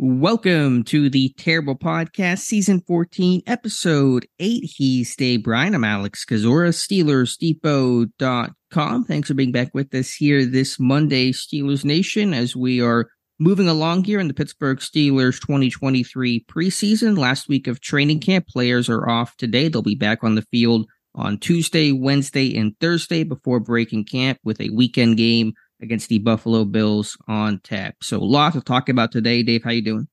Welcome 0.00 0.84
to 0.84 1.10
the 1.10 1.34
Terrible 1.38 1.74
Podcast, 1.74 2.38
Season 2.38 2.80
14, 2.86 3.42
Episode 3.48 4.28
8. 4.38 4.62
He's 4.62 5.16
Dave 5.16 5.42
Bryan. 5.42 5.74
I'm 5.74 5.82
Alex 5.82 6.24
Kozora, 6.24 6.72
SteelersDepot.com. 6.72 9.04
Thanks 9.06 9.26
for 9.26 9.34
being 9.34 9.50
back 9.50 9.74
with 9.74 9.92
us 9.92 10.14
here 10.14 10.46
this 10.46 10.78
Monday, 10.78 11.32
Steelers 11.32 11.84
Nation, 11.84 12.32
as 12.32 12.54
we 12.54 12.80
are 12.80 13.08
moving 13.40 13.66
along 13.66 14.04
here 14.04 14.20
in 14.20 14.28
the 14.28 14.34
Pittsburgh 14.34 14.78
Steelers 14.78 15.40
2023 15.40 16.44
preseason. 16.44 17.18
Last 17.18 17.48
week 17.48 17.66
of 17.66 17.80
training 17.80 18.20
camp, 18.20 18.46
players 18.46 18.88
are 18.88 19.10
off 19.10 19.36
today. 19.36 19.66
They'll 19.66 19.82
be 19.82 19.96
back 19.96 20.22
on 20.22 20.36
the 20.36 20.46
field 20.52 20.86
on 21.16 21.38
Tuesday, 21.38 21.90
Wednesday, 21.90 22.56
and 22.56 22.78
Thursday 22.78 23.24
before 23.24 23.58
breaking 23.58 24.04
camp 24.04 24.38
with 24.44 24.60
a 24.60 24.70
weekend 24.70 25.16
game 25.16 25.54
against 25.80 26.08
the 26.08 26.18
Buffalo 26.18 26.64
Bills 26.64 27.16
on 27.28 27.60
tap. 27.60 27.96
So 28.02 28.18
a 28.18 28.24
lot 28.24 28.52
to 28.54 28.60
talk 28.60 28.88
about 28.88 29.12
today. 29.12 29.42
Dave, 29.42 29.64
how 29.64 29.70
you 29.70 29.82
doing? 29.82 30.08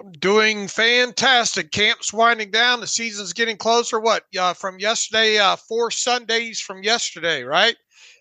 I'm 0.00 0.12
doing 0.12 0.66
fantastic. 0.66 1.70
Camp's 1.70 2.12
winding 2.12 2.50
down. 2.50 2.80
The 2.80 2.86
season's 2.86 3.32
getting 3.32 3.56
closer. 3.56 4.00
What? 4.00 4.24
Uh, 4.36 4.52
from 4.54 4.78
yesterday, 4.78 5.38
uh, 5.38 5.56
four 5.56 5.90
Sundays 5.90 6.60
from 6.60 6.82
yesterday, 6.82 7.44
right? 7.44 7.76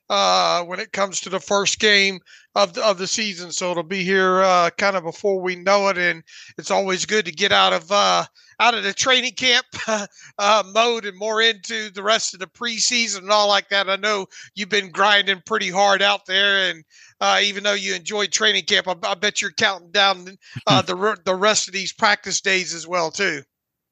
Uh, 0.09 0.64
when 0.64 0.80
it 0.80 0.92
comes 0.92 1.22
to 1.22 1.30
the 1.30 1.39
first 1.39 1.80
game 1.80 2.20
of 2.56 2.73
the, 2.73 2.86
of 2.86 2.98
the 2.98 3.08
season. 3.08 3.52
So 3.52 3.72
it'll 3.72 3.83
be 3.83 4.03
here 4.03 4.44
uh, 4.44 4.70
kind 4.78 4.95
of 4.95 5.03
before 5.03 5.42
we 5.42 5.55
know 5.55 5.88
it, 5.88 5.98
and 5.98 6.23
it's 6.58 6.72
always 6.72 7.05
good 7.05 7.26
to 7.26 7.31
get 7.31 7.52
out 7.52 7.73
of 7.73 7.92
uh, 7.92 8.26
out 8.64 8.73
of 8.73 8.83
the 8.83 8.94
training 8.94 9.33
camp 9.33 9.66
uh, 9.88 10.64
mode 10.73 11.06
and 11.06 11.17
more 11.17 11.42
into 11.42 11.89
the 11.89 12.02
rest 12.02 12.33
of 12.33 12.39
the 12.39 12.47
preseason 12.47 13.20
and 13.20 13.30
all 13.30 13.50
like 13.50 13.67
that. 13.67 13.89
I 13.89 13.97
know 13.97 14.28
you've 14.55 14.70
been 14.70 14.89
grinding 14.89 15.42
pretty 15.45 15.70
hard 15.70 16.02
out 16.02 16.25
there, 16.25 16.70
and 16.70 16.86
uh, 17.20 17.42
even 17.44 17.64
though 17.64 17.73
you 17.73 17.94
enjoyed 17.94 18.31
training 18.31 18.64
camp, 18.64 18.88
I, 18.88 18.95
I 19.03 19.16
bet 19.16 19.42
you're 19.42 19.52
counting 19.52 19.92
down 19.92 20.38
uh, 20.66 20.81
the 20.81 21.17
the 21.25 21.36
rest 21.36 21.67
of 21.67 21.73
these 21.73 21.92
practice 21.92 22.39
days 22.39 22.73
as 22.73 22.88
well 22.88 23.11
too 23.11 23.44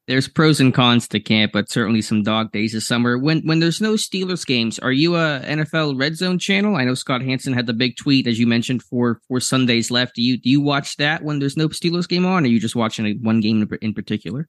there's 0.08 0.26
pros 0.28 0.60
and 0.60 0.74
cons 0.74 1.06
to 1.08 1.20
camp, 1.20 1.52
but 1.52 1.70
certainly 1.70 2.02
some 2.02 2.22
dog 2.22 2.50
days 2.52 2.72
this 2.72 2.86
summer. 2.86 3.16
When 3.16 3.40
when 3.46 3.60
there's 3.60 3.80
no 3.80 3.94
Steelers 3.94 4.44
games, 4.44 4.78
are 4.80 4.92
you 4.92 5.14
a 5.14 5.40
NFL 5.44 5.98
Red 5.98 6.16
Zone 6.16 6.38
channel? 6.38 6.76
I 6.76 6.84
know 6.84 6.94
Scott 6.94 7.22
Hanson 7.22 7.52
had 7.52 7.66
the 7.66 7.72
big 7.72 7.96
tweet 7.96 8.26
as 8.26 8.38
you 8.38 8.46
mentioned 8.46 8.82
for 8.82 9.20
for 9.28 9.38
Sundays 9.38 9.90
left. 9.90 10.16
Do 10.16 10.22
you 10.22 10.36
do 10.36 10.50
you 10.50 10.60
watch 10.60 10.96
that 10.96 11.22
when 11.22 11.38
there's 11.38 11.56
no 11.56 11.68
Steelers 11.68 12.08
game 12.08 12.26
on, 12.26 12.42
or 12.42 12.46
are 12.46 12.50
you 12.50 12.58
just 12.58 12.76
watching 12.76 13.18
one 13.22 13.40
game 13.40 13.68
in 13.80 13.94
particular? 13.94 14.48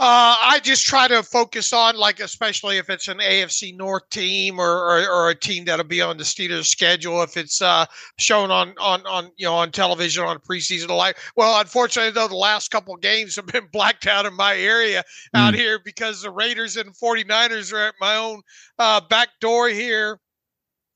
Uh, 0.00 0.36
I 0.40 0.60
just 0.62 0.86
try 0.86 1.08
to 1.08 1.24
focus 1.24 1.72
on 1.72 1.96
like, 1.96 2.20
especially 2.20 2.76
if 2.76 2.88
it's 2.88 3.08
an 3.08 3.18
AFC 3.18 3.76
North 3.76 4.08
team 4.10 4.60
or, 4.60 4.70
or, 4.70 5.10
or 5.10 5.30
a 5.30 5.34
team 5.34 5.64
that'll 5.64 5.84
be 5.84 6.00
on 6.00 6.16
the 6.16 6.22
Steelers 6.22 6.66
schedule. 6.66 7.20
If 7.20 7.36
it's 7.36 7.60
uh, 7.60 7.84
shown 8.16 8.52
on 8.52 8.74
on 8.78 9.04
on 9.08 9.32
you 9.36 9.46
know 9.46 9.56
on 9.56 9.72
television 9.72 10.22
on 10.22 10.38
preseason 10.38 10.90
live. 10.90 11.16
Well, 11.34 11.60
unfortunately 11.60 12.12
though, 12.12 12.28
the 12.28 12.36
last 12.36 12.70
couple 12.70 12.94
games 12.96 13.34
have 13.34 13.46
been 13.46 13.66
blacked 13.72 14.06
out 14.06 14.24
in 14.24 14.34
my 14.34 14.56
area 14.56 15.02
mm. 15.34 15.40
out 15.40 15.54
here 15.54 15.80
because 15.84 16.22
the 16.22 16.30
Raiders 16.30 16.76
and 16.76 16.94
49ers 16.94 17.72
are 17.72 17.88
at 17.88 17.94
my 18.00 18.14
own 18.14 18.42
uh, 18.78 19.00
back 19.00 19.30
door 19.40 19.68
here. 19.68 20.20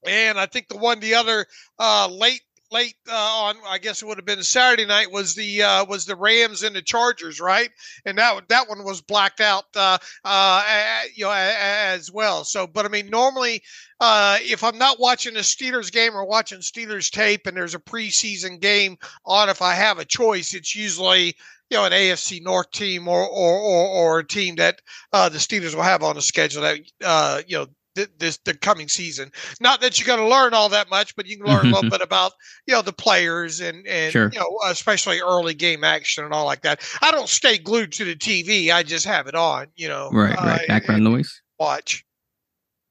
And 0.07 0.39
I 0.39 0.47
think 0.47 0.69
the 0.69 0.79
one 0.79 1.01
the 1.01 1.15
other 1.15 1.47
uh, 1.81 2.07
late 2.07 2.43
late 2.73 2.95
uh, 3.09 3.15
on 3.15 3.57
I 3.69 3.79
guess 3.79 4.03
it 4.03 4.07
would 4.07 4.19
have 4.19 4.25
been 4.25 4.43
Saturday 4.43 4.87
night 4.87 5.13
was 5.13 5.35
the 5.35 5.63
uh, 5.63 5.85
was 5.85 6.07
the 6.07 6.17
Rams 6.17 6.63
and 6.63 6.75
the 6.75 6.83
Chargers, 6.83 7.41
right? 7.41 7.71
And 8.05 8.19
that 8.19 8.49
that 8.49 8.69
one 8.69 8.85
was 8.85 9.01
blacked 9.01 9.41
out, 9.41 9.65
uh, 9.77 9.99
uh, 10.25 11.03
you 11.15 11.25
know, 11.25 11.33
as 11.33 12.11
well. 12.11 12.45
So, 12.45 12.67
but 12.67 12.85
I 12.85 12.89
mean, 12.89 13.09
normally 13.11 13.63
uh, 14.01 14.39
if 14.41 14.65
I'm 14.65 14.79
not 14.79 14.99
watching 14.99 15.37
a 15.37 15.41
Steelers 15.41 15.93
game 15.93 16.15
or 16.15 16.25
watching 16.25 16.59
Steelers 16.59 17.11
tape, 17.11 17.47
and 17.47 17.57
there's 17.57 17.77
a 17.77 17.79
preseason 17.79 18.61
game 18.61 18.97
on, 19.25 19.49
if 19.49 19.63
I 19.63 19.75
have 19.75 19.99
a 19.99 20.05
choice, 20.05 20.55
it's 20.55 20.75
usually 20.75 21.37
you 21.71 21.79
know 21.79 21.85
an 21.85 21.93
AFC 21.93 22.43
North 22.43 22.71
team 22.73 23.07
or 23.07 23.27
or 23.27 23.59
or, 23.59 23.87
or 23.87 24.19
a 24.19 24.27
team 24.27 24.57
that 24.57 24.81
uh, 25.13 25.29
the 25.29 25.39
Steelers 25.39 25.75
will 25.75 25.83
have 25.83 26.03
on 26.03 26.17
the 26.17 26.23
schedule 26.23 26.63
that 26.63 26.81
uh, 27.05 27.43
you 27.47 27.59
know 27.59 27.67
this 27.95 28.39
the 28.45 28.55
coming 28.55 28.89
season. 28.89 29.31
Not 29.61 29.81
that 29.81 29.99
you're 29.99 30.07
going 30.07 30.21
to 30.21 30.35
learn 30.35 30.55
all 30.55 30.69
that 30.71 30.91
much, 30.91 31.15
but 31.17 31.27
you 31.27 31.37
can 31.37 31.47
learn 31.47 31.67
a 31.67 31.75
little 31.75 31.91
bit 31.91 32.01
about 32.01 32.33
you 32.67 32.75
know 32.75 32.83
the 32.83 32.93
players 32.93 33.61
and 33.61 33.87
and 33.87 34.13
sure. 34.13 34.31
you 34.33 34.39
know 34.39 34.59
especially 34.67 35.21
early 35.21 35.55
game 35.55 35.85
action 35.85 36.25
and 36.25 36.33
all 36.33 36.45
like 36.45 36.63
that. 36.63 36.81
I 37.01 37.11
don't 37.11 37.29
stay 37.29 37.59
glued 37.59 37.93
to 37.93 38.05
the 38.05 38.17
TV. 38.17 38.73
I 38.73 38.83
just 38.83 39.07
have 39.07 39.27
it 39.27 39.35
on. 39.35 39.67
You 39.77 39.89
know, 39.89 40.11
right, 40.13 40.37
right, 40.37 40.61
uh, 40.63 40.67
background 40.69 41.05
noise. 41.05 41.43
Watch. 41.59 42.05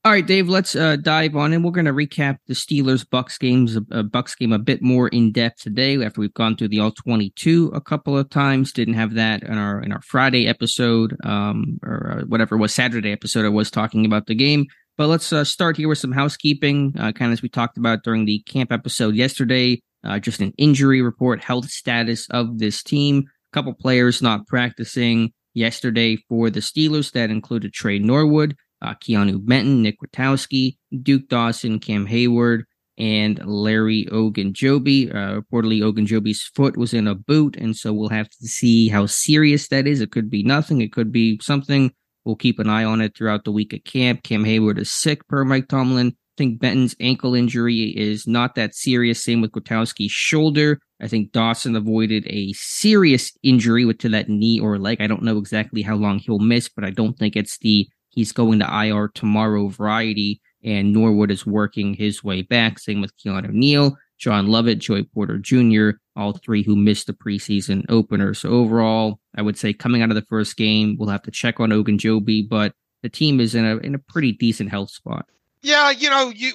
All 0.04 0.12
right, 0.12 0.26
Dave. 0.26 0.50
Let's 0.50 0.76
uh, 0.76 0.96
dive 0.96 1.36
on 1.36 1.54
and 1.54 1.64
We're 1.64 1.70
going 1.70 1.86
to 1.86 1.94
recap 1.94 2.40
the 2.48 2.56
Steelers 2.56 3.08
Bucks 3.08 3.38
games, 3.38 3.78
uh, 3.92 4.02
Bucks 4.02 4.34
game 4.34 4.52
a 4.52 4.58
bit 4.58 4.82
more 4.82 5.10
in 5.10 5.32
depth 5.32 5.62
today. 5.62 6.04
After 6.04 6.22
we've 6.22 6.34
gone 6.34 6.56
through 6.56 6.70
the 6.70 6.80
all 6.80 6.92
twenty-two 6.92 7.72
a 7.76 7.82
couple 7.82 8.18
of 8.18 8.28
times, 8.32 8.72
didn't 8.72 8.96
have 8.96 9.14
that 9.14 9.44
in 9.44 9.60
our 9.60 9.80
in 9.84 9.92
our 9.92 10.02
Friday 10.02 10.48
episode, 10.48 11.16
um, 11.24 11.80
or 11.84 12.18
uh, 12.18 12.26
whatever 12.26 12.56
it 12.56 12.60
was 12.60 12.74
Saturday 12.74 13.12
episode. 13.12 13.46
I 13.46 13.50
was 13.50 13.70
talking 13.70 14.04
about 14.04 14.26
the 14.26 14.34
game. 14.34 14.66
But 15.02 15.08
let's 15.08 15.34
uh, 15.34 15.44
start 15.44 15.78
here 15.78 15.88
with 15.88 15.98
some 15.98 16.12
housekeeping, 16.12 16.94
uh, 16.96 17.12
kind 17.12 17.32
of 17.32 17.40
as 17.40 17.42
we 17.42 17.50
talked 17.50 17.80
about 17.80 18.04
during 18.04 18.26
the 18.26 18.38
camp 18.46 18.72
episode 18.72 19.16
yesterday. 19.16 19.82
Uh, 20.04 20.20
just 20.20 20.42
an 20.42 20.54
injury 20.60 21.02
report, 21.02 21.44
health 21.44 21.72
status 21.72 22.28
of 22.30 22.60
this 22.60 22.84
team. 22.84 23.24
A 23.52 23.52
couple 23.52 23.74
players 23.74 24.22
not 24.22 24.46
practicing 24.46 25.34
yesterday 25.56 26.18
for 26.30 26.52
the 26.52 26.60
Steelers. 26.60 27.14
That 27.14 27.32
included 27.32 27.74
Tre 27.74 27.98
Norwood, 27.98 28.56
uh, 28.84 28.94
Keanu 28.94 29.44
Benton, 29.44 29.82
Nick 29.82 29.96
Kwiatkoski, 30.00 30.78
Duke 31.02 31.28
Dawson, 31.30 31.80
Cam 31.80 32.06
Heyward, 32.06 32.66
and 33.00 33.44
Larry 33.44 34.06
Ogunjobi. 34.12 35.10
Uh, 35.10 35.42
reportedly, 35.42 35.82
Ogunjobi's 35.82 36.44
foot 36.54 36.78
was 36.78 36.94
in 36.94 37.08
a 37.08 37.16
boot, 37.16 37.56
and 37.56 37.76
so 37.76 37.92
we'll 37.92 38.10
have 38.10 38.30
to 38.30 38.48
see 38.48 38.88
how 38.88 39.08
serious 39.08 39.68
that 39.70 39.88
is. 39.88 40.00
It 40.00 40.12
could 40.12 40.30
be 40.30 40.44
nothing. 40.44 40.80
It 40.80 40.94
could 40.94 41.12
be 41.12 41.40
something. 41.42 41.92
We'll 42.26 42.36
keep 42.36 42.60
an 42.60 42.70
eye 42.70 42.84
on 42.84 43.02
it 43.02 43.16
throughout 43.16 43.44
the 43.44 43.52
week 43.52 43.74
at 43.74 43.86
camp. 43.86 44.24
Cam 44.24 44.44
Heyward 44.44 44.78
is 44.78 44.92
sick, 44.92 45.28
per 45.28 45.44
Mike 45.44 45.68
Tomlin. 45.68 46.10
I 46.10 46.36
think 46.38 46.60
Benton's 46.60 46.96
ankle 47.00 47.36
injury 47.36 47.94
is 47.98 48.28
not 48.28 48.56
that 48.56 48.76
serious. 48.76 49.24
Same 49.24 49.42
with 49.42 49.52
Kwiatkoski's 49.52 50.12
shoulder. 50.12 50.80
I 51.02 51.08
think 51.08 51.32
Dawson 51.32 51.76
avoided 51.76 52.26
a 52.28 52.54
serious 52.54 53.32
injury 53.44 53.92
to 53.92 54.10
that 54.10 54.30
knee 54.30 54.60
or 54.60 54.78
leg. 54.78 55.02
I 55.02 55.08
don't 55.08 55.24
know 55.24 55.38
exactly 55.38 55.82
how 55.82 55.96
long 55.96 56.20
he'll 56.20 56.40
miss, 56.40 56.70
but 56.70 56.86
I 56.86 56.92
don't 56.92 57.18
think 57.18 57.36
it's 57.36 57.58
the 57.58 57.88
he's 58.10 58.32
going 58.32 58.60
to 58.60 58.86
IR 58.86 59.10
tomorrow 59.10 59.68
variety. 59.68 60.42
And 60.64 60.94
Norwood 60.94 61.32
is 61.32 61.46
working 61.46 61.96
his 61.96 62.24
way 62.24 62.44
back. 62.44 62.78
Same 62.78 63.02
with 63.02 63.18
Keanu 63.18 63.50
Neal. 63.50 63.98
John 64.22 64.48
Lovett, 64.48 64.78
Joey 64.78 65.04
Porter 65.04 65.40
Jr., 65.40 65.98
all 66.16 66.34
three 66.34 66.62
who 66.62 66.76
missed 66.76 67.08
the 67.08 67.14
preseason 67.14 67.84
opener. 67.90 68.36
So 68.36 68.50
overall, 68.50 69.20
I 69.36 69.42
would 69.42 69.58
say 69.58 69.74
coming 69.74 70.04
out 70.04 70.10
of 70.10 70.16
the 70.16 70.26
first 70.30 70.56
game, 70.58 70.96
we'll 70.98 71.10
have 71.10 71.24
to 71.24 71.32
check 71.32 71.60
on 71.60 71.72
Ogunjobi, 71.72 72.48
but 72.48 72.74
the 73.02 73.10
team 73.10 73.40
is 73.40 73.56
in 73.56 73.66
a 73.66 73.78
in 73.78 73.96
a 73.96 74.00
pretty 74.00 74.32
decent 74.32 74.70
health 74.70 74.92
spot. 74.92 75.26
Yeah, 75.64 75.90
you 75.90 76.10
know, 76.12 76.32
you 76.36 76.54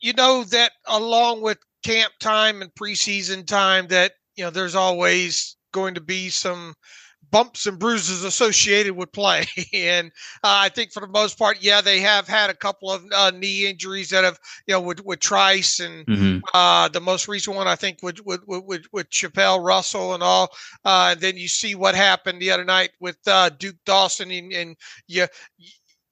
you 0.00 0.12
know 0.14 0.42
that 0.44 0.72
along 0.86 1.42
with 1.42 1.58
camp 1.84 2.12
time 2.18 2.60
and 2.60 2.74
preseason 2.74 3.46
time 3.46 3.86
that, 3.88 4.14
you 4.34 4.44
know, 4.44 4.50
there's 4.50 4.74
always 4.74 5.56
going 5.72 5.94
to 5.94 6.00
be 6.00 6.28
some 6.28 6.74
bumps 7.30 7.66
and 7.66 7.78
bruises 7.78 8.24
associated 8.24 8.96
with 8.96 9.12
play. 9.12 9.46
and 9.72 10.08
uh, 10.42 10.58
I 10.64 10.68
think 10.68 10.92
for 10.92 11.00
the 11.00 11.08
most 11.08 11.38
part, 11.38 11.58
yeah, 11.60 11.80
they 11.80 12.00
have 12.00 12.26
had 12.28 12.50
a 12.50 12.54
couple 12.54 12.90
of 12.90 13.04
uh, 13.14 13.30
knee 13.30 13.66
injuries 13.66 14.10
that 14.10 14.24
have, 14.24 14.38
you 14.66 14.74
know, 14.74 14.80
with, 14.80 15.04
with 15.04 15.20
Trice 15.20 15.80
and 15.80 16.06
mm-hmm. 16.06 16.38
uh, 16.54 16.88
the 16.88 17.00
most 17.00 17.28
recent 17.28 17.56
one, 17.56 17.68
I 17.68 17.76
think, 17.76 17.98
with, 18.02 18.24
with, 18.24 18.40
with, 18.46 18.86
with 18.92 19.10
Chapelle 19.10 19.60
Russell 19.60 20.14
and 20.14 20.22
all. 20.22 20.50
Uh, 20.84 21.10
and 21.12 21.20
then 21.20 21.36
you 21.36 21.48
see 21.48 21.74
what 21.74 21.94
happened 21.94 22.40
the 22.40 22.50
other 22.50 22.64
night 22.64 22.90
with 23.00 23.18
uh, 23.26 23.50
Duke 23.50 23.76
Dawson 23.84 24.30
and, 24.30 24.52
and 24.52 24.76
you, 25.06 25.26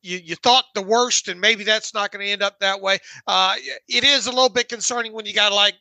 you, 0.05 0.19
you 0.19 0.37
thought 0.37 0.67
the 0.75 0.83
worst, 0.83 1.29
and 1.29 1.41
maybe 1.41 1.65
that's 1.65 1.95
not 1.95 2.13
going 2.13 2.25
to 2.25 2.31
end 2.31 2.43
up 2.43 2.61
that 2.61 2.81
way. 2.81 2.99
Uh, 3.27 3.55
it 3.89 4.05
is 4.05 4.27
a 4.27 4.31
little 4.31 4.51
bit 4.51 4.69
concerning 4.69 5.13
when 5.13 5.25
you 5.25 5.33
got 5.33 5.53
like 5.53 5.75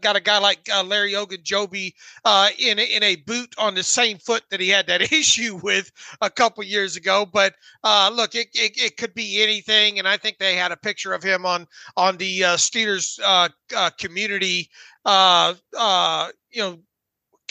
got 0.00 0.16
a 0.16 0.20
guy 0.20 0.38
like 0.38 0.68
uh, 0.72 0.82
Larry 0.82 1.12
Ogunjobi 1.12 1.92
uh, 2.24 2.48
in 2.58 2.78
in 2.78 3.02
a 3.02 3.16
boot 3.16 3.54
on 3.58 3.74
the 3.74 3.82
same 3.82 4.18
foot 4.18 4.42
that 4.50 4.60
he 4.60 4.68
had 4.68 4.86
that 4.88 5.00
issue 5.12 5.60
with 5.62 5.90
a 6.20 6.28
couple 6.28 6.64
years 6.64 6.96
ago. 6.96 7.24
But 7.30 7.54
uh, 7.84 8.10
look, 8.12 8.34
it, 8.34 8.48
it, 8.54 8.72
it 8.76 8.96
could 8.96 9.14
be 9.14 9.42
anything, 9.42 9.98
and 9.98 10.08
I 10.08 10.16
think 10.16 10.38
they 10.38 10.56
had 10.56 10.72
a 10.72 10.76
picture 10.76 11.12
of 11.12 11.22
him 11.22 11.46
on 11.46 11.66
on 11.96 12.16
the 12.16 12.44
uh, 12.44 12.56
Steelers 12.56 13.20
uh, 13.24 13.48
uh, 13.76 13.90
community, 13.98 14.68
you 15.06 16.62
know 16.62 16.78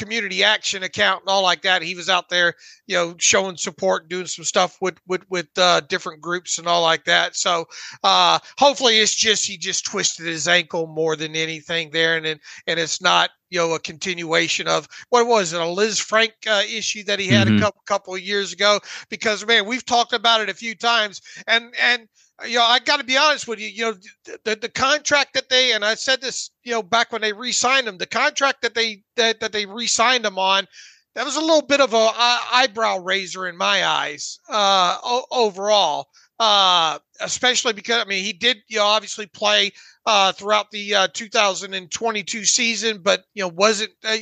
community 0.02 0.44
action 0.44 0.82
account 0.82 1.22
and 1.22 1.30
all 1.30 1.44
like 1.44 1.62
that. 1.62 1.84
He 1.84 1.94
was 1.94 2.10
out 2.10 2.28
there, 2.28 2.56
you 2.88 2.96
know, 2.96 3.14
showing 3.20 3.56
support, 3.56 4.10
doing 4.10 4.26
some 4.26 4.46
stuff 4.46 4.78
with 4.82 5.00
with 5.08 5.24
with 5.30 5.48
uh, 5.58 5.82
different 5.82 6.22
groups 6.22 6.58
and 6.58 6.68
all 6.68 6.82
like 6.82 7.06
that. 7.06 7.36
So 7.36 7.66
uh, 8.04 8.40
hopefully, 8.58 8.98
it's 8.98 9.14
just 9.14 9.46
he 9.46 9.58
just 9.58 9.86
twisted 9.86 10.26
his 10.26 10.48
ankle 10.48 10.88
more 10.88 11.16
than 11.16 11.36
anything 11.36 11.92
there, 11.92 12.18
and 12.18 12.26
and, 12.26 12.40
and 12.66 12.80
it's 12.80 13.02
not 13.02 13.30
you 13.52 13.60
know 13.60 13.74
a 13.76 13.80
continuation 13.80 14.68
of 14.68 14.88
what 15.10 15.28
was 15.28 15.54
it 15.54 15.62
a 15.62 15.66
Lisfranc 15.66 16.32
uh, 16.48 16.64
issue 16.64 17.04
that 17.04 17.20
he 17.20 17.28
had 17.28 17.48
mm-hmm. 17.48 17.58
a 17.58 17.62
couple 17.62 17.82
couple 17.86 18.16
of 18.16 18.22
years 18.22 18.52
ago. 18.52 18.80
Because 19.10 19.46
man, 19.46 19.68
we've 19.68 19.86
talked 19.86 20.14
about 20.14 20.42
it 20.42 20.50
a 20.50 20.56
few 20.56 20.74
times, 20.74 21.22
and 21.46 21.74
and 21.80 22.08
you 22.48 22.58
know, 22.58 22.64
I 22.64 22.80
got 22.80 22.98
to 22.98 23.04
be 23.04 23.18
honest 23.18 23.48
with 23.48 23.60
you. 23.60 23.68
You 23.68 23.84
know, 23.84 23.96
the, 24.44 24.56
the 24.56 24.70
contract 24.70 25.34
that 25.34 25.50
they 25.50 25.74
and 25.74 25.84
I 25.84 25.96
said 25.96 26.22
this, 26.22 26.52
you 26.64 26.72
know, 26.72 26.84
back 26.84 27.12
when 27.12 27.22
they 27.22 27.34
re-signed 27.34 27.88
him, 27.88 27.98
the 27.98 28.06
contract 28.06 28.62
that 28.62 28.76
they 28.76 29.04
that, 29.16 29.40
that 29.40 29.52
they 29.52 29.66
re-signed 29.66 30.26
him 30.26 30.38
on, 30.38 30.68
that 31.16 31.26
was 31.26 31.36
a 31.36 31.42
little 31.42 31.62
bit 31.62 31.82
of 31.82 31.94
a 31.94 31.98
uh, 31.98 32.40
eyebrow 32.52 32.98
raiser 33.00 33.48
in 33.48 33.58
my 33.58 33.86
eyes 33.86 34.40
uh, 34.50 34.98
overall. 35.32 36.08
Uh, 36.40 36.98
especially 37.20 37.72
because 37.72 38.04
I 38.04 38.10
mean 38.10 38.24
he 38.24 38.34
did 38.34 38.64
you 38.68 38.78
know 38.78 38.86
obviously 38.86 39.28
play 39.28 39.72
uh, 40.08 40.32
throughout 40.32 40.72
the 40.72 40.96
uh, 40.96 41.08
2022 41.14 42.46
season, 42.46 43.00
but 43.04 43.26
you 43.36 43.44
know 43.44 43.50
wasn't 43.50 43.92
uh, 44.04 44.18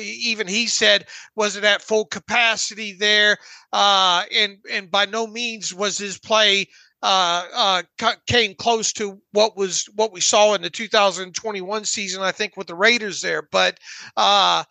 even 0.00 0.46
he 0.46 0.66
said 0.66 1.06
wasn't 1.36 1.66
at 1.66 1.82
full 1.82 2.06
capacity 2.06 2.94
there, 2.94 3.36
uh, 3.74 4.22
and 4.34 4.56
and 4.70 4.90
by 4.90 5.04
no 5.04 5.26
means 5.26 5.74
was 5.74 5.98
his 5.98 6.18
play 6.18 6.66
uh, 7.02 7.44
uh, 7.54 8.12
came 8.26 8.54
close 8.54 8.92
to 8.94 9.20
what 9.32 9.56
was 9.56 9.88
what 9.94 10.12
we 10.12 10.20
saw 10.20 10.54
in 10.54 10.62
the 10.62 10.70
2021 10.70 11.84
season, 11.84 12.22
I 12.22 12.32
think, 12.32 12.56
with 12.56 12.66
the 12.66 12.74
Raiders 12.74 13.22
there. 13.22 13.42
But 13.50 13.78
uh, 14.16 14.64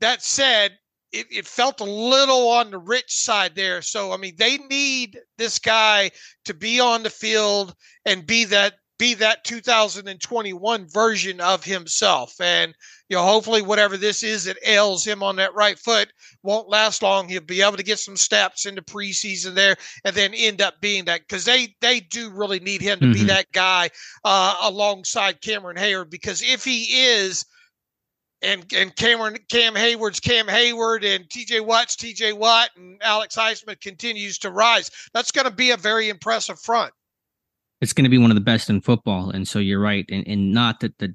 that 0.00 0.22
said, 0.22 0.72
it, 1.12 1.26
it, 1.30 1.46
felt 1.46 1.80
a 1.80 1.84
little 1.84 2.48
on 2.48 2.70
the 2.70 2.78
rich 2.78 3.12
side 3.12 3.54
there. 3.54 3.82
So 3.82 4.12
I 4.12 4.16
mean, 4.16 4.34
they 4.38 4.58
need 4.58 5.20
this 5.38 5.58
guy 5.58 6.10
to 6.46 6.54
be 6.54 6.80
on 6.80 7.02
the 7.02 7.10
field 7.10 7.74
and 8.04 8.26
be 8.26 8.44
that 8.46 8.74
be 9.02 9.14
that 9.14 9.42
2021 9.42 10.86
version 10.86 11.40
of 11.40 11.64
himself. 11.64 12.40
And, 12.40 12.72
you 13.08 13.16
know, 13.16 13.24
hopefully 13.24 13.60
whatever 13.60 13.96
this 13.96 14.22
is 14.22 14.44
that 14.44 14.64
ails 14.64 15.04
him 15.04 15.24
on 15.24 15.34
that 15.36 15.56
right 15.56 15.76
foot 15.76 16.12
won't 16.44 16.68
last 16.68 17.02
long. 17.02 17.28
He'll 17.28 17.40
be 17.40 17.62
able 17.62 17.78
to 17.78 17.82
get 17.82 17.98
some 17.98 18.16
steps 18.16 18.64
into 18.64 18.80
preseason 18.80 19.54
there 19.54 19.74
and 20.04 20.14
then 20.14 20.32
end 20.34 20.62
up 20.62 20.80
being 20.80 21.06
that 21.06 21.22
because 21.22 21.44
they 21.44 21.74
they 21.80 21.98
do 21.98 22.30
really 22.30 22.60
need 22.60 22.80
him 22.80 23.00
to 23.00 23.06
mm-hmm. 23.06 23.14
be 23.14 23.24
that 23.24 23.50
guy 23.50 23.90
uh, 24.22 24.54
alongside 24.62 25.40
Cameron 25.40 25.78
Heyward 25.78 26.08
because 26.08 26.40
if 26.40 26.64
he 26.64 26.84
is 27.02 27.44
and 28.40 28.72
and 28.72 28.94
Cameron 28.94 29.36
Cam 29.50 29.74
Heyward's 29.74 30.20
Cam 30.20 30.46
Heyward 30.46 31.04
and 31.04 31.28
TJ 31.28 31.66
Watt's 31.66 31.96
TJ 31.96 32.34
Watt 32.34 32.70
and 32.76 33.02
Alex 33.02 33.34
Highsmith 33.34 33.80
continues 33.80 34.38
to 34.38 34.52
rise. 34.52 34.92
That's 35.12 35.32
going 35.32 35.46
to 35.46 35.50
be 35.50 35.72
a 35.72 35.76
very 35.76 36.08
impressive 36.08 36.60
front 36.60 36.92
it's 37.82 37.92
going 37.92 38.04
to 38.04 38.10
be 38.10 38.18
one 38.18 38.30
of 38.30 38.36
the 38.36 38.40
best 38.40 38.70
in 38.70 38.80
football. 38.80 39.30
And 39.30 39.46
so 39.46 39.58
you're 39.58 39.80
right, 39.80 40.06
and, 40.08 40.26
and 40.26 40.52
not 40.52 40.80
that 40.80 40.96
the 40.98 41.14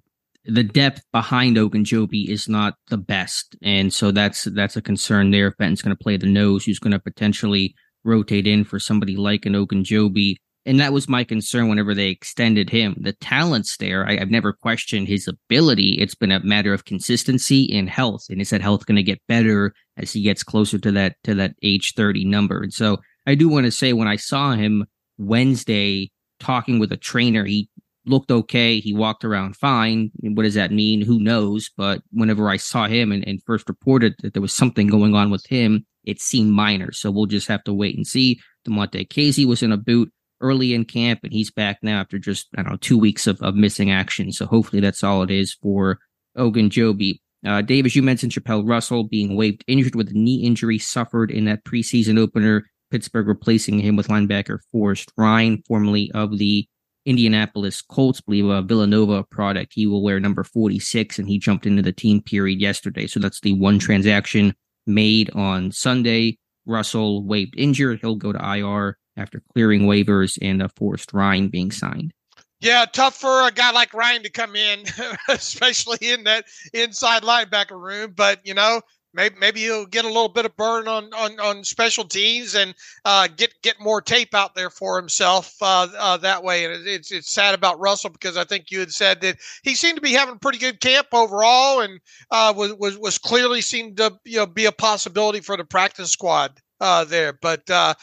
the 0.49 0.63
depth 0.63 1.01
behind 1.11 1.57
Ogunjobi 1.57 2.29
is 2.29 2.47
not 2.47 2.75
the 2.87 2.97
best, 2.97 3.57
and 3.61 3.91
so 3.91 4.11
that's 4.11 4.43
that's 4.43 4.77
a 4.77 4.81
concern 4.81 5.31
there. 5.31 5.47
If 5.47 5.57
Benton's 5.57 5.81
going 5.81 5.95
to 5.95 6.03
play 6.03 6.17
the 6.17 6.27
nose, 6.27 6.65
who's 6.65 6.79
going 6.79 6.91
to 6.91 6.99
potentially 6.99 7.73
rotate 8.03 8.47
in 8.47 8.63
for 8.63 8.79
somebody 8.79 9.15
like 9.15 9.45
an 9.45 9.53
Ogunjobi, 9.53 10.35
and 10.65 10.79
that 10.79 10.93
was 10.93 11.09
my 11.09 11.23
concern 11.25 11.67
whenever 11.67 11.93
they 11.93 12.07
extended 12.07 12.69
him. 12.69 12.95
The 12.97 13.13
talent's 13.13 13.75
there. 13.77 14.07
I, 14.07 14.17
have 14.17 14.29
never 14.29 14.53
questioned 14.53 15.09
his 15.09 15.27
ability. 15.27 15.97
It's 15.99 16.15
been 16.15 16.31
a 16.31 16.43
matter 16.43 16.73
of 16.73 16.85
consistency 16.85 17.69
and 17.77 17.89
health, 17.89 18.25
and 18.29 18.39
is 18.39 18.51
that 18.51 18.61
health 18.61 18.85
going 18.85 18.97
to 18.97 19.03
get 19.03 19.21
better 19.27 19.73
as 19.97 20.13
he 20.13 20.21
gets 20.21 20.43
closer 20.43 20.77
to 20.79 20.91
that 20.93 21.15
to 21.23 21.35
that 21.35 21.55
age 21.61 21.93
thirty 21.95 22.23
number? 22.23 22.61
And 22.61 22.73
so 22.73 22.97
I 23.25 23.35
do 23.35 23.49
want 23.49 23.65
to 23.65 23.71
say 23.71 23.91
when 23.91 24.07
I 24.07 24.15
saw 24.15 24.53
him 24.53 24.85
Wednesday 25.17 26.11
talking 26.39 26.79
with 26.79 26.91
a 26.91 26.97
trainer. 26.97 27.45
He 27.45 27.69
looked 28.05 28.31
okay. 28.31 28.79
He 28.79 28.93
walked 28.93 29.25
around 29.25 29.55
fine. 29.55 30.11
What 30.21 30.43
does 30.43 30.53
that 30.55 30.71
mean? 30.71 31.01
Who 31.01 31.19
knows? 31.19 31.69
But 31.75 32.01
whenever 32.11 32.49
I 32.49 32.57
saw 32.57 32.87
him 32.87 33.11
and, 33.11 33.27
and 33.27 33.43
first 33.43 33.67
reported 33.69 34.15
that 34.21 34.33
there 34.33 34.41
was 34.41 34.53
something 34.53 34.87
going 34.87 35.13
on 35.13 35.29
with 35.29 35.45
him, 35.45 35.85
it 36.03 36.21
seemed 36.21 36.51
minor. 36.51 36.91
So 36.91 37.11
we'll 37.11 37.25
just 37.25 37.47
have 37.47 37.63
to 37.65 37.73
wait 37.73 37.95
and 37.95 38.07
see. 38.07 38.39
Damontae 38.67 39.07
Kazee 39.07 39.45
was 39.45 39.61
in 39.61 39.71
a 39.71 39.77
boot 39.77 40.11
early 40.39 40.73
in 40.73 40.85
camp, 40.85 41.21
and 41.23 41.33
he's 41.33 41.51
back 41.51 41.79
now 41.81 41.99
after 41.99 42.17
just, 42.19 42.47
I 42.57 42.63
don't 42.63 42.73
know, 42.73 42.77
two 42.77 42.97
weeks 42.97 43.27
of, 43.27 43.41
of 43.41 43.55
missing 43.55 43.91
action. 43.91 44.31
So 44.31 44.45
hopefully 44.45 44.81
that's 44.81 45.03
all 45.03 45.23
it 45.23 45.31
is 45.31 45.53
for 45.53 45.99
Ogunjobi. 46.37 47.19
Uh, 47.45 47.61
Dave, 47.61 47.85
as 47.85 47.95
you 47.95 48.01
mentioned, 48.01 48.33
Chapelle 48.33 48.63
Russell 48.63 49.03
being 49.03 49.35
waived 49.35 49.63
injured 49.67 49.95
with 49.95 50.09
a 50.09 50.13
knee 50.13 50.43
injury 50.43 50.79
suffered 50.79 51.31
in 51.31 51.45
that 51.45 51.63
preseason 51.63 52.19
opener 52.19 52.65
Pittsburgh 52.91 53.27
replacing 53.27 53.79
him 53.79 53.95
with 53.95 54.07
linebacker 54.07 54.59
Forrest 54.71 55.11
Rhyne, 55.17 55.63
formerly 55.67 56.11
of 56.13 56.37
the 56.37 56.67
Indianapolis 57.05 57.81
Colts, 57.81 58.21
believe 58.21 58.47
a 58.47 58.61
Villanova 58.61 59.23
product. 59.23 59.73
He 59.73 59.87
will 59.87 60.03
wear 60.03 60.19
number 60.19 60.43
46, 60.43 61.19
and 61.19 61.27
he 61.27 61.39
jumped 61.39 61.65
into 61.65 61.81
the 61.81 61.93
team 61.93 62.21
period 62.21 62.59
yesterday. 62.59 63.07
So 63.07 63.19
that's 63.19 63.39
the 63.41 63.53
one 63.53 63.79
transaction 63.79 64.53
made 64.85 65.29
on 65.31 65.71
Sunday. 65.71 66.37
Russell 66.65 67.23
waived 67.23 67.55
injured. 67.57 67.99
He'll 68.01 68.15
go 68.15 68.33
to 68.33 68.57
IR 68.57 68.97
after 69.15 69.41
clearing 69.53 69.83
waivers 69.83 70.37
and 70.41 70.61
a 70.61 70.69
Forrest 70.69 71.13
Rhyne 71.13 71.47
being 71.47 71.71
signed. 71.71 72.13
Yeah, 72.59 72.85
tough 72.91 73.15
for 73.15 73.47
a 73.47 73.51
guy 73.51 73.71
like 73.71 73.93
Rhyne 73.93 74.23
to 74.23 74.31
come 74.31 74.55
in, 74.55 74.83
especially 75.29 75.99
in 76.01 76.23
that 76.23 76.45
inside 76.73 77.21
linebacker 77.21 77.79
room. 77.79 78.13
But 78.15 78.45
you 78.45 78.53
know, 78.53 78.81
maybe 79.17 79.35
maybe 79.39 79.59
he'll 79.61 79.85
get 79.85 80.05
a 80.05 80.07
little 80.07 80.29
bit 80.29 80.45
of 80.45 80.55
burn 80.55 80.87
on 80.87 81.13
on, 81.13 81.37
on 81.39 81.63
special 81.63 82.05
teams 82.05 82.55
and 82.55 82.73
uh, 83.03 83.27
get 83.35 83.53
get 83.63 83.81
more 83.81 83.99
tape 83.99 84.33
out 84.33 84.55
there 84.55 84.69
for 84.69 84.95
himself 84.95 85.55
uh, 85.61 85.87
uh, 85.97 86.15
that 86.17 86.43
way. 86.43 86.63
And 86.63 86.87
it's 86.87 87.11
it's 87.11 87.33
sad 87.33 87.53
about 87.53 87.79
Russell 87.79 88.11
because 88.11 88.37
I 88.37 88.45
think 88.45 88.71
you 88.71 88.79
had 88.79 88.91
said 88.91 89.19
that 89.21 89.37
he 89.63 89.75
seemed 89.75 89.95
to 89.97 90.01
be 90.01 90.13
having 90.13 90.35
a 90.35 90.39
pretty 90.39 90.59
good 90.59 90.79
camp 90.79 91.07
overall 91.11 91.81
and 91.81 91.99
uh, 92.31 92.53
was 92.55 92.73
was 92.75 92.97
was 92.97 93.17
clearly 93.17 93.59
seemed 93.59 93.97
to 93.97 94.17
you 94.23 94.37
know 94.37 94.45
be 94.45 94.65
a 94.65 94.71
possibility 94.71 95.41
for 95.41 95.57
the 95.57 95.65
practice 95.65 96.11
squad 96.11 96.61
uh, 96.79 97.03
there. 97.03 97.33
But 97.33 97.69
uh, 97.69 97.95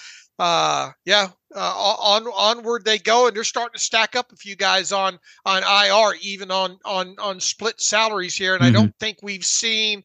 yeah, 1.05 1.29
on 1.55 2.27
onward 2.27 2.85
they 2.85 2.99
go, 2.99 3.29
and 3.29 3.37
they're 3.37 3.45
starting 3.45 3.75
to 3.75 3.81
stack 3.81 4.17
up 4.17 4.33
a 4.33 4.37
few 4.37 4.57
guys 4.57 4.91
on 4.91 5.21
on 5.47 5.63
IR, 5.63 6.19
even 6.21 6.51
on 6.51 6.77
on 6.85 7.15
on 7.21 7.39
split 7.39 7.81
salaries 7.81 8.35
here. 8.35 8.55
And 8.55 8.65
mm-hmm. 8.65 8.77
I 8.77 8.81
don't 8.81 8.99
think 8.99 9.19
we've 9.23 9.45
seen 9.45 10.03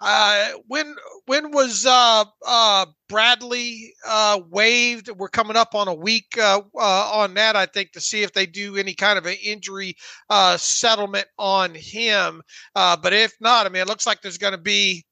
uh, 0.00 0.48
when 0.66 0.94
when 1.26 1.50
was 1.50 1.86
uh, 1.86 2.24
uh, 2.46 2.86
Bradley 3.08 3.94
uh, 4.06 4.40
waived? 4.50 5.10
We're 5.10 5.28
coming 5.28 5.56
up 5.56 5.74
on 5.74 5.88
a 5.88 5.94
week 5.94 6.36
uh, 6.38 6.60
uh, 6.74 7.10
on 7.12 7.34
that, 7.34 7.56
I 7.56 7.66
think, 7.66 7.92
to 7.92 8.00
see 8.00 8.22
if 8.22 8.32
they 8.32 8.46
do 8.46 8.76
any 8.76 8.94
kind 8.94 9.18
of 9.18 9.26
an 9.26 9.36
injury 9.42 9.96
uh, 10.30 10.56
settlement 10.56 11.26
on 11.38 11.74
him. 11.74 12.42
Uh, 12.74 12.96
but 12.96 13.12
if 13.12 13.32
not, 13.40 13.66
I 13.66 13.68
mean, 13.68 13.82
it 13.82 13.88
looks 13.88 14.06
like 14.06 14.22
there's 14.22 14.38
going 14.38 14.52
to 14.52 14.58
be 14.58 15.04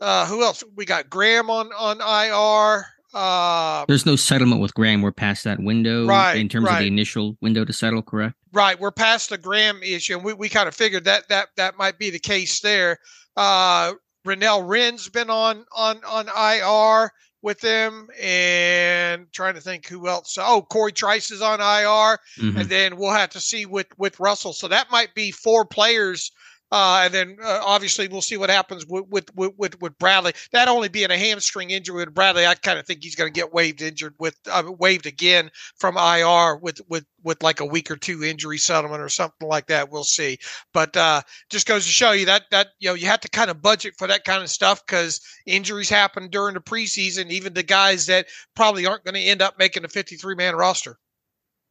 uh, 0.00 0.26
who 0.26 0.42
else? 0.42 0.62
We 0.76 0.84
got 0.84 1.08
Graham 1.08 1.50
on 1.50 1.72
on 1.72 2.00
IR. 2.00 2.86
Uh, 3.14 3.84
There's 3.86 4.04
no 4.04 4.16
settlement 4.16 4.60
with 4.60 4.74
Graham. 4.74 5.00
We're 5.02 5.12
past 5.12 5.44
that 5.44 5.60
window 5.60 6.04
right, 6.04 6.34
in 6.34 6.48
terms 6.48 6.66
right. 6.66 6.74
of 6.74 6.80
the 6.80 6.88
initial 6.88 7.36
window 7.40 7.64
to 7.64 7.72
settle, 7.72 8.02
correct? 8.02 8.34
Right. 8.52 8.78
We're 8.78 8.90
past 8.90 9.30
the 9.30 9.38
Graham 9.38 9.80
issue, 9.84 10.16
and 10.16 10.24
we, 10.24 10.32
we 10.32 10.48
kind 10.48 10.66
of 10.66 10.74
figured 10.74 11.04
that 11.04 11.28
that 11.28 11.48
that 11.56 11.78
might 11.78 11.98
be 11.98 12.10
the 12.10 12.18
case 12.18 12.60
there. 12.60 12.98
Uh, 13.36 13.94
Renell 14.26 14.66
Wren's 14.66 15.08
been 15.08 15.30
on 15.30 15.64
on 15.72 16.00
on 16.04 16.28
IR 16.28 17.12
with 17.42 17.60
them, 17.60 18.08
and 18.18 19.30
trying 19.32 19.54
to 19.54 19.60
think 19.60 19.86
who 19.86 20.08
else. 20.08 20.38
Oh, 20.40 20.62
Cory 20.62 20.92
Trice 20.92 21.30
is 21.30 21.42
on 21.42 21.60
IR, 21.60 22.18
mm-hmm. 22.38 22.56
and 22.56 22.68
then 22.68 22.96
we'll 22.96 23.12
have 23.12 23.30
to 23.30 23.40
see 23.40 23.66
with 23.66 23.86
with 23.98 24.18
Russell. 24.18 24.54
So 24.54 24.66
that 24.68 24.90
might 24.90 25.14
be 25.14 25.30
four 25.30 25.64
players 25.64 26.32
uh, 26.72 27.02
and 27.04 27.14
then 27.14 27.36
uh, 27.42 27.60
obviously 27.64 28.08
we'll 28.08 28.22
see 28.22 28.36
what 28.36 28.50
happens 28.50 28.86
with 28.86 29.04
with, 29.08 29.30
with 29.36 29.80
with 29.80 29.98
Bradley. 29.98 30.32
That 30.52 30.68
only 30.68 30.88
being 30.88 31.10
a 31.10 31.16
hamstring 31.16 31.70
injury 31.70 31.96
with 32.04 32.14
Bradley, 32.14 32.46
I 32.46 32.54
kind 32.54 32.78
of 32.78 32.86
think 32.86 33.02
he's 33.02 33.14
going 33.14 33.32
to 33.32 33.38
get 33.38 33.52
waived 33.52 33.82
injured 33.82 34.14
with 34.18 34.36
uh, 34.50 34.64
waived 34.78 35.06
again 35.06 35.50
from 35.76 35.96
IR 35.96 36.56
with 36.56 36.80
with 36.88 37.04
with 37.22 37.42
like 37.42 37.60
a 37.60 37.66
week 37.66 37.90
or 37.90 37.96
two 37.96 38.24
injury 38.24 38.58
settlement 38.58 39.02
or 39.02 39.08
something 39.08 39.46
like 39.46 39.66
that. 39.66 39.90
We'll 39.90 40.04
see. 40.04 40.38
But 40.72 40.96
uh, 40.96 41.22
just 41.50 41.66
goes 41.66 41.86
to 41.86 41.92
show 41.92 42.12
you 42.12 42.26
that 42.26 42.44
that 42.50 42.68
you 42.80 42.88
know 42.88 42.94
you 42.94 43.06
have 43.06 43.20
to 43.20 43.28
kind 43.28 43.50
of 43.50 43.62
budget 43.62 43.94
for 43.98 44.06
that 44.08 44.24
kind 44.24 44.42
of 44.42 44.50
stuff 44.50 44.84
because 44.84 45.20
injuries 45.46 45.90
happen 45.90 46.28
during 46.28 46.54
the 46.54 46.60
preseason. 46.60 47.30
Even 47.30 47.54
the 47.54 47.62
guys 47.62 48.06
that 48.06 48.26
probably 48.56 48.86
aren't 48.86 49.04
going 49.04 49.14
to 49.14 49.20
end 49.20 49.42
up 49.42 49.58
making 49.58 49.84
a 49.84 49.88
53 49.88 50.34
man 50.34 50.56
roster. 50.56 50.98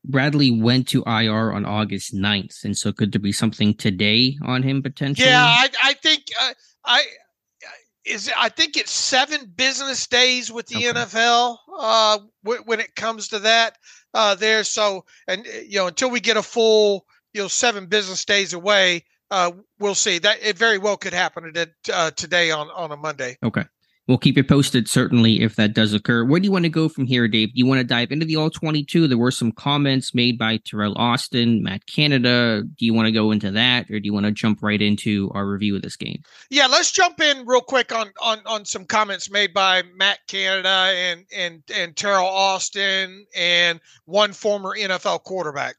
Bradley 0.06 0.52
went 0.52 0.88
to 0.90 1.04
IR 1.04 1.54
on 1.54 1.66
August 1.66 2.14
9th. 2.14 2.64
And 2.64 2.78
so 2.78 2.92
could 2.92 3.12
there 3.12 3.22
be 3.22 3.32
something 3.32 3.74
today 3.74 4.38
on 4.44 4.64
him 4.64 4.82
potentially? 4.82 5.30
Yeah, 5.30 5.46
I, 5.46 5.70
I 5.82 5.94
think 5.94 6.24
uh, 6.42 6.54
I 6.86 7.04
is 8.06 8.30
I 8.38 8.50
think 8.50 8.76
it's 8.76 8.92
seven 8.92 9.52
business 9.56 10.06
days 10.08 10.52
with 10.52 10.68
the 10.68 10.90
okay. 10.90 11.00
NFL 11.00 11.58
uh, 11.80 12.20
w- 12.44 12.64
when 12.66 12.80
it 12.80 12.96
comes 12.96 13.30
to 13.30 13.40
that 13.40 13.78
uh, 14.14 14.36
there. 14.36 14.64
So 14.64 15.06
and 15.28 15.46
uh, 15.48 15.60
you 15.66 15.80
know 15.80 15.88
until 15.88 16.10
we 16.10 16.20
get 16.20 16.38
a 16.38 16.44
full 16.44 17.06
you 17.34 17.42
know 17.42 17.48
seven 17.48 17.86
business 17.86 18.26
days 18.26 18.54
away, 18.54 19.06
uh, 19.32 19.52
we'll 19.80 19.96
see. 19.96 20.20
That 20.20 20.40
it 20.42 20.58
very 20.58 20.78
well 20.78 20.98
could 20.98 21.14
happen 21.14 21.54
uh, 21.94 22.12
today 22.12 22.52
on 22.52 22.70
on 22.72 22.92
a 22.92 22.98
Monday. 22.98 23.38
Okay. 23.42 23.64
We'll 24.08 24.18
keep 24.18 24.36
you 24.36 24.44
posted, 24.44 24.90
certainly, 24.90 25.42
if 25.42 25.56
that 25.56 25.74
does 25.74 25.94
occur. 25.94 26.26
Where 26.26 26.40
do 26.40 26.46
you 26.46 26.52
want 26.52 26.66
to 26.66 26.70
go 26.70 26.90
from 26.90 27.06
here, 27.06 27.26
Dave? 27.30 27.54
Do 27.54 27.58
you 27.58 27.66
want 27.66 27.80
to 27.80 27.86
dive 27.86 28.12
into 28.12 28.26
the 28.26 28.36
All 28.36 28.50
22? 28.50 29.08
There 29.08 29.18
were 29.18 29.32
some 29.32 29.54
comments 29.54 30.14
made 30.14 30.38
by 30.38 30.58
Teryl 30.58 30.94
Austin, 30.98 31.64
Matt 31.64 31.86
Canada. 31.88 32.64
Do 32.78 32.86
you 32.86 32.94
want 32.94 33.06
to 33.06 33.14
go 33.14 33.32
into 33.32 33.50
that, 33.52 33.90
or 33.90 34.02
do 34.02 34.06
you 34.06 34.14
want 34.14 34.26
to 34.26 34.34
jump 34.34 34.62
right 34.62 34.82
into 34.82 35.32
our 35.34 35.48
review 35.48 35.78
of 35.78 35.84
this 35.84 35.96
game? 35.96 36.22
Yeah, 36.50 36.68
let's 36.68 36.92
jump 36.92 37.22
in 37.22 37.46
real 37.46 37.62
quick 37.62 37.94
on 37.94 38.12
on, 38.22 38.40
on 38.46 38.66
some 38.66 38.84
comments 38.84 39.32
made 39.32 39.54
by 39.54 39.84
Matt 39.96 40.20
Canada 40.28 40.92
and 40.94 41.26
and 41.34 41.64
and 41.74 41.96
Teryl 41.96 42.26
Austin 42.26 43.26
and 43.34 43.80
one 44.04 44.34
former 44.34 44.76
NFL 44.78 45.24
quarterback. 45.24 45.76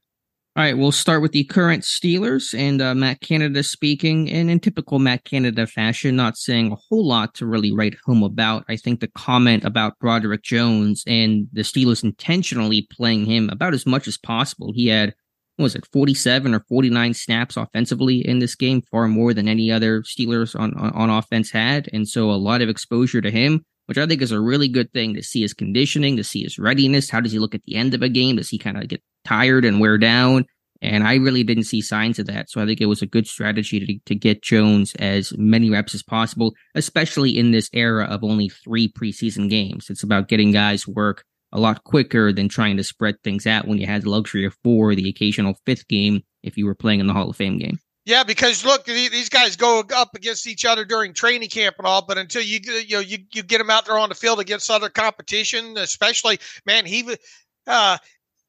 All 0.57 0.63
right, 0.63 0.79
we'll 0.79 0.93
start 0.93 1.21
with 1.21 1.33
the 1.33 1.43
current 1.43 1.83
Steelers 1.83 2.57
and 2.57 2.81
uh, 2.81 2.95
Matt 2.95 3.21
Canada 3.21 3.65
speaking. 3.65 4.31
And 4.31 4.49
in 4.49 4.61
typical 4.61 5.01
Matt 5.01 5.25
Canada 5.25 5.67
fashion, 5.67 6.15
not 6.15 6.37
saying 6.37 6.71
a 6.71 6.77
whole 6.77 7.05
lot 7.05 7.35
to 7.35 7.47
really 7.47 7.73
write 7.73 7.97
home 8.05 8.23
about. 8.23 8.65
I 8.69 8.77
think 8.77 9.01
the 9.01 9.09
comment 9.09 9.65
about 9.65 9.99
Broderick 9.99 10.45
Jones 10.45 11.03
and 11.09 11.49
the 11.53 11.63
Steelers 11.63 12.05
intentionally 12.05 12.87
playing 12.89 13.25
him 13.25 13.51
about 13.51 13.75
as 13.75 13.85
much 13.85 14.07
as 14.07 14.17
possible. 14.17 14.73
He 14.73 14.87
had, 14.87 15.13
what 15.57 15.65
was 15.65 15.75
it, 15.75 15.89
47 15.93 16.55
or 16.55 16.61
49 16.69 17.15
snaps 17.15 17.57
offensively 17.57 18.25
in 18.25 18.39
this 18.39 18.55
game, 18.55 18.81
far 18.81 19.09
more 19.09 19.35
than 19.35 19.49
any 19.49 19.73
other 19.73 20.03
Steelers 20.03 20.55
on, 20.55 20.73
on, 20.75 20.91
on 20.91 21.11
offense 21.11 21.51
had. 21.51 21.89
And 21.93 22.07
so 22.07 22.31
a 22.31 22.39
lot 22.39 22.63
of 22.63 22.69
exposure 22.69 23.21
to 23.21 23.31
him 23.33 23.65
which 23.87 23.99
I 23.99 24.07
think 24.07 24.23
is 24.23 24.33
a 24.33 24.41
really 24.41 24.69
good 24.69 24.93
thing 24.93 25.15
to 25.15 25.23
see 25.23 25.43
his 25.43 25.55
conditioning, 25.55 26.17
to 26.17 26.25
see 26.25 26.43
his 26.43 26.59
readiness. 26.59 27.11
How 27.11 27.21
does 27.21 27.33
he 27.33 27.39
look 27.39 27.55
at 27.55 27.63
the 27.65 27.77
end 27.77 27.95
of 27.95 28.03
a 28.03 28.09
game? 28.09 28.37
Does 28.37 28.49
he 28.49 28.59
kind 28.59 28.77
of 28.77 28.89
get 28.89 29.03
tired 29.25 29.65
and 29.65 29.81
wear 29.81 29.99
down. 29.99 30.47
And 30.83 31.05
I 31.05 31.15
really 31.15 31.45
didn't 31.45 31.65
see 31.65 31.81
signs 31.81 32.19
of 32.19 32.27
that. 32.27 32.51
So 32.51 32.61
I 32.61 32.67
think 32.67 32.81
it 32.81 32.87
was 32.87 33.01
a 33.01 33.07
good 33.07 33.27
strategy 33.27 33.81
to, 33.81 33.99
to 34.05 34.15
get 34.15 34.43
Jones 34.43 34.95
as 34.99 35.33
many 35.39 35.71
reps 35.71 35.95
as 35.95 36.03
possible, 36.03 36.53
especially 36.75 37.39
in 37.39 37.53
this 37.53 37.71
era 37.73 38.05
of 38.05 38.23
only 38.23 38.51
three 38.51 38.93
preseason 38.93 39.49
games. 39.49 39.89
It's 39.89 40.03
about 40.03 40.29
getting 40.29 40.53
guys 40.53 40.87
work 40.87 41.25
a 41.53 41.61
lot 41.61 41.85
quicker 41.85 42.33
than 42.33 42.49
trying 42.49 42.77
to 42.77 42.85
spread 42.85 43.15
things 43.23 43.47
out 43.47 43.67
when 43.67 43.79
you 43.79 43.87
had 43.87 44.03
the 44.03 44.11
luxury 44.11 44.45
of 44.45 44.57
four, 44.63 44.95
the 44.95 45.09
occasional 45.09 45.55
fifth 45.65 45.89
game 45.89 46.23
if 46.43 46.59
you 46.59 46.67
were 46.67 46.75
playing 46.75 47.01
in 47.01 47.07
the 47.07 47.15
Hall 47.15 47.31
of 47.31 47.37
Fame 47.37 47.59
game. 47.59 47.79
Yeah, 48.07 48.23
because 48.23 48.65
look, 48.67 48.85
these 48.85 49.31
guys 49.31 49.57
go 49.57 49.83
up 49.95 50.15
against 50.15 50.47
each 50.47 50.67
other 50.67 50.85
during 50.85 51.15
training 51.15 51.49
camp 51.49 51.77
and 51.79 51.87
all, 51.87 52.05
but 52.05 52.19
until 52.19 52.43
you 52.43 52.61
you 52.63 52.97
know 52.97 53.01
you, 53.01 53.19
you 53.33 53.43
get 53.43 53.59
them 53.59 53.71
out 53.71 53.87
there 53.87 53.99
on 53.99 54.11
the 54.11 54.15
field 54.15 54.41
against 54.41 54.71
other 54.71 54.91
competition, 54.91 55.79
especially 55.79 56.39
man, 56.67 56.85
he 56.85 57.17
uh, 57.67 57.97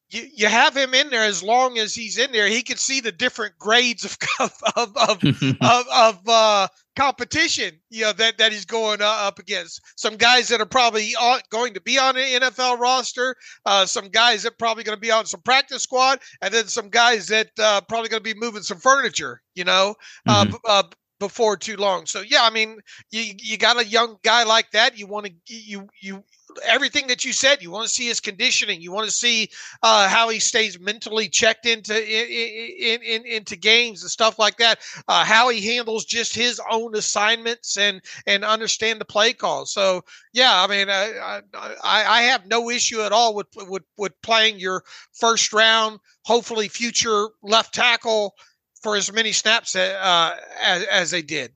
you, 0.09 0.27
you 0.33 0.47
have 0.47 0.75
him 0.75 0.93
in 0.93 1.09
there 1.09 1.24
as 1.24 1.41
long 1.41 1.77
as 1.77 1.95
he's 1.95 2.17
in 2.17 2.31
there. 2.31 2.47
He 2.47 2.62
can 2.62 2.77
see 2.77 3.01
the 3.01 3.12
different 3.12 3.57
grades 3.57 4.05
of 4.05 4.17
of 4.75 4.95
of 4.95 5.24
of, 5.62 5.85
of 5.93 6.19
uh, 6.27 6.67
competition, 6.95 7.74
you 7.89 8.03
know 8.03 8.13
that 8.13 8.38
that 8.38 8.51
he's 8.51 8.65
going 8.65 9.01
uh, 9.01 9.05
up 9.05 9.39
against. 9.39 9.81
Some 9.97 10.15
guys 10.15 10.47
that 10.50 10.62
are 10.62 10.65
probably 10.65 11.13
going 11.50 11.74
to 11.74 11.81
be 11.81 11.97
on 11.97 12.17
an 12.17 12.41
NFL 12.41 12.79
roster, 12.79 13.35
uh, 13.65 13.85
some 13.85 14.09
guys 14.09 14.43
that 14.43 14.57
probably 14.57 14.83
going 14.83 14.97
to 14.97 15.01
be 15.01 15.12
on 15.12 15.25
some 15.25 15.41
practice 15.41 15.83
squad, 15.83 16.19
and 16.41 16.53
then 16.53 16.67
some 16.67 16.89
guys 16.89 17.27
that 17.27 17.50
uh, 17.59 17.81
probably 17.81 18.09
going 18.09 18.24
to 18.24 18.33
be 18.33 18.39
moving 18.39 18.63
some 18.63 18.79
furniture. 18.79 19.41
You 19.55 19.65
know, 19.65 19.95
uh, 20.27 20.45
mm-hmm. 20.45 20.89
Before 21.19 21.57
too 21.57 21.77
long. 21.77 22.05
So 22.05 22.22
yeah, 22.22 22.43
I 22.43 22.50
mean, 22.50 22.79
you 23.12 23.34
you 23.38 23.57
got 23.57 23.79
a 23.79 23.86
young 23.86 24.17
guy 24.24 24.43
like 24.43 24.72
that. 24.72 24.98
You 24.98 25.07
want 25.07 25.27
to 25.27 25.34
you 25.48 25.88
you 26.01 26.24
everything 26.63 27.07
that 27.07 27.25
you 27.25 27.34
said. 27.34 27.62
You 27.62 27.72
want 27.72 27.88
to 27.88 27.93
see 27.93 28.07
his 28.07 28.19
conditioning. 28.19 28.81
You 28.81 28.91
want 28.91 29.07
to 29.07 29.12
see 29.12 29.50
uh, 29.84 30.07
how 30.07 30.29
he 30.29 30.39
stays 30.39 30.79
mentally 30.79 31.27
checked 31.27 31.65
into 31.65 31.95
in, 31.95 33.01
in, 33.01 33.01
in, 33.01 33.25
into 33.25 33.55
games 33.55 34.01
and 34.01 34.12
stuff 34.12 34.39
like 34.39 34.57
that. 34.57 34.79
Uh, 35.07 35.24
how 35.24 35.50
he 35.50 35.75
handles 35.75 36.05
just 36.05 36.36
his 36.36 36.62
own 36.69 36.95
assignments 36.95 37.77
and 37.77 38.01
and 38.27 38.43
understand 38.43 39.00
the 39.00 39.05
play 39.05 39.34
calls. 39.34 39.72
So 39.72 40.03
yeah, 40.34 40.63
I 40.63 40.67
mean, 40.67 40.89
I 40.89 41.41
I, 41.53 42.05
I 42.05 42.22
have 42.24 42.45
no 42.45 42.69
issue 42.69 43.01
at 43.01 43.12
all 43.12 43.34
with 43.36 43.48
with 43.55 43.84
with 43.98 44.22
playing 44.22 44.60
your 44.60 44.84
first 45.13 45.53
round, 45.53 46.00
hopefully 46.24 46.67
future 46.67 47.29
left 47.41 47.74
tackle 47.74 48.36
for 48.85 48.95
as 48.95 49.11
many 49.11 49.31
snaps 49.31 49.75
uh, 49.75 50.37
as, 50.61 50.83
as 50.83 51.09
they 51.09 51.23
did. 51.23 51.51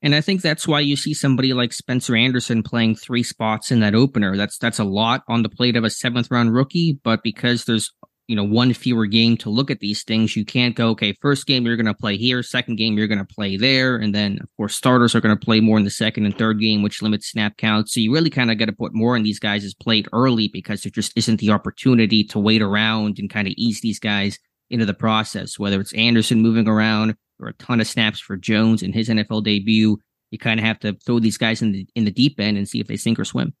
And 0.00 0.14
I 0.14 0.22
think 0.22 0.40
that's 0.40 0.66
why 0.66 0.80
you 0.80 0.96
see 0.96 1.12
somebody 1.12 1.52
like 1.52 1.74
Spencer 1.74 2.16
Anderson 2.16 2.62
playing 2.62 2.94
three 2.94 3.22
spots 3.22 3.70
in 3.70 3.80
that 3.80 3.94
opener. 3.94 4.34
That's 4.34 4.56
that's 4.56 4.78
a 4.78 4.84
lot 4.84 5.22
on 5.28 5.42
the 5.42 5.50
plate 5.50 5.76
of 5.76 5.84
a 5.84 5.90
seventh 5.90 6.30
round 6.30 6.54
rookie, 6.54 6.98
but 7.04 7.22
because 7.22 7.66
there's 7.66 7.92
you 8.28 8.34
know 8.34 8.44
one 8.44 8.72
fewer 8.72 9.04
game 9.04 9.36
to 9.38 9.50
look 9.50 9.70
at 9.70 9.80
these 9.80 10.02
things, 10.02 10.34
you 10.34 10.46
can't 10.46 10.74
go 10.74 10.88
okay. 10.88 11.12
First 11.20 11.46
game 11.46 11.66
you're 11.66 11.76
going 11.76 11.84
to 11.84 11.92
play 11.92 12.16
here, 12.16 12.42
second 12.42 12.76
game 12.76 12.96
you're 12.96 13.08
going 13.08 13.18
to 13.18 13.34
play 13.34 13.58
there, 13.58 13.96
and 13.96 14.14
then 14.14 14.38
of 14.40 14.48
course 14.56 14.74
starters 14.74 15.14
are 15.14 15.20
going 15.20 15.36
to 15.38 15.44
play 15.44 15.60
more 15.60 15.76
in 15.76 15.84
the 15.84 15.90
second 15.90 16.24
and 16.24 16.38
third 16.38 16.60
game, 16.60 16.82
which 16.82 17.02
limits 17.02 17.30
snap 17.30 17.58
counts. 17.58 17.92
So 17.92 18.00
you 18.00 18.10
really 18.10 18.30
kind 18.30 18.50
of 18.50 18.56
got 18.56 18.66
to 18.66 18.72
put 18.72 18.94
more 18.94 19.18
in 19.18 19.22
these 19.22 19.38
guys' 19.38 19.74
plate 19.74 20.08
early 20.14 20.48
because 20.48 20.80
there 20.80 20.90
just 20.90 21.12
isn't 21.14 21.40
the 21.40 21.50
opportunity 21.50 22.24
to 22.24 22.38
wait 22.38 22.62
around 22.62 23.18
and 23.18 23.28
kind 23.28 23.46
of 23.46 23.52
ease 23.58 23.82
these 23.82 24.00
guys 24.00 24.38
into 24.70 24.86
the 24.86 24.94
process. 24.94 25.58
Whether 25.58 25.80
it's 25.80 25.92
Anderson 25.92 26.40
moving 26.40 26.68
around 26.68 27.16
or 27.40 27.48
a 27.48 27.52
ton 27.54 27.80
of 27.80 27.86
snaps 27.86 28.20
for 28.20 28.36
Jones 28.36 28.82
in 28.82 28.92
his 28.92 29.08
NFL 29.08 29.44
debut. 29.44 29.98
You 30.30 30.38
kind 30.38 30.60
of 30.60 30.66
have 30.66 30.78
to 30.80 30.92
throw 31.04 31.18
these 31.18 31.38
guys 31.38 31.62
in 31.62 31.72
the 31.72 31.86
in 31.94 32.04
the 32.04 32.10
deep 32.10 32.38
end 32.38 32.56
and 32.56 32.68
see 32.68 32.80
if 32.80 32.86
they 32.86 32.96
sink 32.96 33.18
or 33.18 33.24
swim. 33.24 33.54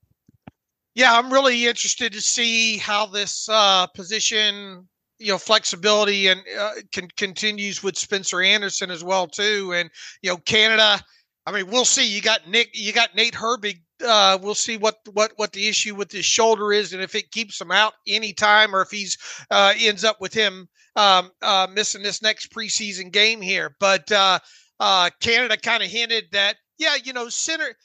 Yeah, 0.94 1.16
I'm 1.16 1.32
really 1.32 1.66
interested 1.66 2.12
to 2.12 2.20
see 2.20 2.76
how 2.76 3.06
this 3.06 3.48
uh, 3.48 3.86
position, 3.88 4.88
you 5.18 5.28
know, 5.28 5.38
flexibility 5.38 6.28
and 6.28 6.42
uh, 6.58 6.72
can, 6.92 7.08
continues 7.16 7.82
with 7.82 7.96
Spencer 7.96 8.42
Anderson 8.42 8.90
as 8.90 9.02
well 9.02 9.26
too, 9.26 9.72
and 9.74 9.90
you 10.22 10.30
know, 10.30 10.36
Canada. 10.38 11.00
I 11.46 11.52
mean, 11.52 11.68
we'll 11.68 11.84
see. 11.84 12.06
You 12.06 12.20
got 12.20 12.48
Nick, 12.48 12.70
you 12.74 12.92
got 12.92 13.14
Nate 13.14 13.34
Herbig. 13.34 13.80
Uh, 14.06 14.38
we'll 14.40 14.54
see 14.54 14.76
what 14.76 14.96
what 15.12 15.32
what 15.36 15.52
the 15.52 15.68
issue 15.68 15.94
with 15.94 16.12
his 16.12 16.24
shoulder 16.24 16.72
is, 16.72 16.92
and 16.92 17.02
if 17.02 17.14
it 17.14 17.30
keeps 17.32 17.60
him 17.60 17.70
out 17.70 17.94
anytime, 18.06 18.74
or 18.74 18.82
if 18.82 18.90
he's 18.90 19.16
uh, 19.50 19.72
ends 19.78 20.04
up 20.04 20.20
with 20.20 20.32
him 20.32 20.68
um, 20.96 21.30
uh, 21.42 21.66
missing 21.72 22.02
this 22.02 22.22
next 22.22 22.52
preseason 22.52 23.10
game 23.10 23.40
here. 23.40 23.74
But 23.78 24.10
uh, 24.12 24.38
uh, 24.78 25.10
Canada 25.20 25.56
kind 25.56 25.82
of 25.82 25.90
hinted 25.90 26.26
that, 26.32 26.56
yeah, 26.78 26.96
you 27.02 27.12
know, 27.12 27.28
center. 27.28 27.76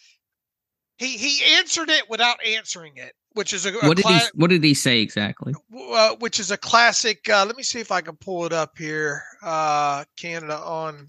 He 0.98 1.18
he 1.18 1.56
answered 1.56 1.90
it 1.90 2.10
without 2.10 2.38
answering 2.46 2.94
it, 2.96 3.14
which 3.34 3.52
is 3.52 3.66
a, 3.66 3.70
a 3.70 3.88
what 3.88 3.98
did 3.98 4.06
cla- 4.06 4.14
he 4.14 4.22
what 4.36 4.50
did 4.50 4.64
he 4.64 4.74
say 4.74 5.02
exactly? 5.02 5.54
Uh, 5.78 6.16
which 6.20 6.40
is 6.40 6.52
a 6.52 6.58
classic. 6.58 7.30
Uh, 7.30 7.46
let 7.46 7.58
me 7.58 7.64
see 7.64 7.80
if 7.80 7.92
I 7.92 8.00
can 8.00 8.16
pull 8.16 8.46
it 8.46 8.54
up 8.54 8.78
here. 8.78 9.22
Uh, 9.44 10.06
Canada 10.18 10.58
on 10.58 11.08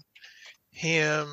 him. 0.71 1.29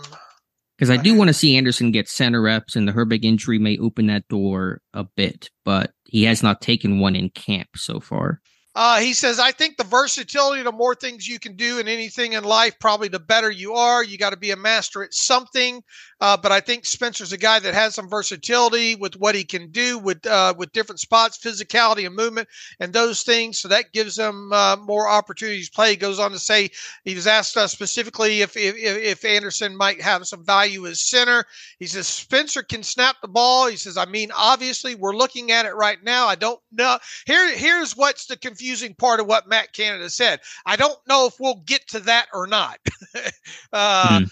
Because 0.77 0.91
I 0.91 0.97
do 0.97 1.15
want 1.15 1.29
to 1.29 1.35
see 1.35 1.57
Anderson 1.57 1.93
get 1.93 2.09
center 2.09 2.43
reps, 2.43 2.75
and 2.75 2.89
the 2.89 2.93
Herbig 2.93 3.25
injury 3.25 3.59
may 3.59 3.79
open 3.79 4.07
that 4.09 4.27
door 4.29 4.81
a 4.93 5.05
bit, 5.05 5.51
but 5.65 5.93
he 6.05 6.25
has 6.25 6.43
not 6.43 6.61
taken 6.61 6.99
one 6.99 7.15
in 7.15 7.31
camp 7.31 7.69
so 7.77 8.01
far. 8.01 8.41
Uh, 8.75 8.99
he 8.99 9.13
says, 9.13 9.39
I 9.39 9.53
think 9.53 9.77
the 9.77 9.85
versatility, 9.85 10.63
the 10.63 10.73
more 10.73 10.97
things 10.97 11.29
you 11.29 11.39
can 11.39 11.55
do 11.55 11.79
in 11.79 11.87
anything 11.87 12.33
in 12.33 12.43
life, 12.43 12.75
probably 12.81 13.09
the 13.09 13.21
better 13.21 13.51
you 13.51 13.75
are. 13.75 14.03
You 14.03 14.19
got 14.19 14.31
to 14.31 14.37
be 14.37 14.51
a 14.51 14.57
master 14.57 15.05
at 15.05 15.15
something. 15.15 15.83
Uh, 16.21 16.37
but 16.37 16.53
I 16.53 16.61
think 16.61 16.87
Spencer's 16.87 17.33
a 17.33 17.37
guy 17.37 17.59
that 17.59 17.75
has 17.75 17.95
some 17.95 18.09
versatility 18.09 18.95
with 18.95 19.15
what 19.17 19.35
he 19.35 19.45
can 19.45 19.71
do 19.71 19.99
with 19.99 20.25
uh, 20.27 20.55
with 20.57 20.73
different 20.73 21.01
spots, 21.01 21.39
physicality, 21.39 22.07
and 22.07 22.17
movement, 22.17 22.49
and 22.81 22.93
those 22.93 23.25
things. 23.25 23.59
So 23.59 23.69
that 23.69 23.93
gives 23.93 24.19
him 24.19 24.53
uh, 24.53 24.77
more 24.77 25.07
opportunities 25.09 25.69
to 25.69 25.75
play. 25.75 25.91
He 25.91 25.97
goes 25.97 26.19
on 26.19 26.31
to 26.31 26.39
say 26.39 26.71
he 27.05 27.15
was 27.15 27.27
asked 27.27 27.57
uh, 27.57 27.67
specifically 27.67 28.41
if, 28.41 28.57
if 28.57 28.75
if 28.77 29.25
Anderson 29.25 29.77
might 29.77 30.01
have 30.01 30.27
some 30.27 30.45
value 30.45 30.87
as 30.87 31.01
center. 31.03 31.45
He 31.79 31.87
says 31.87 32.07
Spencer 32.07 32.63
can 32.63 32.83
snap 32.83 33.17
the 33.21 33.29
ball. 33.29 33.67
He 33.67 33.77
says, 33.77 33.99
I 33.99 34.07
mean, 34.07 34.31
obviously 34.35 34.95
we're 34.95 35.17
looking 35.17 35.51
at 35.51 35.67
it 35.67 35.75
right 35.75 36.03
now. 36.03 36.27
I 36.27 36.37
don't 36.37 36.61
know. 36.73 36.99
Here 37.27 37.55
here's 37.55 37.97
what's 37.97 38.27
the 38.27 38.37
confusing 38.65 38.95
part 38.95 39.21
of 39.21 39.27
what 39.27 39.47
Matt 39.47 39.75
Canada 39.75 40.09
said. 40.09 40.41
I 40.65 40.77
don't 40.77 40.99
know 41.07 41.27
if 41.27 41.35
we'll 41.39 41.63
get 41.67 41.87
to 41.89 42.01
that 42.01 42.29
or 42.33 42.47
not. 42.47 42.79
mm. 43.75 44.31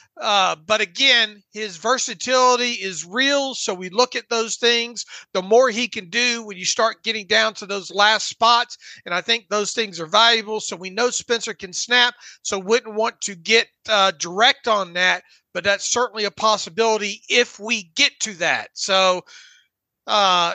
but 0.66 0.80
again, 0.80 1.42
his 1.52 1.76
versatility 1.76 2.72
is 2.72 3.04
real. 3.04 3.54
So 3.54 3.74
we 3.74 3.90
look 3.90 4.16
at 4.16 4.30
those 4.30 4.56
things. 4.56 5.04
The 5.34 5.42
more 5.42 5.68
he 5.68 5.86
can 5.86 6.08
do 6.08 6.42
when 6.44 6.56
you 6.56 6.64
start 6.64 7.02
getting 7.02 7.26
down 7.26 7.52
to 7.54 7.66
those 7.66 7.90
last 7.90 8.26
spots, 8.26 8.78
and 9.04 9.14
I 9.14 9.20
think 9.20 9.48
those 9.48 9.72
things 9.72 10.00
are 10.00 10.06
valuable. 10.06 10.60
So 10.60 10.76
we 10.76 10.88
know 10.88 11.10
Spencer 11.10 11.52
can 11.52 11.74
snap. 11.74 12.14
So 12.40 12.58
wouldn't 12.58 12.94
want 12.94 13.20
to 13.22 13.34
get 13.34 13.68
uh, 13.90 14.12
direct 14.12 14.66
on 14.66 14.94
that, 14.94 15.24
but 15.52 15.62
that's 15.62 15.92
certainly 15.92 16.24
a 16.24 16.30
possibility 16.30 17.20
if 17.28 17.60
we 17.60 17.90
get 17.96 18.12
to 18.20 18.32
that. 18.34 18.70
So 18.72 19.24
uh, 20.06 20.54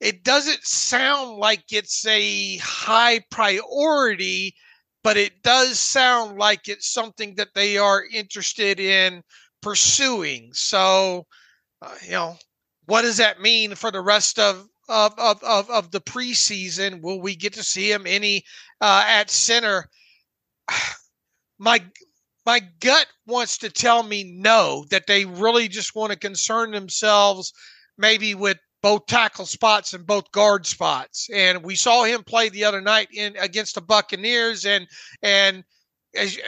it 0.00 0.24
doesn't 0.24 0.64
sound 0.64 1.36
like 1.36 1.64
it's 1.70 2.06
a 2.06 2.56
high 2.58 3.20
priority 3.30 4.54
but 5.02 5.16
it 5.16 5.42
does 5.42 5.78
sound 5.78 6.38
like 6.38 6.68
it's 6.68 6.92
something 6.92 7.34
that 7.36 7.54
they 7.54 7.78
are 7.78 8.04
interested 8.12 8.78
in 8.78 9.22
pursuing. 9.62 10.50
So, 10.52 11.26
uh, 11.82 11.94
you 12.04 12.12
know, 12.12 12.36
what 12.86 13.02
does 13.02 13.16
that 13.18 13.40
mean 13.40 13.74
for 13.74 13.90
the 13.90 14.00
rest 14.00 14.38
of 14.38 14.66
of 14.88 15.18
of 15.18 15.42
of, 15.42 15.70
of 15.70 15.90
the 15.90 16.00
preseason? 16.00 17.00
Will 17.02 17.20
we 17.20 17.36
get 17.36 17.54
to 17.54 17.62
see 17.62 17.90
him 17.90 18.06
any 18.06 18.42
uh, 18.80 19.04
at 19.06 19.30
center? 19.30 19.88
My 21.62 21.84
my 22.46 22.60
gut 22.80 23.06
wants 23.26 23.58
to 23.58 23.68
tell 23.68 24.02
me 24.02 24.24
no, 24.24 24.86
that 24.90 25.06
they 25.06 25.26
really 25.26 25.68
just 25.68 25.94
want 25.94 26.10
to 26.10 26.18
concern 26.18 26.70
themselves 26.70 27.52
maybe 27.98 28.34
with 28.34 28.56
both 28.82 29.06
tackle 29.06 29.46
spots 29.46 29.92
and 29.92 30.06
both 30.06 30.30
guard 30.32 30.66
spots. 30.66 31.28
And 31.34 31.62
we 31.62 31.76
saw 31.76 32.04
him 32.04 32.24
play 32.24 32.48
the 32.48 32.64
other 32.64 32.80
night 32.80 33.08
in 33.12 33.36
against 33.36 33.74
the 33.74 33.80
Buccaneers 33.80 34.64
and 34.64 34.86
and 35.22 35.64
as 36.16 36.38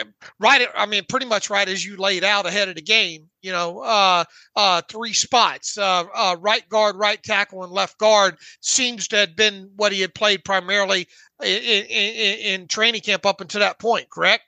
right 0.40 0.66
I 0.74 0.86
mean 0.86 1.04
pretty 1.08 1.26
much 1.26 1.48
right 1.48 1.68
as 1.68 1.84
you 1.84 1.96
laid 1.96 2.24
out 2.24 2.46
ahead 2.46 2.68
of 2.68 2.74
the 2.74 2.82
game, 2.82 3.28
you 3.42 3.52
know, 3.52 3.80
uh 3.80 4.24
uh 4.56 4.82
three 4.90 5.12
spots. 5.12 5.78
Uh, 5.78 6.04
uh 6.14 6.36
right 6.40 6.68
guard, 6.68 6.96
right 6.96 7.22
tackle 7.22 7.62
and 7.64 7.72
left 7.72 7.98
guard 7.98 8.36
seems 8.60 9.08
to 9.08 9.16
have 9.16 9.36
been 9.36 9.70
what 9.76 9.92
he 9.92 10.00
had 10.00 10.14
played 10.14 10.44
primarily 10.44 11.06
in, 11.42 11.48
in, 11.48 12.38
in 12.38 12.68
training 12.68 13.02
camp 13.02 13.26
up 13.26 13.40
until 13.40 13.60
that 13.60 13.78
point, 13.78 14.08
correct? 14.10 14.42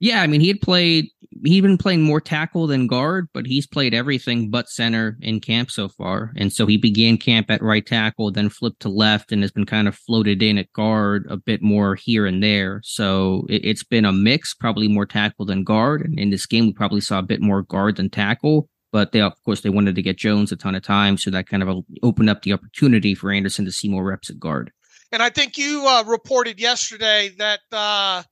Yeah, 0.00 0.22
I 0.22 0.28
mean, 0.28 0.40
he 0.40 0.48
had 0.48 0.60
played, 0.60 1.08
he'd 1.44 1.62
been 1.62 1.76
playing 1.76 2.02
more 2.02 2.20
tackle 2.20 2.68
than 2.68 2.86
guard, 2.86 3.28
but 3.34 3.46
he's 3.46 3.66
played 3.66 3.94
everything 3.94 4.48
but 4.48 4.68
center 4.68 5.18
in 5.20 5.40
camp 5.40 5.72
so 5.72 5.88
far. 5.88 6.32
And 6.36 6.52
so 6.52 6.66
he 6.66 6.76
began 6.76 7.16
camp 7.16 7.50
at 7.50 7.62
right 7.62 7.84
tackle, 7.84 8.30
then 8.30 8.48
flipped 8.48 8.80
to 8.80 8.88
left, 8.88 9.32
and 9.32 9.42
has 9.42 9.50
been 9.50 9.66
kind 9.66 9.88
of 9.88 9.96
floated 9.96 10.40
in 10.40 10.56
at 10.56 10.72
guard 10.72 11.26
a 11.28 11.36
bit 11.36 11.62
more 11.62 11.96
here 11.96 12.26
and 12.26 12.40
there. 12.42 12.80
So 12.84 13.44
it, 13.48 13.64
has 13.64 13.82
been 13.82 14.04
a 14.04 14.12
mix, 14.12 14.54
probably 14.54 14.86
more 14.86 15.06
tackle 15.06 15.44
than 15.46 15.64
guard. 15.64 16.02
And 16.02 16.18
in 16.18 16.30
this 16.30 16.46
game, 16.46 16.66
we 16.66 16.72
probably 16.72 17.00
saw 17.00 17.18
a 17.18 17.22
bit 17.22 17.40
more 17.40 17.62
guard 17.62 17.96
than 17.96 18.08
tackle. 18.08 18.68
But 18.92 19.12
they, 19.12 19.20
of 19.20 19.34
course, 19.44 19.62
they 19.62 19.68
wanted 19.68 19.96
to 19.96 20.02
get 20.02 20.16
Jones 20.16 20.50
a 20.50 20.56
ton 20.56 20.74
of 20.74 20.82
time, 20.82 21.18
so 21.18 21.30
that 21.30 21.48
kind 21.48 21.62
of 21.62 21.84
opened 22.02 22.30
up 22.30 22.42
the 22.42 22.54
opportunity 22.54 23.14
for 23.14 23.30
Anderson 23.30 23.66
to 23.66 23.72
see 23.72 23.88
more 23.88 24.04
reps 24.04 24.30
at 24.30 24.40
guard. 24.40 24.72
And 25.12 25.22
I 25.22 25.28
think 25.28 25.58
you 25.58 25.86
uh, 25.86 26.04
reported 26.04 26.58
yesterday 26.58 27.34
that 27.38 27.60
uh, 27.70 28.22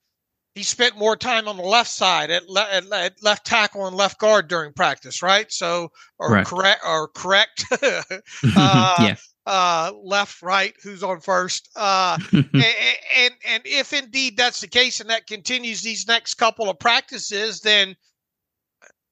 he 0.57 0.63
spent 0.63 0.97
more 0.97 1.17
time 1.17 1.49
on 1.49 1.59
the 1.59 1.63
left 1.63 1.91
side 1.91 2.31
at, 2.31 2.49
le- 2.49 2.69
at, 2.71 3.23
left 3.23 3.45
tackle 3.45 3.87
and 3.87 3.95
left 3.95 4.19
guard 4.19 4.49
during 4.49 4.73
practice, 4.73 5.23
right? 5.23 5.53
So, 5.53 5.93
or 6.19 6.43
correct, 6.45 6.81
or 6.85 7.09
correct, 7.09 7.65
uh, 7.83 8.97
yeah. 8.99 9.17
Uh, 9.45 9.93
left, 10.03 10.41
right, 10.41 10.75
who's 10.83 11.03
on 11.03 11.21
first, 11.21 11.69
uh, 11.77 12.19
and, 12.33 12.47
and 12.55 13.35
and 13.47 13.63
if 13.65 13.93
indeed 13.93 14.37
that's 14.37 14.61
the 14.61 14.67
case, 14.67 14.99
and 14.99 15.11
that 15.11 15.27
continues 15.27 15.83
these 15.83 16.09
next 16.09 16.35
couple 16.35 16.71
of 16.71 16.79
practices, 16.79 17.61
then 17.61 17.95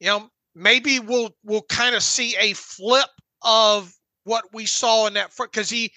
you 0.01 0.07
know 0.07 0.29
maybe 0.55 0.99
we'll 0.99 1.37
we'll 1.45 1.63
kind 1.63 1.95
of 1.95 2.03
see 2.03 2.35
a 2.41 2.55
flip 2.55 3.11
of 3.43 3.95
what 4.25 4.45
we 4.55 4.65
saw 4.65 5.07
in 5.07 5.15
that 5.15 5.31
front. 5.31 5.53
because 5.53 5.69
he 5.69 5.93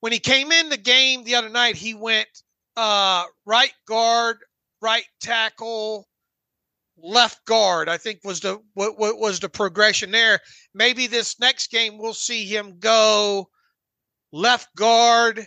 when 0.00 0.10
he 0.10 0.18
came 0.18 0.50
in 0.50 0.70
the 0.70 0.78
game 0.78 1.22
the 1.22 1.34
other 1.34 1.50
night, 1.50 1.76
he 1.76 1.92
went 1.94 2.28
uh, 2.76 3.24
right 3.44 3.72
guard, 3.86 4.38
right 4.80 5.04
tackle, 5.20 6.08
left 6.98 7.44
guard. 7.46 7.88
I 7.88 7.96
think 7.96 8.20
was 8.24 8.40
the 8.40 8.58
what, 8.74 8.98
what 8.98 9.18
was 9.18 9.40
the 9.40 9.48
progression 9.48 10.10
there. 10.10 10.40
Maybe 10.74 11.06
this 11.06 11.38
next 11.40 11.70
game 11.70 11.98
we'll 11.98 12.14
see 12.14 12.44
him 12.44 12.78
go 12.78 13.48
left 14.32 14.74
guard, 14.76 15.46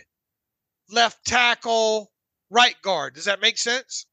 left 0.90 1.24
tackle, 1.24 2.10
right 2.50 2.76
guard. 2.82 3.14
Does 3.14 3.24
that 3.24 3.40
make 3.40 3.58
sense? 3.58 4.06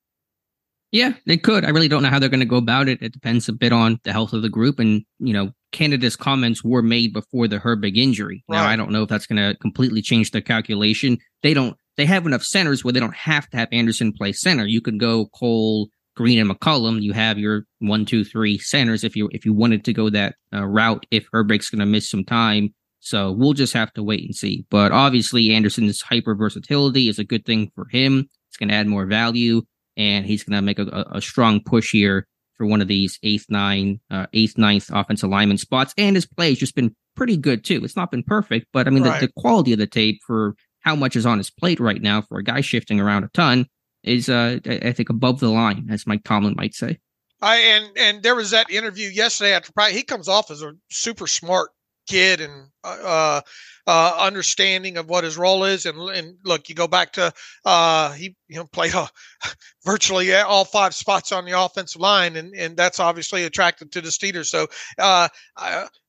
Yeah, 0.92 1.14
they 1.26 1.36
could. 1.36 1.66
I 1.66 1.70
really 1.70 1.90
don't 1.90 2.02
know 2.02 2.10
how 2.10 2.18
they're 2.18 2.30
going 2.30 2.40
to 2.40 2.46
go 2.46 2.56
about 2.56 2.88
it. 2.88 3.02
It 3.02 3.12
depends 3.12 3.50
a 3.50 3.54
bit 3.54 3.74
on 3.74 4.00
the 4.06 4.14
health 4.14 4.32
of 4.32 4.42
the 4.42 4.50
group. 4.50 4.80
And, 4.80 5.04
you 5.20 5.34
know, 5.34 5.52
Canada's 5.74 6.16
comments 6.16 6.64
were 6.64 6.82
made 6.82 7.12
before 7.12 7.48
the 7.50 7.60
Herbig 7.60 7.98
injury. 7.98 8.46
Now, 8.48 8.64
right. 8.64 8.72
I 8.72 8.76
don't 8.78 8.92
know 8.92 9.04
if 9.04 9.10
that's 9.10 9.28
going 9.28 9.38
to 9.38 9.58
completely 9.60 10.02
change 10.02 10.32
the 10.32 10.42
calculation. 10.42 11.18
They 11.44 11.54
don't 11.54 11.76
they 11.98 12.06
have 12.06 12.26
enough 12.26 12.44
centers 12.44 12.84
where 12.84 12.94
they 12.94 13.00
don't 13.00 13.16
have 13.16 13.50
to 13.50 13.58
have 13.58 13.68
Anderson 13.72 14.14
play 14.14 14.32
center. 14.32 14.66
You 14.66 14.82
could 14.82 15.00
go 15.00 15.26
Cole, 15.28 15.90
Green, 16.16 16.40
and 16.40 16.50
McCollum. 16.50 17.02
You 17.02 17.14
have 17.14 17.38
your 17.38 17.64
one, 17.80 18.06
two, 18.06 18.24
three 18.24 18.58
centers 18.58 19.04
if 19.04 19.16
you 19.16 19.30
if 19.32 19.46
you 19.46 19.54
wanted 19.54 19.84
to 19.86 19.94
go 19.94 20.10
that 20.10 20.36
uh, 20.54 20.66
route. 20.66 21.06
If 21.12 21.30
Herbig's 21.32 21.70
going 21.70 21.80
to 21.80 21.86
miss 21.86 22.10
some 22.10 22.24
time, 22.24 22.74
so 23.00 23.32
we'll 23.32 23.54
just 23.54 23.74
have 23.74 23.92
to 23.94 24.04
wait 24.04 24.24
and 24.24 24.36
see. 24.36 24.66
But 24.70 24.92
obviously, 24.92 25.54
Anderson's 25.54 26.02
hyper 26.02 26.36
versatility 26.36 27.10
is 27.10 27.20
a 27.20 27.24
good 27.24 27.46
thing 27.46 27.72
for 27.76 27.88
him. 27.90 28.30
It's 28.50 28.58
going 28.58 28.70
to 28.70 28.76
add 28.76 28.88
more 28.88 29.06
value, 29.06 29.64
and 29.96 30.26
he's 30.26 30.44
going 30.44 30.56
to 30.56 30.62
make 30.62 30.80
a, 30.80 31.06
a, 31.12 31.22
strong 31.22 31.62
push 31.62 31.92
here 31.92 32.28
for 32.58 32.66
one 32.66 32.82
of 32.82 32.88
these 32.88 33.20
eighth, 33.24 33.46
nine, 33.50 34.00
uh, 34.10 34.26
eighth, 34.34 34.58
ninth 34.58 34.90
offensive 34.92 35.30
lineman 35.30 35.58
spots. 35.58 35.94
And 35.98 36.16
his 36.16 36.26
play 36.26 36.50
has 36.50 36.58
just 36.58 36.76
been 36.76 36.96
pretty 37.16 37.38
good 37.38 37.64
too. 37.64 37.84
It's 37.84 37.96
not 37.96 38.12
been 38.12 38.24
perfect, 38.24 38.68
but 38.74 38.88
I 38.88 38.90
mean 38.90 39.04
right. 39.04 39.20
the, 39.20 39.28
the 39.28 39.34
quality 39.38 39.74
of 39.74 39.80
the 39.80 39.88
tape 39.88 40.20
for 40.26 40.56
how 40.88 40.96
much 40.96 41.18
is 41.18 41.26
on 41.26 41.38
his 41.38 41.50
plate 41.50 41.82
right 41.82 42.02
now 42.02 42.22
for 42.22 42.38
a 42.38 42.44
guy 42.44 42.62
shifting 42.62 43.02
around 43.02 43.26
a 43.26 43.28
ton 43.30 43.68
is, 44.04 44.30
uh, 44.30 44.58
I 44.66 44.94
think, 44.94 45.10
above 45.10 45.42
the 45.42 45.50
line, 45.50 45.88
as 45.92 46.08
Mike 46.08 46.24
Tomlin 46.24 46.56
might 46.56 46.74
say. 46.74 47.00
I 47.42 47.58
and 47.58 47.98
and 47.98 48.24
there 48.24 48.36
was 48.36 48.52
that 48.52 48.72
interview 48.72 49.10
yesterday 49.10 49.54
after 49.54 49.72
probably 49.74 49.94
he 49.94 50.04
comes 50.04 50.28
off 50.28 50.50
as 50.50 50.64
a 50.64 50.74
super 50.90 51.28
smart 51.28 51.70
kid 52.08 52.42
and 52.42 52.70
uh, 52.84 53.42
uh, 53.86 54.16
understanding 54.20 54.98
of 54.98 55.10
what 55.10 55.24
his 55.24 55.38
role 55.38 55.64
is. 55.64 55.86
And, 55.86 55.98
and 56.10 56.36
look, 56.44 56.70
you 56.70 56.76
go 56.76 56.88
back 56.88 57.14
to 57.14 57.32
uh, 57.66 58.12
he 58.12 58.36
you 58.48 58.58
know 58.58 58.66
played 58.66 58.94
virtually 59.86 60.34
all 60.36 60.66
five 60.66 60.94
spots 60.94 61.32
on 61.32 61.46
the 61.46 61.60
offensive 61.60 62.02
line, 62.02 62.36
and, 62.36 62.54
and 62.56 62.76
that's 62.76 63.00
obviously 63.00 63.44
attracted 63.44 63.92
to 63.92 64.02
the 64.02 64.10
Steelers. 64.10 64.48
So 64.48 64.68
uh, 64.98 65.28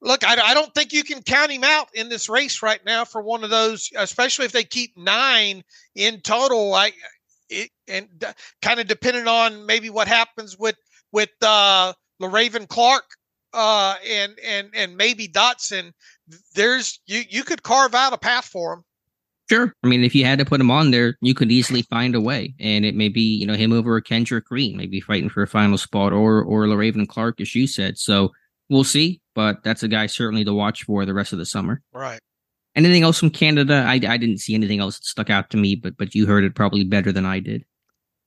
look, 0.00 0.24
I, 0.26 0.36
I 0.40 0.54
don't 0.54 0.74
think 0.74 0.92
you 0.92 1.04
can 1.04 1.22
count 1.22 1.50
him 1.50 1.64
out 1.64 1.88
in 1.94 2.08
this 2.08 2.28
race 2.28 2.62
right 2.62 2.84
now 2.84 3.04
for 3.04 3.22
one 3.22 3.44
of 3.44 3.50
those, 3.50 3.90
especially 3.96 4.46
if 4.46 4.52
they 4.52 4.64
keep 4.64 4.96
nine 4.96 5.62
in 5.94 6.20
total. 6.20 6.74
I 6.74 6.92
it, 7.50 7.70
and 7.86 8.08
kind 8.62 8.80
of 8.80 8.86
depending 8.86 9.26
on 9.26 9.66
maybe 9.66 9.90
what 9.90 10.08
happens 10.08 10.58
with 10.58 10.76
with 11.12 11.30
uh, 11.42 11.92
Le'Raven 12.20 12.68
Clark 12.68 13.04
uh, 13.52 13.94
and 14.06 14.38
and 14.44 14.70
and 14.74 14.96
maybe 14.96 15.28
Dotson, 15.28 15.92
there's 16.54 17.00
you 17.06 17.22
you 17.28 17.44
could 17.44 17.62
carve 17.62 17.94
out 17.94 18.12
a 18.12 18.18
path 18.18 18.46
for 18.46 18.74
him. 18.74 18.84
Sure. 19.50 19.74
I 19.82 19.86
mean, 19.86 20.04
if 20.04 20.14
you 20.14 20.26
had 20.26 20.38
to 20.40 20.44
put 20.44 20.60
him 20.60 20.70
on 20.70 20.90
there, 20.90 21.16
you 21.22 21.34
could 21.34 21.50
easily 21.50 21.80
find 21.82 22.14
a 22.14 22.20
way, 22.20 22.54
and 22.60 22.84
it 22.84 22.94
may 22.94 23.08
be 23.08 23.22
you 23.22 23.46
know 23.46 23.54
him 23.54 23.72
over 23.72 24.00
Kendrick 24.00 24.44
Green, 24.44 24.76
maybe 24.76 25.00
fighting 25.00 25.30
for 25.30 25.42
a 25.42 25.48
final 25.48 25.78
spot, 25.78 26.12
or 26.12 26.42
or 26.42 26.66
Le'Raven 26.66 27.08
Clark, 27.08 27.40
as 27.40 27.54
you 27.54 27.66
said. 27.66 27.98
So 27.98 28.32
we'll 28.68 28.84
see, 28.84 29.20
but 29.34 29.62
that's 29.62 29.82
a 29.82 29.88
guy 29.88 30.06
certainly 30.06 30.44
to 30.44 30.52
watch 30.52 30.84
for 30.84 31.06
the 31.06 31.14
rest 31.14 31.32
of 31.32 31.38
the 31.38 31.46
summer. 31.46 31.80
Right. 31.92 32.20
Anything 32.76 33.02
else 33.02 33.18
from 33.18 33.30
Canada? 33.30 33.84
I, 33.86 33.94
I 33.94 34.18
didn't 34.18 34.38
see 34.38 34.54
anything 34.54 34.78
else 34.78 34.98
that 34.98 35.04
stuck 35.04 35.30
out 35.30 35.50
to 35.50 35.56
me, 35.56 35.74
but 35.74 35.96
but 35.96 36.14
you 36.14 36.26
heard 36.26 36.44
it 36.44 36.54
probably 36.54 36.84
better 36.84 37.10
than 37.10 37.24
I 37.24 37.40
did. 37.40 37.64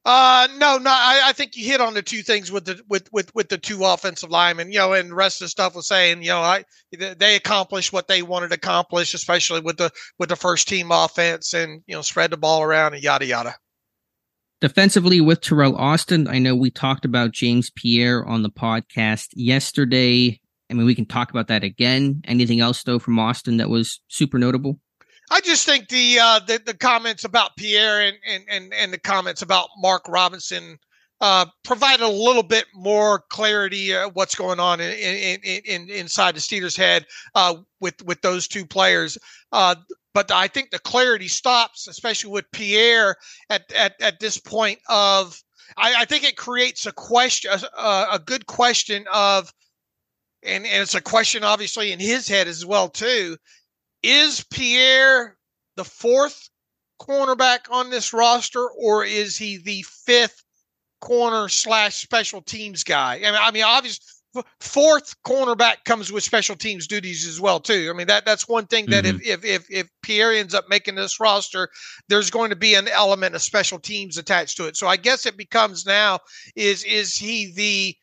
Uh, 0.03 0.47
no, 0.57 0.79
no. 0.79 0.89
I, 0.89 1.21
I, 1.25 1.33
think 1.33 1.55
you 1.55 1.65
hit 1.65 1.79
on 1.79 1.93
the 1.93 2.01
two 2.01 2.23
things 2.23 2.51
with 2.51 2.65
the 2.65 2.81
with 2.89 3.07
with 3.13 3.33
with 3.35 3.49
the 3.49 3.59
two 3.59 3.85
offensive 3.85 4.31
linemen. 4.31 4.71
You 4.71 4.79
know, 4.79 4.93
and 4.93 5.11
the 5.11 5.15
rest 5.15 5.41
of 5.41 5.45
the 5.45 5.49
stuff 5.49 5.75
was 5.75 5.87
saying, 5.87 6.23
you 6.23 6.29
know, 6.29 6.41
I 6.41 6.65
they 6.91 7.35
accomplished 7.35 7.93
what 7.93 8.07
they 8.07 8.23
wanted 8.23 8.47
to 8.47 8.55
accomplish, 8.55 9.13
especially 9.13 9.59
with 9.59 9.77
the 9.77 9.91
with 10.17 10.29
the 10.29 10.35
first 10.35 10.67
team 10.67 10.91
offense, 10.91 11.53
and 11.53 11.83
you 11.85 11.95
know, 11.95 12.01
spread 12.01 12.31
the 12.31 12.37
ball 12.37 12.63
around 12.63 12.95
and 12.95 13.03
yada 13.03 13.27
yada. 13.27 13.55
Defensively 14.59 15.21
with 15.21 15.41
Teryl 15.41 15.77
Austin, 15.77 16.27
I 16.27 16.39
know 16.39 16.55
we 16.55 16.71
talked 16.71 17.05
about 17.05 17.31
James 17.31 17.69
Pierre 17.69 18.25
on 18.25 18.41
the 18.41 18.49
podcast 18.49 19.27
yesterday. 19.35 20.39
I 20.71 20.73
mean, 20.73 20.85
we 20.87 20.95
can 20.95 21.05
talk 21.05 21.29
about 21.29 21.47
that 21.49 21.63
again. 21.63 22.21
Anything 22.25 22.59
else 22.59 22.81
though 22.81 22.97
from 22.97 23.19
Austin 23.19 23.57
that 23.57 23.69
was 23.69 24.01
super 24.07 24.39
notable? 24.39 24.79
I 25.31 25.39
just 25.39 25.65
think 25.65 25.87
the 25.87 26.19
uh, 26.21 26.39
the, 26.45 26.61
the 26.63 26.73
comments 26.73 27.23
about 27.23 27.55
Pierre 27.55 28.01
and, 28.01 28.17
and, 28.27 28.43
and, 28.49 28.73
and 28.73 28.93
the 28.93 28.99
comments 28.99 29.41
about 29.41 29.69
Mark 29.77 30.03
Robinson 30.09 30.77
uh, 31.21 31.45
provide 31.63 32.01
a 32.01 32.07
little 32.07 32.43
bit 32.43 32.65
more 32.75 33.23
clarity 33.29 33.95
of 33.95 34.13
what's 34.13 34.35
going 34.35 34.59
on 34.59 34.81
in, 34.81 34.91
in, 34.91 35.61
in, 35.65 35.89
inside 35.89 36.35
the 36.35 36.41
Steelers' 36.41 36.75
head 36.75 37.05
uh, 37.33 37.55
with 37.79 38.03
with 38.03 38.21
those 38.21 38.45
two 38.45 38.65
players. 38.65 39.17
Uh, 39.53 39.75
but 40.13 40.29
I 40.31 40.49
think 40.49 40.71
the 40.71 40.79
clarity 40.79 41.29
stops, 41.29 41.87
especially 41.87 42.31
with 42.31 42.51
Pierre 42.51 43.15
at 43.49 43.71
at, 43.71 43.93
at 44.01 44.19
this 44.19 44.37
point. 44.37 44.79
Of 44.89 45.41
I, 45.77 46.01
I 46.01 46.05
think 46.05 46.25
it 46.25 46.35
creates 46.35 46.85
a 46.85 46.91
question, 46.91 47.51
a, 47.77 48.05
a 48.11 48.19
good 48.19 48.47
question 48.47 49.05
of, 49.13 49.53
and, 50.43 50.65
and 50.65 50.81
it's 50.81 50.95
a 50.95 51.01
question 51.01 51.45
obviously 51.45 51.93
in 51.93 51.99
his 52.01 52.27
head 52.27 52.49
as 52.49 52.65
well 52.65 52.89
too 52.89 53.37
is 54.03 54.45
Pierre 54.51 55.37
the 55.75 55.85
fourth 55.85 56.49
cornerback 57.01 57.59
on 57.69 57.89
this 57.89 58.13
roster, 58.13 58.67
or 58.69 59.03
is 59.03 59.37
he 59.37 59.57
the 59.57 59.83
fifth 60.05 60.43
corner 60.99 61.49
slash 61.49 61.95
special 61.95 62.41
teams 62.41 62.83
guy? 62.83 63.15
I 63.15 63.31
mean, 63.31 63.39
I 63.41 63.51
mean, 63.51 63.63
obviously, 63.63 64.05
fourth 64.59 65.15
cornerback 65.23 65.83
comes 65.85 66.11
with 66.11 66.23
special 66.23 66.55
teams 66.55 66.87
duties 66.87 67.27
as 67.27 67.41
well 67.41 67.59
too. 67.59 67.89
I 67.93 67.97
mean, 67.97 68.07
that 68.07 68.25
that's 68.25 68.47
one 68.47 68.67
thing 68.67 68.85
that 68.87 69.03
mm-hmm. 69.03 69.17
if, 69.21 69.43
if 69.43 69.45
if 69.45 69.65
if 69.69 69.87
Pierre 70.03 70.31
ends 70.31 70.53
up 70.53 70.65
making 70.69 70.95
this 70.95 71.19
roster, 71.19 71.69
there's 72.07 72.29
going 72.29 72.49
to 72.49 72.55
be 72.55 72.75
an 72.75 72.87
element 72.87 73.35
of 73.35 73.41
special 73.41 73.79
teams 73.79 74.17
attached 74.17 74.57
to 74.57 74.67
it. 74.67 74.77
So 74.77 74.87
I 74.87 74.97
guess 74.97 75.25
it 75.25 75.37
becomes 75.37 75.85
now 75.85 76.19
is 76.55 76.83
is 76.83 77.15
he 77.15 77.51
the 77.53 77.95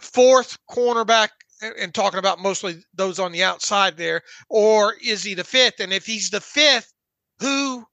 fourth 0.00 0.58
cornerback 0.70 1.30
and 1.62 1.94
talking 1.94 2.18
about 2.18 2.40
mostly 2.40 2.82
those 2.94 3.18
on 3.18 3.32
the 3.32 3.42
outside 3.42 3.96
there, 3.96 4.22
or 4.48 4.94
is 5.04 5.22
he 5.22 5.34
the 5.34 5.44
fifth? 5.44 5.80
And 5.80 5.92
if 5.92 6.06
he's 6.06 6.30
the 6.30 6.40
fifth, 6.40 6.92
who 7.40 7.84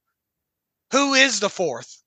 who 0.90 1.14
is 1.14 1.40
the 1.40 1.48
fourth? 1.48 2.02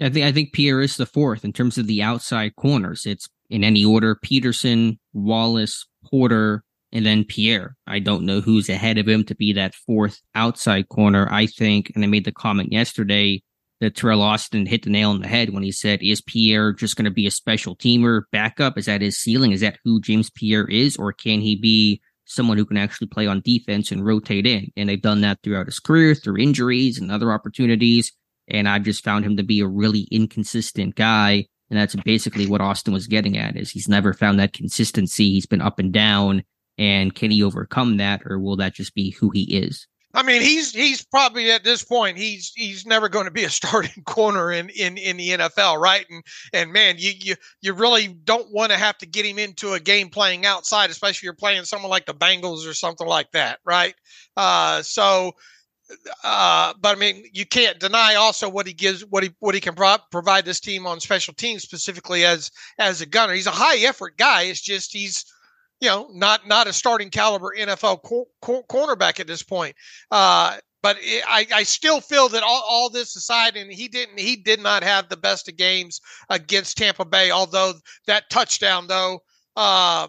I 0.00 0.10
think 0.10 0.26
I 0.26 0.32
think 0.32 0.52
Pierre 0.52 0.80
is 0.80 0.96
the 0.96 1.06
fourth 1.06 1.44
in 1.44 1.52
terms 1.52 1.78
of 1.78 1.86
the 1.86 2.02
outside 2.02 2.56
corners. 2.56 3.06
It's 3.06 3.28
in 3.50 3.64
any 3.64 3.84
order: 3.84 4.16
Peterson, 4.16 4.98
Wallace, 5.12 5.86
Porter, 6.04 6.64
and 6.92 7.06
then 7.06 7.24
Pierre. 7.24 7.76
I 7.86 7.98
don't 7.98 8.26
know 8.26 8.40
who's 8.40 8.68
ahead 8.68 8.98
of 8.98 9.08
him 9.08 9.24
to 9.24 9.34
be 9.34 9.52
that 9.54 9.74
fourth 9.74 10.20
outside 10.34 10.88
corner. 10.88 11.28
I 11.30 11.46
think, 11.46 11.92
and 11.94 12.04
I 12.04 12.06
made 12.08 12.24
the 12.24 12.32
comment 12.32 12.72
yesterday 12.72 13.42
that 13.80 13.94
Teryl 13.94 14.20
Austin 14.20 14.66
hit 14.66 14.82
the 14.82 14.90
nail 14.90 15.10
on 15.10 15.20
the 15.20 15.28
head 15.28 15.50
when 15.50 15.62
he 15.62 15.72
said, 15.72 16.02
"Is 16.02 16.20
Pierre 16.20 16.72
just 16.72 16.96
going 16.96 17.04
to 17.04 17.10
be 17.10 17.26
a 17.26 17.30
special 17.30 17.76
teamer 17.76 18.22
backup? 18.32 18.78
Is 18.78 18.86
that 18.86 19.02
his 19.02 19.18
ceiling? 19.18 19.52
Is 19.52 19.60
that 19.60 19.78
who 19.84 20.00
James 20.00 20.30
Pierre 20.30 20.66
is, 20.68 20.96
or 20.96 21.12
can 21.12 21.40
he 21.40 21.56
be?" 21.56 22.00
Someone 22.28 22.58
who 22.58 22.64
can 22.64 22.76
actually 22.76 23.06
play 23.06 23.28
on 23.28 23.40
defense 23.40 23.92
and 23.92 24.04
rotate 24.04 24.48
in. 24.48 24.72
And 24.76 24.88
they've 24.88 25.00
done 25.00 25.20
that 25.20 25.38
throughout 25.44 25.66
his 25.66 25.78
career 25.78 26.12
through 26.12 26.38
injuries 26.38 26.98
and 26.98 27.12
other 27.12 27.30
opportunities 27.30 28.10
and 28.48 28.68
I've 28.68 28.84
just 28.84 29.04
found 29.04 29.24
him 29.24 29.36
to 29.36 29.42
be 29.42 29.60
a 29.60 29.66
really 29.66 30.06
inconsistent 30.10 30.94
guy. 30.94 31.46
And 31.68 31.78
that's 31.78 31.96
basically 31.96 32.46
what 32.46 32.60
Austin 32.60 32.92
was 32.92 33.08
getting 33.08 33.36
at 33.36 33.56
is 33.56 33.70
he's 33.70 33.88
never 33.88 34.12
found 34.12 34.38
that 34.38 34.52
consistency. 34.52 35.32
He's 35.32 35.46
been 35.46 35.60
up 35.60 35.78
and 35.78 35.92
down. 35.92 36.44
And 36.78 37.14
can 37.14 37.30
he 37.30 37.42
overcome 37.42 37.96
that 37.96 38.22
or 38.24 38.38
will 38.38 38.56
that 38.56 38.74
just 38.74 38.94
be 38.94 39.10
who 39.10 39.30
he 39.30 39.56
is? 39.56 39.86
I 40.16 40.22
mean, 40.22 40.40
he's 40.40 40.72
he's 40.72 41.04
probably 41.04 41.50
at 41.50 41.62
this 41.62 41.84
point 41.84 42.16
he's 42.16 42.50
he's 42.56 42.86
never 42.86 43.10
going 43.10 43.26
to 43.26 43.30
be 43.30 43.44
a 43.44 43.50
starting 43.50 44.02
corner 44.06 44.50
in 44.50 44.70
in 44.70 44.96
in 44.96 45.18
the 45.18 45.28
NFL, 45.28 45.78
right? 45.78 46.06
And 46.08 46.24
and 46.54 46.72
man, 46.72 46.96
you 46.98 47.12
you 47.20 47.34
you 47.60 47.74
really 47.74 48.08
don't 48.08 48.50
want 48.50 48.72
to 48.72 48.78
have 48.78 48.96
to 48.98 49.06
get 49.06 49.26
him 49.26 49.38
into 49.38 49.74
a 49.74 49.80
game 49.80 50.08
playing 50.08 50.46
outside, 50.46 50.88
especially 50.88 51.16
if 51.16 51.22
you're 51.22 51.34
playing 51.34 51.64
someone 51.64 51.90
like 51.90 52.06
the 52.06 52.14
Bengals 52.14 52.66
or 52.66 52.72
something 52.72 53.06
like 53.06 53.30
that, 53.32 53.58
right? 53.66 53.94
Uh, 54.38 54.80
so 54.80 55.32
uh, 56.24 56.72
but 56.80 56.96
I 56.96 56.98
mean, 56.98 57.24
you 57.32 57.46
can't 57.46 57.78
deny 57.78 58.14
also 58.14 58.48
what 58.48 58.66
he 58.66 58.72
gives, 58.72 59.02
what 59.06 59.22
he 59.22 59.30
what 59.40 59.54
he 59.54 59.60
can 59.60 59.74
pro- 59.74 59.98
provide 60.10 60.44
this 60.44 60.60
team 60.60 60.86
on 60.86 60.98
special 60.98 61.34
teams, 61.34 61.62
specifically 61.62 62.24
as 62.24 62.50
as 62.78 63.00
a 63.00 63.06
gunner. 63.06 63.34
He's 63.34 63.46
a 63.46 63.52
high 63.52 63.78
effort 63.78 64.16
guy. 64.16 64.42
It's 64.42 64.60
just 64.60 64.92
he's 64.92 65.24
you 65.80 65.88
know 65.88 66.08
not 66.12 66.46
not 66.46 66.66
a 66.66 66.72
starting 66.72 67.10
caliber 67.10 67.54
NFL 67.56 68.02
cor- 68.02 68.26
cor- 68.42 68.64
cornerback 68.64 69.20
at 69.20 69.26
this 69.26 69.42
point. 69.42 69.74
Uh, 70.10 70.56
but 70.82 70.98
it, 71.00 71.24
I, 71.26 71.46
I 71.52 71.62
still 71.64 72.00
feel 72.00 72.28
that 72.28 72.42
all, 72.42 72.62
all 72.68 72.90
this 72.90 73.16
aside, 73.16 73.56
and 73.56 73.72
he 73.72 73.88
didn't 73.88 74.18
he 74.18 74.36
did 74.36 74.60
not 74.60 74.82
have 74.84 75.08
the 75.08 75.16
best 75.16 75.48
of 75.48 75.56
games 75.56 76.00
against 76.30 76.76
Tampa 76.76 77.04
Bay. 77.04 77.30
Although 77.30 77.74
that 78.06 78.30
touchdown 78.30 78.86
though. 78.86 79.20
Uh, 79.56 80.08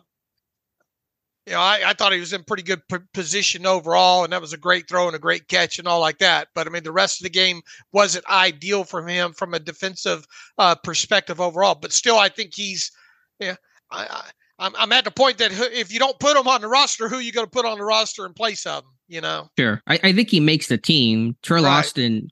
you 1.48 1.54
know, 1.54 1.62
I, 1.62 1.82
I, 1.86 1.94
thought 1.94 2.12
he 2.12 2.20
was 2.20 2.34
in 2.34 2.44
pretty 2.44 2.64
good 2.64 2.82
p- 2.92 2.98
position 3.14 3.66
overall, 3.66 4.26
and 4.26 4.34
that 4.34 4.42
was 4.42 4.52
a 4.52 4.58
great 4.58 4.90
throw 4.90 5.08
and 5.08 5.16
a 5.16 5.20
great 5.20 5.48
catch 5.48 5.80
and 5.80 5.88
all 5.88 6.02
like 6.02 6.18
that. 6.18 6.50
But 6.54 6.68
I 6.68 6.70
mean, 6.70 6.84
the 6.84 6.92
rest 6.92 7.22
of 7.22 7.24
the 7.24 7.30
game 7.30 7.62
wasn't 7.94 8.28
ideal 8.28 8.84
from 8.84 9.08
him 9.08 9.32
from 9.32 9.54
a 9.54 9.60
defensive 9.60 10.26
uh, 10.58 10.76
perspective 10.76 11.40
overall. 11.40 11.76
But 11.76 11.94
still, 11.94 12.18
I 12.18 12.28
think 12.28 12.52
he's, 12.54 12.92
yeah, 13.40 13.56
I, 13.90 14.08
I, 14.10 14.30
I'm 14.60 14.92
at 14.92 15.04
the 15.04 15.12
point 15.12 15.38
that 15.38 15.52
if 15.52 15.94
you 15.94 16.00
don't 16.00 16.20
put 16.20 16.36
him 16.36 16.48
on 16.48 16.62
the 16.62 16.68
roster, 16.68 17.08
who 17.08 17.18
are 17.18 17.22
you 17.22 17.32
going 17.32 17.46
to 17.46 17.52
put 17.52 17.66
on 17.66 17.78
the 17.78 17.84
roster 17.84 18.26
in 18.26 18.34
place 18.34 18.66
of 18.66 18.84
him? 18.84 18.90
You 19.08 19.22
know, 19.22 19.50
sure. 19.58 19.82
I, 19.88 20.00
I 20.04 20.14
think 20.14 20.30
he 20.30 20.40
makes 20.40 20.68
the 20.68 20.78
team. 20.78 21.38
Teryl 21.44 21.64
right. 21.64 21.80
Austin 21.80 22.30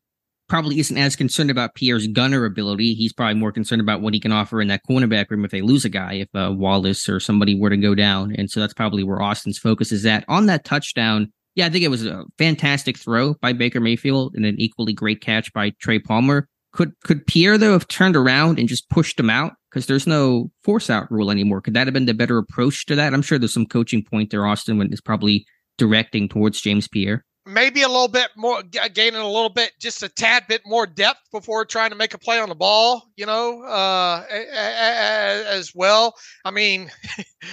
probably 0.48 0.80
isn't 0.80 0.98
as 0.98 1.16
concerned 1.16 1.50
about 1.50 1.76
Pierre's 1.76 2.08
gunner 2.08 2.46
ability. 2.46 2.94
He's 2.94 3.14
probably 3.14 3.36
more 3.36 3.52
concerned 3.52 3.82
about 3.82 4.02
what 4.02 4.14
he 4.14 4.20
can 4.20 4.32
offer 4.32 4.62
in 4.62 4.68
that 4.68 4.82
cornerback 4.88 5.30
room 5.30 5.46
if 5.46 5.52
they 5.52 5.62
lose 5.62 5.86
a 5.86 5.90
guy, 5.90 6.14
if 6.14 6.30
uh, 6.36 6.52
Wallace 6.54 7.10
or 7.10 7.20
somebody 7.20 7.58
were 7.58 7.70
to 7.70 7.78
go 7.78 7.96
down. 7.96 8.36
And 8.38 8.50
so 8.50 8.60
that's 8.60 8.74
probably 8.74 9.04
where 9.04 9.22
Austin's 9.22 9.58
focus 9.58 9.92
is 9.92 10.06
at. 10.06 10.26
On 10.28 10.46
that 10.48 10.66
touchdown, 10.66 11.32
yeah, 11.56 11.66
I 11.66 11.70
think 11.70 11.84
it 11.84 11.90
was 11.90 12.06
a 12.06 12.26
fantastic 12.38 12.98
throw 12.98 13.36
by 13.36 13.54
Baker 13.54 13.80
Mayfield 13.80 14.36
and 14.36 14.46
an 14.46 14.56
equally 14.60 14.94
great 14.94 15.22
catch 15.22 15.52
by 15.54 15.72
Trey 15.80 16.00
Palmer. 16.00 16.48
Could 16.74 16.92
could 17.04 17.26
Pierre 17.26 17.58
though 17.58 17.72
have 17.72 17.88
turned 17.88 18.18
around 18.18 18.60
and 18.60 18.68
just 18.68 18.90
pushed 18.90 19.18
him 19.18 19.30
out? 19.30 19.54
Because 19.76 19.88
there's 19.88 20.08
no 20.08 20.50
force 20.64 20.90
out 20.90 21.12
rule 21.12 21.30
anymore. 21.30 21.60
Could 21.60 21.74
that 21.74 21.86
have 21.86 21.94
been 21.94 22.06
the 22.06 22.14
better 22.14 22.38
approach 22.38 22.86
to 22.86 22.96
that? 22.96 23.14
I'm 23.14 23.22
sure 23.22 23.38
there's 23.38 23.54
some 23.54 23.66
coaching 23.66 24.06
point 24.06 24.32
there, 24.32 24.46
Austin, 24.46 24.78
when 24.78 24.90
it's 24.90 25.02
probably 25.02 25.46
directing 25.78 26.30
towards 26.30 26.62
James 26.62 26.88
Pierre 26.88 27.26
maybe 27.46 27.84
a 27.84 27.88
little 27.88 28.08
bit 28.08 28.30
more 28.36 28.64
gaining 28.64 29.20
a 29.20 29.28
little 29.28 29.50
bit 29.50 29.72
just 29.80 30.02
a 30.02 30.10
tad 30.10 30.46
bit 30.48 30.62
more 30.66 30.88
depth 30.88 31.20
before 31.32 31.64
trying 31.64 31.92
to 31.92 31.96
make 31.96 32.14
a 32.16 32.18
play 32.18 32.40
on 32.40 32.50
the 32.50 32.56
ball 32.56 33.04
you 33.18 33.26
know 33.26 33.62
uh, 33.62 34.24
as 34.30 35.72
well 35.76 36.16
i 36.44 36.50
mean 36.50 36.90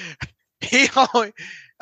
he 0.62 0.88
only, 0.96 1.32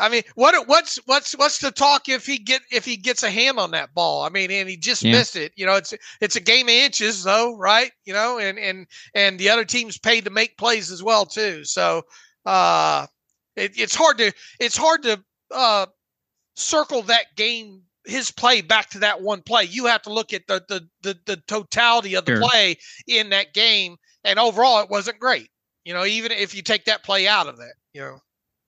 i 0.01 0.09
mean 0.09 0.23
what 0.35 0.67
what's 0.67 0.97
what's 1.07 1.33
what's 1.37 1.59
the 1.59 1.71
talk 1.71 2.09
if 2.09 2.27
he 2.27 2.39
get 2.39 2.63
if 2.73 2.85
he 2.85 2.97
gets 2.97 3.23
a 3.23 3.31
hand 3.31 3.59
on 3.59 3.71
that 3.71 3.93
ball 3.95 4.23
i 4.23 4.29
mean 4.29 4.51
and 4.51 4.69
he 4.69 4.77
just 4.77 5.03
yeah. 5.03 5.13
missed 5.13 5.37
it 5.37 5.53
you 5.57 5.67
know 5.67 5.75
it's 5.75 5.95
it's 6.21 6.37
a 6.37 6.41
game 6.41 6.67
of 6.67 6.75
inches 6.75 7.23
though 7.23 7.57
right 7.57 7.93
you 8.05 8.13
know 8.13 8.39
and 8.39 8.59
and 8.59 8.87
and 9.15 9.39
the 9.39 9.49
other 9.49 9.65
team's 9.65 9.99
paid 9.99 10.25
to 10.25 10.31
make 10.31 10.57
plays 10.59 10.91
as 10.91 11.03
well 11.03 11.25
too 11.25 11.65
so 11.65 12.03
uh 12.47 13.07
it, 13.57 13.73
it's 13.77 13.95
hard 13.95 14.19
to 14.19 14.33
it's 14.59 14.77
hard 14.77 15.03
to 15.03 15.23
uh 15.53 15.87
circle 16.57 17.03
that 17.03 17.27
game 17.37 17.83
his 18.05 18.31
play 18.31 18.61
back 18.61 18.91
to 18.91 18.99
that 19.01 19.21
one 19.23 19.43
play. 19.43 19.65
You 19.65 19.87
have 19.87 20.03
to 20.03 20.13
look 20.13 20.33
at 20.33 20.47
the 20.47 20.63
the 20.69 20.89
the, 21.03 21.19
the 21.27 21.37
totality 21.47 22.15
of 22.15 22.25
the 22.25 22.37
sure. 22.37 22.49
play 22.49 22.77
in 23.07 23.31
that 23.31 23.55
game, 23.55 23.97
and 24.25 24.39
overall, 24.39 24.83
it 24.83 24.91
wasn't 24.91 25.19
great. 25.19 25.49
You 25.85 25.95
know, 25.95 26.05
even 26.05 26.33
if 26.33 26.55
you 26.55 26.63
take 26.63 26.85
that 26.87 27.05
play 27.05 27.27
out 27.27 27.47
of 27.47 27.61
it, 27.61 27.73
you 27.93 28.01
know. 28.01 28.19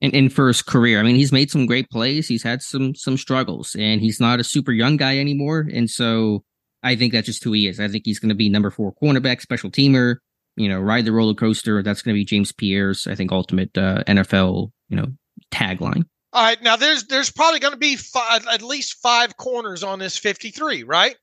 And, 0.03 0.15
and 0.15 0.33
for 0.33 0.49
his 0.49 0.63
career, 0.63 0.99
I 0.99 1.05
mean, 1.05 1.15
he's 1.15 1.33
made 1.33 1.51
some 1.51 1.65
great 1.65 1.89
plays. 1.89 2.27
He's 2.27 2.43
had 2.43 2.61
some 2.61 2.95
some 2.95 3.17
struggles, 3.17 3.77
and 3.79 4.01
he's 4.01 4.19
not 4.21 4.41
a 4.41 4.45
super 4.45 4.73
young 4.73 4.97
guy 4.97 5.19
anymore. 5.19 5.69
And 5.73 5.89
so, 5.89 6.43
I 6.83 6.97
think 6.97 7.13
that's 7.13 7.27
just 7.27 7.45
who 7.45 7.53
he 7.53 7.69
is. 7.69 7.79
I 7.79 7.89
think 7.89 8.03
he's 8.05 8.19
going 8.19 8.31
to 8.31 8.35
be 8.35 8.49
number 8.49 8.71
four 8.71 8.93
cornerback, 9.01 9.41
special 9.41 9.71
teamer. 9.71 10.17
You 10.57 10.69
know, 10.69 10.81
ride 10.81 11.05
the 11.05 11.13
roller 11.13 11.35
coaster. 11.35 11.83
That's 11.83 12.03
going 12.03 12.15
to 12.15 12.21
be 12.21 12.25
James 12.25 12.53
Pierre's, 12.53 13.07
I 13.07 13.15
think, 13.15 13.33
ultimate 13.33 13.79
uh, 13.79 14.03
NFL, 14.05 14.71
you 14.89 14.97
know, 14.97 15.07
tagline. 15.53 16.05
All 16.35 16.43
right, 16.43 16.61
now 16.63 16.77
there's 16.77 17.05
there's 17.05 17.31
probably 17.31 17.61
going 17.61 17.75
to 17.75 17.79
be 17.79 17.97
five, 17.97 18.47
at 18.51 18.63
least 18.63 18.97
five 19.03 19.37
corners 19.37 19.83
on 19.83 19.99
this 19.99 20.19
53, 20.19 20.83
right? 20.83 21.17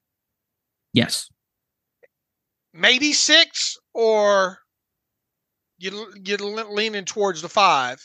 Yes. 0.93 1.27
Maybe 2.73 3.13
six, 3.13 3.77
or 3.93 4.59
you 5.79 6.13
you 6.23 6.37
leaning 6.37 7.05
towards 7.05 7.41
the 7.41 7.49
five. 7.49 7.99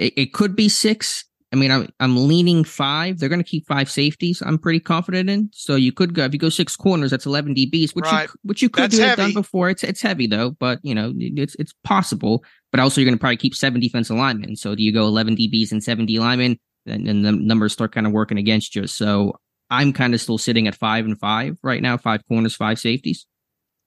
It, 0.00 0.14
it 0.16 0.32
could 0.32 0.56
be 0.56 0.68
six. 0.68 1.24
I 1.52 1.56
mean, 1.56 1.70
I'm 1.70 1.88
I'm 2.00 2.28
leaning 2.28 2.64
five. 2.64 3.18
They're 3.18 3.28
going 3.28 3.42
to 3.42 3.48
keep 3.48 3.66
five 3.66 3.90
safeties. 3.90 4.42
I'm 4.44 4.58
pretty 4.58 4.80
confident 4.80 5.28
in. 5.28 5.50
So 5.52 5.74
you 5.76 5.92
could 5.92 6.14
go 6.14 6.24
if 6.24 6.32
you 6.32 6.38
go 6.38 6.48
six 6.48 6.76
corners. 6.76 7.10
That's 7.10 7.26
11 7.26 7.54
DBs, 7.54 7.94
which 7.94 8.06
right. 8.06 8.28
you 8.28 8.34
which 8.42 8.62
you 8.62 8.70
could 8.70 8.92
have 8.92 9.16
done 9.16 9.34
before. 9.34 9.68
It's 9.68 9.84
it's 9.84 10.00
heavy 10.00 10.26
though, 10.26 10.50
but 10.52 10.78
you 10.82 10.94
know 10.94 11.12
it's 11.16 11.54
it's 11.56 11.74
possible. 11.84 12.44
But 12.70 12.80
also 12.80 13.00
you're 13.00 13.06
going 13.06 13.18
to 13.18 13.20
probably 13.20 13.36
keep 13.36 13.54
seven 13.54 13.80
defensive 13.80 14.16
linemen. 14.16 14.56
So 14.56 14.74
do 14.74 14.82
you 14.82 14.92
go 14.92 15.06
11 15.06 15.36
DBs 15.36 15.72
and 15.72 15.82
seven 15.82 16.06
D 16.06 16.18
linemen? 16.18 16.58
And, 16.86 17.06
and 17.06 17.24
the 17.24 17.32
numbers 17.32 17.74
start 17.74 17.92
kind 17.92 18.06
of 18.06 18.12
working 18.12 18.38
against 18.38 18.74
you. 18.74 18.86
So 18.86 19.38
I'm 19.70 19.92
kind 19.92 20.14
of 20.14 20.20
still 20.20 20.38
sitting 20.38 20.66
at 20.66 20.74
five 20.74 21.04
and 21.04 21.18
five 21.18 21.58
right 21.62 21.82
now. 21.82 21.96
Five 21.96 22.26
corners, 22.26 22.56
five 22.56 22.78
safeties. 22.78 23.26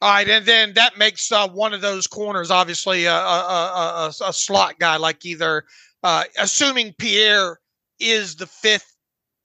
All 0.02 0.10
right, 0.10 0.28
and 0.28 0.46
then 0.46 0.74
that 0.74 0.98
makes 0.98 1.32
uh, 1.32 1.48
one 1.48 1.74
of 1.74 1.80
those 1.80 2.08
corners 2.08 2.52
obviously 2.52 3.06
a, 3.06 3.14
a, 3.14 4.12
a, 4.12 4.14
a 4.28 4.34
slot 4.34 4.78
guy, 4.78 4.98
like 4.98 5.24
either 5.24 5.64
uh, 6.04 6.24
assuming 6.38 6.94
Pierre 6.98 7.60
is 8.00 8.36
the 8.36 8.48
fifth 8.48 8.96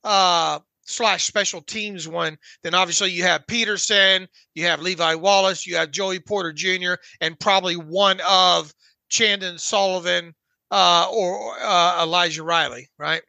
uh, 0.05 0.59
slash 0.83 1.25
special 1.25 1.61
teams 1.61 2.09
one, 2.09 2.37
then 2.63 2.75
obviously 2.75 3.11
you 3.11 3.23
have 3.23 3.47
Peterson, 3.47 4.27
you 4.55 4.65
have 4.65 4.81
Levi 4.81 5.15
Wallace, 5.15 5.67
you 5.67 5.77
have 5.77 5.91
Joey 5.91 6.19
Porter 6.19 6.53
Jr., 6.53 6.95
and 7.21 7.39
probably 7.39 7.77
one 7.77 8.21
of 8.29 8.73
Chandon 9.09 9.59
Sullivan 9.59 10.35
uh, 10.71 11.09
or 11.13 11.57
uh, 11.63 12.03
Elijah 12.03 12.43
Riley, 12.43 12.89
right? 12.99 13.23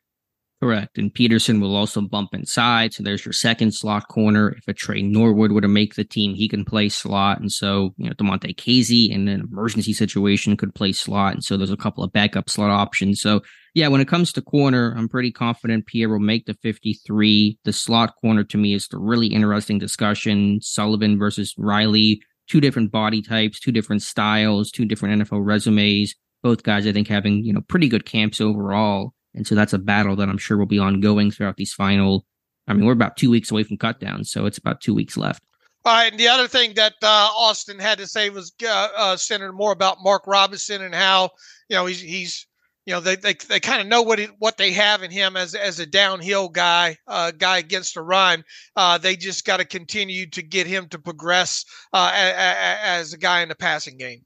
Correct. 0.62 0.98
And 0.98 1.14
Peterson 1.14 1.62
will 1.62 1.74
also 1.74 2.02
bump 2.02 2.34
inside. 2.34 2.94
So 2.94 3.02
there's 3.02 3.24
your 3.24 3.32
second 3.32 3.74
slot 3.74 4.10
corner. 4.10 4.50
If 4.58 4.68
a 4.68 4.74
Tre 4.74 5.02
Norwood 5.02 5.54
were 5.54 5.62
to 5.62 5.70
make 5.70 5.96
the 5.96 6.04
team, 6.04 6.36
he 6.36 6.50
can 6.50 6.66
play 6.66 6.90
slot. 6.90 7.40
And 7.40 7.50
so, 7.50 7.94
you 7.96 8.08
know, 8.08 8.14
Damontae 8.16 8.58
Kazee 8.58 9.10
in 9.10 9.30
an 9.30 9.48
emergency 9.50 9.94
situation 9.94 10.58
could 10.58 10.76
play 10.76 10.92
slot. 10.92 11.34
And 11.34 11.44
so 11.46 11.56
there's 11.56 11.72
a 11.72 11.78
couple 11.78 12.04
of 12.04 12.12
backup 12.12 12.50
slot 12.50 12.72
options. 12.72 13.22
So, 13.22 13.40
yeah, 13.74 13.88
when 13.88 14.02
it 14.02 14.10
comes 14.10 14.34
to 14.34 14.42
corner, 14.42 14.94
I'm 14.98 15.08
pretty 15.08 15.32
confident 15.32 15.86
Pierre 15.86 16.10
will 16.10 16.20
make 16.20 16.46
the 16.46 16.56
53. 16.56 17.58
The 17.64 17.72
slot 17.72 18.16
corner 18.20 18.44
to 18.44 18.58
me 18.58 18.74
is 18.74 18.90
the 18.90 19.00
really 19.00 19.28
interesting 19.28 19.80
discussion. 19.80 20.60
Sullivan 20.62 21.18
versus 21.18 21.56
Riley, 21.58 22.22
two 22.50 22.60
different 22.60 22.92
body 22.92 23.22
types, 23.22 23.62
two 23.62 23.72
different 23.72 24.02
styles, 24.02 24.72
two 24.72 24.84
different 24.84 25.22
NFL 25.22 25.46
resumes. 25.46 26.16
Both 26.44 26.64
guys, 26.64 26.86
I 26.86 26.92
think, 26.92 27.08
having, 27.08 27.46
you 27.46 27.54
know, 27.54 27.62
pretty 27.62 27.88
good 27.88 28.06
camps 28.06 28.42
overall. 28.42 29.14
And 29.34 29.46
so 29.46 29.56
that's 29.56 29.74
a 29.74 29.78
battle 29.78 30.16
that 30.18 30.30
I'm 30.30 30.38
sure 30.38 30.58
will 30.58 30.66
be 30.66 30.80
ongoing 30.80 31.32
throughout 31.32 31.58
these 31.58 31.74
final. 31.74 32.26
I 32.68 32.74
mean, 32.74 32.86
we're 32.86 32.94
about 32.94 33.18
two 33.18 33.30
weeks 33.30 33.52
away 33.52 33.64
from 33.64 33.78
cutdown, 33.78 34.26
so 34.26 34.46
it's 34.46 34.58
about 34.58 34.82
two 34.82 34.94
weeks 34.94 35.18
left. 35.18 35.44
All 35.86 35.94
right, 35.94 36.12
and 36.12 36.20
the 36.20 36.28
other 36.28 36.48
thing 36.48 36.74
that 36.76 36.94
uh, 37.02 37.30
Austin 37.36 37.80
had 37.80 38.00
to 38.00 38.08
say 38.08 38.30
was 38.30 38.54
uh, 38.64 38.90
uh, 38.96 39.16
centered 39.16 39.54
more 39.54 39.72
about 39.72 40.04
Mark 40.04 40.28
Robinson 40.28 40.84
and 40.84 40.94
how 40.94 41.30
you 41.70 41.76
know 41.76 41.86
he's 41.86 42.02
he's 42.02 42.46
you 42.86 42.94
know 42.94 43.00
they 43.00 43.16
they, 43.16 43.34
they 43.48 43.60
kind 43.60 43.82
of 43.82 43.88
know 43.88 44.02
what 44.02 44.20
what 44.40 44.58
they 44.58 44.74
have 44.74 45.04
in 45.04 45.12
him 45.12 45.38
as 45.38 45.56
as 45.56 45.80
a 45.80 45.86
downhill 45.86 46.50
guy, 46.50 46.98
uh, 47.08 47.32
guy 47.32 47.60
against 47.60 47.94
the 47.94 48.02
run. 48.02 48.44
Uh, 48.76 48.98
they 48.98 49.16
just 49.16 49.46
got 49.46 49.58
to 49.58 49.66
continue 49.66 50.30
to 50.32 50.42
get 50.42 50.68
him 50.68 50.90
to 50.90 51.00
progress 51.00 51.64
uh, 51.94 52.12
a, 52.14 52.30
a, 52.30 52.88
as 52.98 53.14
a 53.14 53.18
guy 53.18 53.42
in 53.42 53.50
the 53.50 53.56
passing 53.56 53.98
game. 53.98 54.22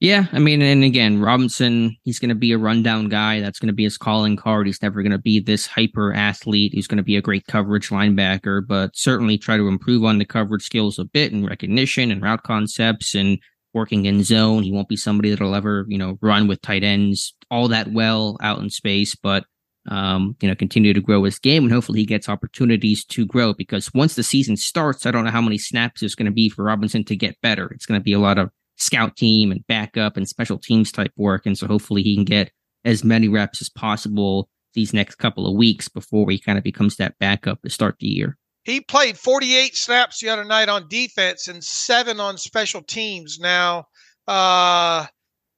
Yeah, 0.00 0.28
I 0.32 0.38
mean, 0.38 0.62
and 0.62 0.82
again, 0.82 1.20
Robinson, 1.20 1.94
he's 2.04 2.18
going 2.18 2.30
to 2.30 2.34
be 2.34 2.52
a 2.52 2.58
rundown 2.58 3.10
guy. 3.10 3.40
That's 3.40 3.58
going 3.58 3.68
to 3.68 3.74
be 3.74 3.84
his 3.84 3.98
calling 3.98 4.34
card. 4.34 4.66
He's 4.66 4.80
never 4.80 5.02
going 5.02 5.12
to 5.12 5.18
be 5.18 5.40
this 5.40 5.66
hyper 5.66 6.14
athlete. 6.14 6.72
He's 6.72 6.86
going 6.86 6.96
to 6.96 7.02
be 7.02 7.16
a 7.16 7.22
great 7.22 7.46
coverage 7.46 7.90
linebacker, 7.90 8.66
but 8.66 8.96
certainly 8.96 9.36
try 9.36 9.58
to 9.58 9.68
improve 9.68 10.04
on 10.04 10.16
the 10.16 10.24
coverage 10.24 10.62
skills 10.62 10.98
a 10.98 11.04
bit 11.04 11.32
and 11.32 11.46
recognition 11.46 12.10
and 12.10 12.22
route 12.22 12.44
concepts 12.44 13.14
and 13.14 13.38
working 13.74 14.06
in 14.06 14.24
zone. 14.24 14.62
He 14.62 14.72
won't 14.72 14.88
be 14.88 14.96
somebody 14.96 15.28
that'll 15.28 15.54
ever, 15.54 15.84
you 15.86 15.98
know, 15.98 16.18
run 16.22 16.48
with 16.48 16.62
tight 16.62 16.82
ends 16.82 17.34
all 17.50 17.68
that 17.68 17.92
well 17.92 18.38
out 18.40 18.60
in 18.60 18.70
space, 18.70 19.14
but 19.14 19.44
um, 19.88 20.36
you 20.40 20.48
know, 20.48 20.54
continue 20.54 20.94
to 20.94 21.00
grow 21.00 21.24
his 21.24 21.38
game 21.38 21.64
and 21.64 21.72
hopefully 21.72 22.00
he 22.00 22.06
gets 22.06 22.28
opportunities 22.28 23.04
to 23.06 23.26
grow 23.26 23.52
because 23.52 23.92
once 23.92 24.14
the 24.14 24.22
season 24.22 24.56
starts, 24.56 25.04
I 25.04 25.10
don't 25.10 25.24
know 25.24 25.30
how 25.30 25.40
many 25.42 25.58
snaps 25.58 26.00
there's 26.00 26.14
going 26.14 26.26
to 26.26 26.32
be 26.32 26.48
for 26.48 26.64
Robinson 26.64 27.04
to 27.04 27.16
get 27.16 27.40
better. 27.42 27.68
It's 27.68 27.86
going 27.86 28.00
to 28.00 28.04
be 28.04 28.12
a 28.12 28.18
lot 28.18 28.38
of 28.38 28.50
scout 28.80 29.16
team 29.16 29.52
and 29.52 29.66
backup 29.66 30.16
and 30.16 30.28
special 30.28 30.58
teams 30.58 30.90
type 30.90 31.12
work. 31.16 31.46
And 31.46 31.56
so 31.56 31.66
hopefully 31.66 32.02
he 32.02 32.14
can 32.14 32.24
get 32.24 32.50
as 32.84 33.04
many 33.04 33.28
reps 33.28 33.60
as 33.60 33.68
possible 33.68 34.48
these 34.74 34.94
next 34.94 35.16
couple 35.16 35.46
of 35.46 35.56
weeks 35.56 35.88
before 35.88 36.30
he 36.30 36.38
kind 36.38 36.56
of 36.58 36.64
becomes 36.64 36.96
that 36.96 37.18
backup 37.18 37.60
to 37.62 37.70
start 37.70 37.96
the 38.00 38.06
year. 38.06 38.38
He 38.64 38.80
played 38.80 39.18
48 39.18 39.76
snaps 39.76 40.20
the 40.20 40.28
other 40.28 40.44
night 40.44 40.68
on 40.68 40.88
defense 40.88 41.48
and 41.48 41.62
seven 41.64 42.20
on 42.20 42.38
special 42.38 42.82
teams. 42.82 43.38
Now, 43.40 43.86
uh, 44.28 45.06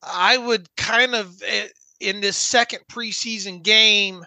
I 0.02 0.38
would 0.38 0.74
kind 0.76 1.14
of, 1.14 1.42
eh, 1.44 1.68
in 2.00 2.20
this 2.20 2.36
second 2.36 2.80
preseason 2.90 3.62
game, 3.62 4.24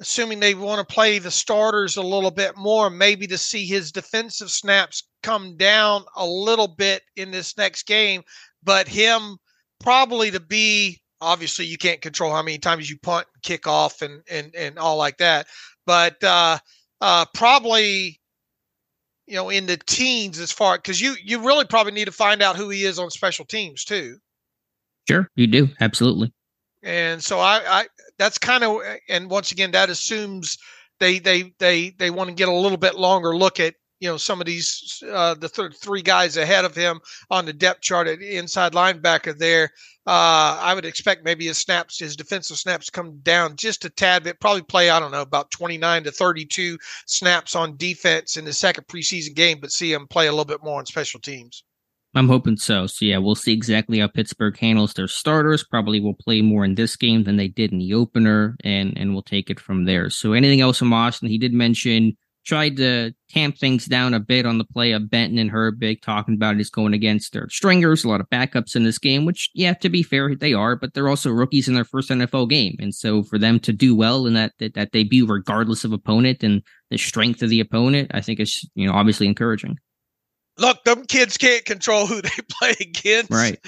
assuming 0.00 0.40
they 0.40 0.54
want 0.54 0.86
to 0.86 0.94
play 0.94 1.18
the 1.18 1.30
starters 1.30 1.96
a 1.96 2.02
little 2.02 2.30
bit 2.30 2.56
more, 2.56 2.88
maybe 2.90 3.26
to 3.26 3.38
see 3.38 3.66
his 3.66 3.90
defensive 3.92 4.50
snaps 4.50 5.02
come 5.22 5.56
down 5.56 6.04
a 6.16 6.26
little 6.26 6.68
bit 6.68 7.02
in 7.16 7.30
this 7.30 7.56
next 7.56 7.86
game, 7.86 8.22
but 8.62 8.86
him 8.86 9.38
probably 9.80 10.30
to 10.30 10.40
be 10.40 11.00
obviously 11.20 11.64
you 11.64 11.78
can't 11.78 12.00
control 12.00 12.32
how 12.32 12.42
many 12.42 12.58
times 12.58 12.88
you 12.88 12.98
punt, 12.98 13.26
kick 13.42 13.66
off, 13.66 14.02
and 14.02 14.22
and 14.30 14.54
and 14.54 14.78
all 14.78 14.96
like 14.96 15.18
that, 15.18 15.46
but 15.86 16.22
uh, 16.22 16.58
uh, 17.00 17.24
probably 17.34 18.20
you 19.26 19.34
know 19.34 19.50
in 19.50 19.66
the 19.66 19.76
teens 19.86 20.38
as 20.38 20.52
far 20.52 20.76
because 20.76 21.00
you 21.00 21.14
you 21.22 21.44
really 21.44 21.64
probably 21.64 21.92
need 21.92 22.06
to 22.06 22.12
find 22.12 22.42
out 22.42 22.56
who 22.56 22.68
he 22.68 22.84
is 22.84 22.98
on 22.98 23.10
special 23.10 23.44
teams 23.44 23.84
too. 23.84 24.16
Sure, 25.08 25.28
you 25.34 25.46
do 25.46 25.68
absolutely. 25.80 26.32
And 26.82 27.22
so 27.22 27.40
I, 27.40 27.60
I 27.66 27.86
that's 28.18 28.38
kind 28.38 28.64
of 28.64 28.80
and 29.08 29.30
once 29.30 29.52
again 29.52 29.70
that 29.70 29.90
assumes 29.90 30.58
they 31.00 31.18
they 31.18 31.52
they 31.58 31.90
they 31.90 32.10
want 32.10 32.28
to 32.28 32.34
get 32.34 32.48
a 32.48 32.52
little 32.52 32.78
bit 32.78 32.96
longer 32.96 33.36
look 33.36 33.60
at 33.60 33.74
you 34.00 34.08
know 34.08 34.16
some 34.16 34.40
of 34.40 34.46
these 34.46 35.02
uh, 35.10 35.34
the 35.34 35.48
th- 35.48 35.76
three 35.76 36.02
guys 36.02 36.36
ahead 36.36 36.64
of 36.64 36.74
him 36.74 37.00
on 37.30 37.44
the 37.44 37.52
depth 37.52 37.80
chart 37.80 38.06
at 38.06 38.20
inside 38.20 38.72
linebacker 38.72 39.36
there. 39.36 39.70
Uh, 40.06 40.58
I 40.60 40.72
would 40.74 40.86
expect 40.86 41.24
maybe 41.24 41.46
his 41.46 41.58
snaps, 41.58 41.98
his 41.98 42.16
defensive 42.16 42.56
snaps, 42.56 42.88
come 42.88 43.18
down 43.18 43.56
just 43.56 43.84
a 43.84 43.90
tad 43.90 44.24
bit. 44.24 44.40
Probably 44.40 44.62
play 44.62 44.88
I 44.88 45.00
don't 45.00 45.10
know 45.10 45.22
about 45.22 45.50
29 45.50 46.04
to 46.04 46.12
32 46.12 46.78
snaps 47.06 47.54
on 47.54 47.76
defense 47.76 48.36
in 48.36 48.44
the 48.44 48.52
second 48.52 48.86
preseason 48.86 49.34
game, 49.34 49.58
but 49.60 49.72
see 49.72 49.92
him 49.92 50.06
play 50.06 50.28
a 50.28 50.32
little 50.32 50.44
bit 50.44 50.62
more 50.62 50.78
on 50.78 50.86
special 50.86 51.20
teams. 51.20 51.64
I'm 52.14 52.28
hoping 52.28 52.56
so. 52.56 52.86
So 52.86 53.04
yeah, 53.04 53.18
we'll 53.18 53.34
see 53.34 53.52
exactly 53.52 53.98
how 53.98 54.08
Pittsburgh 54.08 54.56
handles 54.56 54.94
their 54.94 55.08
starters. 55.08 55.64
Probably 55.64 56.00
will 56.00 56.14
play 56.14 56.40
more 56.40 56.64
in 56.64 56.74
this 56.74 56.96
game 56.96 57.24
than 57.24 57.36
they 57.36 57.48
did 57.48 57.72
in 57.72 57.78
the 57.78 57.94
opener, 57.94 58.56
and 58.64 58.96
and 58.96 59.12
we'll 59.12 59.22
take 59.22 59.50
it 59.50 59.60
from 59.60 59.84
there. 59.84 60.10
So 60.10 60.32
anything 60.32 60.60
else 60.60 60.78
from 60.78 60.92
Austin? 60.92 61.28
He 61.28 61.38
did 61.38 61.52
mention 61.52 62.16
tried 62.48 62.78
to 62.78 63.12
tamp 63.28 63.58
things 63.58 63.84
down 63.84 64.14
a 64.14 64.20
bit 64.20 64.46
on 64.46 64.56
the 64.56 64.64
play 64.64 64.92
of 64.92 65.10
Benton 65.10 65.38
and 65.38 65.50
Herbig, 65.50 66.00
talking 66.00 66.34
about 66.34 66.54
it 66.54 66.60
is 66.62 66.70
going 66.70 66.94
against 66.94 67.34
their 67.34 67.46
stringers, 67.50 68.04
a 68.04 68.08
lot 68.08 68.22
of 68.22 68.30
backups 68.30 68.74
in 68.74 68.84
this 68.84 68.96
game, 68.96 69.26
which, 69.26 69.50
yeah, 69.54 69.74
to 69.74 69.90
be 69.90 70.02
fair, 70.02 70.34
they 70.34 70.54
are, 70.54 70.74
but 70.74 70.94
they're 70.94 71.10
also 71.10 71.30
rookies 71.30 71.68
in 71.68 71.74
their 71.74 71.84
first 71.84 72.08
NFL 72.08 72.48
game. 72.48 72.74
And 72.78 72.94
so 72.94 73.22
for 73.22 73.38
them 73.38 73.60
to 73.60 73.72
do 73.72 73.94
well 73.94 74.26
in 74.26 74.32
that, 74.32 74.52
that, 74.60 74.72
that 74.74 74.92
debut, 74.92 75.26
regardless 75.26 75.84
of 75.84 75.92
opponent 75.92 76.42
and 76.42 76.62
the 76.90 76.96
strength 76.96 77.42
of 77.42 77.50
the 77.50 77.60
opponent, 77.60 78.10
I 78.14 78.22
think 78.22 78.40
is, 78.40 78.66
you 78.74 78.86
know, 78.86 78.94
obviously 78.94 79.26
encouraging. 79.26 79.76
Look, 80.58 80.84
them 80.84 81.06
kids 81.06 81.36
can't 81.36 81.64
control 81.64 82.06
who 82.06 82.20
they 82.22 82.30
play 82.50 82.74
against. 82.80 83.30
Right. 83.30 83.58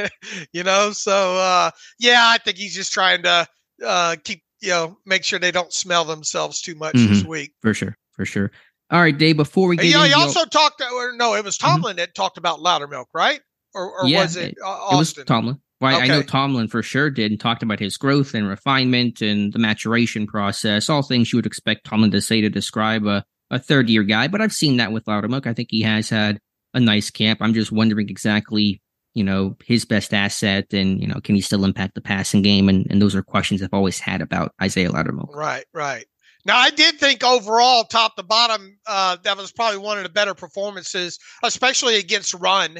you 0.52 0.62
know, 0.62 0.92
so 0.92 1.36
uh 1.36 1.70
yeah, 1.98 2.22
I 2.22 2.38
think 2.38 2.56
he's 2.56 2.74
just 2.74 2.92
trying 2.92 3.22
to 3.22 3.46
uh 3.84 4.16
keep 4.24 4.42
you 4.60 4.70
know, 4.70 4.96
make 5.04 5.24
sure 5.24 5.38
they 5.38 5.50
don't 5.50 5.72
smell 5.72 6.04
themselves 6.04 6.62
too 6.62 6.74
much 6.74 6.94
mm-hmm. 6.94 7.12
this 7.12 7.24
week. 7.24 7.52
For 7.60 7.74
sure 7.74 7.96
for 8.14 8.24
sure. 8.24 8.50
All 8.90 9.00
right, 9.00 9.16
Dave. 9.16 9.36
Before 9.36 9.68
we 9.68 9.76
get, 9.76 9.86
yeah, 9.86 10.06
he 10.06 10.12
also 10.12 10.44
talked. 10.44 10.80
Or 10.80 11.12
no, 11.16 11.34
it 11.34 11.44
was 11.44 11.58
mm-hmm. 11.58 11.74
Tomlin 11.74 11.92
mm-hmm. 11.92 12.00
that 12.00 12.14
talked 12.14 12.38
about 12.38 12.60
Loudermilk, 12.60 13.06
right? 13.12 13.40
Or, 13.74 14.02
or 14.02 14.06
yeah, 14.06 14.22
was 14.22 14.36
it, 14.36 14.52
it, 14.52 14.62
Austin? 14.64 14.94
It 14.94 14.98
was 14.98 15.12
Tomlin. 15.26 15.60
Well, 15.80 15.96
okay. 15.96 16.04
I 16.04 16.06
know 16.06 16.22
Tomlin 16.22 16.68
for 16.68 16.82
sure 16.82 17.10
did 17.10 17.32
and 17.32 17.40
talked 17.40 17.62
about 17.62 17.80
his 17.80 17.96
growth 17.96 18.34
and 18.34 18.48
refinement 18.48 19.20
and 19.20 19.52
the 19.52 19.58
maturation 19.58 20.26
process. 20.26 20.88
All 20.88 21.02
things 21.02 21.32
you 21.32 21.38
would 21.38 21.46
expect 21.46 21.84
Tomlin 21.84 22.12
to 22.12 22.20
say 22.20 22.40
to 22.40 22.48
describe 22.48 23.04
a, 23.06 23.24
a 23.54 23.58
third 23.58 23.88
year 23.88 24.02
guy. 24.02 24.28
But 24.28 24.40
I've 24.40 24.52
seen 24.52 24.76
that 24.78 24.92
with 24.92 25.04
Loudermilk. 25.04 25.46
I 25.46 25.54
think 25.54 25.68
he 25.70 25.82
has 25.82 26.10
had 26.10 26.40
a 26.74 26.80
nice 26.80 27.10
camp. 27.10 27.38
I'm 27.40 27.54
just 27.54 27.72
wondering 27.72 28.08
exactly, 28.08 28.82
you 29.14 29.22
know, 29.22 29.56
his 29.64 29.84
best 29.84 30.12
asset 30.12 30.72
and, 30.72 31.00
you 31.00 31.06
know, 31.06 31.20
can 31.22 31.36
he 31.36 31.40
still 31.40 31.64
impact 31.64 31.94
the 31.94 32.00
passing 32.00 32.42
game? 32.42 32.68
And, 32.68 32.86
and 32.90 33.00
those 33.00 33.14
are 33.14 33.22
questions 33.22 33.62
I've 33.62 33.72
always 33.72 34.00
had 34.00 34.20
about 34.20 34.52
Isaiah 34.60 34.90
Loudermilk. 34.90 35.34
Right, 35.34 35.64
right. 35.72 36.04
Now, 36.44 36.58
I 36.58 36.70
did 36.70 36.98
think 36.98 37.24
overall, 37.24 37.84
top 37.84 38.16
to 38.16 38.22
bottom, 38.22 38.76
uh, 38.86 39.16
that 39.22 39.36
was 39.36 39.52
probably 39.52 39.78
one 39.78 39.96
of 39.98 40.02
the 40.02 40.10
better 40.10 40.34
performances, 40.34 41.18
especially 41.42 41.96
against 41.96 42.34
run. 42.34 42.76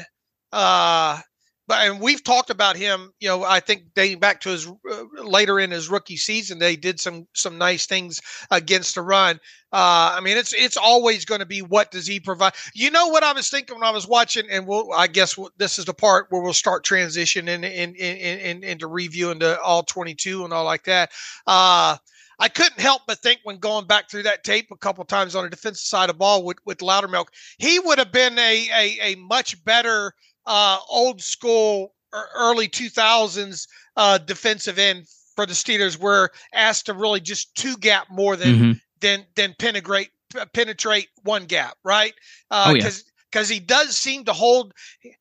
Uh, 0.53 1.21
but 1.67 1.87
and 1.87 2.01
we've 2.01 2.23
talked 2.23 2.51
about 2.51 2.77
him. 2.77 3.13
You 3.21 3.29
know, 3.29 3.45
I 3.45 3.61
think 3.61 3.95
dating 3.95 4.21
back 4.21 4.41
to 4.43 4.51
his 4.51 4.67
uh, 4.67 5.05
later 5.23 5.59
in 5.59 5.71
his 5.71 5.89
rookie 5.89 6.17
season, 6.17 6.59
they 6.59 6.77
did 6.77 7.01
some 7.01 7.27
some 7.35 7.59
nice 7.59 7.87
things 7.87 8.21
against 8.51 8.95
the 8.95 9.03
run. 9.03 9.37
Uh, 9.73 10.15
I 10.17 10.21
mean, 10.21 10.37
it's 10.37 10.53
it's 10.53 10.77
always 10.77 11.25
going 11.25 11.41
to 11.41 11.47
be 11.47 11.63
what 11.63 11.91
does 11.91 12.07
he 12.07 12.21
provide. 12.21 12.55
You 12.75 12.91
know 12.91 13.09
what 13.09 13.25
I 13.25 13.33
was 13.33 13.49
thinking 13.49 13.77
when 13.77 13.89
I 13.89 13.93
was 13.93 14.07
watching, 14.07 14.45
and 14.51 14.67
we'll 14.67 14.93
I 14.93 15.07
guess 15.07 15.37
this 15.57 15.79
is 15.79 15.87
the 15.87 15.95
part 15.95 16.27
where 16.31 16.43
we'll 16.43 16.53
start 16.53 16.85
transitioning 16.85 17.49
in, 17.49 17.65
in, 17.65 17.95
in, 17.95 18.39
in, 18.39 18.65
into 18.65 18.87
review 18.87 19.31
into 19.31 19.61
all 19.61 19.83
twenty 19.83 20.15
two 20.15 20.45
and 20.45 20.53
all 20.53 20.65
like 20.65 20.85
that. 20.85 21.11
Uh, 21.47 21.97
I 22.39 22.49
couldn't 22.49 22.81
help 22.81 23.03
but 23.07 23.19
think 23.19 23.41
when 23.45 23.59
going 23.59 23.87
back 23.87 24.11
through 24.11 24.25
that 24.25 24.45
tape 24.45 24.67
a 24.73 24.77
couple 24.77 25.05
times 25.05 25.35
on 25.35 25.45
the 25.45 25.51
defensive 25.51 25.87
side 25.87 26.11
of 26.11 26.19
ball 26.19 26.45
with, 26.45 26.59
with 26.67 26.79
Loudermilk, 26.79 27.27
he 27.59 27.79
would 27.79 27.99
have 27.99 28.11
been 28.11 28.37
a, 28.39 28.69
a, 28.75 29.13
a 29.13 29.15
much 29.15 29.65
better 29.65 30.13
uh, 30.47 30.79
old 30.89 31.23
school 31.23 31.95
early 32.37 32.69
2000s 32.69 33.67
uh, 33.97 34.19
defensive 34.19 34.79
end 34.79 35.07
for 35.35 35.47
the 35.47 35.53
Steelers 35.53 35.99
were 35.99 36.31
asked 36.53 36.87
to 36.87 36.95
really 36.95 37.21
just 37.21 37.55
two 37.57 37.77
gap 37.77 38.09
more 38.11 38.37
than 38.37 38.55
mm-hmm. 38.55 38.73
than 39.01 39.25
than 39.35 39.55
penetrate 39.59 40.11
penetrate 40.53 41.09
one 41.23 41.45
gap, 41.45 41.77
right? 41.85 42.15
Uh, 42.51 42.67
oh, 42.69 42.75
yeah. 42.75 42.91
Because 43.31 43.49
he 43.49 43.59
does 43.59 43.97
seem 43.97 44.25
to 44.25 44.33
hold, 44.33 44.73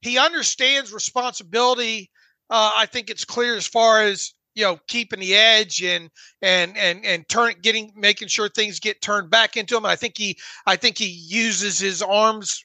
he 0.02 0.20
understands 0.20 0.94
responsibility. 0.94 2.12
Uh, 2.50 2.72
I 2.76 2.86
think 2.86 3.10
it's 3.10 3.26
clear 3.26 3.56
as 3.56 3.66
far 3.66 4.04
as 4.04 4.34
you 4.54 4.64
know 4.64 4.80
keeping 4.88 5.20
the 5.20 5.34
edge 5.34 5.82
and 5.82 6.12
and 6.42 6.78
and 6.78 7.04
and 7.06 7.28
turn 7.28 7.56
getting 7.62 7.92
making 7.96 8.28
sure 8.28 8.50
things 8.50 8.80
get 8.80 9.02
turned 9.02 9.32
back 9.32 9.58
into 9.58 9.76
him. 9.76 9.86
I 9.86 9.96
think 9.96 10.18
he 10.18 10.38
I 10.68 10.76
think 10.76 10.98
he 10.98 11.08
uses 11.08 11.80
his 11.80 12.04
arms 12.04 12.64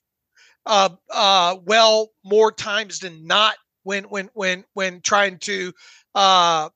uh 0.66 0.90
uh 1.10 1.56
well 1.64 2.10
more 2.24 2.52
times 2.52 3.00
than 3.00 3.26
not 3.26 3.54
when 3.84 4.04
when 4.04 4.28
when 4.34 4.64
when 4.74 5.00
trying 5.00 5.38
to 5.38 5.72
uh 6.14 6.68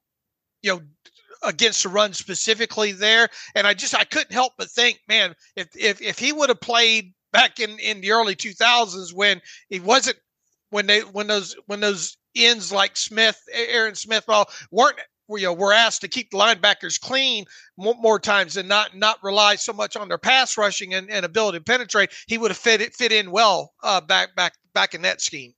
you 0.63 0.75
know 0.75 0.81
against 1.43 1.83
the 1.83 1.89
run 1.89 2.13
specifically 2.13 2.93
there. 2.93 3.29
And 3.55 3.67
I 3.67 3.75
just 3.75 3.95
I 3.95 4.05
couldn't 4.05 4.33
help 4.33 4.53
but 4.57 4.71
think 4.71 5.01
man 5.09 5.35
if 5.57 5.69
if 5.77 6.01
if 6.01 6.19
he 6.19 6.33
would 6.33 6.49
have 6.49 6.61
played 6.61 7.13
back 7.33 7.61
in 7.61 7.79
in 7.79 8.01
the 8.01 8.13
early 8.13 8.37
2000s 8.37 9.13
when 9.13 9.41
he 9.69 9.81
wasn't 9.81 10.19
when 10.71 10.87
they 10.87 11.01
when 11.01 11.27
those 11.27 11.57
when 11.67 11.81
those 11.81 12.17
ends 12.35 12.73
like 12.73 12.97
Smith, 12.97 13.41
Aaron 13.53 13.95
Smith, 13.95 14.25
all 14.29 14.49
weren't 14.71 14.99
you 15.39 15.47
know 15.47 15.53
were 15.53 15.73
asked 15.73 16.01
to 16.03 16.09
keep 16.09 16.31
the 16.31 16.37
linebackers 16.39 17.01
clean 17.01 17.45
more, 17.77 17.95
more, 17.99 18.19
times 18.19 18.55
than 18.55 18.69
not, 18.69 18.97
not 18.97 19.19
rely 19.23 19.57
so 19.57 19.73
much 19.73 19.97
on 19.97 20.09
their 20.09 20.19
pass 20.19 20.57
rushing 20.57 20.95
and, 20.95 21.11
and 21.11 21.25
ability 21.25 21.59
to 21.59 21.65
penetrate. 21.65 22.11
He 22.27 22.39
would 22.39 22.51
have 22.51 22.59
fit 22.59 22.81
it 22.81 22.95
fit 22.95 23.13
in 23.13 23.31
well 23.31 23.73
uh, 23.83 24.01
back 24.01 24.35
back 24.37 24.55
back 24.75 24.95
in 24.95 25.03
that 25.03 25.21
scheme. 25.21 25.55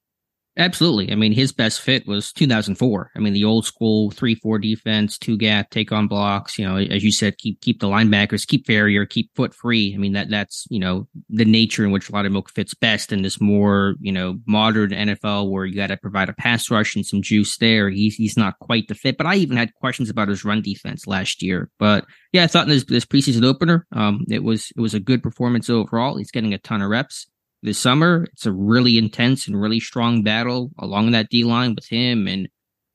Absolutely. 0.57 1.11
I 1.11 1.17
mean, 1.17 1.33
his 1.33 1.53
best 1.53 1.81
fit 1.81 2.07
was 2.07 2.33
2004. 2.33 3.11
I 3.17 3.19
mean, 3.19 3.33
the 3.33 3.45
old 3.45 3.67
school 3.67 4.13
three 4.13 4.37
four 4.37 4.61
defense, 4.61 5.19
two 5.19 5.37
gap, 5.37 5.71
take 5.71 5.91
on 5.91 6.07
blocks. 6.07 6.57
You 6.59 6.65
know, 6.65 6.77
as 6.77 7.03
you 7.03 7.11
said, 7.11 7.39
keep 7.39 7.61
keep 7.61 7.81
the 7.81 7.89
linebackers, 7.89 8.47
keep 8.47 8.65
Farrior, 8.65 9.09
keep 9.09 9.35
Foote 9.35 9.53
free. 9.53 9.93
I 9.93 9.99
mean, 9.99 10.13
that 10.13 10.31
that's 10.31 10.67
you 10.71 10.79
know 10.79 11.09
the 11.29 11.45
nature 11.45 11.85
in 11.85 11.91
which 11.91 12.09
Loudermilk 12.09 12.51
fits 12.51 12.73
best 12.73 13.13
in 13.13 13.23
this 13.23 13.41
more 13.41 13.97
you 14.01 14.13
know 14.13 14.39
modern 14.47 14.91
NFL 14.91 15.51
where 15.51 15.67
you 15.67 15.75
got 15.75 15.89
to 15.89 15.97
provide 15.97 16.29
a 16.29 16.35
pass 16.35 16.71
rush 16.71 16.95
and 16.95 17.05
some 17.05 17.21
juice 17.21 17.57
there. 17.59 17.91
He's 17.91 18.15
he's 18.15 18.37
not 18.37 18.59
quite 18.61 18.87
the 18.87 18.95
fit. 18.95 19.19
But 19.19 19.27
I 19.27 19.35
even 19.35 19.57
had 19.57 19.75
questions 19.75 20.09
about 20.09 20.29
his 20.29 20.45
run 20.45 20.63
defense 20.63 21.09
last 21.09 21.43
year. 21.43 21.69
But 21.81 22.05
yeah, 22.33 22.45
I 22.45 22.47
thought 22.47 22.69
in 22.69 22.71
this 22.71 22.85
this 22.85 23.05
preseason 23.05 23.45
opener, 23.45 23.89
um, 23.91 24.25
it 24.29 24.45
was 24.45 24.71
it 24.77 24.81
was 24.81 24.95
a 24.95 25.01
good 25.01 25.21
performance 25.21 25.69
overall. 25.69 26.17
He's 26.17 26.31
getting 26.31 26.55
a 26.55 26.59
ton 26.59 26.81
of 26.81 26.91
reps 26.91 27.27
this 27.65 27.79
summer. 27.79 28.27
It's 28.33 28.47
a 28.47 28.53
really 28.53 28.99
intense 28.99 29.49
and 29.49 29.61
really 29.61 29.81
strong 29.81 30.23
battle 30.23 30.71
along 30.79 31.11
that 31.11 31.31
D 31.31 31.45
line 31.45 31.75
with 31.75 31.87
him 31.87 32.29
and 32.29 32.49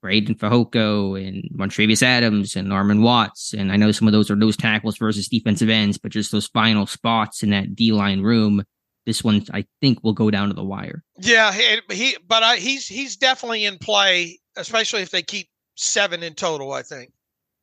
Breiden 0.04 0.38
Fehoko 0.38 1.20
and 1.20 1.44
Montravius 1.54 2.04
Adams 2.04 2.56
and 2.56 2.70
Armon 2.70 3.02
Watts. 3.02 3.54
And 3.54 3.72
I 3.72 3.76
know 3.76 3.92
some 3.92 4.08
of 4.08 4.14
those 4.14 4.32
are 4.32 4.36
nose 4.36 4.56
tackles 4.56 4.98
versus 4.98 5.28
defensive 5.28 5.70
ends, 5.70 5.98
but 5.98 6.12
just 6.12 6.32
those 6.32 6.48
final 6.48 6.86
spots 6.86 7.44
in 7.44 7.50
that 7.50 7.76
D 7.76 7.92
line 7.92 8.22
room. 8.22 8.64
This 9.06 9.24
one, 9.24 9.44
I 9.54 9.66
think, 9.82 10.04
will 10.04 10.14
go 10.14 10.30
down 10.30 10.50
to 10.50 10.54
the 10.54 10.64
wire. 10.64 11.04
Yeah, 11.18 11.52
he, 11.52 11.80
he 11.92 12.18
but 12.28 12.44
I, 12.44 12.58
he's 12.58 12.88
he's 12.88 13.18
definitely 13.18 13.66
in 13.66 13.78
play, 13.80 14.40
especially 14.56 15.02
if 15.02 15.10
they 15.10 15.24
keep 15.24 15.50
seven 15.76 16.22
in 16.22 16.36
total. 16.36 16.74
I 16.74 16.84
think. 16.84 17.12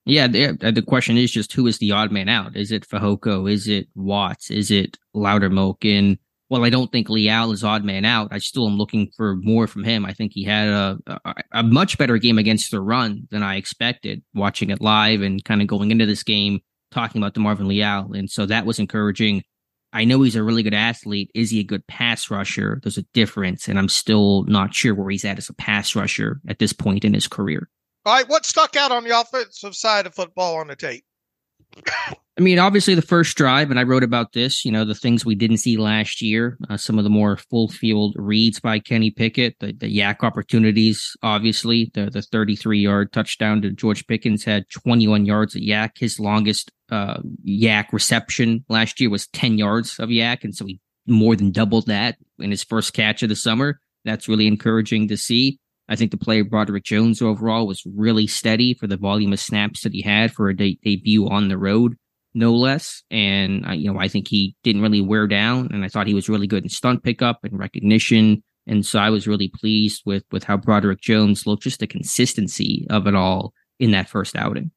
Yeah, 0.06 0.28
the, 0.28 0.58
uh, 0.62 0.70
the 0.70 0.82
question 0.82 1.16
is 1.16 1.32
just 1.32 1.52
who 1.52 1.66
is 1.66 1.78
the 1.78 1.92
odd 1.92 2.12
man 2.12 2.28
out? 2.28 2.56
Is 2.56 2.70
it 2.70 2.88
Fehoko? 2.88 3.50
Is 3.50 3.68
it 3.68 3.88
Watts? 3.94 4.50
Is 4.50 4.70
it 4.70 4.98
Loudermilk? 5.14 5.84
And 5.84 6.18
well, 6.48 6.64
I 6.64 6.70
don't 6.70 6.92
think 6.92 7.08
Leal 7.08 7.50
is 7.52 7.64
odd 7.64 7.84
man 7.84 8.04
out. 8.04 8.28
I 8.30 8.38
still 8.38 8.66
am 8.66 8.76
looking 8.76 9.10
for 9.16 9.36
more 9.36 9.66
from 9.66 9.84
him. 9.84 10.04
I 10.04 10.12
think 10.12 10.32
he 10.32 10.44
had 10.44 10.68
a, 10.68 10.98
a, 11.06 11.34
a 11.52 11.62
much 11.62 11.98
better 11.98 12.18
game 12.18 12.38
against 12.38 12.70
the 12.70 12.80
run 12.80 13.26
than 13.30 13.42
I 13.42 13.56
expected. 13.56 14.22
Watching 14.34 14.70
it 14.70 14.80
live 14.80 15.22
and 15.22 15.44
kind 15.44 15.60
of 15.60 15.66
going 15.66 15.90
into 15.90 16.06
this 16.06 16.22
game, 16.22 16.60
talking 16.92 17.20
about 17.20 17.34
DeMarvin 17.34 17.66
Leal, 17.66 18.12
and 18.12 18.30
so 18.30 18.46
that 18.46 18.66
was 18.66 18.78
encouraging. 18.78 19.42
I 19.92 20.04
know 20.04 20.22
he's 20.22 20.36
a 20.36 20.42
really 20.42 20.62
good 20.62 20.74
athlete. 20.74 21.30
Is 21.34 21.50
he 21.50 21.60
a 21.60 21.64
good 21.64 21.86
pass 21.86 22.30
rusher? 22.30 22.80
There's 22.82 22.98
a 22.98 23.06
difference, 23.14 23.66
and 23.66 23.78
I'm 23.78 23.88
still 23.88 24.44
not 24.44 24.74
sure 24.74 24.94
where 24.94 25.10
he's 25.10 25.24
at 25.24 25.38
as 25.38 25.48
a 25.48 25.54
pass 25.54 25.96
rusher 25.96 26.40
at 26.48 26.58
this 26.58 26.72
point 26.72 27.04
in 27.04 27.14
his 27.14 27.26
career. 27.26 27.68
All 28.04 28.14
right, 28.14 28.28
what 28.28 28.46
stuck 28.46 28.76
out 28.76 28.92
on 28.92 29.04
the 29.04 29.18
offensive 29.18 29.74
side 29.74 30.06
of 30.06 30.14
football 30.14 30.58
on 30.58 30.68
the 30.68 30.76
tape? 30.76 31.04
I 32.38 32.42
mean, 32.42 32.58
obviously 32.58 32.94
the 32.94 33.00
first 33.00 33.34
drive, 33.36 33.70
and 33.70 33.80
I 33.80 33.84
wrote 33.84 34.04
about 34.04 34.34
this, 34.34 34.62
you 34.62 34.70
know, 34.70 34.84
the 34.84 34.94
things 34.94 35.24
we 35.24 35.34
didn't 35.34 35.56
see 35.56 35.78
last 35.78 36.20
year, 36.20 36.58
uh, 36.68 36.76
some 36.76 36.98
of 36.98 37.04
the 37.04 37.10
more 37.10 37.38
full 37.38 37.68
field 37.68 38.14
reads 38.18 38.60
by 38.60 38.78
Kenny 38.78 39.10
Pickett, 39.10 39.58
the, 39.58 39.72
the 39.72 39.98
YAC 39.98 40.22
opportunities, 40.22 41.16
obviously, 41.22 41.90
the, 41.94 42.10
the 42.10 42.20
33 42.20 42.78
yard 42.78 43.10
touchdown 43.14 43.62
to 43.62 43.70
George 43.70 44.06
Pickens 44.06 44.44
had 44.44 44.68
21 44.68 45.24
yards 45.24 45.56
at 45.56 45.62
YAC. 45.62 45.92
His 45.96 46.20
longest 46.20 46.70
uh, 46.90 47.22
YAC 47.48 47.86
reception 47.92 48.66
last 48.68 49.00
year 49.00 49.08
was 49.08 49.28
10 49.28 49.56
yards 49.56 49.98
of 49.98 50.10
YAC. 50.10 50.44
And 50.44 50.54
so 50.54 50.66
he 50.66 50.78
more 51.06 51.36
than 51.36 51.52
doubled 51.52 51.86
that 51.86 52.16
in 52.38 52.50
his 52.50 52.64
first 52.64 52.92
catch 52.92 53.22
of 53.22 53.28
the 53.28 53.36
summer. 53.36 53.80
That's 54.04 54.28
really 54.28 54.46
encouraging 54.46 55.08
to 55.08 55.16
see. 55.16 55.58
I 55.88 55.96
think 55.96 56.10
the 56.10 56.16
player 56.16 56.44
Broderick 56.44 56.84
Jones 56.84 57.22
overall 57.22 57.66
was 57.66 57.82
really 57.86 58.26
steady 58.26 58.74
for 58.74 58.86
the 58.86 58.96
volume 58.96 59.32
of 59.32 59.40
snaps 59.40 59.82
that 59.82 59.92
he 59.92 60.02
had 60.02 60.32
for 60.32 60.48
a 60.48 60.56
de- 60.56 60.78
debut 60.82 61.28
on 61.28 61.48
the 61.48 61.58
road, 61.58 61.96
no 62.36 62.52
less. 62.52 63.02
And 63.10 63.66
uh, 63.66 63.72
you 63.72 63.92
know, 63.92 63.98
I 63.98 64.08
think 64.08 64.28
he 64.28 64.54
didn't 64.62 64.82
really 64.82 65.00
wear 65.00 65.26
down, 65.26 65.68
and 65.72 65.84
I 65.84 65.88
thought 65.88 66.06
he 66.06 66.14
was 66.14 66.28
really 66.28 66.46
good 66.46 66.62
in 66.62 66.68
stunt 66.68 67.02
pickup 67.02 67.40
and 67.42 67.58
recognition. 67.58 68.42
And 68.68 68.84
so 68.84 68.98
I 68.98 69.10
was 69.10 69.26
really 69.26 69.48
pleased 69.48 70.02
with 70.06 70.24
with 70.30 70.44
how 70.44 70.56
Broderick 70.56 71.00
Jones 71.00 71.46
looked, 71.46 71.64
just 71.64 71.80
the 71.80 71.86
consistency 71.86 72.86
of 72.90 73.06
it 73.06 73.14
all 73.14 73.52
in 73.80 73.90
that 73.92 74.08
first 74.08 74.36
outing. 74.36 74.70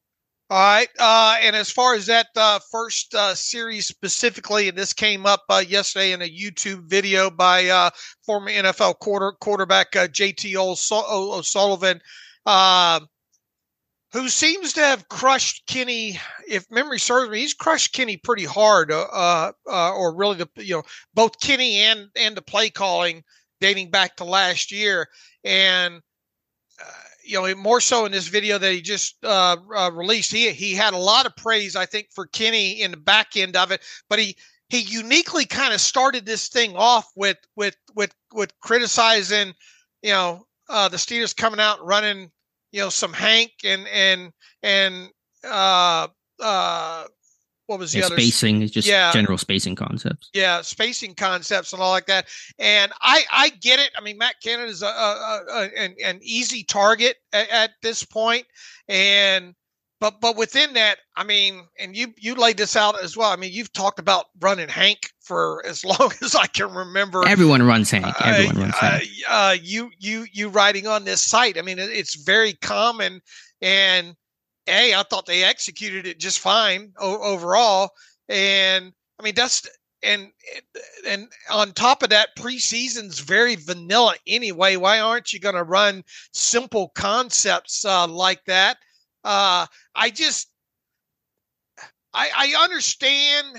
All 0.48 0.58
right. 0.58 0.88
Uh, 0.98 1.36
and 1.42 1.54
as 1.54 1.70
far 1.70 1.94
as 1.94 2.06
that 2.06 2.26
uh, 2.34 2.58
first 2.72 3.14
uh, 3.14 3.36
series 3.36 3.86
specifically, 3.86 4.68
and 4.68 4.76
this 4.76 4.92
came 4.92 5.24
up 5.24 5.44
uh, 5.48 5.62
yesterday 5.64 6.10
in 6.10 6.22
a 6.22 6.28
YouTube 6.28 6.88
video 6.88 7.30
by 7.30 7.66
uh, 7.66 7.90
former 8.26 8.50
NFL 8.50 8.98
quarter, 8.98 9.32
quarterback 9.40 9.92
JT 9.92 10.56
O'Sullivan, 10.56 12.00
who 14.12 14.28
seems 14.28 14.72
to 14.74 14.80
have 14.80 15.08
crushed 15.08 15.66
Kenny. 15.66 16.18
If 16.48 16.70
memory 16.70 16.98
serves 16.98 17.30
me, 17.30 17.40
he's 17.40 17.54
crushed 17.54 17.92
Kenny 17.92 18.16
pretty 18.16 18.44
hard, 18.44 18.90
uh, 18.90 19.52
or 19.66 20.14
really 20.14 20.36
the 20.36 20.48
you 20.56 20.76
know 20.76 20.82
both 21.14 21.40
Kenny 21.40 21.76
and 21.76 22.08
and 22.16 22.36
the 22.36 22.42
play 22.42 22.70
calling 22.70 23.22
dating 23.60 23.90
back 23.90 24.16
to 24.16 24.24
last 24.24 24.72
year, 24.72 25.08
and 25.44 26.02
you 27.30 27.40
know, 27.40 27.54
more 27.54 27.80
so 27.80 28.04
in 28.06 28.12
this 28.12 28.28
video 28.28 28.58
that 28.58 28.72
he 28.72 28.80
just 28.80 29.24
uh, 29.24 29.56
uh, 29.76 29.90
released, 29.92 30.32
he 30.32 30.50
he 30.50 30.74
had 30.74 30.94
a 30.94 30.98
lot 30.98 31.26
of 31.26 31.36
praise, 31.36 31.76
I 31.76 31.86
think, 31.86 32.08
for 32.12 32.26
Kenny 32.26 32.82
in 32.82 32.90
the 32.90 32.96
back 32.96 33.36
end 33.36 33.56
of 33.56 33.70
it. 33.70 33.82
But 34.08 34.18
he 34.18 34.36
he 34.68 34.80
uniquely 34.80 35.44
kind 35.44 35.72
of 35.72 35.80
started 35.80 36.26
this 36.26 36.48
thing 36.48 36.74
off 36.76 37.10
with 37.16 37.38
with 37.56 37.76
with 37.94 38.14
with 38.32 38.52
criticizing, 38.60 39.54
you 40.02 40.10
know, 40.10 40.46
uh, 40.68 40.88
the 40.88 40.96
Steelers 40.96 41.36
coming 41.36 41.60
out 41.60 41.84
running, 41.84 42.30
you 42.72 42.80
know, 42.80 42.88
some 42.88 43.12
Hank 43.12 43.52
and 43.64 43.86
and 43.88 44.32
and 44.62 45.08
uh 45.44 46.08
uh 46.40 47.04
what 47.66 47.78
was 47.78 47.92
the 47.92 48.00
yeah, 48.00 48.06
other 48.06 48.16
spacing 48.16 48.66
just 48.66 48.88
yeah. 48.88 49.12
general 49.12 49.38
spacing 49.38 49.76
concepts. 49.76 50.28
Yeah 50.34 50.60
spacing 50.60 51.14
concepts 51.14 51.72
and 51.72 51.80
all 51.80 51.90
like 51.90 52.06
that. 52.06 52.26
And 52.58 52.92
i 53.00 53.22
i 53.30 53.48
get 53.60 53.78
it. 53.78 53.90
I 53.96 54.00
mean 54.00 54.18
matt 54.18 54.34
canada 54.42 54.68
is 54.68 54.82
a, 54.82 54.86
a, 54.86 55.40
a 55.48 55.70
an, 55.76 55.94
an, 56.04 56.18
easy 56.20 56.64
target 56.64 57.16
at, 57.32 57.48
at, 57.50 57.70
this 57.80 58.04
point. 58.04 58.44
And 58.88 59.54
but 60.00 60.20
but 60.20 60.36
within 60.36 60.72
that 60.72 60.98
i 61.16 61.22
mean 61.22 61.62
and 61.78 61.96
you 61.96 62.12
you 62.16 62.34
laid 62.34 62.56
this 62.56 62.76
out 62.76 63.00
as 63.02 63.16
well 63.16 63.30
i 63.30 63.36
mean 63.36 63.52
you've 63.52 63.72
talked 63.72 63.98
about 63.98 64.26
running 64.40 64.68
hank 64.68 65.10
for 65.20 65.64
as 65.66 65.84
long 65.84 66.12
as 66.22 66.34
i 66.34 66.46
can 66.46 66.72
remember 66.72 67.26
everyone 67.26 67.62
runs 67.62 67.90
hank 67.90 68.06
everyone 68.20 68.56
uh, 68.56 68.60
runs 68.60 68.76
hank 68.78 69.04
uh, 69.28 69.32
uh, 69.32 69.56
you 69.62 69.90
you 69.98 70.26
you 70.32 70.48
writing 70.48 70.86
on 70.86 71.04
this 71.04 71.22
site 71.22 71.58
i 71.58 71.62
mean 71.62 71.78
it, 71.78 71.90
it's 71.90 72.14
very 72.24 72.54
common 72.54 73.20
and 73.62 74.16
a, 74.70 74.94
I 74.94 75.02
thought 75.02 75.26
they 75.26 75.44
executed 75.44 76.06
it 76.06 76.18
just 76.18 76.38
fine 76.38 76.92
o- 76.98 77.22
overall. 77.22 77.90
And 78.28 78.92
I 79.18 79.22
mean, 79.22 79.34
that's 79.34 79.68
and 80.02 80.30
and 81.06 81.28
on 81.50 81.72
top 81.72 82.02
of 82.02 82.10
that, 82.10 82.36
preseason's 82.36 83.18
very 83.18 83.56
vanilla 83.56 84.14
anyway. 84.26 84.76
Why 84.76 85.00
aren't 85.00 85.32
you 85.32 85.40
going 85.40 85.56
to 85.56 85.62
run 85.62 86.04
simple 86.32 86.88
concepts 86.94 87.84
uh, 87.84 88.06
like 88.06 88.44
that? 88.46 88.78
Uh, 89.24 89.66
I 89.94 90.10
just 90.10 90.48
I, 92.12 92.30
I 92.34 92.64
understand 92.64 93.58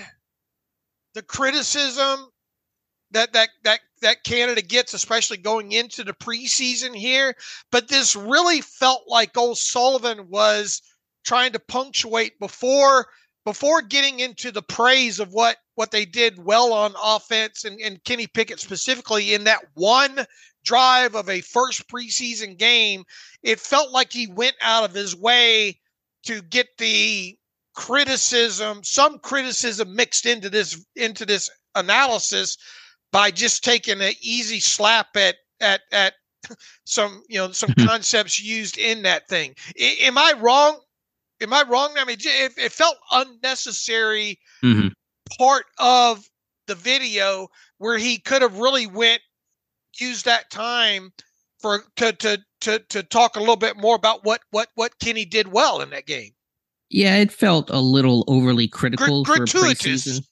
the 1.14 1.22
criticism 1.22 2.28
that 3.12 3.34
that 3.34 3.50
that 3.64 3.80
that 4.02 4.24
Canada 4.24 4.62
gets, 4.62 4.94
especially 4.94 5.38
going 5.38 5.72
into 5.72 6.04
the 6.04 6.14
preseason 6.14 6.96
here. 6.96 7.36
But 7.72 7.88
this 7.88 8.16
really 8.16 8.62
felt 8.62 9.04
like 9.08 9.38
O'Sullivan 9.38 10.30
was 10.30 10.82
trying 11.24 11.52
to 11.54 11.60
punctuate 11.60 12.40
before 12.40 13.08
before 13.46 13.82
getting 13.82 14.20
into 14.20 14.52
the 14.52 14.62
praise 14.62 15.20
of 15.20 15.34
what 15.34 15.58
what 15.76 15.92
they 15.92 16.06
did 16.06 16.44
well 16.44 16.74
on 16.74 16.94
offense 17.02 17.66
and, 17.66 17.80
and 17.80 18.04
Kenny 18.04 18.28
Pickett 18.28 18.60
specifically 18.60 19.34
in 19.34 19.44
that 19.46 19.62
one 19.74 20.26
drive 20.64 21.16
of 21.16 21.30
a 21.30 21.42
first 21.42 21.88
preseason 21.88 22.58
game, 22.58 23.04
it 23.44 23.60
felt 23.60 23.92
like 23.92 24.12
he 24.12 24.28
went 24.28 24.56
out 24.62 24.84
of 24.84 24.94
his 24.94 25.16
way 25.16 25.80
to 26.24 26.42
get 26.44 26.68
the 26.78 27.38
criticism, 27.74 28.84
some 28.84 29.20
criticism 29.20 29.96
mixed 29.96 30.26
into 30.26 30.50
this 30.50 30.84
into 30.96 31.26
this 31.26 31.50
analysis 31.76 32.58
by 33.12 33.32
just 33.32 33.64
taking 33.64 34.02
an 34.02 34.14
easy 34.22 34.60
slap 34.60 35.16
at 35.16 35.36
at 35.60 35.82
at 35.92 36.14
some 36.86 37.24
you 37.30 37.38
know 37.38 37.52
some 37.52 37.70
mm-hmm. 37.72 37.88
concepts 37.88 38.42
used 38.42 38.78
in 38.78 39.04
that 39.04 39.28
thing. 39.28 39.56
I, 39.80 39.98
am 40.02 40.18
I 40.18 40.34
wrong? 40.40 40.80
Am 41.42 41.54
I 41.54 41.64
wrong? 41.68 41.94
I 41.98 42.06
mean, 42.06 42.18
it, 42.20 42.54
it 42.58 42.72
felt 42.72 42.98
unnecessary 43.12 44.40
mm-hmm. 44.64 44.90
part 45.40 45.66
of 45.80 46.30
the 46.68 46.76
video 46.76 47.48
where 47.80 47.98
he 47.98 48.20
could 48.20 48.44
have 48.44 48.60
really 48.60 48.86
went 48.86 49.22
used 50.00 50.26
that 50.26 50.50
time 50.50 51.12
for 51.60 51.84
to 51.98 52.14
to 52.14 52.40
to 52.62 52.80
to 52.90 53.04
talk 53.04 53.36
a 53.36 53.40
little 53.40 53.56
bit 53.56 53.78
more 53.78 53.96
about 53.96 54.24
what 54.24 54.42
what 54.52 54.70
what 54.76 55.00
Kenny 55.00 55.26
did 55.26 55.52
well 55.52 55.82
in 55.82 55.90
that 55.92 56.06
game. 56.06 56.32
Yeah, 56.90 57.16
it 57.16 57.32
felt 57.32 57.70
a 57.70 57.80
little 57.80 58.26
overly 58.28 58.68
critical 58.68 59.24
Gr- 59.24 59.38
gratuitous. 59.38 59.82
for 59.82 59.88
preseason. 59.88 60.26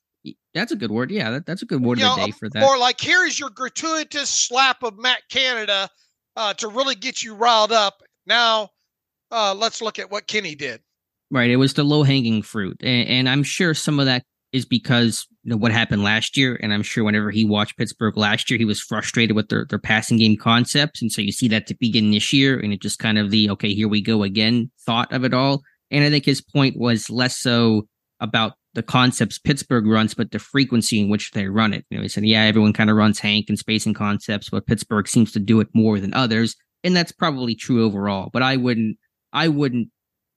That's 0.54 0.72
a 0.72 0.76
good 0.76 0.92
word. 0.92 1.12
Yeah, 1.12 1.32
that, 1.32 1.46
that's 1.46 1.62
a 1.62 1.66
good 1.66 1.82
word 1.82 2.00
you 2.00 2.06
of 2.06 2.16
the 2.16 2.22
know, 2.22 2.26
day 2.26 2.32
for 2.32 2.50
that. 2.50 2.64
Or 2.64 2.78
like, 2.78 3.00
here 3.00 3.26
is 3.26 3.40
your 3.40 3.50
gratuitous 3.50 4.30
slap 4.30 4.84
of 4.84 4.98
Matt 4.98 5.22
Canada 5.30 5.90
uh, 6.36 6.54
to 6.56 6.68
really 6.68 6.96
get 6.96 7.24
you 7.24 7.36
riled 7.36 7.72
up. 7.72 8.02
Now, 8.26 8.70
uh, 9.32 9.54
let's 9.56 9.82
look 9.82 10.00
at 10.00 10.12
what 10.12 10.28
Kenny 10.28 10.56
did. 10.56 10.82
Right. 11.32 11.50
It 11.50 11.58
was 11.58 11.76
the 11.76 11.84
low 11.84 12.04
hanging 12.04 12.42
fruit. 12.42 12.78
And, 12.82 13.08
and, 13.08 13.30
I'm 13.30 13.44
sure 13.44 13.76
some 13.76 14.00
of 14.00 14.08
that 14.08 14.24
is 14.52 14.66
because 14.66 15.28
you 15.50 15.56
know 15.56 15.58
what 15.58 15.72
happened 15.72 16.04
last 16.04 16.38
year, 16.38 16.60
and 16.62 16.72
I'm 16.72 16.84
sure 16.84 17.04
whenever 17.04 17.32
he 17.32 17.44
watched 17.44 17.76
Pittsburgh 17.76 18.16
last 18.16 18.52
year, 18.52 18.60
he 18.60 18.66
was 18.66 18.80
frustrated 18.80 19.36
with 19.36 19.50
their 19.50 19.66
their 19.66 19.80
passing 19.80 20.18
game 20.18 20.38
concepts, 20.38 21.02
and 21.02 21.12
so 21.12 21.24
you 21.24 21.32
see 21.32 21.48
that 21.48 21.66
to 21.68 21.76
begin 21.80 22.12
this 22.12 22.32
year, 22.32 22.60
and 22.60 22.72
it 22.72 22.84
just 22.84 23.00
kind 23.00 23.18
of 23.18 23.32
the 23.32 23.50
okay, 23.50 23.74
here 23.74 23.88
we 23.88 24.00
go 24.00 24.22
again 24.22 24.70
thought 24.86 25.12
of 25.12 25.24
it 25.24 25.34
all. 25.34 25.64
And 25.90 26.04
I 26.04 26.12
think 26.12 26.24
his 26.24 26.40
point 26.40 26.78
was 26.78 27.10
less 27.10 27.36
so 27.36 27.88
about 28.20 28.54
the 28.76 28.84
concepts 28.84 29.40
Pittsburgh 29.40 29.88
runs, 29.88 30.14
but 30.14 30.30
the 30.30 30.38
frequency 30.38 31.02
in 31.02 31.10
which 31.10 31.32
they 31.32 31.48
run 31.48 31.74
it. 31.74 31.84
You 31.90 31.98
know, 31.98 32.04
he 32.04 32.10
said, 32.10 32.28
yeah, 32.28 32.44
everyone 32.44 32.74
kind 32.74 32.92
of 32.92 32.96
runs 32.96 33.18
Hank 33.18 33.48
and 33.50 33.58
spacing 33.58 33.96
concepts, 33.96 34.52
but 34.52 34.68
Pittsburgh 34.68 35.08
seems 35.08 35.32
to 35.32 35.40
do 35.40 35.62
it 35.62 35.70
more 35.74 36.00
than 36.00 36.14
others, 36.14 36.56
and 36.84 36.96
that's 36.96 37.12
probably 37.12 37.56
true 37.56 37.84
overall. 37.84 38.30
But 38.32 38.44
I 38.44 38.56
wouldn't, 38.56 38.98
I 39.34 39.48
wouldn't 39.48 39.90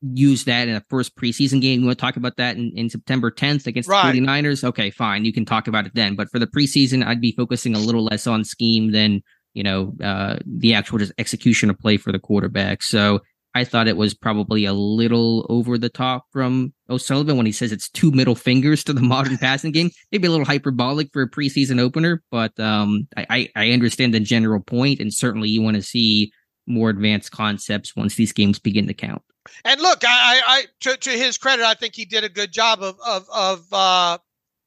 use 0.03 0.44
that 0.44 0.68
in 0.68 0.74
a 0.74 0.84
first 0.88 1.16
preseason 1.16 1.61
game. 1.61 1.80
You 1.80 1.86
want 1.86 1.98
to 1.98 2.03
talk 2.03 2.16
about 2.16 2.36
that 2.36 2.57
in, 2.57 2.72
in 2.76 2.90
September 2.90 3.30
10th 3.30 3.66
against 3.66 3.88
right. 3.88 4.12
the 4.12 4.20
49ers? 4.20 4.64
Okay, 4.64 4.90
fine. 4.90 5.24
You 5.24 5.32
can 5.32 5.44
talk 5.44 5.68
about 5.68 5.86
it 5.86 5.94
then. 5.94 6.16
But 6.16 6.30
for 6.30 6.38
the 6.38 6.46
preseason, 6.46 7.05
I'd 7.07 7.20
be 7.20 7.32
focusing 7.32 7.74
a 7.74 7.78
little 7.78 8.05
less 8.05 8.26
on 8.26 8.44
scheme 8.44 8.92
than, 8.92 9.22
you 9.55 9.62
know, 9.62 9.94
uh, 10.03 10.38
the 10.44 10.74
actual 10.74 10.98
just 10.98 11.12
execution 11.18 11.70
of 11.70 11.78
play 11.78 11.96
for 11.96 12.12
the 12.12 12.18
quarterback. 12.18 12.82
So 12.82 13.20
I 13.55 13.64
thought 13.64 13.88
it 13.88 13.96
was 13.96 14.14
probably 14.14 14.64
a 14.64 14.72
little 14.72 15.46
over 15.48 15.76
the 15.76 15.90
top 15.90 16.24
from 16.32 16.72
O'Sullivan 16.88 17.36
when 17.36 17.46
he 17.46 17.53
says 17.53 17.70
it's 17.70 17.88
two 17.90 18.11
middle 18.11 18.34
fingers 18.34 18.82
to 18.84 18.92
the 18.92 19.00
modern 19.03 19.38
passing 19.38 19.72
game. 19.72 19.90
Maybe 20.11 20.26
a 20.26 20.30
little 20.30 20.46
hyperbolic 20.46 21.11
for 21.12 21.22
a 21.22 21.30
preseason 21.30 21.78
opener, 21.78 22.22
but 22.30 22.59
um, 22.59 23.07
I, 23.16 23.50
I 23.55 23.70
understand 23.70 24.14
the 24.14 24.20
general 24.20 24.61
point, 24.61 25.00
and 25.00 25.12
certainly 25.12 25.50
you 25.50 25.61
want 25.61 25.76
to 25.76 25.82
see 25.82 26.32
more 26.66 26.90
advanced 26.90 27.30
concepts 27.30 27.94
once 27.94 28.14
these 28.14 28.32
games 28.32 28.59
begin 28.59 28.86
to 28.86 28.94
count. 28.94 29.22
And 29.64 29.80
look, 29.80 30.03
I, 30.05 30.40
I 30.47 30.64
to, 30.80 30.97
to 30.97 31.11
his 31.11 31.36
credit, 31.36 31.64
I 31.64 31.74
think 31.74 31.95
he 31.95 32.05
did 32.05 32.24
a 32.24 32.28
good 32.28 32.53
job 32.53 32.82
of 32.82 32.97
of 33.05 33.26
of 33.32 33.66
uh, 33.72 34.18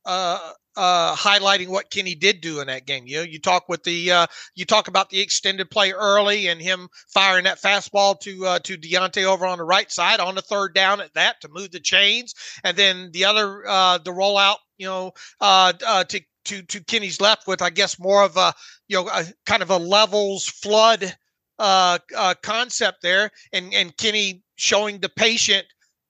uh, 0.05 0.51
uh, 0.77 1.15
highlighting 1.15 1.69
what 1.69 1.89
Kenny 1.89 2.15
did 2.15 2.41
do 2.41 2.59
in 2.59 2.67
that 2.67 2.85
game. 2.85 3.05
You 3.07 3.17
know, 3.17 3.23
you 3.23 3.39
talk 3.39 3.69
with 3.69 3.83
the 3.83 4.11
uh, 4.11 4.27
you 4.55 4.65
talk 4.65 4.87
about 4.87 5.09
the 5.09 5.21
extended 5.21 5.69
play 5.69 5.91
early 5.91 6.47
and 6.47 6.61
him 6.61 6.89
firing 7.13 7.45
that 7.45 7.61
fastball 7.61 8.19
to 8.21 8.45
uh, 8.45 8.59
to 8.59 8.77
Diontae 8.77 9.23
over 9.23 9.45
on 9.45 9.57
the 9.57 9.63
right 9.63 9.91
side 9.91 10.19
on 10.19 10.35
the 10.35 10.41
third 10.41 10.73
down 10.73 10.99
at 10.99 11.13
that 11.13 11.41
to 11.41 11.49
move 11.49 11.71
the 11.71 11.79
chains, 11.79 12.33
and 12.63 12.75
then 12.75 13.11
the 13.13 13.25
other 13.25 13.65
uh, 13.67 13.97
the 13.99 14.11
rollout. 14.11 14.57
You 14.77 14.87
know, 14.87 15.11
uh, 15.39 15.73
uh, 15.85 16.03
to 16.05 16.21
to 16.45 16.61
to 16.63 16.83
Kenny's 16.83 17.21
left 17.21 17.47
with 17.47 17.61
I 17.61 17.69
guess 17.69 17.97
more 17.97 18.23
of 18.23 18.35
a 18.37 18.53
you 18.87 18.97
know 18.97 19.09
a, 19.09 19.25
kind 19.45 19.61
of 19.61 19.69
a 19.69 19.77
levels 19.77 20.45
flood 20.45 21.15
uh, 21.59 21.99
uh, 22.15 22.33
concept 22.41 23.01
there, 23.01 23.31
and 23.53 23.73
and 23.73 23.95
Kenny 23.97 24.43
showing 24.55 24.99
the 24.99 25.09
patient 25.09 25.65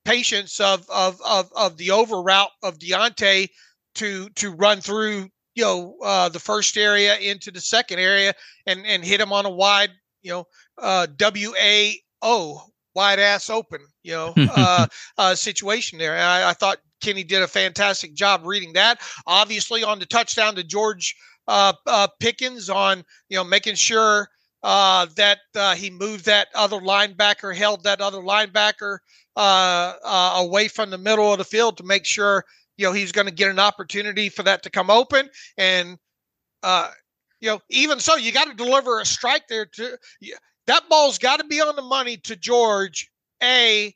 patience 0.06 0.60
of 0.60 0.88
of 0.90 1.20
of 1.26 1.50
of 1.56 1.78
the 1.78 1.92
over 1.92 2.22
route 2.22 2.52
of 2.64 2.80
Diontae 2.80 3.50
to 3.96 4.30
to 4.30 4.52
run 4.52 4.82
through 4.82 5.30
you 5.56 5.64
know 5.64 5.98
uh, 6.04 6.30
the 6.30 6.40
first 6.40 6.78
area 6.78 7.18
into 7.18 7.52
the 7.52 7.62
second 7.62 8.00
area 8.00 8.34
and 8.66 8.86
and 8.86 9.04
hit 9.04 9.22
him 9.22 9.34
on 9.34 9.46
a 9.46 9.50
wide 9.50 9.92
you 10.22 10.32
know 10.32 10.46
uh, 10.82 11.08
W 11.18 11.54
A 11.60 12.00
O 12.22 12.62
wide 12.94 13.20
ass 13.20 13.50
open 13.50 13.80
you 14.04 14.14
know 14.14 14.34
uh, 14.56 14.88
uh, 15.18 15.36
situation 15.36 15.98
there. 15.98 16.14
And 16.14 16.24
I, 16.24 16.52
I 16.52 16.54
thought 16.54 16.78
Kenny 17.02 17.24
did 17.24 17.42
a 17.42 17.48
fantastic 17.48 18.14
job 18.14 18.42
reading 18.46 18.74
that. 18.74 19.02
Obviously 19.28 19.84
on 19.84 20.00
the 20.00 20.06
touchdown 20.06 20.56
to 20.56 20.64
George 20.64 21.16
uh, 21.48 21.74
uh, 21.88 22.08
Pickens 22.20 22.70
on 22.70 23.04
you 23.30 23.38
know 23.38 23.44
making 23.44 23.76
sure 23.76 24.30
uh, 24.66 25.06
that 25.16 25.42
uh, 25.56 25.76
he 25.76 25.92
moved 25.92 26.26
that 26.26 26.48
other 26.56 26.80
linebacker, 26.80 27.56
held 27.56 27.84
that 27.84 28.02
other 28.02 28.18
linebacker 28.18 28.98
uh, 29.36 29.94
uh 30.04 30.34
away 30.38 30.68
from 30.68 30.90
the 30.90 30.98
middle 30.98 31.32
of 31.32 31.38
the 31.38 31.44
field 31.44 31.78
to 31.78 31.84
make 31.84 32.04
sure 32.04 32.44
you 32.76 32.86
know 32.86 32.92
he's 32.92 33.12
going 33.12 33.28
to 33.28 33.34
get 33.34 33.52
an 33.52 33.60
opportunity 33.60 34.28
for 34.28 34.42
that 34.42 34.64
to 34.64 34.72
come 34.72 34.90
open. 34.90 35.30
And 35.56 36.00
uh, 36.64 36.90
you 37.42 37.50
know, 37.50 37.62
even 37.70 38.00
so, 38.00 38.16
you 38.16 38.32
got 38.32 38.48
to 38.48 38.56
deliver 38.56 39.00
a 39.00 39.06
strike 39.06 39.48
there. 39.50 39.68
To 39.68 40.00
that 40.66 40.90
ball's 40.90 41.20
got 41.20 41.38
to 41.38 41.46
be 41.46 41.62
on 41.62 41.76
the 41.76 41.84
money 41.84 42.18
to 42.24 42.36
George. 42.36 43.08
A 43.44 43.94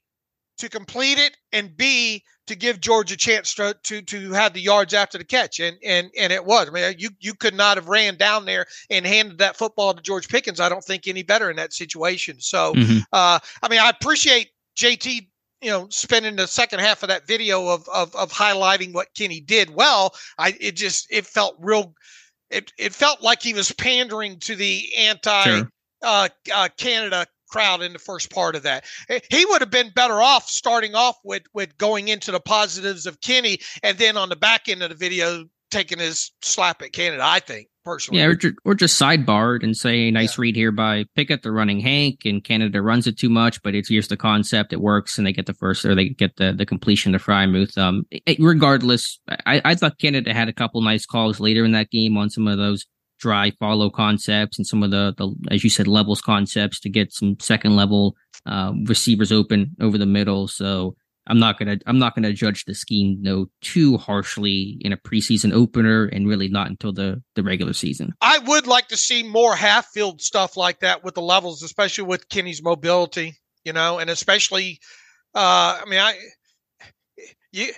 to 0.59 0.70
complete 0.70 1.17
it, 1.17 1.36
and 1.51 1.76
B 1.76 2.24
to 2.50 2.56
give 2.56 2.82
George 2.82 3.12
a 3.12 3.18
chance 3.18 3.54
to, 3.54 3.76
to 3.84 4.02
to 4.02 4.32
have 4.32 4.54
the 4.54 4.60
yards 4.60 4.93
after 4.93 5.18
the 5.18 5.24
catch, 5.24 5.60
and 5.60 5.78
and 5.86 6.10
and 6.18 6.34
it 6.34 6.43
was. 6.43 6.68
I 6.68 6.72
mean, 6.72 6.95
you 6.97 7.10
you 7.20 7.34
could 7.34 7.54
not 7.54 7.78
have 7.78 7.88
ran 7.88 8.16
down 8.16 8.45
there 8.45 8.66
and 8.89 9.06
handed 9.06 9.38
that 9.38 9.56
football 9.56 9.93
to 9.93 10.02
George 10.02 10.28
Pickens. 10.28 10.60
I 10.60 10.68
don't 10.68 10.84
think 10.84 11.08
any 11.08 11.24
better 11.24 11.50
in 11.50 11.56
that 11.58 11.74
situation. 11.74 12.39
So, 12.39 12.74
mm-hmm. 12.74 13.00
uh, 13.14 13.39
I 13.64 13.70
mean, 13.70 13.80
I 13.80 13.89
appreciate 13.89 14.50
JT. 14.76 15.28
You 15.62 15.72
know, 15.72 15.88
spending 15.89 16.38
the 16.38 16.47
second 16.47 16.80
half 16.80 17.04
of 17.04 17.10
that 17.10 17.28
video 17.28 17.68
of, 17.68 17.88
of 17.89 18.16
of 18.16 18.32
highlighting 18.32 18.93
what 18.93 19.14
Kenny 19.14 19.41
did 19.41 19.70
well. 19.70 20.16
I 20.38 20.56
it 20.60 20.76
just 20.76 21.08
it 21.12 21.26
felt 21.26 21.56
real. 21.60 21.93
It 22.50 22.74
it 22.78 22.93
felt 22.93 23.22
like 23.22 23.41
he 23.41 23.54
was 23.54 23.72
pandering 23.74 24.39
to 24.39 24.56
the 24.56 24.88
anti 24.97 25.43
sure. 25.43 25.70
uh, 26.02 26.30
uh, 26.54 26.70
Canada 26.78 27.28
crowd 27.50 27.82
in 27.82 27.93
the 27.93 28.00
first 28.00 28.32
part 28.32 28.56
of 28.56 28.64
that. 28.64 28.86
Eh, 29.10 29.20
he 29.30 29.45
would 29.45 29.62
have 29.62 29.72
been 29.72 29.91
better 29.95 30.22
off 30.22 30.47
starting 30.47 30.95
off 30.95 31.18
with 31.24 31.43
with 31.54 31.78
going 31.78 32.08
into 32.08 32.32
the 32.32 32.39
positives 32.39 33.06
of 33.06 33.22
Kenny, 33.22 33.60
and 33.84 33.97
then 33.97 34.18
on 34.18 34.30
the 34.30 34.36
back 34.36 34.70
end 34.70 34.84
of 34.84 34.89
the 34.89 34.95
video 34.95 35.45
taking 35.72 36.00
his 36.00 36.32
slap 36.41 36.82
at 36.82 36.93
Canada. 36.93 37.22
I 37.24 37.39
think 37.39 37.68
personally, 37.86 38.20
yeah, 38.22 38.28
or, 38.28 38.36
ju- 38.36 38.56
or 38.66 38.76
just 38.76 39.00
sidebarred 39.00 39.64
and 39.64 39.76
say 39.76 40.12
nice 40.12 40.38
yeah. 40.38 40.41
read 40.41 40.56
here 40.56 40.72
by 40.72 41.06
Pickett, 41.16 41.43
the 41.43 41.52
running 41.52 41.80
Hank, 41.80 42.22
and 42.26 42.43
Canada 42.43 42.82
runs 42.82 43.08
it 43.08 43.18
too 43.18 43.30
much, 43.30 43.62
but 43.62 43.76
it's 43.76 43.89
here's 43.89 44.08
the 44.08 44.18
concept, 44.18 44.74
it 44.74 44.82
works, 44.82 45.18
and 45.18 45.26
they 45.26 45.34
get 45.34 45.45
the 45.45 45.54
first 45.54 45.86
or 45.86 45.95
they 45.95 46.10
get 46.10 46.36
the 46.38 46.54
the 46.54 46.66
completion 46.66 47.12
to 47.14 47.20
Freiermuth. 47.20 47.78
Um, 47.78 48.06
it, 48.12 48.38
regardless, 48.39 49.20
I 49.45 49.62
I 49.64 49.76
thought 49.76 50.00
Canada 50.00 50.34
had 50.34 50.50
a 50.50 50.54
couple 50.54 50.82
nice 50.82 51.06
calls 51.06 51.39
later 51.39 51.66
in 51.66 51.72
that 51.74 51.91
game 51.91 52.18
on 52.18 52.30
some 52.30 52.47
of 52.47 52.58
those 52.58 52.86
dry 53.20 53.51
follow 53.59 53.89
concepts 53.89 54.57
and 54.57 54.65
some 54.65 54.84
of 54.84 54.91
the, 54.91 55.13
the 55.17 55.34
as 55.51 55.63
you 55.63 55.70
said 55.70 55.88
levels 55.88 56.22
concepts 56.22 56.80
to 56.80 56.89
get 56.89 57.13
some 57.13 57.38
second 57.39 57.76
level 57.76 58.15
uh, 58.45 58.74
receivers 58.86 59.32
open 59.32 59.76
over 59.82 59.97
the 59.97 60.05
middle. 60.05 60.47
So 60.47 60.95
i'm 61.28 61.38
not 61.38 61.59
gonna 61.59 61.78
i'm 61.86 61.99
not 61.99 62.15
gonna 62.15 62.34
judge 62.34 62.65
the 62.65 62.74
scheme 62.74 63.17
no 63.22 63.45
too 63.61 63.97
harshly 63.97 64.78
in 64.82 64.91
a 64.91 64.97
preseason 64.97 65.53
opener 65.53 66.05
and 66.05 66.28
really 66.28 66.47
not 66.47 66.67
until 66.67 66.91
the 66.91 67.22
the 67.36 67.43
regular 67.43 67.74
season. 67.74 68.13
I 68.22 68.39
would 68.39 68.65
like 68.65 68.88
to 68.88 68.97
see 68.97 69.22
more 69.22 69.55
half 69.55 69.88
field 69.88 70.22
stuff 70.22 70.57
like 70.57 70.80
that 70.80 71.03
with 71.03 71.15
the 71.15 71.22
levels 71.22 71.61
especially 71.61 72.05
with 72.05 72.30
kenny's 72.30 72.63
mobility 72.63 73.36
you 73.63 73.74
know 73.74 73.99
and 73.99 74.09
especially 74.09 74.80
uh 75.36 75.82
i 75.82 75.88
mean 75.88 75.99
i 75.99 76.17
you 77.51 77.74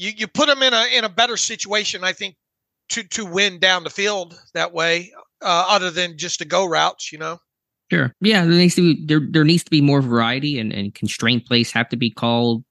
you, 0.00 0.12
you 0.16 0.26
put 0.26 0.48
him 0.48 0.62
in 0.62 0.72
a 0.72 0.86
in 0.96 1.04
a 1.04 1.08
better 1.08 1.36
situation, 1.36 2.02
I 2.02 2.12
think, 2.12 2.36
to 2.90 3.02
to 3.04 3.24
win 3.24 3.58
down 3.58 3.84
the 3.84 3.90
field 3.90 4.38
that 4.54 4.72
way, 4.72 5.12
uh, 5.42 5.66
other 5.68 5.90
than 5.90 6.18
just 6.18 6.38
to 6.40 6.44
go 6.44 6.66
routes, 6.66 7.12
you 7.12 7.18
know. 7.18 7.38
Sure. 7.90 8.14
Yeah, 8.20 8.44
there 8.44 8.52
needs 8.52 8.76
to 8.76 8.94
be 8.94 9.04
there 9.06 9.20
there 9.30 9.44
needs 9.44 9.64
to 9.64 9.70
be 9.70 9.80
more 9.80 10.00
variety 10.00 10.58
and, 10.58 10.72
and 10.72 10.94
constraint 10.94 11.46
plays 11.46 11.72
have 11.72 11.88
to 11.88 11.96
be 11.96 12.10
called, 12.10 12.64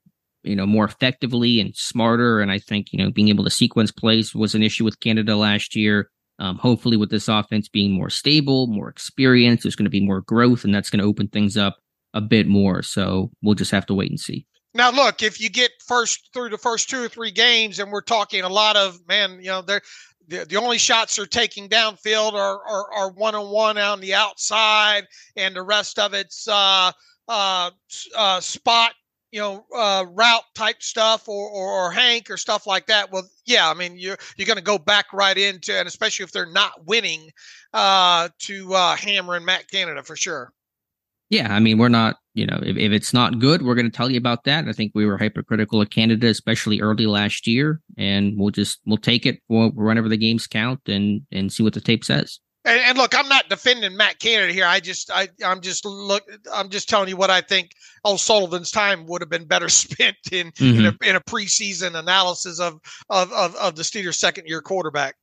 you 0.44 0.56
know, 0.56 0.66
more 0.66 0.86
effectively 0.86 1.60
and 1.60 1.76
smarter. 1.76 2.40
And 2.40 2.52
I 2.52 2.60
think, 2.60 2.94
you 2.94 3.00
know, 3.04 3.12
being 3.12 3.28
able 3.28 3.44
to 3.44 3.50
sequence 3.50 3.92
plays 3.92 4.34
was 4.34 4.56
an 4.56 4.64
issue 4.64 4.86
with 4.86 5.00
Canada 5.02 5.36
last 5.36 5.76
year. 5.76 6.10
Um, 6.40 6.58
hopefully 6.58 6.96
with 6.96 7.10
this 7.10 7.28
offense 7.28 7.68
being 7.68 7.92
more 7.92 8.10
stable, 8.10 8.68
more 8.68 8.88
experienced, 8.88 9.64
there's 9.64 9.76
going 9.76 9.86
to 9.86 9.90
be 9.90 10.06
more 10.06 10.22
growth 10.22 10.64
and 10.64 10.74
that's 10.74 10.90
going 10.90 11.02
to 11.02 11.08
open 11.08 11.28
things 11.28 11.58
up 11.58 11.76
a 12.14 12.22
bit 12.22 12.48
more. 12.48 12.82
So 12.82 13.30
we'll 13.42 13.56
just 13.56 13.72
have 13.72 13.86
to 13.88 13.94
wait 13.94 14.10
and 14.10 14.20
see. 14.20 14.46
Now, 14.74 14.92
look, 14.92 15.24
if 15.24 15.42
you 15.42 15.50
get 15.50 15.72
first 15.86 16.30
through 16.34 16.50
the 16.50 16.58
first 16.58 16.90
two 16.90 17.04
or 17.04 17.10
three 17.10 17.32
games, 17.32 17.80
and 17.80 17.92
we're 17.92 18.02
talking 18.02 18.44
a 18.44 18.50
lot 18.50 18.76
of 18.76 19.00
man, 19.08 19.40
you 19.40 19.48
know, 19.48 19.62
there 19.62 19.82
the, 20.30 20.46
the 20.46 20.58
only 20.58 20.78
shots 20.78 21.16
they're 21.16 21.26
taking 21.26 21.68
downfield 21.68 22.34
are 22.34 22.62
are, 22.92 23.12
one 23.12 23.36
on 23.36 23.52
one 23.52 23.78
on 23.78 24.00
the 24.00 24.14
outside, 24.14 25.08
and 25.36 25.56
the 25.56 25.64
rest 25.64 25.98
of 25.98 26.14
it's 26.14 26.48
uh, 26.48 26.92
uh, 27.28 27.72
uh, 28.16 28.40
spot, 28.40 28.94
you 29.32 29.40
know, 29.40 29.66
uh, 29.76 30.06
route 30.08 30.44
type 30.54 30.82
stuff 30.84 31.28
or, 31.28 31.50
or, 31.50 31.88
or 31.88 31.92
Hank 31.92 32.30
or 32.30 32.38
stuff 32.38 32.68
like 32.68 32.86
that. 32.88 33.12
Well, 33.12 33.28
yeah, 33.46 33.70
I 33.70 33.74
mean 33.74 33.98
you're 33.98 34.18
you're 34.38 34.46
going 34.46 34.58
to 34.58 34.64
go 34.64 34.78
back 34.78 35.12
right 35.14 35.38
into, 35.38 35.74
and 35.74 35.88
especially 35.88 36.24
if 36.24 36.32
they're 36.32 36.46
not 36.46 36.86
winning, 36.86 37.32
uh, 37.74 38.30
to 38.40 38.74
uh, 38.74 38.96
Hammer 38.96 39.36
and 39.36 39.46
Matt 39.46 39.70
Canada 39.70 40.04
for 40.04 40.16
sure. 40.16 40.54
Yeah, 41.30 41.54
I 41.54 41.60
mean, 41.60 41.78
we're 41.78 41.90
not, 41.90 42.18
you 42.34 42.48
know, 42.48 42.60
if, 42.64 42.76
if 42.76 42.92
it's 42.92 43.14
not 43.14 43.40
good, 43.40 43.62
we're 43.62 43.76
going 43.76 43.90
to 43.90 43.96
tell 43.96 44.10
you 44.10 44.18
about 44.18 44.46
that. 44.46 44.68
I 44.68 44.74
think 44.74 44.94
we 44.96 45.06
were 45.06 45.18
hypercritical 45.18 45.82
of 45.82 45.90
Canada, 45.92 46.28
especially 46.28 46.82
early 46.82 47.06
last 47.06 47.46
year, 47.46 47.82
and 47.98 48.34
we'll 48.38 48.50
just 48.50 48.80
we'll 48.86 48.98
take 48.98 49.26
it 49.26 49.40
whenever 49.48 50.10
the 50.10 50.18
games 50.18 50.48
count 50.48 50.82
and 50.88 51.22
and 51.32 51.52
see 51.52 51.62
what 51.62 51.74
the 51.74 51.82
tape 51.82 52.04
says. 52.04 52.40
And, 52.66 52.80
and, 52.82 52.98
look, 52.98 53.18
I'm 53.18 53.30
not 53.30 53.48
defending 53.48 53.96
Matt 53.96 54.20
Canada 54.20 54.52
here. 54.52 54.66
I 54.66 54.82
just, 54.82 55.10
I, 55.12 55.30
I'm 55.46 55.62
just 55.62 55.86
look, 55.86 56.24
I'm 56.54 56.70
just 56.70 56.90
telling 56.90 57.08
you 57.08 57.16
what 57.16 57.30
I 57.30 57.42
think. 57.42 57.72
O'Sullivan's 58.06 58.72
time 58.72 59.06
would 59.08 59.22
have 59.22 59.30
been 59.30 59.46
better 59.46 59.70
spent 59.70 60.18
in 60.32 60.52
mm-hmm. 60.52 60.80
in, 60.80 60.86
a, 60.86 61.10
in, 61.10 61.16
a, 61.16 61.22
preseason 61.22 61.96
analysis 61.96 62.60
of 62.60 62.80
of 63.10 63.32
of, 63.34 63.56
of 63.56 63.76
the 63.76 63.84
Steelers' 63.84 64.16
second 64.16 64.48
year 64.48 64.62
quarterback. 64.62 65.16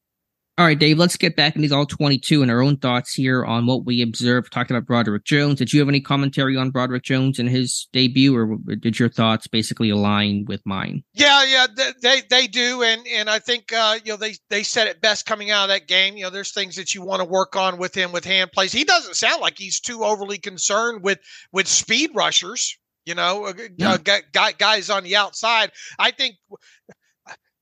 All 0.58 0.64
right, 0.64 0.78
Dave, 0.78 0.96
let's 0.96 1.18
get 1.18 1.36
back 1.36 1.54
into 1.54 1.60
these 1.60 1.72
all 1.72 1.84
22 1.84 2.40
and 2.40 2.50
our 2.50 2.62
own 2.62 2.78
thoughts 2.78 3.12
here 3.12 3.44
on 3.44 3.66
what 3.66 3.84
we 3.84 4.00
observed. 4.00 4.50
Talking 4.50 4.74
about 4.74 4.86
Broderick 4.86 5.24
Jones. 5.24 5.58
Did 5.58 5.70
you 5.70 5.80
have 5.80 5.88
any 5.90 6.00
commentary 6.00 6.56
on 6.56 6.70
Broderick 6.70 7.02
Jones 7.02 7.38
and 7.38 7.46
his 7.46 7.88
debut, 7.92 8.34
or 8.34 8.56
did 8.80 8.98
your 8.98 9.10
thoughts 9.10 9.46
basically 9.46 9.90
align 9.90 10.46
with 10.48 10.64
mine? 10.64 11.04
Yeah, 11.12 11.44
yeah, 11.44 11.66
they 12.00 12.22
they 12.30 12.46
do, 12.46 12.82
and 12.82 13.06
and 13.06 13.28
I 13.28 13.38
think 13.38 13.70
uh, 13.70 13.98
you 14.02 14.12
know 14.12 14.16
they 14.16 14.36
they 14.48 14.62
said 14.62 14.88
it 14.88 15.02
best 15.02 15.26
coming 15.26 15.50
out 15.50 15.64
of 15.64 15.68
that 15.68 15.88
game. 15.88 16.16
You 16.16 16.24
know, 16.24 16.30
there's 16.30 16.54
things 16.54 16.76
that 16.76 16.94
you 16.94 17.02
want 17.02 17.20
to 17.20 17.28
work 17.28 17.54
on 17.54 17.76
with 17.76 17.94
him 17.94 18.10
with 18.10 18.24
hand 18.24 18.50
plays. 18.50 18.72
He 18.72 18.84
doesn't 18.84 19.16
sound 19.16 19.42
like 19.42 19.58
he's 19.58 19.78
too 19.78 20.04
overly 20.04 20.38
concerned 20.38 21.02
with 21.02 21.18
with 21.52 21.68
speed 21.68 22.12
rushers. 22.14 22.78
You 23.04 23.14
know, 23.14 23.44
uh, 23.44 23.52
yeah. 23.76 23.98
uh, 24.06 24.50
guys 24.56 24.88
on 24.88 25.04
the 25.04 25.16
outside. 25.16 25.70
I 25.98 26.12
think 26.12 26.36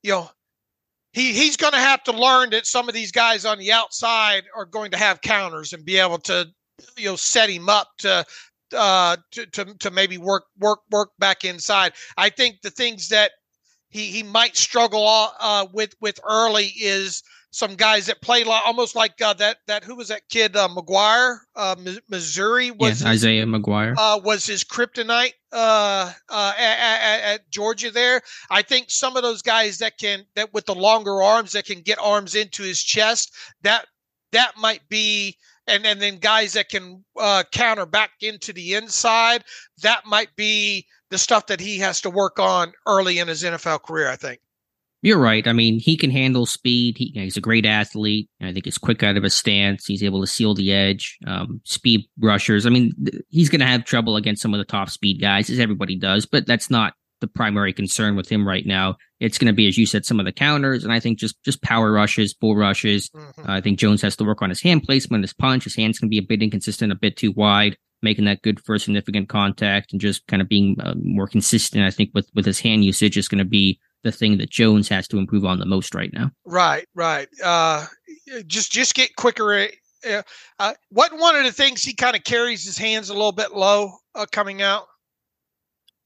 you 0.05 0.13
know 0.13 0.31
he 1.15 1.33
he's 1.33 1.57
going 1.57 1.73
to 1.73 1.79
have 1.79 2.03
to 2.05 2.13
learn 2.13 2.51
that 2.51 2.67
some 2.67 2.89
of 2.89 2.95
these 2.95 3.13
guys 3.13 3.45
on 3.45 3.59
the 3.59 3.73
outside 3.73 4.45
are 4.55 4.67
going 4.67 4.91
to 4.91 4.97
have 4.97 5.21
counters 5.23 5.73
and 5.73 5.85
be 5.85 5.97
able 5.97 6.19
to 6.19 6.47
you 6.97 7.07
know 7.07 7.17
set 7.17 7.49
him 7.49 7.69
up 7.69 7.89
to 7.99 8.25
uh 8.77 9.17
to 9.31 9.47
to, 9.47 9.65
to 9.79 9.91
maybe 9.91 10.19
work 10.19 10.45
work 10.59 10.81
work 10.91 11.11
back 11.19 11.45
inside. 11.45 11.93
I 12.19 12.29
think 12.29 12.57
the 12.63 12.71
things 12.71 13.09
that 13.09 13.31
he 13.95 14.07
he 14.09 14.23
might 14.23 14.57
struggle 14.57 15.07
uh 15.07 15.67
with 15.73 15.95
with 16.01 16.21
early 16.25 16.67
is 16.81 17.23
some 17.55 17.77
guys 17.77 18.07
that 18.07 18.21
play 18.21 18.43
like, 18.43 18.67
almost 18.67 18.97
like 18.97 19.23
uh, 19.23 19.33
that 19.35 19.59
that 19.69 19.85
who 19.85 19.95
was 19.95 20.09
that 20.09 20.29
kid 20.29 20.57
uh, 20.57 20.69
McGuire 20.69 21.39
uh, 21.55 21.77
Missouri 22.11 22.73
was 22.73 23.05
Isaiah 23.05 23.47
McGuire 23.47 23.95
uh, 23.97 24.21
was 24.23 24.45
his 24.45 24.65
kryptonite 24.65 25.35
uh, 25.53 26.13
uh, 26.29 26.53
at, 26.59 26.79
at, 26.79 27.21
at, 27.35 27.51
Georgia 27.51 27.93
there. 27.93 28.21
I 28.51 28.63
think 28.63 28.91
some 28.91 29.17
of 29.17 29.23
those 29.23 29.41
guys 29.41 29.79
that 29.79 29.97
can 29.99 30.25
that 30.35 30.53
with 30.53 30.67
the 30.67 30.75
longer 30.75 31.23
arms 31.23 31.53
that 31.53 31.65
can 31.65 31.81
get 31.81 31.99
arms 32.01 32.35
into 32.35 32.65
his 32.65 32.83
chest 32.83 33.33
that 33.63 33.87
that 34.33 34.55
might 34.59 34.87
be 34.89 35.37
and 35.69 35.87
and 35.87 36.03
then 36.03 36.19
guys 36.19 36.55
that 36.55 36.69
can 36.69 37.05
uh, 37.21 37.45
counter 37.53 37.87
back 37.87 38.11
into 38.21 38.53
the 38.53 38.75
inside 38.75 39.45
that 39.81 40.05
might 40.07 40.35
be 40.35 40.87
the 41.15 41.19
stuff 41.19 41.47
that 41.47 41.61
he 41.61 41.79
has 41.79 42.01
to 42.01 42.11
work 42.11 42.41
on 42.41 42.73
early 42.87 43.21
in 43.21 43.29
his 43.29 43.45
NFL 43.45 43.83
career. 43.85 44.11
I 44.11 44.17
think. 44.17 44.41
You're 45.01 45.19
right. 45.19 45.47
I 45.47 45.53
mean, 45.53 45.79
he 45.79 45.97
can 45.97 46.11
handle 46.11 46.45
speed. 46.45 46.97
He, 46.97 47.13
you 47.15 47.21
know, 47.21 47.25
he's 47.25 47.37
a 47.37 47.43
great 47.43 47.67
athlete. 47.67 48.29
I 48.41 48.53
think 48.53 48.65
he's 48.65 48.79
quick 48.79 49.03
out 49.03 49.19
of 49.19 49.23
his 49.23 49.35
stance. 49.35 49.85
He's 49.85 50.03
able 50.03 50.23
to 50.23 50.27
seal 50.27 50.55
the 50.55 50.73
edge. 50.73 51.19
Um, 51.27 51.61
speed 51.65 52.07
rushers. 52.19 52.65
I 52.67 52.71
mean, 52.71 52.95
th- 53.05 53.23
he's 53.29 53.51
going 53.51 53.61
to 53.61 53.67
have 53.67 53.85
trouble 53.85 54.17
against 54.17 54.41
some 54.41 54.55
of 54.55 54.59
the 54.59 54.65
top 54.65 54.89
speed 54.89 55.21
guys, 55.21 55.51
as 55.51 55.61
everybody 55.61 55.95
does. 55.95 56.25
But 56.25 56.47
that's 56.47 56.71
not 56.71 56.95
the 57.21 57.29
primary 57.29 57.73
concern 57.75 58.17
with 58.17 58.31
him 58.31 58.49
right 58.49 58.65
now. 58.67 58.97
It's 59.21 59.39
going 59.39 59.53
to 59.53 59.55
be, 59.55 59.69
as 59.69 59.77
you 59.77 59.85
said, 59.87 60.07
some 60.07 60.19
of 60.19 60.27
the 60.27 60.33
counters, 60.33 60.85
and 60.85 60.93
I 60.93 61.01
think 61.01 61.19
just 61.19 61.41
just 61.45 61.63
power 61.63 61.93
rushes, 61.93 62.33
bull 62.33 62.57
rushes. 62.57 63.11
Mm-hmm. 63.11 63.43
Uh, 63.43 63.57
I 63.57 63.61
think 63.61 63.79
Jones 63.79 64.01
has 64.01 64.17
to 64.17 64.25
work 64.25 64.41
on 64.41 64.49
his 64.49 64.63
hand 64.63 64.85
placement, 64.85 65.23
his 65.23 65.35
punch. 65.35 65.65
His 65.65 65.77
hands 65.77 65.99
can 65.99 66.09
be 66.09 66.19
a 66.19 66.23
bit 66.23 66.43
inconsistent, 66.43 66.93
a 66.93 66.97
bit 66.97 67.19
too 67.19 67.33
wide 67.33 67.77
making 68.05 68.27
that 68.27 68.43
good 68.43 68.61
first 68.61 68.85
significant 68.85 69.29
contact 69.29 69.93
and 69.93 70.01
just 70.01 70.27
kind 70.29 70.41
of 70.41 70.49
being 70.49 70.77
uh, 70.81 70.95
more 71.03 71.27
consistent. 71.27 71.85
I 71.85 71.91
think 71.91 72.11
with 72.15 72.31
with 72.35 72.47
his 72.47 72.61
hand 72.61 72.85
usage 72.85 73.17
is 73.17 73.29
going 73.29 73.39
to 73.39 73.45
be 73.45 73.81
the 74.05 74.13
thing 74.13 74.39
that 74.39 74.51
Jones 74.51 74.89
has 74.89 75.09
to 75.09 75.19
improve 75.19 75.45
on 75.45 75.59
the 75.59 75.67
most 75.67 75.95
right 75.95 76.13
now. 76.13 76.31
Right, 76.45 76.87
right. 76.95 77.27
Uh, 77.43 77.87
just 78.47 78.71
just 78.71 78.95
get 78.95 79.17
quicker. 79.17 79.69
Uh, 80.07 80.23
uh, 80.59 80.75
what 80.91 81.19
one 81.19 81.35
of 81.35 81.45
the 81.45 81.53
things 81.53 81.83
he 81.83 81.95
kind 81.95 82.15
of 82.15 82.23
carries 82.23 82.65
his 82.65 82.79
hands 82.79 83.09
a 83.09 83.15
little 83.15 83.33
bit 83.33 83.53
low 83.53 83.93
uh, 84.15 84.27
coming 84.31 84.63
out? 84.63 84.87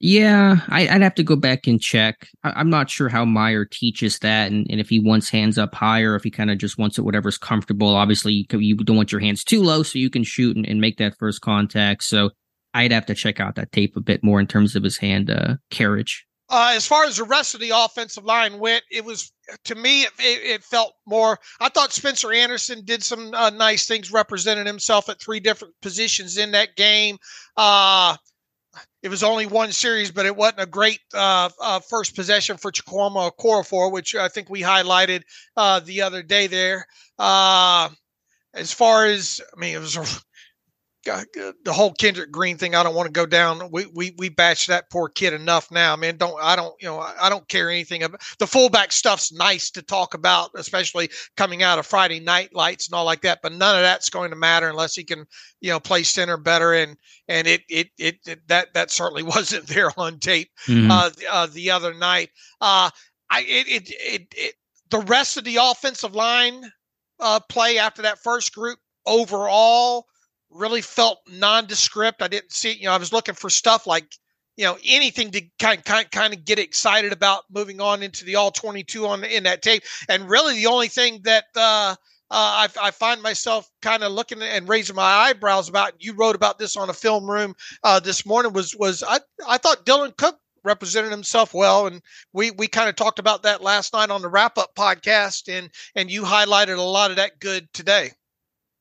Yeah, 0.00 0.58
I, 0.68 0.82
would 0.92 1.02
have 1.02 1.16
to 1.16 1.24
go 1.24 1.34
back 1.34 1.66
and 1.66 1.80
check. 1.80 2.28
I, 2.44 2.60
am 2.60 2.70
not 2.70 2.88
sure 2.88 3.08
how 3.08 3.24
Meyer 3.24 3.64
teaches 3.64 4.20
that, 4.20 4.50
and, 4.50 4.64
and 4.70 4.78
if 4.78 4.88
he 4.88 5.00
wants 5.00 5.28
hands 5.28 5.58
up 5.58 5.74
higher, 5.74 6.14
if 6.14 6.22
he 6.22 6.30
kind 6.30 6.52
of 6.52 6.58
just 6.58 6.78
wants 6.78 6.98
it 6.98 7.02
whatever's 7.02 7.36
comfortable. 7.36 7.88
Obviously, 7.88 8.46
you, 8.48 8.76
don't 8.76 8.96
want 8.96 9.10
your 9.10 9.20
hands 9.20 9.42
too 9.42 9.60
low, 9.60 9.82
so 9.82 9.98
you 9.98 10.08
can 10.08 10.22
shoot 10.22 10.56
and, 10.56 10.66
and, 10.66 10.80
make 10.80 10.98
that 10.98 11.18
first 11.18 11.40
contact. 11.40 12.04
So 12.04 12.30
I'd 12.74 12.92
have 12.92 13.06
to 13.06 13.14
check 13.14 13.40
out 13.40 13.56
that 13.56 13.72
tape 13.72 13.96
a 13.96 14.00
bit 14.00 14.22
more 14.22 14.38
in 14.38 14.46
terms 14.46 14.76
of 14.76 14.84
his 14.84 14.98
hand 14.98 15.30
uh, 15.30 15.56
carriage. 15.70 16.24
Uh, 16.50 16.72
as 16.74 16.86
far 16.86 17.04
as 17.04 17.16
the 17.16 17.24
rest 17.24 17.54
of 17.54 17.60
the 17.60 17.72
offensive 17.74 18.24
line 18.24 18.58
went, 18.58 18.82
it 18.90 19.04
was 19.04 19.32
to 19.64 19.74
me 19.74 20.02
it, 20.02 20.12
it 20.18 20.64
felt 20.64 20.94
more. 21.06 21.38
I 21.60 21.68
thought 21.68 21.92
Spencer 21.92 22.32
Anderson 22.32 22.84
did 22.84 23.02
some 23.02 23.34
uh, 23.34 23.50
nice 23.50 23.86
things, 23.86 24.12
representing 24.12 24.64
himself 24.64 25.08
at 25.10 25.20
three 25.20 25.40
different 25.40 25.74
positions 25.82 26.38
in 26.38 26.52
that 26.52 26.74
game. 26.76 27.18
Uh, 27.56 28.16
it 29.02 29.08
was 29.08 29.22
only 29.22 29.46
one 29.46 29.72
series, 29.72 30.10
but 30.10 30.26
it 30.26 30.36
wasn't 30.36 30.60
a 30.60 30.66
great 30.66 31.00
uh, 31.14 31.50
uh, 31.60 31.80
first 31.80 32.14
possession 32.14 32.56
for 32.56 32.72
Chukwuma 32.72 33.32
Okorafor, 33.32 33.92
which 33.92 34.14
I 34.14 34.28
think 34.28 34.50
we 34.50 34.62
highlighted 34.62 35.22
uh, 35.56 35.80
the 35.80 36.02
other 36.02 36.22
day 36.22 36.46
there. 36.46 36.86
as 37.18 38.72
far 38.72 39.06
as, 39.06 39.40
I 39.56 39.60
mean, 39.60 39.74
it 39.74 39.80
was 39.80 40.24
the 41.64 41.72
whole 41.72 41.92
Kendrick 41.92 42.30
Green 42.30 42.56
thing. 42.56 42.74
I 42.74 42.82
don't 42.82 42.94
want 42.94 43.06
to 43.06 43.12
go 43.12 43.26
down. 43.26 43.70
We 43.70 43.86
we 43.86 44.14
we 44.18 44.28
bash 44.28 44.66
that 44.66 44.90
poor 44.90 45.08
kid 45.08 45.32
enough 45.32 45.70
now, 45.70 45.96
man. 45.96 46.16
Don't 46.16 46.36
I 46.42 46.56
don't 46.56 46.74
you 46.80 46.88
know 46.88 46.98
I 46.98 47.28
don't 47.28 47.46
care 47.48 47.70
anything 47.70 48.02
about 48.02 48.20
the 48.38 48.46
fullback 48.46 48.92
stuff's 48.92 49.32
nice 49.32 49.70
to 49.72 49.82
talk 49.82 50.14
about, 50.14 50.50
especially 50.56 51.10
coming 51.36 51.62
out 51.62 51.78
of 51.78 51.86
Friday 51.86 52.20
night 52.20 52.54
lights 52.54 52.88
and 52.88 52.94
all 52.94 53.04
like 53.04 53.22
that. 53.22 53.40
But 53.42 53.52
none 53.52 53.76
of 53.76 53.82
that's 53.82 54.10
going 54.10 54.30
to 54.30 54.36
matter 54.36 54.68
unless 54.68 54.94
he 54.94 55.04
can 55.04 55.26
you 55.60 55.70
know 55.70 55.80
play 55.80 56.02
center 56.02 56.36
better. 56.36 56.74
And 56.74 56.96
and 57.28 57.46
it 57.46 57.62
it 57.68 57.88
it, 57.98 58.18
it 58.26 58.48
that 58.48 58.74
that 58.74 58.90
certainly 58.90 59.22
wasn't 59.24 59.66
there 59.66 59.92
on 59.96 60.18
tape 60.18 60.50
mm-hmm. 60.66 60.90
uh, 60.90 61.10
uh, 61.30 61.46
the 61.46 61.70
other 61.70 61.94
night. 61.94 62.30
Uh, 62.60 62.90
I 63.30 63.40
it 63.42 63.68
it 63.68 63.90
it, 63.90 64.34
it 64.36 64.54
the 64.90 65.00
rest 65.00 65.36
of 65.36 65.44
the 65.44 65.56
offensive 65.56 66.14
line 66.14 66.70
uh, 67.20 67.40
play 67.48 67.78
after 67.78 68.02
that 68.02 68.18
first 68.18 68.54
group 68.54 68.78
overall 69.06 70.06
really 70.50 70.80
felt 70.80 71.20
nondescript. 71.28 72.22
I 72.22 72.28
didn't 72.28 72.52
see, 72.52 72.72
you 72.72 72.84
know, 72.84 72.92
I 72.92 72.98
was 72.98 73.12
looking 73.12 73.34
for 73.34 73.50
stuff 73.50 73.86
like, 73.86 74.14
you 74.56 74.64
know, 74.64 74.76
anything 74.84 75.30
to 75.32 75.42
kind 75.60 75.84
kind 75.84 76.10
kind 76.10 76.34
of 76.34 76.44
get 76.44 76.58
excited 76.58 77.12
about 77.12 77.44
moving 77.50 77.80
on 77.80 78.02
into 78.02 78.24
the 78.24 78.36
all 78.36 78.50
22 78.50 79.06
on 79.06 79.24
in 79.24 79.44
that 79.44 79.62
tape. 79.62 79.84
And 80.08 80.28
really, 80.28 80.56
the 80.56 80.66
only 80.66 80.88
thing 80.88 81.20
that 81.24 81.44
uh, 81.54 81.94
uh, 82.30 82.68
I, 82.68 82.68
I, 82.82 82.90
find 82.90 83.22
myself 83.22 83.70
kind 83.80 84.02
of 84.02 84.12
looking 84.12 84.42
and 84.42 84.68
raising 84.68 84.96
my 84.96 85.02
eyebrows 85.02 85.68
about. 85.68 85.92
You 85.98 86.12
wrote 86.12 86.34
about 86.34 86.58
this 86.58 86.76
on 86.76 86.90
a 86.90 86.94
film 86.94 87.30
room 87.30 87.54
uh, 87.84 88.00
this 88.00 88.26
morning. 88.26 88.52
Was 88.52 88.76
was 88.76 89.02
I? 89.02 89.20
I 89.46 89.58
thought 89.58 89.86
Dylan 89.86 90.16
Cook 90.16 90.38
represented 90.64 91.10
himself 91.10 91.54
well, 91.54 91.86
and 91.86 92.02
we 92.34 92.50
we 92.50 92.68
kind 92.68 92.88
of 92.88 92.96
talked 92.96 93.18
about 93.18 93.44
that 93.44 93.62
last 93.62 93.94
night 93.94 94.10
on 94.10 94.20
the 94.20 94.28
wrap 94.28 94.58
up 94.58 94.74
podcast, 94.74 95.50
and 95.50 95.70
and 95.94 96.10
you 96.10 96.22
highlighted 96.22 96.76
a 96.76 96.82
lot 96.82 97.10
of 97.10 97.16
that 97.16 97.40
good 97.40 97.72
today. 97.72 98.12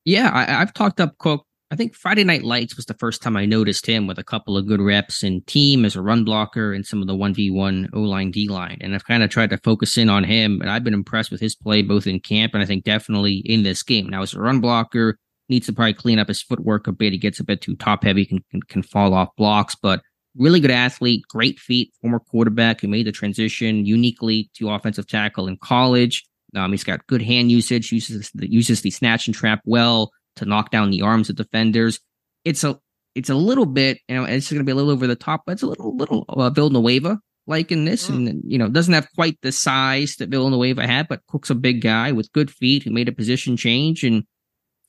Yeah, 0.04 0.30
I, 0.32 0.44
have 0.44 0.74
talked 0.74 1.00
up 1.00 1.16
Cook 1.18 1.46
I 1.70 1.76
think 1.76 1.94
Friday 1.94 2.24
Night 2.24 2.44
Lights 2.44 2.76
was 2.76 2.86
the 2.86 2.94
first 2.94 3.20
time 3.20 3.36
I 3.36 3.44
noticed 3.44 3.84
him 3.84 4.06
with 4.06 4.18
a 4.18 4.24
couple 4.24 4.56
of 4.56 4.66
good 4.66 4.80
reps 4.80 5.22
in 5.22 5.42
team 5.42 5.84
as 5.84 5.96
a 5.96 6.02
run 6.02 6.24
blocker 6.24 6.72
and 6.72 6.86
some 6.86 7.02
of 7.02 7.08
the 7.08 7.14
1v1 7.14 7.90
O 7.92 8.00
line 8.00 8.30
D 8.30 8.48
line. 8.48 8.78
And 8.80 8.94
I've 8.94 9.04
kind 9.04 9.22
of 9.22 9.28
tried 9.28 9.50
to 9.50 9.58
focus 9.58 9.98
in 9.98 10.08
on 10.08 10.24
him. 10.24 10.62
And 10.62 10.70
I've 10.70 10.82
been 10.82 10.94
impressed 10.94 11.30
with 11.30 11.42
his 11.42 11.54
play 11.54 11.82
both 11.82 12.06
in 12.06 12.20
camp 12.20 12.54
and 12.54 12.62
I 12.62 12.66
think 12.66 12.84
definitely 12.84 13.42
in 13.44 13.64
this 13.64 13.82
game. 13.82 14.08
Now, 14.08 14.22
as 14.22 14.32
a 14.32 14.40
run 14.40 14.60
blocker, 14.60 15.18
needs 15.50 15.66
to 15.66 15.74
probably 15.74 15.94
clean 15.94 16.18
up 16.18 16.28
his 16.28 16.42
footwork 16.42 16.86
a 16.86 16.92
bit. 16.92 17.12
He 17.12 17.18
gets 17.18 17.40
a 17.40 17.44
bit 17.44 17.60
too 17.60 17.76
top 17.76 18.02
heavy, 18.02 18.24
can, 18.24 18.42
can, 18.50 18.62
can 18.62 18.82
fall 18.82 19.12
off 19.12 19.28
blocks, 19.36 19.74
but 19.74 20.00
really 20.36 20.60
good 20.60 20.70
athlete, 20.70 21.24
great 21.28 21.58
feet, 21.58 21.92
former 22.00 22.18
quarterback 22.18 22.80
who 22.80 22.88
made 22.88 23.06
the 23.06 23.12
transition 23.12 23.84
uniquely 23.84 24.50
to 24.54 24.70
offensive 24.70 25.06
tackle 25.06 25.48
in 25.48 25.58
college. 25.58 26.24
Um, 26.56 26.70
he's 26.70 26.84
got 26.84 27.06
good 27.08 27.20
hand 27.20 27.50
usage, 27.50 27.92
uses 27.92 28.30
uses 28.34 28.80
the 28.80 28.90
snatch 28.90 29.26
and 29.26 29.34
trap 29.34 29.60
well 29.66 30.10
to 30.38 30.46
knock 30.46 30.70
down 30.70 30.90
the 30.90 31.02
arms 31.02 31.30
of 31.30 31.36
defenders. 31.36 32.00
It's 32.44 32.64
a 32.64 32.78
it's 33.14 33.30
a 33.30 33.34
little 33.34 33.66
bit, 33.66 33.98
you 34.08 34.14
know, 34.14 34.24
it's 34.24 34.50
going 34.50 34.60
to 34.60 34.64
be 34.64 34.72
a 34.72 34.74
little 34.74 34.90
over 34.90 35.06
the 35.06 35.16
top, 35.16 35.42
but 35.44 35.52
it's 35.52 35.62
a 35.62 35.66
little 35.66 35.96
little 35.96 36.24
uh, 36.28 36.50
Villanueva 36.50 37.18
like 37.48 37.72
in 37.72 37.84
this, 37.84 38.08
mm. 38.08 38.28
and 38.28 38.42
you 38.44 38.58
know, 38.58 38.68
doesn't 38.68 38.94
have 38.94 39.08
quite 39.14 39.38
the 39.42 39.50
size 39.50 40.16
that 40.18 40.28
Villanueva 40.28 40.86
had, 40.86 41.08
but 41.08 41.26
Cook's 41.28 41.50
a 41.50 41.54
big 41.54 41.80
guy 41.80 42.12
with 42.12 42.32
good 42.32 42.50
feet 42.50 42.82
who 42.82 42.90
made 42.90 43.08
a 43.08 43.12
position 43.12 43.56
change, 43.56 44.04
and 44.04 44.24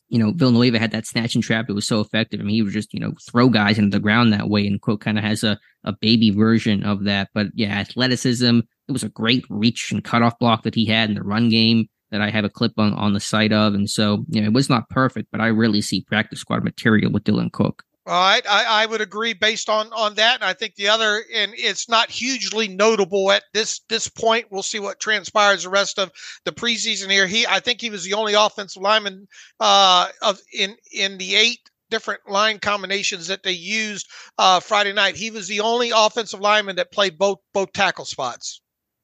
you 0.09 0.19
know, 0.19 0.33
Villanueva 0.35 0.77
had 0.77 0.91
that 0.91 1.07
snatch 1.07 1.35
and 1.35 1.43
trap. 1.43 1.67
It 1.69 1.73
was 1.73 1.87
so 1.87 2.01
effective. 2.01 2.39
I 2.39 2.43
mean, 2.43 2.55
he 2.55 2.61
would 2.61 2.73
just 2.73 2.93
you 2.93 2.99
know 2.99 3.13
throw 3.29 3.49
guys 3.49 3.79
into 3.79 3.95
the 3.95 4.01
ground 4.01 4.33
that 4.33 4.49
way, 4.49 4.67
and 4.67 4.81
Cook 4.81 5.01
kind 5.01 5.17
of 5.17 5.23
has 5.23 5.43
a 5.43 5.57
a 5.85 5.93
baby 5.93 6.29
version 6.31 6.83
of 6.83 7.05
that. 7.05 7.29
But 7.33 7.47
yeah, 7.55 7.79
athleticism. 7.79 8.59
It 8.87 8.91
was 8.91 9.03
a 9.03 9.09
great 9.09 9.45
reach 9.49 9.91
and 9.91 10.03
cutoff 10.03 10.39
block 10.39 10.63
that 10.63 10.73
he 10.73 10.85
had 10.85 11.09
in 11.09 11.15
the 11.15 11.21
run 11.21 11.49
game 11.49 11.87
that 12.11 12.21
I 12.21 12.29
have 12.29 12.45
a 12.45 12.49
clip 12.49 12.73
on, 12.77 12.93
on 12.93 13.13
the 13.13 13.19
site 13.19 13.53
of. 13.53 13.73
And 13.73 13.89
so, 13.89 14.25
you 14.29 14.41
know, 14.41 14.47
it 14.47 14.53
was 14.53 14.69
not 14.69 14.89
perfect, 14.89 15.29
but 15.31 15.41
I 15.41 15.47
really 15.47 15.81
see 15.81 16.01
practice 16.01 16.39
squad 16.39 16.63
material 16.63 17.11
with 17.11 17.23
Dylan 17.23 17.51
Cook. 17.51 17.83
All 18.09 18.19
right, 18.19 18.43
I, 18.49 18.83
I 18.83 18.85
would 18.87 19.01
agree 19.01 19.33
based 19.33 19.69
on 19.69 19.93
on 19.93 20.15
that. 20.15 20.35
And 20.35 20.43
I 20.43 20.53
think 20.53 20.73
the 20.75 20.87
other, 20.87 21.23
and 21.35 21.51
it's 21.55 21.87
not 21.87 22.09
hugely 22.09 22.67
notable 22.67 23.31
at 23.31 23.43
this 23.53 23.81
this 23.87 24.07
point. 24.07 24.47
We'll 24.49 24.63
see 24.63 24.79
what 24.79 24.99
transpires 24.99 25.61
the 25.61 25.69
rest 25.69 25.99
of 25.99 26.11
the 26.43 26.51
preseason 26.51 27.11
here. 27.11 27.27
He, 27.27 27.45
I 27.45 27.59
think 27.59 27.81
he 27.81 27.91
was 27.91 28.03
the 28.03 28.13
only 28.13 28.33
offensive 28.33 28.81
lineman 28.81 29.27
uh, 29.59 30.07
of 30.23 30.39
in 30.51 30.75
in 30.91 31.19
the 31.19 31.35
eight 31.35 31.59
different 31.91 32.21
line 32.27 32.57
combinations 32.57 33.27
that 33.27 33.43
they 33.43 33.51
used 33.51 34.07
uh, 34.39 34.59
Friday 34.59 34.93
night. 34.93 35.15
He 35.15 35.29
was 35.29 35.47
the 35.47 35.59
only 35.59 35.91
offensive 35.93 36.39
lineman 36.39 36.77
that 36.77 36.91
played 36.91 37.19
both 37.19 37.37
both 37.53 37.73
tackle 37.73 38.05
spots. 38.05 38.59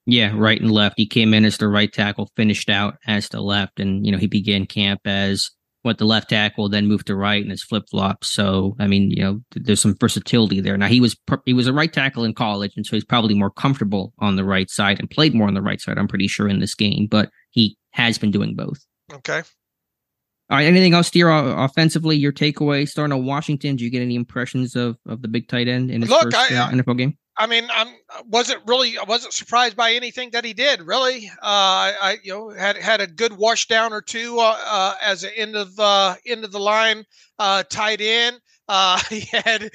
Yeah, 0.06 0.32
right 0.36 0.60
and 0.60 0.72
left. 0.72 0.96
He 0.98 1.08
came 1.08 1.34
in 1.34 1.46
as 1.46 1.58
the 1.58 1.68
right 1.68 1.92
tackle, 1.92 2.30
finished 2.36 2.70
out 2.70 2.98
as 3.08 3.30
the 3.30 3.42
left, 3.42 3.80
and 3.80 4.06
you 4.06 4.12
know 4.12 4.18
he 4.18 4.28
began 4.28 4.66
camp 4.66 5.02
as 5.06 5.50
what 5.86 6.00
the 6.00 6.06
left 6.06 6.30
tackle, 6.30 6.68
then 6.68 6.88
moved 6.88 7.06
to 7.08 7.16
right 7.16 7.42
and 7.42 7.52
his 7.52 7.64
flip 7.64 7.84
flop. 7.92 8.24
So 8.24 8.76
I 8.80 8.88
mean, 8.88 9.12
you 9.12 9.24
know, 9.24 9.40
there's 9.56 9.82
some 9.82 9.96
versatility 10.00 10.60
there. 10.60 10.78
Now 10.78 10.88
he 10.88 11.00
was 11.00 11.16
he 11.46 11.54
was 11.54 11.68
a 11.68 11.74
right 11.74 11.94
tackle 11.94 12.24
in 12.24 12.34
college, 12.34 12.74
and 12.76 12.86
so 12.86 12.96
he's 12.96 13.06
probably 13.06 13.36
more 13.36 13.52
comfortable 13.52 14.14
on 14.20 14.36
the 14.36 14.44
right 14.44 14.70
side 14.70 15.00
and 15.00 15.10
played 15.10 15.36
more 15.36 15.48
on 15.48 15.54
the 15.54 15.62
right 15.62 15.80
side. 15.80 15.98
I'm 15.98 16.08
pretty 16.08 16.28
sure 16.28 16.48
in 16.48 16.60
this 16.60 16.76
game, 16.76 17.08
but 17.10 17.30
he 17.52 17.78
has 17.92 18.18
been 18.18 18.32
doing 18.32 18.56
both. 18.56 18.86
Okay. 19.14 19.44
All 20.50 20.58
right. 20.58 20.66
Anything 20.66 20.94
else, 20.94 21.08
Steer, 21.08 21.30
offensively? 21.30 22.16
Your 22.16 22.32
takeaway 22.32 22.88
starting 22.88 23.14
on 23.14 23.26
Washington? 23.26 23.76
Do 23.76 23.84
you 23.84 23.90
get 23.90 24.02
any 24.02 24.16
impressions 24.16 24.76
of 24.76 24.98
of 25.08 25.22
the 25.22 25.28
big 25.28 25.48
tight 25.48 25.68
end 25.68 25.90
in 25.90 26.02
his 26.02 26.10
Look, 26.10 26.24
first 26.24 26.36
I, 26.36 26.56
uh, 26.56 26.70
NFL 26.70 26.98
game? 26.98 27.18
I 27.38 27.48
mean, 27.48 27.68
I'm 27.72 27.90
wasn't 28.28 28.62
really 28.66 28.98
I 28.98 29.04
wasn't 29.04 29.34
surprised 29.34 29.76
by 29.76 29.94
anything 29.94 30.30
that 30.32 30.46
he 30.46 30.54
did. 30.54 30.82
Really, 30.82 31.28
uh, 31.28 31.44
I, 31.44 31.94
I 32.02 32.18
you 32.24 32.34
know 32.34 32.50
had 32.50 32.78
had 32.78 33.02
a 33.02 33.08
good 33.08 33.34
wash 33.34 33.68
down 33.68 33.92
or 33.92 34.02
two 34.02 34.38
uh, 34.40 34.58
uh, 34.66 34.96
as 35.02 35.24
an 35.24 35.32
end 35.36 35.56
of 35.56 35.78
uh, 35.78 36.16
end 36.26 36.46
of 36.46 36.52
the 36.52 36.60
line 36.60 37.04
uh, 37.38 37.64
tight 37.64 38.00
end. 38.00 38.40
Uh, 38.70 39.00
he 39.10 39.22
had 39.32 39.70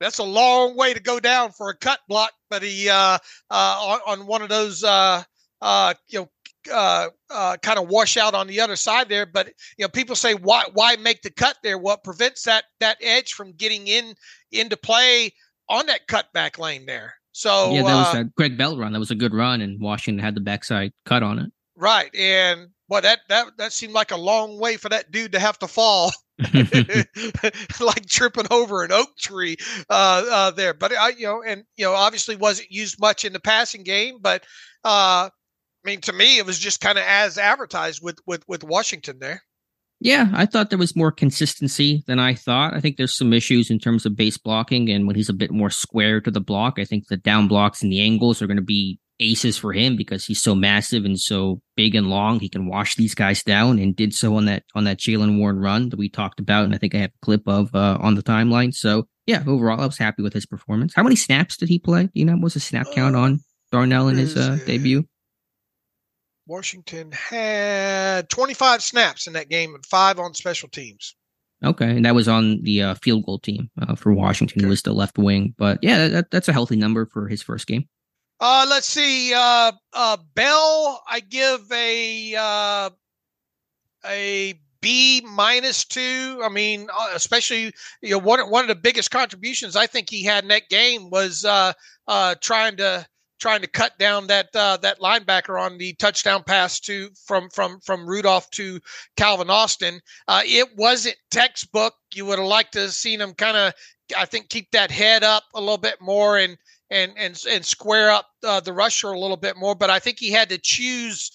that's 0.00 0.18
a 0.18 0.24
long 0.24 0.76
way 0.76 0.92
to 0.92 1.00
go 1.00 1.18
down 1.18 1.50
for 1.52 1.70
a 1.70 1.76
cut 1.76 2.00
block, 2.08 2.32
but 2.50 2.62
he 2.62 2.90
on, 2.90 3.18
on 3.50 4.26
one 4.26 4.42
of 4.42 4.50
those 4.50 4.82
you 4.82 6.20
know 6.20 6.28
kind 6.66 7.78
of 7.78 7.88
wash 7.88 8.18
out 8.18 8.34
on 8.34 8.46
the 8.46 8.60
other 8.60 8.76
side 8.76 9.08
there. 9.08 9.24
But 9.24 9.48
you 9.78 9.84
know, 9.84 9.88
people 9.88 10.14
say 10.14 10.34
why 10.34 10.64
why 10.74 10.96
make 10.96 11.22
the 11.22 11.30
cut 11.30 11.56
there? 11.62 11.78
What 11.78 12.04
prevents 12.04 12.42
that 12.42 12.64
that 12.80 12.98
edge 13.00 13.32
from 13.32 13.52
getting 13.52 13.86
in 13.86 14.14
into 14.52 14.76
play 14.76 15.32
on 15.68 15.86
that 15.86 16.06
cutback 16.08 16.58
lane 16.58 16.86
there? 16.86 17.14
So 17.32 17.72
yeah, 17.72 17.82
that 17.82 17.94
was 17.94 18.14
uh, 18.14 18.20
a 18.20 18.24
Greg 18.24 18.58
Bell 18.58 18.76
run. 18.76 18.92
That 18.92 18.98
was 18.98 19.10
a 19.10 19.14
good 19.14 19.34
run, 19.34 19.60
and 19.60 19.80
Washington 19.80 20.22
had 20.22 20.34
the 20.34 20.40
backside 20.40 20.92
cut 21.04 21.22
on 21.22 21.38
it. 21.38 21.52
Right, 21.76 22.12
and 22.14 22.70
well, 22.88 23.02
that 23.02 23.20
that 23.28 23.56
that 23.58 23.72
seemed 23.72 23.92
like 23.92 24.10
a 24.10 24.16
long 24.16 24.58
way 24.58 24.76
for 24.76 24.88
that 24.88 25.12
dude 25.12 25.32
to 25.32 25.38
have 25.38 25.58
to 25.60 25.68
fall, 25.68 26.12
like 27.80 28.06
tripping 28.06 28.46
over 28.50 28.82
an 28.82 28.92
oak 28.92 29.16
tree 29.18 29.56
uh, 29.90 30.24
uh, 30.30 30.50
there. 30.50 30.74
But 30.74 30.92
I, 30.92 31.10
you 31.10 31.26
know, 31.26 31.42
and 31.42 31.64
you 31.76 31.84
know, 31.84 31.92
obviously 31.92 32.34
wasn't 32.34 32.72
used 32.72 33.00
much 33.00 33.24
in 33.24 33.32
the 33.32 33.40
passing 33.40 33.84
game, 33.84 34.18
but 34.20 34.42
uh, 34.84 35.28
I 35.30 35.88
mean, 35.88 36.00
to 36.02 36.12
me, 36.12 36.38
it 36.38 36.46
was 36.46 36.58
just 36.58 36.80
kind 36.80 36.98
of 36.98 37.04
as 37.06 37.38
advertised 37.38 38.02
with 38.02 38.18
with 38.26 38.42
with 38.48 38.64
Washington 38.64 39.18
there. 39.20 39.42
Yeah, 40.00 40.28
I 40.32 40.46
thought 40.46 40.70
there 40.70 40.78
was 40.78 40.94
more 40.94 41.10
consistency 41.10 42.04
than 42.06 42.20
I 42.20 42.34
thought. 42.34 42.72
I 42.72 42.80
think 42.80 42.96
there's 42.96 43.16
some 43.16 43.32
issues 43.32 43.68
in 43.68 43.80
terms 43.80 44.06
of 44.06 44.16
base 44.16 44.38
blocking, 44.38 44.88
and 44.90 45.06
when 45.06 45.16
he's 45.16 45.28
a 45.28 45.34
bit 45.34 45.50
more 45.50 45.70
square 45.70 46.20
to 46.20 46.30
the 46.30 46.40
block, 46.40 46.78
I 46.78 46.84
think 46.84 47.08
the 47.08 47.16
down 47.16 47.48
blocks 47.48 47.82
and 47.82 47.90
the 47.90 48.00
angles 48.00 48.40
are 48.40 48.46
going 48.46 48.58
to 48.58 48.62
be 48.62 49.00
aces 49.20 49.58
for 49.58 49.72
him 49.72 49.96
because 49.96 50.24
he's 50.24 50.40
so 50.40 50.54
massive 50.54 51.04
and 51.04 51.18
so 51.18 51.60
big 51.76 51.96
and 51.96 52.08
long. 52.08 52.38
He 52.38 52.48
can 52.48 52.68
wash 52.68 52.94
these 52.94 53.14
guys 53.16 53.42
down, 53.42 53.80
and 53.80 53.96
did 53.96 54.14
so 54.14 54.36
on 54.36 54.44
that 54.44 54.62
on 54.76 54.84
that 54.84 54.98
Jaylen 54.98 55.38
Warren 55.38 55.58
run 55.58 55.88
that 55.88 55.98
we 55.98 56.08
talked 56.08 56.38
about, 56.38 56.64
and 56.64 56.74
I 56.74 56.78
think 56.78 56.94
I 56.94 56.98
have 56.98 57.10
a 57.10 57.24
clip 57.24 57.42
of 57.48 57.74
uh, 57.74 57.98
on 58.00 58.14
the 58.14 58.22
timeline. 58.22 58.72
So 58.72 59.08
yeah, 59.26 59.42
overall, 59.48 59.80
I 59.80 59.86
was 59.86 59.98
happy 59.98 60.22
with 60.22 60.32
his 60.32 60.46
performance. 60.46 60.94
How 60.94 61.02
many 61.02 61.16
snaps 61.16 61.56
did 61.56 61.68
he 61.68 61.80
play? 61.80 62.08
You 62.12 62.24
know 62.24 62.34
what 62.34 62.44
was 62.44 62.54
the 62.54 62.60
snap 62.60 62.86
count 62.94 63.16
on 63.16 63.40
Darnell 63.72 64.06
in 64.06 64.16
his 64.16 64.36
uh, 64.36 64.58
debut? 64.64 65.04
Washington 66.48 67.12
had 67.12 68.28
25 68.30 68.82
snaps 68.82 69.26
in 69.26 69.34
that 69.34 69.48
game 69.48 69.74
and 69.74 69.84
five 69.84 70.18
on 70.18 70.34
special 70.34 70.68
teams. 70.68 71.14
Okay, 71.64 71.90
and 71.90 72.04
that 72.04 72.14
was 72.14 72.28
on 72.28 72.62
the 72.62 72.82
uh, 72.82 72.94
field 72.94 73.26
goal 73.26 73.38
team 73.38 73.68
uh, 73.82 73.94
for 73.96 74.12
Washington. 74.12 74.62
Okay. 74.62 74.68
Was 74.68 74.82
the 74.82 74.92
left 74.92 75.18
wing, 75.18 75.54
but 75.58 75.78
yeah, 75.82 76.08
that, 76.08 76.30
that's 76.30 76.48
a 76.48 76.52
healthy 76.52 76.76
number 76.76 77.04
for 77.06 77.28
his 77.28 77.42
first 77.42 77.66
game. 77.66 77.88
Uh, 78.40 78.64
let's 78.68 78.88
see. 78.88 79.34
Uh, 79.34 79.72
uh, 79.92 80.16
Bell, 80.34 81.02
I 81.08 81.20
give 81.20 81.60
a 81.72 82.34
uh, 82.38 82.90
a 84.06 84.54
B 84.80 85.20
minus 85.28 85.84
two. 85.84 86.40
I 86.44 86.48
mean, 86.48 86.88
uh, 86.96 87.08
especially 87.14 87.72
you 88.02 88.10
know 88.10 88.18
one 88.18 88.38
one 88.50 88.62
of 88.62 88.68
the 88.68 88.76
biggest 88.76 89.10
contributions 89.10 89.74
I 89.74 89.86
think 89.86 90.08
he 90.08 90.22
had 90.22 90.44
in 90.44 90.48
that 90.50 90.68
game 90.68 91.10
was 91.10 91.44
uh, 91.44 91.72
uh, 92.06 92.36
trying 92.40 92.76
to 92.76 93.04
trying 93.38 93.60
to 93.60 93.66
cut 93.66 93.98
down 93.98 94.26
that 94.26 94.54
uh, 94.54 94.76
that 94.78 95.00
linebacker 95.00 95.60
on 95.60 95.78
the 95.78 95.94
touchdown 95.94 96.42
pass 96.42 96.80
to 96.80 97.10
from 97.24 97.48
from 97.50 97.80
from 97.80 98.06
Rudolph 98.06 98.50
to 98.52 98.80
Calvin 99.16 99.50
Austin. 99.50 100.00
Uh, 100.26 100.42
it 100.44 100.68
wasn't 100.76 101.16
textbook. 101.30 101.94
You 102.14 102.26
would 102.26 102.38
have 102.38 102.48
liked 102.48 102.72
to 102.74 102.80
have 102.80 102.92
seen 102.92 103.20
him 103.20 103.34
kind 103.34 103.56
of, 103.56 103.72
I 104.16 104.24
think, 104.24 104.48
keep 104.48 104.70
that 104.72 104.90
head 104.90 105.22
up 105.22 105.44
a 105.54 105.60
little 105.60 105.78
bit 105.78 106.00
more 106.00 106.38
and 106.38 106.56
and 106.90 107.12
and 107.16 107.40
and 107.48 107.64
square 107.64 108.10
up 108.10 108.26
uh, 108.44 108.60
the 108.60 108.72
rusher 108.72 109.08
a 109.08 109.20
little 109.20 109.36
bit 109.36 109.56
more. 109.56 109.74
But 109.74 109.90
I 109.90 109.98
think 109.98 110.18
he 110.18 110.30
had 110.30 110.48
to 110.50 110.58
choose 110.58 111.30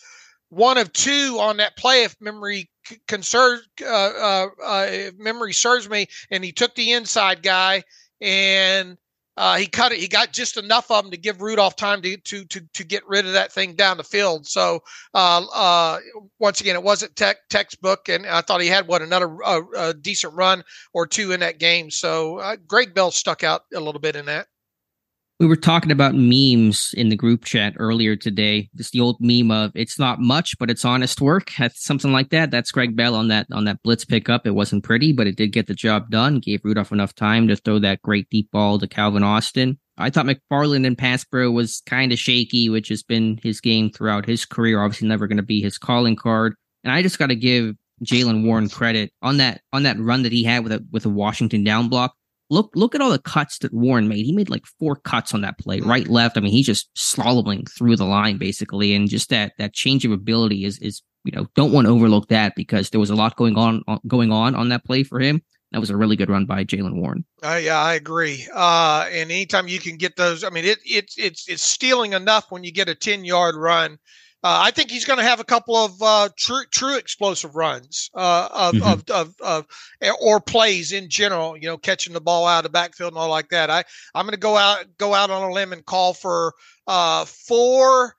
one 0.49 0.78
of 0.78 0.93
two 0.93 1.38
on 1.39 1.58
that 1.58 1.78
play 1.78 2.04
if 2.04 2.16
memory 2.22 2.70
concern 3.08 3.60
uh, 3.82 3.86
uh, 3.86 4.47
uh, 4.64 4.88
if 4.89 5.18
memory 5.18 5.54
serves 5.54 5.89
me, 5.89 6.08
and 6.32 6.43
he 6.43 6.51
took 6.51 6.76
the 6.76 6.91
inside 6.91 7.41
guy 7.41 7.84
and 8.22 8.97
uh, 9.38 9.58
he 9.58 9.66
cut 9.66 9.92
it. 9.92 10.00
He 10.00 10.08
got 10.08 10.32
just 10.32 10.58
enough 10.58 10.92
of 10.92 11.04
them 11.04 11.12
to 11.12 11.18
give 11.18 11.42
Rudolph 11.42 11.76
time 11.76 12.02
to 12.02 12.18
to 12.18 12.46
to, 12.46 12.62
to 12.74 12.84
get 12.84 13.08
rid 13.08 13.26
of 13.26 13.34
that 13.34 13.52
thing 13.52 13.76
down 13.76 13.98
the 13.98 14.04
field. 14.04 14.48
So 14.48 14.80
uh, 15.14 15.46
uh, 15.54 16.00
once 16.40 16.62
again, 16.62 16.76
it 16.76 16.84
wasn't 16.84 17.16
tech, 17.16 17.38
textbook, 17.50 18.10
and 18.10 18.26
I 18.26 18.42
thought 18.42 18.62
he 18.62 18.68
had 18.68 18.88
what 18.88 19.02
another 19.02 19.36
uh, 19.44 19.94
decent 20.02 20.34
run 20.34 20.64
or 20.94 21.08
two 21.08 21.32
in 21.32 21.40
that 21.40 21.60
game. 21.60 21.90
So 21.90 22.38
uh, 22.38 22.58
Greg 22.68 22.94
Bell 22.94 23.12
stuck 23.12 23.44
out 23.44 23.64
a 23.74 23.80
little 23.80 24.02
bit 24.02 24.16
in 24.16 24.26
that. 24.28 24.48
We 25.44 25.50
were 25.50 25.58
talking 25.58 25.91
about 25.91 26.16
memes 26.16 26.94
in 26.96 27.10
the 27.10 27.18
group 27.18 27.44
chat 27.44 27.74
earlier 27.78 28.16
today. 28.16 28.70
Just 28.78 28.94
the 28.94 29.02
old 29.02 29.18
meme 29.20 29.52
of 29.52 29.74
"It's 29.76 30.00
not 30.00 30.22
much, 30.22 30.58
but 30.58 30.70
it's 30.70 30.86
honest 30.86 31.20
work." 31.20 31.52
Something 31.74 32.14
like 32.14 32.30
that. 32.30 32.50
That's 32.50 32.72
Greg 32.72 32.96
Bell 32.96 33.14
on 33.14 33.28
that 33.28 33.48
on 33.52 33.66
that 33.66 33.84
blitz 33.84 34.06
pickup. 34.06 34.48
It 34.48 34.56
wasn't 34.56 34.86
pretty, 34.86 35.12
but 35.12 35.28
it 35.28 35.36
did 35.36 35.52
get 35.52 35.68
the 35.68 35.74
job 35.74 36.10
done. 36.10 36.39
Gave 36.39 36.64
Rudolph 36.64 36.94
enough 36.94 37.14
time 37.14 37.50
to 37.50 37.58
throw 37.58 37.78
that 37.80 38.02
great 38.04 38.30
deep 38.30 38.52
ball 38.52 38.80
to 38.80 38.88
Calvin 38.88 39.22
Austin. 39.22 39.78
I 39.98 40.10
thought 40.12 40.28
McFarland 40.28 40.86
in 40.86 40.96
pass 40.96 41.26
pro 41.26 41.52
was 41.52 41.82
kind 41.86 42.14
of 42.14 42.20
shaky, 42.20 42.70
which 42.70 42.88
has 42.88 43.04
been 43.04 43.38
his 43.44 43.60
game 43.60 43.91
throughout 43.91 44.26
his 44.26 44.46
career. 44.46 44.82
Obviously, 44.82 45.10
never 45.10 45.28
going 45.28 45.36
to 45.36 45.44
be 45.44 45.62
his 45.62 45.78
calling 45.78 46.16
card. 46.16 46.56
And 46.86 46.94
I 46.94 47.02
just 47.02 47.20
got 47.20 47.28
to 47.28 47.36
give 47.36 47.76
Jaylen 48.02 48.46
Warren 48.46 48.70
credit 48.70 49.12
on 49.22 49.36
that 49.38 49.60
on 49.74 49.84
that 49.84 50.00
run 50.00 50.24
that 50.24 50.32
he 50.32 50.46
had 50.46 50.64
with 50.64 50.72
a 50.72 50.86
with 50.89 51.06
a 51.06 51.10
Washington 51.10 51.66
down 51.66 51.89
block 51.89 52.16
look 52.54 52.72
look 52.76 52.95
at 52.95 53.01
all 53.01 53.10
the 53.10 53.20
cuts 53.20 53.58
that 53.60 53.74
Warren 53.74 54.08
made. 54.08 54.26
He 54.26 54.32
made 54.32 54.49
like 54.49 54.66
four 54.80 54.95
cuts 54.95 55.34
on 55.34 55.41
that 55.41 55.58
play, 55.58 55.80
mm-hmm. 55.80 55.89
right, 55.89 56.08
left. 56.08 56.38
I 56.38 56.41
mean, 56.41 56.51
he's 56.51 56.66
just 56.66 56.93
slaloming 56.95 57.70
through 57.70 57.95
the 57.95 58.06
line 58.06 58.38
basically, 58.38 58.93
and 58.93 59.10
just 59.10 59.30
that 59.30 59.54
that 59.58 59.74
change 59.74 60.06
of 60.06 60.12
ability 60.12 60.66
is 60.66 60.78
is 60.80 61.01
you 61.24 61.32
know 61.32 61.47
don't 61.56 61.72
want 61.72 61.88
to 61.88 61.93
overlook 61.93 62.28
that 62.30 62.54
because 62.56 62.89
there 62.89 62.99
was 62.99 63.10
a 63.10 63.16
lot 63.16 63.36
going 63.36 63.58
on 63.58 63.84
going 64.08 64.32
on 64.32 64.56
on 64.56 64.70
that 64.70 64.86
play 64.86 65.04
for 65.04 65.20
him. 65.20 65.41
That 65.72 65.80
was 65.80 65.89
a 65.89 65.97
really 65.97 66.16
good 66.16 66.30
run 66.30 66.45
by 66.45 66.64
Jaylen 66.64 67.01
Warren. 67.01 67.26
Uh, 67.41 67.56
yeah, 67.56 67.80
I 67.80 67.95
agree. 67.95 68.47
Uh, 68.54 69.08
and 69.12 69.32
anytime 69.32 69.68
you 69.68 69.80
can 69.80 69.97
get 69.97 70.16
those, 70.16 70.43
I 70.43 70.51
mean, 70.51 70.66
it, 70.66 70.78
it's 70.86 71.18
it's 71.18 71.49
it's 71.49 71.64
stealing 71.64 72.14
enough 72.14 72.51
when 72.51 72.64
you 72.64 72.72
get 72.72 72.89
a 72.89 72.95
ten 72.95 73.26
yard 73.26 73.56
run 73.56 73.97
uh, 74.44 74.60
I 74.62 74.72
think 74.72 74.91
he's 74.91 75.06
going 75.06 75.20
to 75.20 75.26
have 75.26 75.39
a 75.39 75.46
couple 75.46 75.78
of 75.78 76.02
uh, 76.02 76.28
true 76.38 76.64
true 76.70 76.98
explosive 76.98 77.56
runs 77.56 78.10
uh, 78.14 78.50
of, 78.52 78.74
mm-hmm. 78.74 78.84
of, 78.84 79.10
of, 79.10 79.36
of, 79.39 79.66
eh, 80.02 80.12
or 80.22 80.41
plays 80.41 80.91
in 80.91 81.10
general. 81.10 81.56
You 81.56 81.68
know, 81.68 81.78
catching 81.78 82.14
the 82.14 82.20
ball 82.20 82.46
out 82.46 82.60
of 82.60 82.64
the 82.64 82.70
backfield 82.70 83.14
and 83.14 83.18
all 83.18 83.30
like 83.30 83.50
that. 83.50 83.70
I 83.70 83.86
I'm 84.14 84.26
going 84.26 84.34
to 84.34 84.39
go 84.39 84.58
out 84.58 84.86
go 84.98 85.14
out 85.14 85.30
on 85.30 85.44
a 85.44 85.54
limb 85.54 85.72
and 85.72 85.86
call 85.86 86.14
for 86.14 86.54
uh, 86.88 87.24
four 87.24 88.16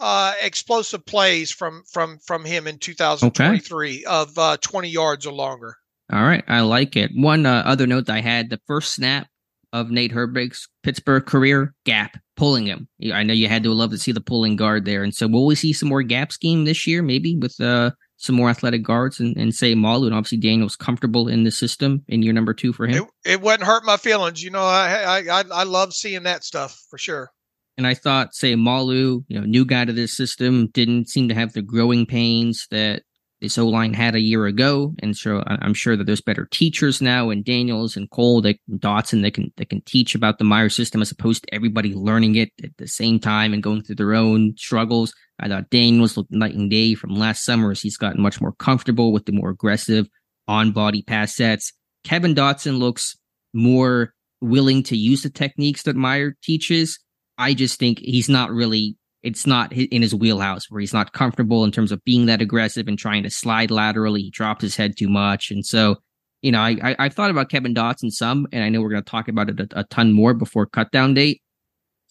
uh, 0.00 0.32
explosive 0.42 1.06
plays 1.06 1.52
from 1.52 1.84
from 1.88 2.18
from 2.26 2.44
him 2.44 2.66
in 2.66 2.78
2023 2.78 3.98
okay. 3.98 4.04
of 4.04 4.36
uh, 4.36 4.56
20 4.56 4.88
yards 4.88 5.26
or 5.26 5.32
longer. 5.32 5.76
All 6.12 6.22
right, 6.22 6.42
I 6.48 6.60
like 6.62 6.96
it. 6.96 7.12
One 7.14 7.46
other 7.46 7.86
note 7.86 8.10
I 8.10 8.20
had: 8.20 8.50
the 8.50 8.60
first 8.66 8.94
snap 8.94 9.28
of 9.72 9.90
Nate 9.90 10.12
Herbig's 10.12 10.68
Pittsburgh 10.82 11.26
career, 11.26 11.74
gap, 11.84 12.16
pulling 12.36 12.66
him. 12.66 12.88
I 13.12 13.22
know 13.22 13.34
you 13.34 13.48
had 13.48 13.62
to 13.64 13.72
love 13.72 13.90
to 13.90 13.98
see 13.98 14.12
the 14.12 14.20
pulling 14.20 14.56
guard 14.56 14.84
there. 14.84 15.02
And 15.02 15.14
so 15.14 15.26
will 15.28 15.46
we 15.46 15.54
see 15.54 15.72
some 15.72 15.88
more 15.88 16.02
gap 16.02 16.32
scheme 16.32 16.64
this 16.64 16.86
year, 16.86 17.02
maybe 17.02 17.36
with 17.36 17.60
uh, 17.60 17.90
some 18.16 18.34
more 18.34 18.50
athletic 18.50 18.82
guards 18.82 19.20
and, 19.20 19.36
and 19.36 19.52
Seumalo 19.52 20.06
and 20.06 20.14
obviously 20.14 20.38
Daniel's 20.38 20.76
comfortable 20.76 21.28
in 21.28 21.44
the 21.44 21.50
system 21.50 22.02
in 22.08 22.22
year 22.22 22.32
number 22.32 22.54
two 22.54 22.72
for 22.72 22.86
him? 22.86 23.04
It, 23.24 23.32
it 23.32 23.40
wouldn't 23.40 23.66
hurt 23.66 23.84
my 23.84 23.96
feelings. 23.96 24.42
You 24.42 24.50
know, 24.50 24.64
I, 24.64 25.22
I, 25.30 25.44
I 25.52 25.62
love 25.64 25.92
seeing 25.92 26.24
that 26.24 26.44
stuff 26.44 26.82
for 26.90 26.98
sure. 26.98 27.30
And 27.76 27.86
I 27.86 27.94
thought, 27.94 28.32
Seumalo, 28.32 29.24
you 29.28 29.40
know, 29.40 29.46
new 29.46 29.64
guy 29.64 29.84
to 29.84 29.92
this 29.92 30.16
system, 30.16 30.66
didn't 30.72 31.08
seem 31.08 31.28
to 31.28 31.34
have 31.34 31.52
the 31.52 31.62
growing 31.62 32.06
pains 32.06 32.66
that 32.72 33.02
this 33.40 33.58
O 33.58 33.66
line 33.66 33.94
had 33.94 34.14
a 34.14 34.20
year 34.20 34.46
ago, 34.46 34.94
and 35.00 35.16
so 35.16 35.42
I'm 35.46 35.74
sure 35.74 35.96
that 35.96 36.04
there's 36.04 36.20
better 36.20 36.48
teachers 36.50 37.00
now, 37.00 37.30
and 37.30 37.44
Daniels 37.44 37.96
and 37.96 38.10
Cole, 38.10 38.40
that 38.42 38.58
Dotson, 38.70 39.22
that 39.22 39.34
can 39.34 39.52
that 39.56 39.68
can 39.70 39.80
teach 39.82 40.14
about 40.14 40.38
the 40.38 40.44
Meyer 40.44 40.68
system 40.68 41.00
as 41.00 41.10
opposed 41.10 41.44
to 41.44 41.54
everybody 41.54 41.94
learning 41.94 42.34
it 42.34 42.50
at 42.62 42.76
the 42.78 42.88
same 42.88 43.20
time 43.20 43.52
and 43.52 43.62
going 43.62 43.82
through 43.82 43.96
their 43.96 44.14
own 44.14 44.54
struggles. 44.56 45.14
I 45.40 45.48
thought 45.48 45.70
Daniels 45.70 46.16
looked 46.16 46.32
night 46.32 46.54
and 46.54 46.70
day 46.70 46.94
from 46.94 47.14
last 47.14 47.44
summer 47.44 47.70
as 47.70 47.80
he's 47.80 47.96
gotten 47.96 48.20
much 48.20 48.40
more 48.40 48.52
comfortable 48.52 49.12
with 49.12 49.26
the 49.26 49.32
more 49.32 49.50
aggressive 49.50 50.08
on 50.48 50.72
body 50.72 51.02
pass 51.02 51.34
sets. 51.34 51.72
Kevin 52.04 52.34
Dotson 52.34 52.78
looks 52.78 53.16
more 53.52 54.14
willing 54.40 54.82
to 54.84 54.96
use 54.96 55.22
the 55.22 55.30
techniques 55.30 55.82
that 55.84 55.96
Meyer 55.96 56.36
teaches. 56.42 56.98
I 57.36 57.54
just 57.54 57.78
think 57.78 58.00
he's 58.00 58.28
not 58.28 58.50
really 58.50 58.96
it's 59.22 59.46
not 59.46 59.72
in 59.72 60.02
his 60.02 60.14
wheelhouse 60.14 60.70
where 60.70 60.80
he's 60.80 60.92
not 60.92 61.12
comfortable 61.12 61.64
in 61.64 61.72
terms 61.72 61.90
of 61.90 62.04
being 62.04 62.26
that 62.26 62.40
aggressive 62.40 62.86
and 62.86 62.98
trying 62.98 63.24
to 63.24 63.30
slide 63.30 63.70
laterally. 63.70 64.22
He 64.22 64.30
drops 64.30 64.62
his 64.62 64.76
head 64.76 64.96
too 64.96 65.08
much. 65.08 65.50
And 65.50 65.66
so, 65.66 65.96
you 66.40 66.52
know, 66.52 66.60
I, 66.60 66.94
I, 66.98 67.04
have 67.04 67.14
thought 67.14 67.30
about 67.30 67.48
Kevin 67.48 67.74
Dotson 67.74 68.12
some, 68.12 68.46
and 68.52 68.62
I 68.62 68.68
know 68.68 68.80
we're 68.80 68.90
going 68.90 69.02
to 69.02 69.10
talk 69.10 69.26
about 69.28 69.50
it 69.50 69.58
a, 69.60 69.80
a, 69.80 69.84
ton 69.84 70.12
more 70.12 70.34
before 70.34 70.68
cutdown 70.68 71.14
date. 71.14 71.42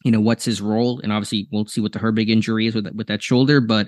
You 0.04 0.12
know, 0.12 0.20
what's 0.20 0.44
his 0.44 0.62
role? 0.62 1.00
And 1.02 1.14
obviously, 1.14 1.48
we'll 1.52 1.66
see 1.66 1.82
what 1.82 1.94
the 1.94 2.00
Herbig 2.00 2.30
injury 2.30 2.68
is 2.68 2.76
with, 2.76 2.88
with 2.94 3.08
that 3.08 3.24
shoulder, 3.24 3.62
but 3.62 3.88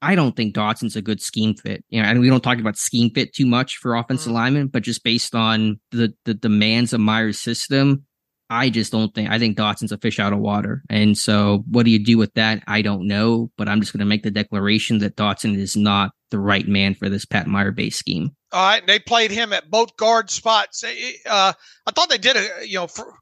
I 0.00 0.14
don't 0.14 0.36
think 0.36 0.54
Dotson's 0.54 0.96
a 0.96 1.02
good 1.02 1.20
scheme 1.20 1.54
fit. 1.54 1.84
You 1.88 2.02
know, 2.02 2.08
and 2.08 2.20
we 2.20 2.28
don't 2.28 2.42
talk 2.42 2.58
about 2.58 2.76
scheme 2.76 3.10
fit 3.10 3.34
too 3.34 3.46
much 3.46 3.78
for 3.78 3.96
offensive 3.96 4.28
mm-hmm. 4.28 4.34
linemen, 4.34 4.66
but 4.68 4.82
just 4.84 5.02
based 5.02 5.34
on 5.34 5.80
the, 5.90 6.14
the 6.24 6.34
demands 6.34 6.92
of 6.92 7.00
Meyer's 7.00 7.40
system, 7.40 8.04
I 8.50 8.70
just 8.70 8.92
don't 8.92 9.14
think 9.14 9.30
I 9.30 9.38
think 9.38 9.56
Dotson's 9.56 9.92
a 9.92 9.98
fish 9.98 10.18
out 10.18 10.32
of 10.32 10.38
water. 10.38 10.82
And 10.90 11.16
so 11.16 11.64
what 11.70 11.84
do 11.84 11.90
you 11.90 12.02
do 12.02 12.18
with 12.18 12.34
that? 12.34 12.62
I 12.66 12.82
don't 12.82 13.06
know, 13.06 13.50
but 13.56 13.68
I'm 13.68 13.80
just 13.80 13.92
going 13.92 14.00
to 14.00 14.06
make 14.06 14.22
the 14.22 14.30
declaration 14.30 14.98
that 14.98 15.16
Dotson 15.16 15.56
is 15.56 15.76
not 15.76 16.12
the 16.30 16.38
right 16.38 16.66
man 16.66 16.94
for 16.94 17.08
this 17.08 17.24
Pat 17.24 17.46
Meyer 17.46 17.72
base 17.72 17.96
scheme. 17.96 18.34
All 18.52 18.64
right, 18.64 18.86
they 18.86 18.98
played 18.98 19.30
him 19.30 19.52
at 19.52 19.70
both 19.70 19.96
guard 19.96 20.30
spots. 20.30 20.84
Uh, 20.84 21.52
I 21.86 21.90
thought 21.90 22.08
they 22.08 22.18
did 22.18 22.36
a 22.36 22.66
you 22.66 22.74
know 22.74 22.86
for, 22.86 23.14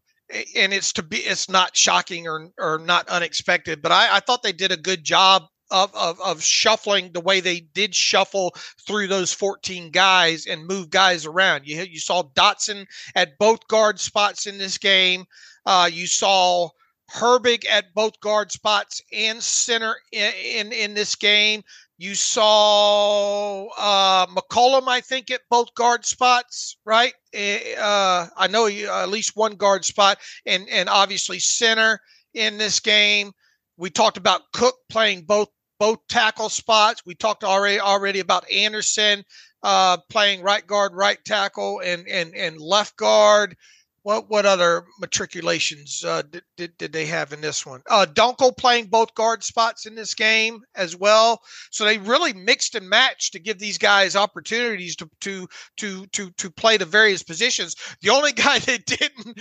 and 0.56 0.72
it's 0.72 0.92
to 0.94 1.02
be 1.02 1.18
it's 1.18 1.48
not 1.48 1.76
shocking 1.76 2.26
or 2.26 2.50
or 2.58 2.78
not 2.78 3.08
unexpected, 3.08 3.80
but 3.80 3.92
I, 3.92 4.16
I 4.16 4.20
thought 4.20 4.42
they 4.42 4.52
did 4.52 4.72
a 4.72 4.76
good 4.76 5.04
job 5.04 5.44
of, 5.72 5.94
of, 5.94 6.20
of 6.20 6.42
shuffling 6.42 7.10
the 7.12 7.20
way 7.20 7.40
they 7.40 7.60
did 7.60 7.94
shuffle 7.94 8.54
through 8.86 9.08
those 9.08 9.32
14 9.32 9.90
guys 9.90 10.46
and 10.46 10.66
move 10.66 10.90
guys 10.90 11.26
around. 11.26 11.66
You 11.66 11.82
you 11.82 11.98
saw 11.98 12.22
Dotson 12.22 12.86
at 13.16 13.38
both 13.38 13.66
guard 13.68 13.98
spots 13.98 14.46
in 14.46 14.58
this 14.58 14.78
game. 14.78 15.24
Uh, 15.66 15.88
you 15.92 16.06
saw 16.06 16.68
Herbig 17.12 17.66
at 17.68 17.94
both 17.94 18.18
guard 18.20 18.50
spots 18.52 19.02
and 19.12 19.42
center 19.42 19.96
in, 20.12 20.32
in, 20.34 20.72
in 20.72 20.94
this 20.94 21.14
game. 21.14 21.62
You 21.98 22.14
saw 22.14 23.66
uh, 23.78 24.26
McCollum, 24.26 24.88
I 24.88 25.00
think, 25.00 25.30
at 25.30 25.42
both 25.50 25.72
guard 25.74 26.04
spots, 26.04 26.76
right? 26.84 27.14
Eh, 27.32 27.74
uh, 27.78 28.26
I 28.36 28.48
know 28.48 28.66
you, 28.66 28.90
at 28.90 29.08
least 29.08 29.36
one 29.36 29.54
guard 29.54 29.84
spot, 29.84 30.18
and 30.44 30.68
and 30.68 30.88
obviously 30.88 31.38
center 31.38 32.00
in 32.34 32.58
this 32.58 32.80
game. 32.80 33.32
We 33.76 33.90
talked 33.90 34.16
about 34.16 34.52
Cook 34.52 34.74
playing 34.88 35.22
both 35.22 35.48
both 35.83 36.07
tackle 36.07 36.49
spots. 36.49 37.03
We 37.05 37.16
talked 37.16 37.43
already 37.43 37.80
already 37.80 38.20
about 38.20 38.49
Anderson 38.49 39.24
uh, 39.64 39.97
playing 40.09 40.41
right 40.41 40.64
guard, 40.64 40.95
right 40.95 41.18
tackle, 41.24 41.80
and 41.80 42.07
and 42.07 42.33
and 42.37 42.61
left 42.61 42.97
guard. 42.97 43.57
What 44.05 44.30
what 44.30 44.47
other 44.47 44.85
matriculations 45.01 46.05
uh, 46.05 46.22
did, 46.22 46.45
did, 46.57 46.78
did 46.78 46.93
they 46.93 47.07
have 47.07 47.33
in 47.33 47.41
this 47.41 47.66
one? 47.66 47.83
Uh, 47.91 48.07
Dunkel 48.09 48.57
playing 48.57 48.87
both 48.87 49.12
guard 49.16 49.43
spots 49.43 49.85
in 49.85 49.97
this 49.97 50.14
game 50.14 50.61
as 50.76 50.95
well. 50.95 51.41
So 51.72 51.85
they 51.85 51.99
really 51.99 52.33
mixed 52.33 52.76
and 52.76 52.89
matched 52.89 53.33
to 53.33 53.41
give 53.41 53.59
these 53.59 53.78
guys 53.78 54.14
opportunities 54.14 54.95
to 54.97 55.11
to 55.22 55.49
to 55.78 56.07
to 56.07 56.30
to 56.30 56.51
play 56.53 56.76
the 56.76 56.85
various 56.85 57.24
positions. 57.24 57.74
The 58.03 58.11
only 58.11 58.30
guy 58.45 58.61
that 58.61 58.87
didn't 58.87 59.41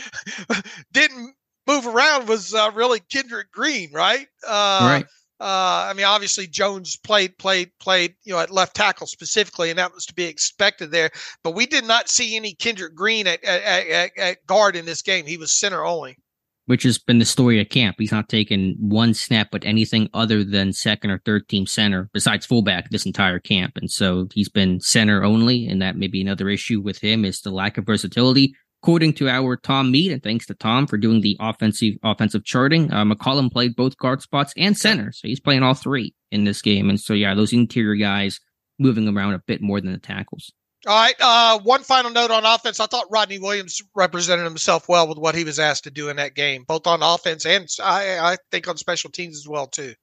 didn't 0.92 1.36
move 1.68 1.86
around 1.86 2.28
was 2.28 2.56
uh, 2.56 2.72
really 2.74 3.00
Kendrick 3.12 3.52
Green, 3.52 3.92
right? 3.94 4.26
Uh, 4.44 4.80
right. 4.82 5.06
Uh, 5.42 5.88
I 5.90 5.94
mean, 5.94 6.06
obviously 6.06 6.46
Jones 6.46 6.96
played 6.96 7.36
played 7.40 7.72
played 7.80 8.14
you 8.24 8.32
know 8.32 8.40
at 8.40 8.52
left 8.52 8.76
tackle 8.76 9.08
specifically, 9.08 9.72
and 9.72 9.80
that 9.80 9.92
was 9.92 10.06
to 10.06 10.14
be 10.14 10.26
expected 10.26 10.92
there. 10.92 11.10
But 11.44 11.56
we 11.56 11.66
did 11.66 11.84
not 11.84 12.10
see 12.10 12.36
any 12.36 12.54
Kendrick 12.54 12.94
Green 12.94 13.26
at, 13.26 13.44
at, 13.44 13.88
at, 13.88 14.12
at 14.18 14.46
guard 14.46 14.76
in 14.76 14.86
this 14.86 15.02
game. 15.02 15.26
He 15.26 15.38
was 15.38 15.60
center 15.60 15.84
only. 15.84 16.18
Which 16.68 16.84
has 16.84 17.00
been 17.00 17.18
the 17.18 17.26
story 17.26 17.60
of 17.60 17.70
camp. 17.70 17.96
He's 17.98 18.12
not 18.12 18.30
taken 18.30 18.76
one 18.80 19.16
snap 19.16 19.52
with 19.52 19.66
anything 19.66 20.10
other 20.14 20.44
than 20.44 20.74
second 20.74 21.10
or 21.10 21.20
third 21.26 21.50
team 21.50 21.66
center 21.66 22.08
besides 22.14 22.46
fullback 22.46 22.92
this 22.92 23.08
entire 23.08 23.40
camp. 23.40 23.78
And 23.78 23.90
so 23.90 24.28
he's 24.32 24.48
been 24.48 24.80
center 24.80 25.24
only. 25.24 25.66
And 25.66 25.82
that 25.82 25.98
may 25.98 26.08
be 26.08 26.22
another 26.22 26.50
issue 26.50 26.80
with 26.80 27.00
him 27.00 27.26
is 27.26 27.42
the 27.42 27.50
lack 27.50 27.80
of 27.80 27.88
versatility. 27.88 28.54
According 28.84 29.14
to 29.14 29.30
our 29.30 29.58
Tom 29.58 29.92
Mead, 29.92 30.12
and 30.12 30.24
thanks 30.24 30.48
to 30.48 30.56
Tom 30.56 30.88
for 30.88 30.98
doing 30.98 31.22
the 31.22 31.38
offensive 31.40 31.96
offensive 32.04 32.44
charting, 32.44 32.92
uh, 32.92 33.06
McCollum 33.06 33.52
played 33.52 33.76
both 33.76 33.98
guard 33.98 34.24
spots 34.24 34.54
and 34.58 34.76
center, 34.76 35.12
so 35.12 35.28
he's 35.28 35.40
playing 35.40 35.62
all 35.62 35.76
three 35.76 36.16
in 36.32 36.46
this 36.46 36.64
game. 36.64 36.90
And 36.90 37.00
so, 37.00 37.14
yeah, 37.14 37.36
those 37.36 37.54
interior 37.54 37.96
guys 37.96 38.40
moving 38.80 39.08
around 39.08 39.36
a 39.36 39.40
bit 39.46 39.62
more 39.62 39.80
than 39.82 39.92
the 39.92 40.00
tackles. 40.00 40.52
All 40.88 40.96
right. 40.96 41.14
Uh, 41.20 41.60
one 41.60 41.84
final 41.84 42.10
note 42.10 42.32
on 42.32 42.44
offense. 42.44 42.80
I 42.80 42.88
thought 42.88 43.12
Rodney 43.12 43.38
Williams 43.38 43.84
represented 43.94 44.46
himself 44.46 44.90
well 44.90 45.08
with 45.08 45.20
what 45.20 45.36
he 45.36 45.44
was 45.44 45.60
asked 45.60 45.84
to 45.84 45.92
do 45.92 46.10
in 46.10 46.16
that 46.16 46.34
game, 46.34 46.66
both 46.68 46.88
on 46.88 47.04
offense 47.04 47.46
and 47.46 47.68
I, 47.84 48.18
I 48.18 48.38
think 48.52 48.68
on 48.68 48.78
special 48.78 49.12
teams 49.12 49.38
as 49.38 49.48
well 49.48 49.68
too. 49.68 49.94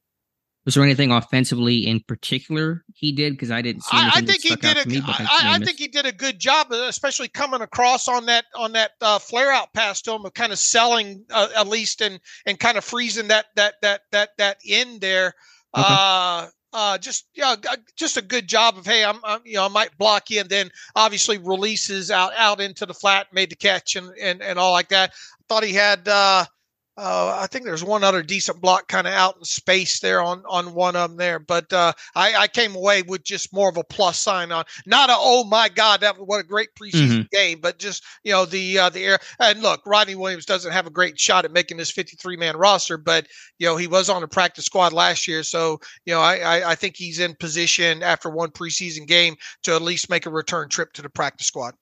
Was 0.64 0.74
there 0.74 0.84
anything 0.84 1.12
offensively 1.12 1.86
in 1.86 2.00
particular 2.00 2.84
he 2.92 3.12
did? 3.12 3.32
Because 3.32 3.50
I 3.50 3.62
didn't 3.62 3.82
see. 3.84 3.96
I, 3.96 4.10
I 4.16 4.20
think 4.20 4.42
he 4.42 4.54
did. 4.54 4.76
A, 4.76 4.86
me, 4.86 5.00
I, 5.06 5.54
I 5.54 5.58
think 5.58 5.78
he 5.78 5.88
did 5.88 6.04
a 6.04 6.12
good 6.12 6.38
job, 6.38 6.70
especially 6.72 7.28
coming 7.28 7.62
across 7.62 8.06
on 8.06 8.26
that 8.26 8.44
on 8.54 8.72
that 8.72 8.90
uh, 9.00 9.18
flare 9.18 9.50
out 9.50 9.72
pass 9.72 10.02
to 10.02 10.12
him 10.12 10.26
of 10.26 10.34
kind 10.34 10.52
of 10.52 10.58
selling 10.58 11.24
uh, 11.30 11.48
at 11.56 11.68
least 11.68 12.02
and 12.02 12.20
and 12.44 12.60
kind 12.60 12.76
of 12.76 12.84
freezing 12.84 13.28
that 13.28 13.46
that 13.56 13.76
that 13.80 14.02
that 14.12 14.30
that 14.36 14.58
end 14.68 15.00
there. 15.00 15.34
Okay. 15.74 15.86
Uh, 15.88 16.48
uh, 16.72 16.98
just 16.98 17.28
yeah, 17.34 17.56
just 17.96 18.16
a 18.16 18.22
good 18.22 18.46
job 18.46 18.76
of 18.76 18.84
hey, 18.84 19.04
I'm, 19.04 19.20
I'm, 19.24 19.40
you 19.44 19.54
know 19.54 19.64
I 19.64 19.68
might 19.68 19.96
block 19.96 20.30
you, 20.30 20.40
and 20.40 20.50
then 20.50 20.70
obviously 20.94 21.38
releases 21.38 22.10
out 22.10 22.32
out 22.36 22.60
into 22.60 22.84
the 22.84 22.94
flat, 22.94 23.32
made 23.32 23.50
the 23.50 23.56
catch, 23.56 23.96
and 23.96 24.10
and 24.20 24.42
and 24.42 24.58
all 24.58 24.72
like 24.72 24.88
that. 24.88 25.10
I 25.10 25.42
thought 25.48 25.64
he 25.64 25.72
had 25.72 26.06
uh, 26.06 26.44
uh, 26.98 27.38
I 27.40 27.46
think 27.46 27.64
there's 27.64 27.84
one 27.84 28.02
other 28.02 28.24
decent 28.24 28.60
block 28.60 28.88
kind 28.88 29.06
of 29.06 29.12
out 29.12 29.36
in 29.38 29.44
space 29.44 30.00
there 30.00 30.20
on 30.20 30.42
on 30.48 30.74
one 30.74 30.96
of 30.96 31.10
them 31.10 31.16
there, 31.16 31.38
but 31.38 31.72
uh, 31.72 31.92
I, 32.16 32.34
I, 32.34 32.48
came 32.48 32.74
away 32.74 33.02
with 33.02 33.22
just 33.22 33.52
more 33.52 33.68
of 33.68 33.76
a 33.76 33.84
plus 33.84 34.18
sign 34.18 34.50
on 34.50 34.64
not 34.84 35.08
a 35.08 35.14
oh 35.16 35.44
my 35.44 35.68
god 35.68 36.00
that 36.00 36.18
what 36.18 36.40
a 36.40 36.42
great 36.42 36.70
preseason 36.74 37.08
mm-hmm. 37.08 37.22
game, 37.30 37.60
but 37.60 37.78
just 37.78 38.02
you 38.24 38.32
know 38.32 38.44
the 38.44 38.78
uh, 38.80 38.88
the 38.88 39.04
air 39.04 39.18
and 39.38 39.62
look 39.62 39.80
Rodney 39.86 40.16
Williams 40.16 40.44
doesn't 40.44 40.72
have 40.72 40.88
a 40.88 40.90
great 40.90 41.20
shot 41.20 41.44
at 41.44 41.52
making 41.52 41.76
this 41.76 41.92
53 41.92 42.36
man 42.36 42.56
roster, 42.56 42.98
but 42.98 43.28
you 43.58 43.66
know 43.68 43.76
he 43.76 43.86
was 43.86 44.10
on 44.10 44.20
the 44.20 44.28
practice 44.28 44.64
squad 44.64 44.92
last 44.92 45.28
year, 45.28 45.44
so 45.44 45.78
you 46.04 46.12
know 46.12 46.20
I, 46.20 46.38
I 46.38 46.70
I 46.70 46.74
think 46.74 46.96
he's 46.96 47.20
in 47.20 47.36
position 47.36 48.02
after 48.02 48.28
one 48.28 48.50
preseason 48.50 49.06
game 49.06 49.36
to 49.62 49.76
at 49.76 49.82
least 49.82 50.10
make 50.10 50.26
a 50.26 50.30
return 50.30 50.68
trip 50.68 50.92
to 50.94 51.02
the 51.02 51.10
practice 51.10 51.46
squad. 51.46 51.74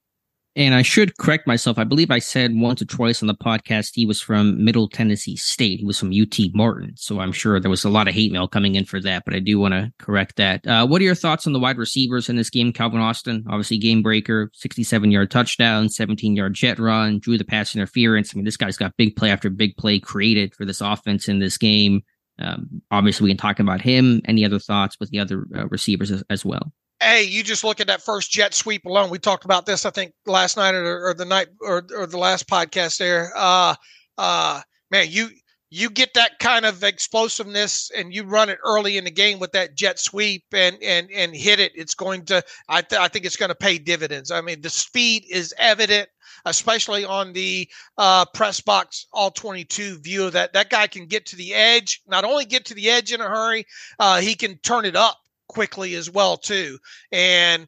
And 0.56 0.74
I 0.74 0.80
should 0.80 1.18
correct 1.18 1.46
myself. 1.46 1.78
I 1.78 1.84
believe 1.84 2.10
I 2.10 2.18
said 2.18 2.54
once 2.54 2.80
or 2.80 2.86
twice 2.86 3.22
on 3.22 3.26
the 3.26 3.34
podcast 3.34 3.90
he 3.92 4.06
was 4.06 4.22
from 4.22 4.64
Middle 4.64 4.88
Tennessee 4.88 5.36
State. 5.36 5.80
He 5.80 5.84
was 5.84 5.98
from 5.98 6.10
UT 6.10 6.38
Martin. 6.54 6.94
So 6.96 7.20
I'm 7.20 7.30
sure 7.32 7.60
there 7.60 7.70
was 7.70 7.84
a 7.84 7.90
lot 7.90 8.08
of 8.08 8.14
hate 8.14 8.32
mail 8.32 8.48
coming 8.48 8.74
in 8.74 8.86
for 8.86 8.98
that, 9.02 9.26
but 9.26 9.34
I 9.34 9.38
do 9.38 9.58
want 9.58 9.74
to 9.74 9.92
correct 9.98 10.36
that. 10.36 10.66
Uh, 10.66 10.86
what 10.86 11.02
are 11.02 11.04
your 11.04 11.14
thoughts 11.14 11.46
on 11.46 11.52
the 11.52 11.58
wide 11.58 11.76
receivers 11.76 12.30
in 12.30 12.36
this 12.36 12.48
game? 12.48 12.72
Calvin 12.72 13.02
Austin, 13.02 13.44
obviously 13.50 13.76
game 13.76 14.00
breaker, 14.02 14.50
67 14.54 15.10
yard 15.10 15.30
touchdown, 15.30 15.90
17 15.90 16.34
yard 16.34 16.54
jet 16.54 16.78
run, 16.78 17.18
drew 17.18 17.36
the 17.36 17.44
pass 17.44 17.74
interference. 17.74 18.32
I 18.32 18.36
mean, 18.36 18.46
this 18.46 18.56
guy's 18.56 18.78
got 18.78 18.96
big 18.96 19.14
play 19.14 19.30
after 19.30 19.50
big 19.50 19.76
play 19.76 20.00
created 20.00 20.54
for 20.54 20.64
this 20.64 20.80
offense 20.80 21.28
in 21.28 21.38
this 21.38 21.58
game. 21.58 22.00
Um, 22.38 22.80
obviously, 22.90 23.24
we 23.24 23.30
can 23.30 23.36
talk 23.36 23.60
about 23.60 23.82
him. 23.82 24.22
Any 24.24 24.42
other 24.42 24.58
thoughts 24.58 24.96
with 24.98 25.10
the 25.10 25.18
other 25.18 25.44
uh, 25.54 25.66
receivers 25.68 26.10
as, 26.10 26.24
as 26.30 26.46
well? 26.46 26.72
Hey, 27.00 27.22
you 27.24 27.42
just 27.42 27.64
look 27.64 27.80
at 27.80 27.86
that 27.88 28.02
first 28.02 28.30
jet 28.30 28.54
sweep 28.54 28.86
alone. 28.86 29.10
We 29.10 29.18
talked 29.18 29.44
about 29.44 29.66
this, 29.66 29.84
I 29.84 29.90
think, 29.90 30.12
last 30.24 30.56
night 30.56 30.74
or, 30.74 31.08
or 31.08 31.14
the 31.14 31.24
night 31.24 31.48
or, 31.60 31.86
or 31.96 32.06
the 32.06 32.18
last 32.18 32.48
podcast 32.48 32.98
there. 32.98 33.32
Uh, 33.36 33.74
uh, 34.18 34.62
man, 34.90 35.06
you 35.10 35.28
you 35.68 35.90
get 35.90 36.14
that 36.14 36.38
kind 36.38 36.64
of 36.64 36.84
explosiveness 36.84 37.90
and 37.94 38.14
you 38.14 38.22
run 38.22 38.48
it 38.48 38.58
early 38.64 38.96
in 38.96 39.04
the 39.04 39.10
game 39.10 39.40
with 39.40 39.50
that 39.52 39.74
jet 39.74 39.98
sweep 39.98 40.44
and 40.52 40.76
and 40.82 41.10
and 41.10 41.34
hit 41.34 41.60
it. 41.60 41.72
It's 41.74 41.94
going 41.94 42.24
to, 42.26 42.42
I, 42.68 42.82
th- 42.82 43.00
I 43.00 43.08
think 43.08 43.24
it's 43.24 43.36
going 43.36 43.48
to 43.48 43.54
pay 43.54 43.78
dividends. 43.78 44.30
I 44.30 44.40
mean, 44.40 44.60
the 44.60 44.70
speed 44.70 45.24
is 45.30 45.54
evident. 45.58 46.08
Especially 46.44 47.04
on 47.04 47.32
the 47.32 47.68
uh, 47.98 48.24
press 48.26 48.60
box 48.60 49.06
all 49.12 49.30
22 49.30 49.98
view, 49.98 50.26
of 50.26 50.32
that 50.34 50.52
that 50.52 50.70
guy 50.70 50.86
can 50.86 51.06
get 51.06 51.26
to 51.26 51.36
the 51.36 51.54
edge. 51.54 52.02
Not 52.06 52.24
only 52.24 52.44
get 52.44 52.64
to 52.66 52.74
the 52.74 52.88
edge 52.88 53.12
in 53.12 53.20
a 53.20 53.28
hurry, 53.28 53.64
uh, 53.98 54.20
he 54.20 54.34
can 54.34 54.58
turn 54.58 54.84
it 54.84 54.94
up 54.94 55.16
quickly 55.56 55.94
as 55.94 56.10
well 56.10 56.36
too. 56.36 56.78
And 57.10 57.66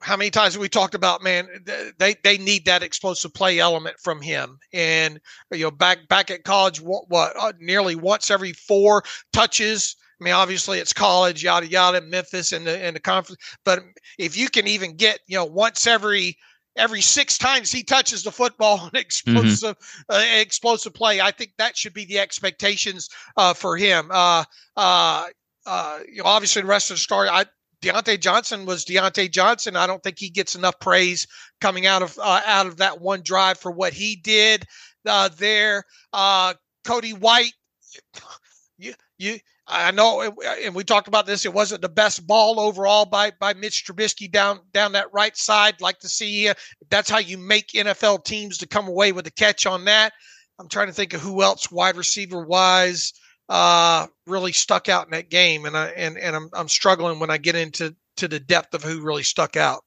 how 0.00 0.16
many 0.16 0.30
times 0.30 0.54
have 0.54 0.62
we 0.62 0.68
talked 0.68 0.94
about 0.94 1.22
man 1.22 1.46
they 1.98 2.14
they 2.24 2.38
need 2.38 2.64
that 2.64 2.82
explosive 2.82 3.34
play 3.34 3.58
element 3.58 3.96
from 3.98 4.20
him 4.20 4.58
and 4.72 5.20
you 5.52 5.64
know 5.64 5.70
back 5.70 6.06
back 6.08 6.30
at 6.30 6.44
college 6.44 6.80
what, 6.80 7.04
what 7.08 7.32
uh, 7.38 7.52
nearly 7.58 7.94
once 7.94 8.30
every 8.30 8.52
four 8.52 9.02
touches 9.32 9.96
I 10.18 10.24
mean, 10.24 10.32
obviously 10.32 10.78
it's 10.78 10.94
college, 10.94 11.44
yada 11.44 11.66
yada, 11.66 12.00
Memphis 12.00 12.52
and 12.52 12.66
the 12.66 12.78
and 12.78 12.96
the 12.96 13.00
conference. 13.00 13.38
But 13.66 13.80
if 14.18 14.34
you 14.34 14.48
can 14.48 14.66
even 14.66 14.96
get, 14.96 15.20
you 15.26 15.36
know, 15.36 15.44
once 15.44 15.86
every 15.86 16.38
every 16.74 17.02
six 17.02 17.36
times 17.36 17.70
he 17.70 17.82
touches 17.82 18.22
the 18.22 18.32
football, 18.32 18.76
an 18.80 18.86
mm-hmm. 18.86 18.96
explosive 18.96 19.76
mm-hmm. 19.78 20.14
uh, 20.14 20.40
explosive 20.40 20.94
play, 20.94 21.20
I 21.20 21.32
think 21.32 21.52
that 21.58 21.76
should 21.76 21.92
be 21.92 22.06
the 22.06 22.18
expectations 22.18 23.10
uh, 23.36 23.52
for 23.52 23.76
him. 23.76 24.08
Uh, 24.10 24.44
uh 25.66 26.00
you 26.08 26.22
know, 26.22 26.28
obviously 26.28 26.62
the 26.62 26.68
rest 26.68 26.90
of 26.90 26.96
the 26.96 27.00
story, 27.00 27.28
I 27.28 27.44
Diontae 27.82 28.20
Johnson 28.20 28.66
was 28.66 28.84
Diontae 28.84 29.30
Johnson. 29.30 29.76
I 29.76 29.86
don't 29.86 30.02
think 30.02 30.18
he 30.18 30.30
gets 30.30 30.54
enough 30.54 30.78
praise 30.80 31.26
coming 31.60 31.86
out 31.86 32.02
of 32.02 32.18
uh, 32.18 32.40
out 32.46 32.66
of 32.66 32.78
that 32.78 33.00
one 33.00 33.22
drive 33.22 33.58
for 33.58 33.70
what 33.70 33.92
he 33.92 34.16
did 34.16 34.64
uh, 35.06 35.28
there. 35.36 35.84
Uh, 36.12 36.54
Cody 36.84 37.12
White, 37.12 37.52
you 38.78 38.94
you 39.18 39.38
I 39.68 39.90
know, 39.90 40.22
and 40.22 40.74
we 40.74 40.84
talked 40.84 41.08
about 41.08 41.26
this. 41.26 41.44
It 41.44 41.52
wasn't 41.52 41.82
the 41.82 41.88
best 41.88 42.26
ball 42.26 42.60
overall 42.60 43.04
by 43.04 43.32
by 43.38 43.52
Mitch 43.54 43.84
Trubisky 43.84 44.30
down 44.30 44.60
down 44.72 44.92
that 44.92 45.12
right 45.12 45.36
side. 45.36 45.80
Like 45.80 45.98
to 46.00 46.08
see 46.08 46.50
that's 46.88 47.10
how 47.10 47.18
you 47.18 47.36
make 47.36 47.72
NFL 47.72 48.24
teams 48.24 48.58
to 48.58 48.66
come 48.66 48.86
away 48.86 49.12
with 49.12 49.26
a 49.26 49.32
catch 49.32 49.66
on 49.66 49.84
that. 49.86 50.12
I'm 50.58 50.68
trying 50.68 50.86
to 50.86 50.92
think 50.92 51.14
of 51.14 51.20
who 51.20 51.42
else 51.42 51.70
wide 51.70 51.96
receiver 51.96 52.44
wise 52.44 53.12
uh, 53.48 54.06
really 54.26 54.52
stuck 54.52 54.88
out 54.88 55.06
in 55.06 55.12
that 55.12 55.30
game, 55.30 55.64
and 55.64 55.76
I 55.76 55.88
and 55.88 56.18
and 56.18 56.34
I'm 56.34 56.50
I'm 56.52 56.68
struggling 56.68 57.18
when 57.18 57.30
I 57.30 57.38
get 57.38 57.54
into 57.54 57.94
to 58.16 58.28
the 58.28 58.40
depth 58.40 58.74
of 58.74 58.82
who 58.82 59.02
really 59.02 59.22
stuck 59.22 59.56
out. 59.56 59.82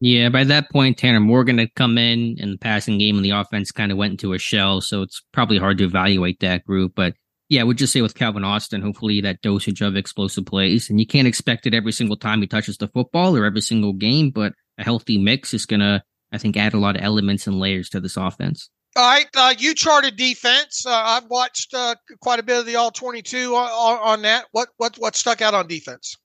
Yeah, 0.00 0.28
by 0.28 0.44
that 0.44 0.70
point, 0.70 0.98
Tanner 0.98 1.20
Morgan 1.20 1.58
had 1.58 1.74
come 1.76 1.96
in, 1.96 2.36
and 2.40 2.52
the 2.52 2.58
passing 2.58 2.98
game 2.98 3.16
and 3.16 3.24
the 3.24 3.30
offense 3.30 3.70
kind 3.70 3.92
of 3.92 3.98
went 3.98 4.12
into 4.12 4.32
a 4.32 4.38
shell. 4.38 4.80
So 4.80 5.02
it's 5.02 5.22
probably 5.32 5.58
hard 5.58 5.78
to 5.78 5.84
evaluate 5.84 6.40
that 6.40 6.64
group. 6.64 6.92
But 6.94 7.14
yeah, 7.48 7.60
I 7.60 7.64
would 7.64 7.78
just 7.78 7.92
say 7.92 8.02
with 8.02 8.14
Calvin 8.14 8.44
Austin, 8.44 8.82
hopefully 8.82 9.20
that 9.20 9.42
dosage 9.42 9.80
of 9.80 9.96
explosive 9.96 10.46
plays, 10.46 10.90
and 10.90 10.98
you 10.98 11.06
can't 11.06 11.28
expect 11.28 11.66
it 11.66 11.74
every 11.74 11.92
single 11.92 12.16
time 12.16 12.40
he 12.40 12.46
touches 12.46 12.78
the 12.78 12.88
football 12.88 13.36
or 13.36 13.44
every 13.44 13.60
single 13.60 13.92
game, 13.92 14.30
but 14.30 14.52
a 14.78 14.84
healthy 14.84 15.18
mix 15.18 15.54
is 15.54 15.66
gonna, 15.66 16.02
I 16.32 16.38
think, 16.38 16.56
add 16.56 16.74
a 16.74 16.78
lot 16.78 16.96
of 16.96 17.02
elements 17.02 17.46
and 17.46 17.58
layers 17.58 17.88
to 17.90 18.00
this 18.00 18.16
offense. 18.16 18.68
All 18.96 19.10
right, 19.10 19.26
uh, 19.34 19.54
you 19.58 19.74
charted 19.74 20.16
defense. 20.16 20.86
Uh, 20.86 20.92
I've 20.94 21.24
watched 21.24 21.74
uh, 21.74 21.96
quite 22.20 22.38
a 22.38 22.44
bit 22.44 22.60
of 22.60 22.66
the 22.66 22.76
All 22.76 22.92
Twenty 22.92 23.22
Two 23.22 23.56
on, 23.56 23.98
on, 23.98 24.22
that. 24.22 24.46
What 24.52 24.68
what 24.76 24.96
what 24.98 25.16
stuck 25.16 25.42
out 25.42 25.52
on 25.52 25.66
defense? 25.66 26.16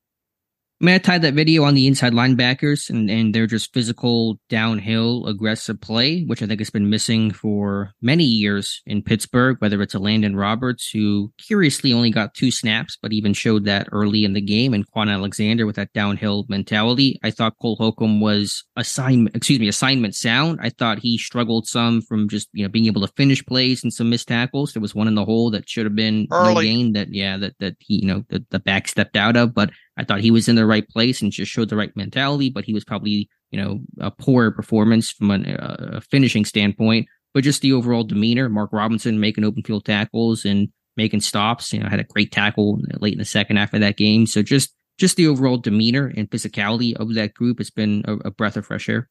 I 0.82 0.86
mean, 0.86 0.96
I 0.96 1.00
tied 1.00 1.24
that 1.24 1.34
video 1.34 1.64
on 1.66 1.74
the 1.74 1.88
inside 1.88 2.14
linebackers 2.14 2.90
and, 2.90 3.10
and 3.10 3.36
they're 3.36 3.48
just 3.48 3.74
physical, 3.74 4.40
downhill, 4.48 5.26
aggressive 5.28 5.82
play, 5.82 6.24
which 6.24 6.42
I 6.42 6.46
think 6.46 6.62
has 6.62 6.70
been 6.70 6.90
missing 6.90 7.32
for 7.32 7.92
many 8.02 8.24
years 8.24 8.82
in 8.86 9.02
Pittsburgh, 9.02 9.58
whether 9.60 9.82
it's 9.82 9.94
a 9.94 10.00
Elandon 10.00 10.38
Roberts, 10.38 10.90
who 10.90 11.34
curiously 11.38 11.92
only 11.92 12.12
got 12.12 12.34
two 12.34 12.50
snaps, 12.50 12.98
but 13.02 13.12
even 13.12 13.34
showed 13.34 13.66
that 13.66 13.90
early 13.92 14.24
in 14.24 14.32
the 14.32 14.40
game, 14.40 14.74
and 14.74 14.90
Kwon 14.90 15.12
Alexander 15.12 15.66
with 15.66 15.76
that 15.76 15.92
downhill 15.92 16.46
mentality. 16.48 17.20
I 17.24 17.32
thought 17.32 17.58
Cole 17.62 17.76
Holcomb 17.76 18.22
was 18.22 18.64
assignment, 18.78 19.36
excuse 19.36 19.60
me, 19.60 19.68
assignment 19.68 20.16
sound. 20.16 20.60
I 20.62 20.70
thought 20.70 21.00
he 21.00 21.18
struggled 21.18 21.68
some 21.68 22.02
from 22.02 22.30
just, 22.30 22.48
you 22.54 22.64
know, 22.64 22.70
being 22.70 22.86
able 22.86 23.06
to 23.06 23.14
finish 23.18 23.46
plays 23.46 23.84
and 23.84 23.94
some 23.94 24.10
missed 24.10 24.30
tackles. 24.30 24.72
There 24.72 24.82
was 24.82 24.96
one 24.96 25.10
in 25.10 25.16
the 25.16 25.26
hole 25.26 25.52
that 25.52 25.68
should 25.68 25.86
have 25.86 25.96
been 25.96 26.28
early. 26.32 26.54
no 26.54 26.62
gain 26.62 26.94
that, 26.94 27.14
yeah, 27.14 27.36
that, 27.36 27.56
that 27.60 27.76
he, 27.80 27.96
you 27.96 28.08
know, 28.08 28.24
the, 28.30 28.46
the 28.50 28.60
back 28.60 28.88
stepped 28.88 29.18
out 29.18 29.36
of, 29.36 29.54
but 29.54 29.72
I 30.00 30.06
thought 30.06 30.22
he 30.22 30.32
was 30.32 30.48
in 30.48 30.56
the 30.56 30.66
right 30.66 30.88
place 30.88 31.22
and 31.22 31.32
just 31.32 31.52
showed 31.52 31.70
the 31.70 31.76
right 31.76 31.96
mentality, 31.96 32.50
but 32.50 32.64
he 32.64 32.74
was 32.74 32.86
probably, 32.86 33.30
you 33.52 33.62
know, 33.62 33.82
a 34.00 34.10
poor 34.10 34.50
performance 34.52 35.12
from 35.12 35.30
uh, 35.30 35.38
a 35.48 36.02
finishing 36.02 36.46
standpoint. 36.46 37.08
But 37.34 37.44
just 37.44 37.62
the 37.62 37.74
overall 37.74 38.04
demeanor, 38.04 38.50
Mark 38.50 38.72
Robinson 38.72 39.20
making 39.20 39.44
open 39.44 39.62
field 39.64 39.86
tackles 39.86 40.46
and 40.46 40.70
making 40.96 41.22
stops. 41.22 41.74
You 41.74 41.82
know, 41.82 41.90
had 41.90 42.00
a 42.00 42.06
great 42.06 42.32
tackle 42.32 42.80
late 43.00 43.14
in 43.14 43.20
the 43.20 43.26
second 43.26 43.58
half 43.58 43.74
of 43.74 43.82
that 43.82 43.98
game. 43.98 44.26
So 44.26 44.42
just 44.42 44.74
just 44.98 45.18
the 45.18 45.28
overall 45.28 45.58
demeanor 45.58 46.12
and 46.16 46.30
physicality 46.30 46.96
of 46.96 47.14
that 47.16 47.34
group 47.34 47.60
has 47.60 47.70
been 47.70 48.04
a, 48.06 48.14
a 48.28 48.32
breath 48.32 48.58
of 48.58 48.66
fresh 48.66 48.88
air. 48.90 49.10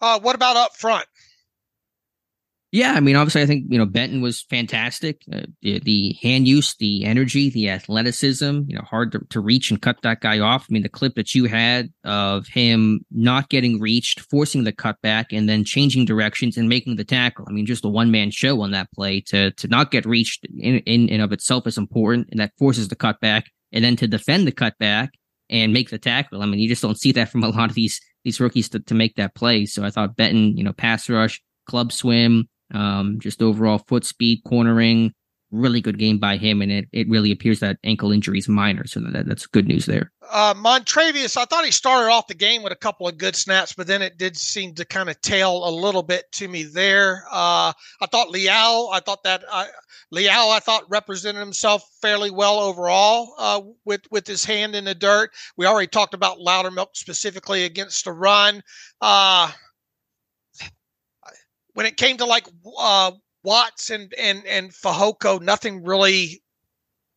Uh, 0.00 0.20
what 0.20 0.34
about 0.34 0.56
up 0.56 0.76
front? 0.76 1.06
Yeah, 2.70 2.92
I 2.92 3.00
mean, 3.00 3.16
obviously, 3.16 3.40
I 3.40 3.46
think 3.46 3.64
you 3.70 3.78
know 3.78 3.86
Benton 3.86 4.20
was 4.20 4.42
fantastic. 4.42 5.22
Uh, 5.32 5.42
the, 5.62 5.78
the, 5.78 6.16
hand 6.20 6.46
use, 6.46 6.74
the 6.78 7.06
energy, 7.06 7.48
the 7.48 7.70
athleticism. 7.70 8.62
You 8.66 8.76
know, 8.76 8.82
hard 8.82 9.12
to, 9.12 9.20
to, 9.30 9.40
reach 9.40 9.70
and 9.70 9.80
cut 9.80 10.02
that 10.02 10.20
guy 10.20 10.38
off. 10.38 10.66
I 10.68 10.72
mean, 10.74 10.82
the 10.82 10.90
clip 10.90 11.14
that 11.14 11.34
you 11.34 11.46
had 11.46 11.90
of 12.04 12.46
him 12.46 13.06
not 13.10 13.48
getting 13.48 13.80
reached, 13.80 14.20
forcing 14.20 14.64
the 14.64 14.72
cutback, 14.72 15.26
and 15.32 15.48
then 15.48 15.64
changing 15.64 16.04
directions 16.04 16.58
and 16.58 16.68
making 16.68 16.96
the 16.96 17.04
tackle. 17.04 17.46
I 17.48 17.52
mean, 17.52 17.64
just 17.64 17.86
a 17.86 17.88
one 17.88 18.10
man 18.10 18.30
show 18.30 18.60
on 18.60 18.72
that 18.72 18.92
play 18.92 19.22
to 19.28 19.50
to 19.50 19.68
not 19.68 19.90
get 19.90 20.04
reached 20.04 20.44
in 20.44 20.80
in 20.80 21.08
and 21.08 21.22
of 21.22 21.32
itself 21.32 21.66
is 21.66 21.78
important, 21.78 22.28
and 22.30 22.38
that 22.38 22.52
forces 22.58 22.88
the 22.88 22.96
cutback, 22.96 23.44
and 23.72 23.82
then 23.82 23.96
to 23.96 24.06
defend 24.06 24.46
the 24.46 24.52
cutback 24.52 25.08
and 25.48 25.72
make 25.72 25.88
the 25.88 25.98
tackle. 25.98 26.42
I 26.42 26.46
mean, 26.46 26.60
you 26.60 26.68
just 26.68 26.82
don't 26.82 27.00
see 27.00 27.12
that 27.12 27.30
from 27.30 27.44
a 27.44 27.48
lot 27.48 27.70
of 27.70 27.74
these 27.74 27.98
these 28.24 28.40
rookies 28.40 28.68
to, 28.70 28.80
to 28.80 28.94
make 28.94 29.14
that 29.14 29.34
play. 29.34 29.64
So 29.64 29.84
I 29.84 29.90
thought 29.90 30.16
Benton, 30.16 30.54
you 30.58 30.64
know, 30.64 30.74
pass 30.74 31.08
rush, 31.08 31.40
club 31.66 31.92
swim 31.92 32.46
um, 32.72 33.18
just 33.20 33.42
overall 33.42 33.78
foot 33.78 34.04
speed, 34.04 34.42
cornering, 34.44 35.14
really 35.50 35.80
good 35.80 35.98
game 35.98 36.18
by 36.18 36.36
him, 36.36 36.60
and 36.60 36.70
it, 36.70 36.88
it 36.92 37.08
really 37.08 37.32
appears 37.32 37.60
that 37.60 37.78
ankle 37.84 38.12
injury 38.12 38.38
is 38.38 38.48
minor, 38.48 38.86
so 38.86 39.00
that, 39.00 39.26
that's 39.26 39.46
good 39.46 39.66
news 39.66 39.86
there. 39.86 40.12
Uh, 40.30 40.52
Montravius, 40.54 41.38
I 41.38 41.46
thought 41.46 41.64
he 41.64 41.70
started 41.70 42.10
off 42.10 42.26
the 42.26 42.34
game 42.34 42.62
with 42.62 42.72
a 42.72 42.76
couple 42.76 43.08
of 43.08 43.16
good 43.16 43.34
snaps, 43.34 43.72
but 43.72 43.86
then 43.86 44.02
it 44.02 44.18
did 44.18 44.36
seem 44.36 44.74
to 44.74 44.84
kind 44.84 45.08
of 45.08 45.18
tail 45.22 45.66
a 45.66 45.70
little 45.70 46.02
bit 46.02 46.30
to 46.32 46.48
me 46.48 46.64
there. 46.64 47.24
Uh, 47.30 47.72
I 48.00 48.06
thought 48.10 48.30
Leal, 48.30 48.90
I 48.92 49.00
thought 49.04 49.22
that 49.24 49.42
uh, 49.50 49.66
Leal, 50.10 50.30
I 50.30 50.60
thought 50.60 50.84
represented 50.90 51.40
himself 51.40 51.82
fairly 52.02 52.30
well 52.30 52.58
overall 52.58 53.34
uh, 53.38 53.62
with 53.86 54.02
with 54.10 54.26
his 54.26 54.44
hand 54.44 54.74
in 54.74 54.84
the 54.84 54.94
dirt. 54.94 55.30
We 55.56 55.66
already 55.66 55.88
talked 55.88 56.14
about 56.14 56.38
Loudermilk 56.38 56.94
specifically 56.94 57.64
against 57.64 58.04
the 58.04 58.12
run. 58.12 58.62
Uh, 59.00 59.50
when 61.78 61.86
it 61.86 61.96
came 61.96 62.16
to 62.16 62.24
like 62.24 62.44
uh, 62.76 63.12
Watts 63.44 63.90
and 63.90 64.12
and 64.18 64.44
and 64.46 64.72
Fehoko, 64.72 65.40
nothing 65.40 65.84
really 65.84 66.42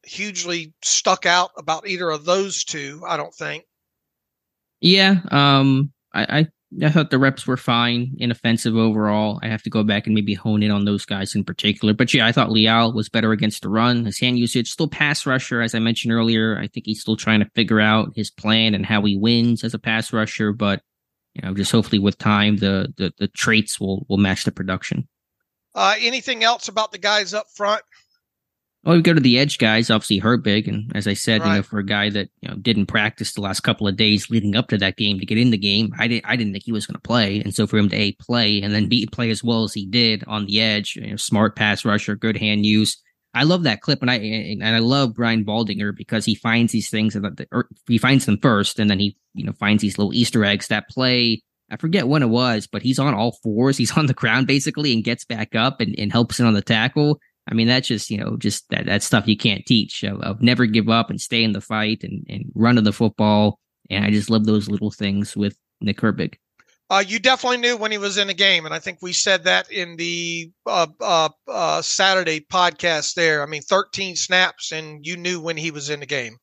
hugely 0.04 0.72
stuck 0.84 1.26
out 1.26 1.50
about 1.58 1.88
either 1.88 2.12
of 2.12 2.26
those 2.26 2.64
two. 2.64 3.02
I 3.08 3.18
don't 3.18 3.34
think. 3.34 3.64
Yeah, 4.80 5.16
um, 5.32 5.92
I, 6.14 6.42
I 6.42 6.48
I 6.86 6.92
thought 6.92 7.10
the 7.10 7.18
reps 7.18 7.48
were 7.48 7.58
fine, 7.58 8.16
inoffensive 8.20 8.76
overall. 8.76 9.40
I 9.42 9.48
have 9.48 9.64
to 9.64 9.72
go 9.72 9.84
back 9.84 10.06
and 10.06 10.14
maybe 10.14 10.36
hone 10.36 10.62
in 10.62 10.70
on 10.70 10.86
those 10.86 11.06
guys 11.06 11.34
in 11.34 11.44
particular. 11.44 11.96
But 11.96 12.14
yeah, 12.14 12.28
I 12.28 12.32
thought 12.32 12.52
Leal 12.52 12.94
was 12.94 13.10
better 13.10 13.32
against 13.32 13.64
the 13.64 13.70
run. 13.70 14.06
His 14.06 14.20
hand 14.20 14.38
usage, 14.38 14.72
still 14.72 14.88
pass 14.88 15.26
rusher, 15.26 15.64
as 15.64 15.74
I 15.74 15.80
mentioned 15.80 16.14
earlier. 16.14 16.60
I 16.60 16.68
think 16.68 16.86
he's 16.86 17.02
still 17.02 17.18
trying 17.18 17.40
to 17.40 17.50
figure 17.56 17.82
out 17.82 18.12
his 18.16 18.30
plan 18.30 18.76
and 18.76 18.86
how 18.86 19.04
he 19.06 19.18
wins 19.18 19.64
as 19.64 19.74
a 19.74 19.80
pass 19.80 20.14
rusher. 20.14 20.54
But 20.54 20.84
you 21.34 21.42
know, 21.44 21.54
just 21.54 21.72
hopefully 21.72 22.00
with 22.00 22.18
time, 22.18 22.58
the 22.58 22.94
the, 22.98 23.14
the 23.18 23.28
traits 23.28 23.80
will 23.80 24.06
will 24.10 24.18
match 24.18 24.44
the 24.44 24.52
production. 24.52 25.08
Uh, 25.74 25.96
anything 26.00 26.44
else 26.44 26.68
about 26.68 26.92
the 26.92 26.98
guys 26.98 27.34
up 27.34 27.48
front? 27.56 27.82
Well, 28.84 28.96
we 28.96 29.04
go 29.04 29.14
to 29.14 29.22
the 29.22 29.38
edge 29.38 29.60
guys. 29.60 29.92
Obviously, 29.92 30.20
Herbig, 30.20 30.68
and 30.68 30.92
as 30.96 31.08
I 31.08 31.14
said, 31.14 31.42
right. 31.42 31.50
you 31.50 31.56
know, 31.58 31.64
for 31.64 31.78
a 31.78 31.86
guy 31.86 32.10
that 32.10 32.30
you 32.42 32.50
know 32.50 32.56
didn't 32.56 32.88
practice 32.88 33.34
the 33.34 33.42
last 33.42 33.60
couple 33.60 33.88
of 33.88 33.96
days 33.96 34.30
leading 34.32 34.56
up 34.56 34.70
to 34.70 34.78
that 34.80 34.98
game 34.98 35.20
to 35.20 35.26
get 35.26 35.38
in 35.38 35.52
the 35.52 35.58
game, 35.58 35.94
I 36.00 36.08
didn't. 36.08 36.26
I 36.28 36.36
didn't 36.36 36.54
think 36.54 36.64
he 36.64 36.72
was 36.72 36.88
going 36.88 36.96
to 36.96 37.02
play, 37.02 37.40
and 37.40 37.54
so 37.54 37.68
for 37.68 37.78
him 37.78 37.90
to 37.90 37.96
a 37.96 38.14
play 38.14 38.62
and 38.62 38.74
then 38.74 38.90
b 38.90 39.06
play 39.06 39.30
as 39.30 39.44
well 39.44 39.64
as 39.64 39.74
he 39.74 39.86
did 39.86 40.24
on 40.28 40.48
the 40.48 40.60
edge, 40.60 40.96
you 40.96 41.12
know, 41.12 41.16
smart 41.16 41.56
pass 41.56 41.86
rusher, 41.86 42.16
good 42.16 42.38
hand 42.38 42.66
use, 42.66 42.98
I 43.34 43.44
love 43.44 43.64
that 43.64 43.82
clip, 43.82 44.02
and 44.02 44.12
I 44.12 44.16
and 44.16 44.64
I 44.64 44.80
love 44.80 45.14
Brian 45.14 45.46
Baldinger 45.46 45.96
because 45.96 46.26
he 46.26 46.36
finds 46.36 46.72
these 46.72 46.90
things 46.90 47.14
that 47.14 47.68
he 47.88 47.98
finds 47.98 48.26
them 48.26 48.38
first, 48.42 48.80
and 48.80 48.90
then 48.90 49.00
he 49.00 49.18
you 49.34 49.46
know 49.46 49.54
finds 49.54 49.82
these 49.82 49.98
little 49.98 50.14
Easter 50.14 50.44
eggs 50.44 50.68
that 50.68 50.90
play. 50.90 51.42
I 51.70 51.78
forget 51.78 52.10
when 52.10 52.22
it 52.22 52.28
was, 52.28 52.68
but 52.68 52.82
he's 52.82 53.00
on 53.00 53.14
all 53.14 53.38
fours. 53.44 53.78
He's 53.78 53.92
on 53.98 54.08
the 54.08 54.14
ground 54.14 54.48
basically 54.48 54.94
and 54.94 55.04
gets 55.04 55.24
back 55.24 55.56
up 55.56 55.80
and, 55.80 55.96
and 55.98 56.12
helps 56.12 56.40
in 56.40 56.46
on 56.46 56.54
the 56.54 56.62
tackle. 56.62 57.20
I 57.50 57.54
mean, 57.54 57.68
that's 57.68 57.88
just, 57.88 58.12
you 58.12 58.18
know, 58.18 58.38
just 58.38 58.70
that, 58.70 58.86
that 58.86 59.04
stuff 59.04 59.28
you 59.28 59.38
can't 59.38 59.66
teach 59.66 60.04
of, 60.04 60.22
of 60.22 60.42
never 60.42 60.66
give 60.66 60.90
up 60.90 61.10
and 61.10 61.20
stay 61.20 61.44
in 61.44 61.54
the 61.54 61.62
fight 61.62 62.04
and, 62.04 62.26
and 62.30 62.46
run 62.54 62.76
to 62.76 62.82
the 62.82 62.94
football. 62.94 63.60
And 63.90 64.06
I 64.06 64.12
just 64.12 64.30
love 64.30 64.46
those 64.46 64.70
little 64.70 64.92
things 64.92 65.36
with 65.36 65.58
Nick 65.80 65.98
Herbig. 65.98 66.36
Uh, 66.92 67.02
you 67.08 67.20
definitely 67.20 67.56
knew 67.56 67.78
when 67.78 67.90
he 67.90 67.98
was 67.98 68.18
in 68.18 68.30
a 68.30 68.34
game, 68.34 68.66
and 68.66 68.74
I 68.74 68.80
think 68.80 68.98
we 69.02 69.14
said 69.14 69.46
that 69.46 69.72
in 69.72 69.96
the 69.96 70.52
uh, 70.66 70.88
uh, 71.00 71.30
uh, 71.48 71.82
Saturday 71.82 72.42
podcast. 72.42 73.14
There, 73.14 73.42
I 73.42 73.46
mean, 73.46 73.62
13 73.62 74.18
snaps, 74.18 74.74
and 74.74 75.06
you 75.06 75.16
knew 75.16 75.40
when 75.40 75.56
he 75.56 75.72
was 75.72 75.90
in 75.90 76.02
the 76.02 76.06
game. 76.06 76.36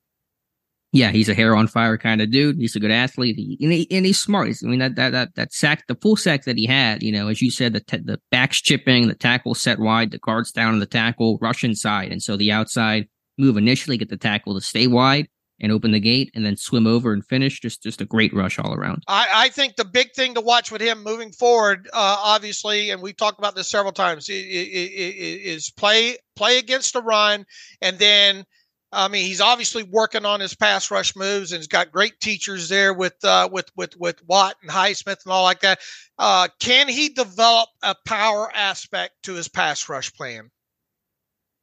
Yeah, 0.90 1.10
he's 1.10 1.28
a 1.28 1.34
hair 1.34 1.54
on 1.54 1.66
fire 1.66 1.98
kind 1.98 2.22
of 2.22 2.30
dude. 2.30 2.56
He's 2.56 2.74
a 2.74 2.80
good 2.80 2.90
athlete, 2.90 3.36
he, 3.36 3.58
and, 3.60 3.70
he, 3.70 3.86
and, 3.90 4.06
he's 4.06 4.18
smart. 4.18 4.48
I 4.64 4.66
mean, 4.66 4.78
that, 4.78 4.96
that 4.96 5.10
that 5.10 5.34
that 5.34 5.52
sack, 5.52 5.86
the 5.86 5.96
full 5.96 6.16
sack 6.16 6.44
that 6.44 6.56
he 6.56 6.64
had, 6.64 7.02
you 7.02 7.12
know, 7.12 7.28
as 7.28 7.42
you 7.42 7.50
said, 7.50 7.74
the 7.74 7.80
t- 7.80 7.98
the 7.98 8.18
backs 8.30 8.62
chipping, 8.62 9.06
the 9.06 9.14
tackle 9.14 9.54
set 9.54 9.78
wide, 9.78 10.12
the 10.12 10.18
guards 10.18 10.50
down 10.50 10.72
on 10.72 10.80
the 10.80 10.86
tackle, 10.86 11.36
rush 11.42 11.62
inside, 11.62 12.10
and 12.10 12.22
so 12.22 12.38
the 12.38 12.50
outside 12.50 13.06
move 13.36 13.58
initially 13.58 13.98
get 13.98 14.08
the 14.08 14.16
tackle 14.16 14.54
to 14.54 14.62
stay 14.62 14.86
wide, 14.86 15.28
and 15.60 15.72
open 15.72 15.90
the 15.90 16.00
gate 16.00 16.30
and 16.34 16.44
then 16.44 16.56
swim 16.56 16.86
over 16.86 17.12
and 17.12 17.24
finish. 17.26 17.60
Just 17.60 17.82
just 17.82 18.00
a 18.00 18.04
great 18.04 18.32
rush 18.34 18.58
all 18.58 18.74
around. 18.74 19.02
I, 19.08 19.28
I 19.32 19.48
think 19.48 19.76
the 19.76 19.84
big 19.84 20.12
thing 20.12 20.34
to 20.34 20.40
watch 20.40 20.70
with 20.70 20.80
him 20.80 21.02
moving 21.02 21.32
forward, 21.32 21.88
uh, 21.92 22.16
obviously, 22.20 22.90
and 22.90 23.02
we've 23.02 23.16
talked 23.16 23.38
about 23.38 23.54
this 23.54 23.70
several 23.70 23.92
times, 23.92 24.28
is 24.28 25.70
play 25.70 26.16
play 26.36 26.58
against 26.58 26.92
the 26.92 27.02
run, 27.02 27.44
and 27.80 27.98
then. 27.98 28.44
I 28.90 29.08
mean, 29.08 29.26
he's 29.26 29.42
obviously 29.42 29.82
working 29.82 30.24
on 30.24 30.40
his 30.40 30.54
pass 30.54 30.90
rush 30.90 31.14
moves, 31.14 31.52
and 31.52 31.58
he's 31.58 31.66
got 31.66 31.92
great 31.92 32.18
teachers 32.20 32.70
there 32.70 32.94
with 32.94 33.22
uh, 33.22 33.46
with 33.52 33.70
with 33.76 33.94
with 33.98 34.26
Watt 34.26 34.56
and 34.62 34.70
Highsmith 34.70 35.26
and 35.26 35.30
all 35.30 35.42
like 35.42 35.60
that. 35.60 35.80
Uh, 36.18 36.48
can 36.58 36.88
he 36.88 37.10
develop 37.10 37.68
a 37.82 37.94
power 38.06 38.50
aspect 38.54 39.12
to 39.24 39.34
his 39.34 39.46
pass 39.46 39.90
rush 39.90 40.10
plan? 40.14 40.50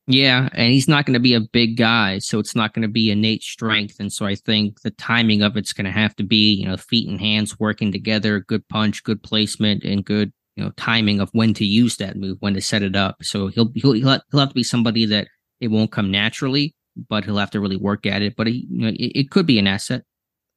Yeah, 0.07 0.49
and 0.53 0.71
he's 0.71 0.87
not 0.87 1.05
going 1.05 1.15
to 1.15 1.19
be 1.19 1.33
a 1.33 1.39
big 1.41 1.77
guy, 1.77 2.19
so 2.19 2.37
it's 2.37 2.55
not 2.55 2.73
going 2.73 2.83
to 2.83 2.87
be 2.87 3.09
innate 3.09 3.41
strength. 3.41 3.99
And 3.99 4.13
so 4.13 4.25
I 4.27 4.35
think 4.35 4.81
the 4.81 4.91
timing 4.91 5.41
of 5.41 5.57
it's 5.57 5.73
going 5.73 5.85
to 5.85 5.91
have 5.91 6.15
to 6.17 6.23
be, 6.23 6.53
you 6.53 6.67
know, 6.67 6.77
feet 6.77 7.09
and 7.09 7.19
hands 7.19 7.59
working 7.59 7.91
together, 7.91 8.41
good 8.41 8.67
punch, 8.69 9.03
good 9.03 9.23
placement, 9.23 9.83
and 9.83 10.05
good, 10.05 10.31
you 10.55 10.63
know, 10.63 10.71
timing 10.77 11.19
of 11.21 11.29
when 11.33 11.55
to 11.55 11.65
use 11.65 11.97
that 11.97 12.17
move, 12.17 12.37
when 12.39 12.53
to 12.53 12.61
set 12.61 12.83
it 12.83 12.95
up. 12.95 13.15
So 13.23 13.47
he'll 13.47 13.71
he'll 13.73 13.93
he'll 13.93 14.09
have, 14.09 14.21
he'll 14.29 14.41
have 14.41 14.49
to 14.49 14.55
be 14.55 14.63
somebody 14.63 15.05
that 15.07 15.27
it 15.59 15.69
won't 15.69 15.91
come 15.91 16.11
naturally. 16.11 16.75
but 17.09 17.25
he'll 17.25 17.37
have 17.37 17.51
to 17.51 17.59
really 17.59 17.77
work 17.77 18.05
at 18.05 18.21
it. 18.21 18.35
But 18.35 18.47
he, 18.47 18.67
you 18.69 18.81
know, 18.81 18.87
it, 18.89 19.11
it 19.15 19.31
could 19.31 19.45
be 19.45 19.59
an 19.59 19.67
asset. 19.67 20.03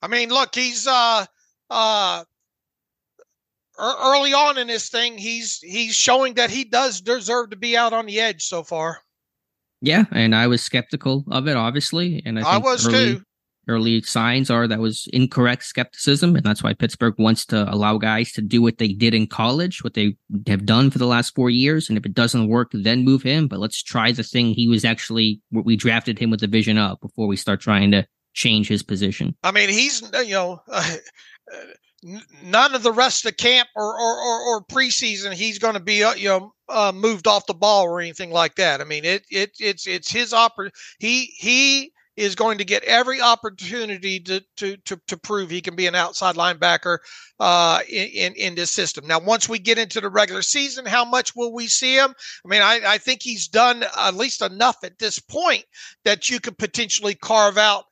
I 0.02 0.08
mean, 0.08 0.28
look, 0.28 0.54
he's 0.54 0.86
uh 0.86 1.26
uh 1.70 2.24
early 3.78 4.34
on 4.34 4.58
in 4.58 4.66
this 4.66 4.88
thing, 4.88 5.18
he's 5.18 5.58
he's 5.58 5.94
showing 5.94 6.34
that 6.34 6.50
he 6.50 6.64
does 6.64 7.00
deserve 7.00 7.50
to 7.50 7.56
be 7.56 7.76
out 7.76 7.92
on 7.92 8.06
the 8.06 8.20
edge 8.20 8.44
so 8.44 8.62
far. 8.62 9.00
Yeah, 9.80 10.04
and 10.10 10.34
I 10.34 10.46
was 10.46 10.62
skeptical 10.62 11.24
of 11.30 11.46
it, 11.46 11.56
obviously, 11.56 12.22
and 12.24 12.38
I, 12.38 12.54
I 12.54 12.58
was 12.58 12.86
early, 12.86 13.14
too. 13.16 13.22
Early 13.68 14.02
signs 14.02 14.50
are 14.50 14.66
that 14.66 14.78
was 14.78 15.08
incorrect 15.12 15.62
skepticism, 15.64 16.34
and 16.34 16.44
that's 16.44 16.62
why 16.62 16.72
Pittsburgh 16.72 17.14
wants 17.18 17.44
to 17.46 17.72
allow 17.72 17.98
guys 17.98 18.32
to 18.32 18.42
do 18.42 18.62
what 18.62 18.78
they 18.78 18.88
did 18.88 19.14
in 19.14 19.26
college, 19.26 19.84
what 19.84 19.94
they 19.94 20.16
have 20.46 20.64
done 20.64 20.90
for 20.90 20.98
the 20.98 21.06
last 21.06 21.34
four 21.34 21.50
years, 21.50 21.88
and 21.88 21.98
if 21.98 22.06
it 22.06 22.14
doesn't 22.14 22.48
work, 22.48 22.70
then 22.72 23.04
move 23.04 23.22
him. 23.22 23.46
But 23.46 23.60
let's 23.60 23.82
try 23.82 24.10
the 24.10 24.22
thing 24.22 24.54
he 24.54 24.68
was 24.68 24.84
actually 24.84 25.40
what 25.50 25.66
we 25.66 25.76
drafted 25.76 26.18
him 26.18 26.30
with 26.30 26.40
the 26.40 26.46
vision 26.46 26.78
of 26.78 26.98
before 27.00 27.26
we 27.26 27.36
start 27.36 27.60
trying 27.60 27.90
to 27.90 28.06
change 28.32 28.68
his 28.68 28.82
position. 28.82 29.36
I 29.42 29.52
mean, 29.52 29.68
he's 29.68 30.02
you 30.12 30.32
know. 30.32 30.62
Uh, 31.50 31.64
none 32.42 32.74
of 32.74 32.82
the 32.82 32.92
rest 32.92 33.24
of 33.24 33.30
the 33.30 33.36
camp 33.36 33.68
or 33.74 34.00
or, 34.00 34.18
or, 34.18 34.40
or 34.42 34.64
preseason 34.64 35.32
he's 35.32 35.58
going 35.58 35.74
to 35.74 35.80
be 35.80 36.04
uh, 36.04 36.14
you 36.14 36.28
know 36.28 36.52
uh, 36.68 36.92
moved 36.94 37.26
off 37.26 37.46
the 37.46 37.54
ball 37.54 37.84
or 37.84 38.00
anything 38.00 38.30
like 38.30 38.54
that. 38.56 38.80
I 38.80 38.84
mean 38.84 39.04
it 39.04 39.24
it 39.30 39.50
it's 39.58 39.86
it's 39.86 40.10
his 40.10 40.32
oppor- 40.32 40.70
he 40.98 41.32
he 41.38 41.92
is 42.18 42.34
going 42.34 42.58
to 42.58 42.64
get 42.64 42.82
every 42.82 43.20
opportunity 43.20 44.18
to 44.20 44.42
to 44.56 44.76
to, 44.78 45.00
to 45.06 45.16
prove 45.16 45.50
he 45.50 45.60
can 45.60 45.76
be 45.76 45.86
an 45.86 45.94
outside 45.94 46.34
linebacker 46.34 46.98
uh, 47.38 47.80
in, 47.88 48.08
in, 48.08 48.32
in 48.34 48.54
this 48.56 48.72
system. 48.72 49.06
Now, 49.06 49.20
once 49.20 49.48
we 49.48 49.60
get 49.60 49.78
into 49.78 50.00
the 50.00 50.10
regular 50.10 50.42
season, 50.42 50.84
how 50.84 51.04
much 51.04 51.36
will 51.36 51.54
we 51.54 51.68
see 51.68 51.94
him? 51.94 52.12
I 52.44 52.48
mean, 52.48 52.60
I, 52.60 52.80
I 52.84 52.98
think 52.98 53.22
he's 53.22 53.46
done 53.46 53.84
at 53.96 54.14
least 54.14 54.42
enough 54.42 54.78
at 54.82 54.98
this 54.98 55.20
point 55.20 55.64
that 56.04 56.28
you 56.28 56.40
could 56.40 56.58
potentially 56.58 57.14
carve 57.14 57.56
out, 57.56 57.84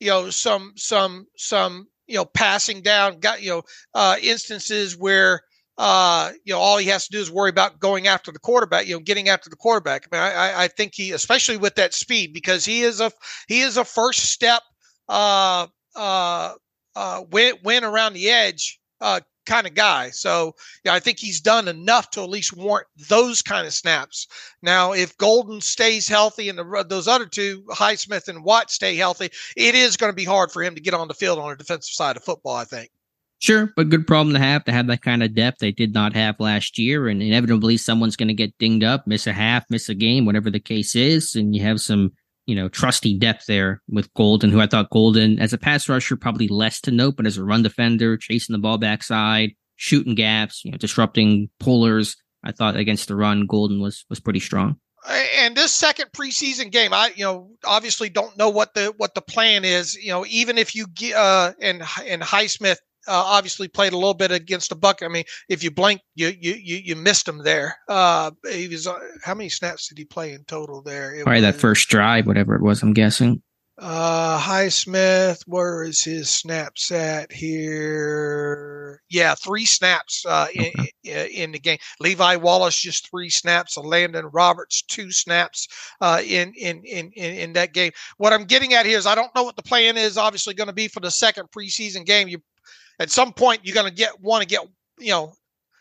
you 0.00 0.08
know, 0.08 0.30
some 0.30 0.72
some 0.76 1.26
some 1.36 1.86
you 2.08 2.16
know, 2.16 2.24
passing 2.24 2.82
down, 2.82 3.20
got 3.20 3.42
you 3.42 3.50
know, 3.50 3.62
uh, 3.94 4.16
instances 4.20 4.96
where 4.96 5.42
uh, 5.78 6.32
you 6.44 6.52
know, 6.52 6.58
all 6.58 6.76
he 6.76 6.88
has 6.88 7.06
to 7.06 7.12
do 7.12 7.20
is 7.20 7.30
worry 7.30 7.50
about 7.50 7.78
going 7.78 8.08
after 8.08 8.32
the 8.32 8.40
quarterback, 8.40 8.88
you 8.88 8.94
know, 8.94 9.00
getting 9.00 9.28
after 9.28 9.48
the 9.48 9.54
quarterback. 9.54 10.08
I 10.10 10.16
mean, 10.16 10.36
I, 10.36 10.64
I 10.64 10.68
think 10.68 10.92
he, 10.94 11.12
especially 11.12 11.56
with 11.56 11.76
that 11.76 11.94
speed, 11.94 12.34
because 12.34 12.64
he 12.64 12.82
is 12.82 13.00
a 13.00 13.12
he 13.46 13.60
is 13.60 13.76
a 13.76 13.84
first 13.84 14.32
step 14.32 14.62
uh, 15.08 15.68
uh, 15.94 16.54
uh, 16.96 17.24
win, 17.30 17.54
win 17.62 17.84
around 17.84 18.14
the 18.14 18.28
edge 18.28 18.80
uh, 19.00 19.20
kind 19.48 19.66
of 19.66 19.74
guy. 19.74 20.10
So 20.10 20.54
yeah, 20.84 20.94
I 20.94 21.00
think 21.00 21.18
he's 21.18 21.40
done 21.40 21.66
enough 21.66 22.10
to 22.10 22.22
at 22.22 22.30
least 22.30 22.56
warrant 22.56 22.86
those 23.08 23.42
kind 23.42 23.66
of 23.66 23.72
snaps. 23.72 24.28
Now, 24.62 24.92
if 24.92 25.16
Golden 25.16 25.60
stays 25.60 26.06
healthy 26.06 26.48
and 26.48 26.58
the, 26.58 26.84
those 26.88 27.08
other 27.08 27.26
two, 27.26 27.64
Highsmith 27.70 28.28
and 28.28 28.44
Watt, 28.44 28.70
stay 28.70 28.94
healthy, 28.94 29.30
it 29.56 29.74
is 29.74 29.96
going 29.96 30.12
to 30.12 30.16
be 30.16 30.24
hard 30.24 30.52
for 30.52 30.62
him 30.62 30.74
to 30.76 30.80
get 30.80 30.94
on 30.94 31.08
the 31.08 31.14
field 31.14 31.38
on 31.38 31.50
the 31.50 31.56
defensive 31.56 31.92
side 31.92 32.16
of 32.16 32.22
football. 32.22 32.54
I 32.54 32.64
think. 32.64 32.90
Sure, 33.40 33.72
but 33.76 33.88
good 33.88 34.06
problem 34.06 34.34
to 34.34 34.40
have 34.40 34.64
to 34.64 34.72
have 34.72 34.88
that 34.88 35.02
kind 35.02 35.22
of 35.22 35.32
depth 35.32 35.58
they 35.58 35.70
did 35.70 35.94
not 35.94 36.12
have 36.12 36.40
last 36.40 36.76
year, 36.76 37.06
and 37.06 37.22
inevitably 37.22 37.76
someone's 37.76 38.16
going 38.16 38.28
to 38.28 38.34
get 38.34 38.56
dinged 38.58 38.84
up, 38.84 39.06
miss 39.06 39.28
a 39.28 39.32
half, 39.32 39.64
miss 39.70 39.88
a 39.88 39.94
game, 39.94 40.26
whatever 40.26 40.50
the 40.50 40.58
case 40.58 40.96
is, 40.96 41.36
and 41.36 41.54
you 41.54 41.62
have 41.62 41.80
some 41.80 42.12
you 42.48 42.54
know, 42.54 42.66
trusty 42.66 43.12
depth 43.12 43.44
there 43.44 43.82
with 43.90 44.12
Golden, 44.14 44.50
who 44.50 44.58
I 44.58 44.66
thought 44.66 44.88
Golden 44.88 45.38
as 45.38 45.52
a 45.52 45.58
pass 45.58 45.86
rusher 45.86 46.16
probably 46.16 46.48
less 46.48 46.80
to 46.80 46.90
note, 46.90 47.16
but 47.18 47.26
as 47.26 47.36
a 47.36 47.44
run 47.44 47.62
defender, 47.62 48.16
chasing 48.16 48.54
the 48.54 48.58
ball 48.58 48.78
backside, 48.78 49.50
shooting 49.76 50.14
gaps, 50.14 50.64
you 50.64 50.72
know, 50.72 50.78
disrupting 50.78 51.50
pullers. 51.60 52.16
I 52.42 52.52
thought 52.52 52.76
against 52.76 53.06
the 53.08 53.16
run, 53.16 53.44
Golden 53.44 53.82
was 53.82 54.06
was 54.08 54.18
pretty 54.18 54.40
strong. 54.40 54.76
And 55.36 55.54
this 55.56 55.74
second 55.74 56.10
preseason 56.12 56.72
game, 56.72 56.94
I 56.94 57.12
you 57.14 57.24
know 57.24 57.50
obviously 57.66 58.08
don't 58.08 58.38
know 58.38 58.48
what 58.48 58.72
the 58.72 58.94
what 58.96 59.14
the 59.14 59.20
plan 59.20 59.66
is. 59.66 59.94
You 59.94 60.12
know, 60.12 60.24
even 60.26 60.56
if 60.56 60.74
you 60.74 60.86
uh 61.14 61.52
and 61.60 61.82
and 62.06 62.22
Highsmith 62.22 62.78
uh, 63.08 63.24
obviously 63.26 63.68
played 63.68 63.92
a 63.92 63.96
little 63.96 64.14
bit 64.14 64.30
against 64.30 64.68
the 64.68 64.76
buck. 64.76 65.02
I 65.02 65.08
mean, 65.08 65.24
if 65.48 65.64
you 65.64 65.70
blink, 65.70 66.00
you 66.14 66.28
you 66.28 66.52
you, 66.52 66.76
you 66.76 66.96
missed 66.96 67.26
him 67.26 67.38
there. 67.42 67.76
Uh, 67.88 68.30
he 68.50 68.68
was 68.68 68.86
uh, 68.86 68.98
how 69.24 69.34
many 69.34 69.48
snaps 69.48 69.88
did 69.88 69.98
he 69.98 70.04
play 70.04 70.32
in 70.32 70.44
total 70.44 70.82
there? 70.82 71.14
It 71.14 71.24
Probably 71.24 71.42
was, 71.42 71.54
that 71.54 71.60
first 71.60 71.88
drive, 71.88 72.26
whatever 72.26 72.54
it 72.54 72.62
was. 72.62 72.82
I'm 72.82 72.92
guessing. 72.92 73.42
Uh, 73.80 74.40
Highsmith, 74.40 75.42
where 75.46 75.84
is 75.84 76.02
his 76.02 76.28
snaps 76.28 76.90
at 76.90 77.30
here? 77.30 79.00
Yeah, 79.08 79.36
three 79.36 79.66
snaps 79.66 80.26
uh, 80.26 80.48
okay. 80.50 80.72
in, 81.04 81.26
in 81.28 81.52
the 81.52 81.60
game. 81.60 81.78
Levi 82.00 82.36
Wallace 82.36 82.80
just 82.80 83.08
three 83.08 83.30
snaps. 83.30 83.78
Elandon 83.78 84.30
Roberts 84.32 84.82
two 84.82 85.12
snaps 85.12 85.68
uh, 86.00 86.20
in, 86.26 86.52
in 86.54 86.82
in 86.84 87.12
in 87.12 87.34
in 87.36 87.52
that 87.52 87.72
game. 87.72 87.92
What 88.16 88.32
I'm 88.32 88.44
getting 88.44 88.74
at 88.74 88.84
here 88.84 88.98
is 88.98 89.06
I 89.06 89.14
don't 89.14 89.34
know 89.36 89.44
what 89.44 89.54
the 89.54 89.62
plan 89.62 89.96
is. 89.96 90.18
Obviously, 90.18 90.54
going 90.54 90.66
to 90.66 90.72
be 90.72 90.88
for 90.88 91.00
the 91.00 91.10
second 91.12 91.48
preseason 91.52 92.04
game. 92.04 92.26
You 92.26 92.42
at 92.98 93.10
some 93.10 93.32
point 93.32 93.60
you're 93.64 93.74
going 93.74 93.88
to 93.88 93.94
get 93.94 94.20
want 94.20 94.42
to 94.42 94.48
get 94.48 94.66
you 94.98 95.10
know 95.10 95.32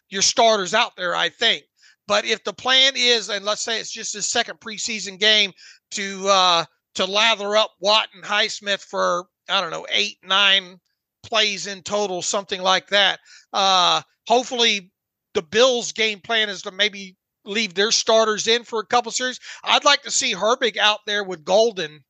your 0.09 0.21
starters 0.21 0.73
out 0.73 0.95
there. 0.95 1.15
I 1.15 1.29
think. 1.29 1.63
But 2.07 2.23
if 2.23 2.43
the 2.43 2.53
plan 2.53 2.93
is, 2.95 3.29
and 3.29 3.43
let's 3.43 3.61
say 3.61 3.79
it's 3.79 3.91
just 3.91 4.15
a 4.15 4.21
second 4.21 4.61
preseason 4.61 5.19
game 5.19 5.51
to 5.91 6.27
uh, 6.27 6.65
to 6.95 7.05
lather 7.05 7.55
up 7.55 7.71
Watt 7.79 8.07
and 8.13 8.23
Highsmith 8.23 8.81
for 8.81 9.25
I 9.49 9.61
don't 9.61 9.71
know 9.71 9.85
eight 9.91 10.17
nine 10.23 10.79
plays 11.23 11.67
in 11.67 11.81
total, 11.81 12.21
something 12.21 12.61
like 12.61 12.87
that. 12.87 13.19
Uh, 13.51 14.01
hopefully, 14.27 14.91
the 15.33 15.41
Bills' 15.41 15.91
game 15.91 16.19
plan 16.19 16.49
is 16.49 16.61
to 16.63 16.71
maybe 16.71 17.17
leave 17.45 17.73
their 17.73 17.91
starters 17.91 18.47
in 18.47 18.63
for 18.63 18.79
a 18.79 18.85
couple 18.85 19.11
series. 19.11 19.39
I'd 19.63 19.85
like 19.85 20.01
to 20.03 20.11
see 20.11 20.33
Herbig 20.33 20.77
out 20.77 20.99
there 21.05 21.23
with 21.23 21.45
Golden 21.45 22.03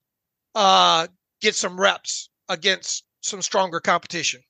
uh, 0.55 1.07
get 1.41 1.55
some 1.55 1.79
reps 1.79 2.29
against 2.49 3.03
some 3.21 3.41
stronger 3.41 3.79
competition. 3.79 4.41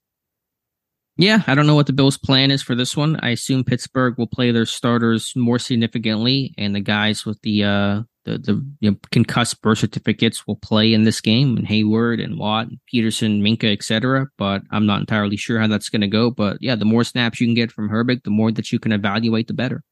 Yeah, 1.18 1.42
I 1.48 1.56
don't 1.56 1.66
know 1.66 1.74
what 1.74 1.88
the 1.88 1.94
Bills' 1.94 2.18
plan 2.18 2.52
is 2.52 2.62
for 2.62 2.76
this 2.76 2.96
one. 2.96 3.20
I 3.24 3.30
assume 3.30 3.64
Pittsburgh 3.64 4.16
will 4.20 4.28
play 4.28 4.52
their 4.52 4.68
starters 4.68 5.34
more 5.36 5.58
significantly, 5.58 6.54
and 6.60 6.76
the 6.76 6.80
guys 6.80 7.26
with 7.26 7.42
the 7.42 7.64
uh 7.64 8.02
the 8.26 8.38
the 8.38 8.66
you 8.82 8.92
know, 8.92 8.98
concussed 9.12 9.62
birth 9.64 9.80
certificates 9.80 10.46
will 10.46 10.58
play 10.58 10.94
in 10.94 11.06
this 11.06 11.20
game, 11.20 11.58
and 11.58 11.68
Heyward 11.68 12.24
and 12.24 12.38
Watt, 12.38 12.68
and 12.68 12.78
Peterson, 12.86 13.42
Minkah, 13.42 13.74
etc. 13.74 14.28
But 14.38 14.62
I'm 14.70 14.86
not 14.86 15.00
entirely 15.00 15.38
sure 15.38 15.60
how 15.60 15.68
that's 15.68 15.90
going 15.90 16.02
to 16.02 16.08
go. 16.08 16.30
But 16.30 16.58
yeah, 16.62 16.76
the 16.76 16.86
more 16.86 17.04
snaps 17.04 17.42
you 17.42 17.48
can 17.48 17.56
get 17.56 17.72
from 17.72 17.90
Herbig, 17.90 18.24
the 18.24 18.30
more 18.30 18.52
that 18.52 18.72
you 18.72 18.80
can 18.80 18.92
evaluate, 18.92 19.48
the 19.48 19.54
better. 19.56 19.84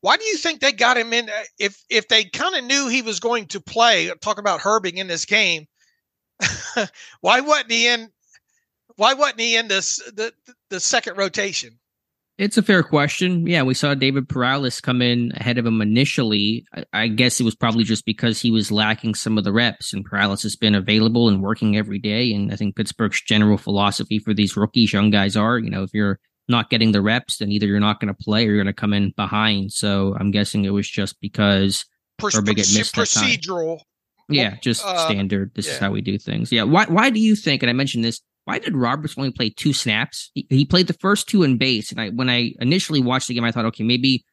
Why 0.00 0.16
do 0.16 0.24
you 0.24 0.38
think 0.38 0.60
they 0.60 0.72
got 0.72 0.96
him 0.96 1.12
in? 1.12 1.28
If 1.58 1.82
if 1.90 2.08
they 2.08 2.24
kind 2.24 2.54
of 2.54 2.64
knew 2.64 2.88
he 2.88 3.02
was 3.02 3.20
going 3.20 3.46
to 3.48 3.60
play, 3.60 4.10
talk 4.22 4.38
about 4.38 4.60
Herbig 4.60 4.94
in 4.94 5.08
this 5.08 5.26
game, 5.26 5.66
why 7.20 7.40
wasn't 7.40 7.70
he 7.70 7.86
in 7.88 8.10
why 8.96 9.14
wasn't 9.14 9.40
he 9.40 9.56
in 9.56 9.68
this 9.68 9.96
the 10.14 10.32
the 10.70 10.80
second 10.80 11.16
rotation? 11.16 11.78
It's 12.36 12.58
a 12.58 12.62
fair 12.62 12.82
question. 12.82 13.46
Yeah, 13.46 13.62
we 13.62 13.74
saw 13.74 13.94
David 13.94 14.28
Perales 14.28 14.80
come 14.80 15.00
in 15.00 15.30
ahead 15.36 15.56
of 15.56 15.66
him 15.66 15.80
initially. 15.80 16.66
I, 16.74 16.84
I, 16.92 17.06
guess 17.06 17.38
it 17.38 17.44
was 17.44 17.54
probably 17.54 17.84
just 17.84 18.04
because 18.04 18.40
he 18.40 18.50
was 18.50 18.72
lacking 18.72 19.14
some 19.14 19.38
of 19.38 19.44
the 19.44 19.52
reps, 19.52 19.92
and 19.92 20.04
Perales 20.04 20.42
has 20.42 20.56
been 20.56 20.74
available 20.74 21.28
and 21.28 21.40
working 21.40 21.76
every 21.76 22.00
day. 22.00 22.32
And 22.32 22.52
I 22.52 22.56
think 22.56 22.74
Pittsburgh's 22.74 23.22
general 23.22 23.56
philosophy 23.56 24.18
for 24.18 24.34
these 24.34 24.56
rookies, 24.56 24.92
young 24.92 25.10
guys, 25.10 25.36
are 25.36 25.58
you 25.58 25.70
know 25.70 25.84
if 25.84 25.90
you're 25.94 26.18
not 26.48 26.70
getting 26.70 26.90
the 26.90 27.02
reps, 27.02 27.38
then 27.38 27.52
either 27.52 27.66
you're 27.66 27.78
not 27.80 28.00
going 28.00 28.12
to 28.12 28.24
play 28.24 28.42
or 28.42 28.48
you're 28.48 28.56
going 28.56 28.66
to 28.66 28.72
come 28.72 28.92
in 28.92 29.12
behind. 29.16 29.72
So 29.72 30.16
I'm 30.18 30.30
guessing 30.32 30.64
it 30.64 30.70
was 30.70 30.88
just 30.88 31.20
because 31.20 31.84
procedural. 32.18 33.80
Yeah, 34.28 34.56
just 34.56 34.84
uh, 34.84 35.06
standard. 35.06 35.52
This 35.54 35.66
yeah. 35.66 35.72
is 35.74 35.78
how 35.78 35.90
we 35.90 36.00
do 36.00 36.18
things. 36.18 36.50
Yeah. 36.50 36.64
Why? 36.64 36.86
Why 36.86 37.10
do 37.10 37.20
you 37.20 37.36
think? 37.36 37.62
And 37.62 37.70
I 37.70 37.74
mentioned 37.74 38.02
this 38.02 38.20
why 38.44 38.58
did 38.58 38.76
Roberts 38.76 39.14
only 39.16 39.30
play 39.30 39.50
two 39.50 39.72
snaps? 39.72 40.30
He, 40.34 40.46
he, 40.50 40.64
played 40.64 40.86
the 40.86 40.94
first 40.94 41.28
two 41.28 41.42
in 41.42 41.56
base, 41.56 41.90
and 41.90 42.00
I 42.00 42.10
when 42.10 42.28
I 42.28 42.52
initially 42.60 43.00
watched 43.00 43.28
the 43.28 43.34
game, 43.34 43.44
I 43.44 43.52
thought, 43.52 43.64
okay, 43.66 43.84
maybe 43.84 44.24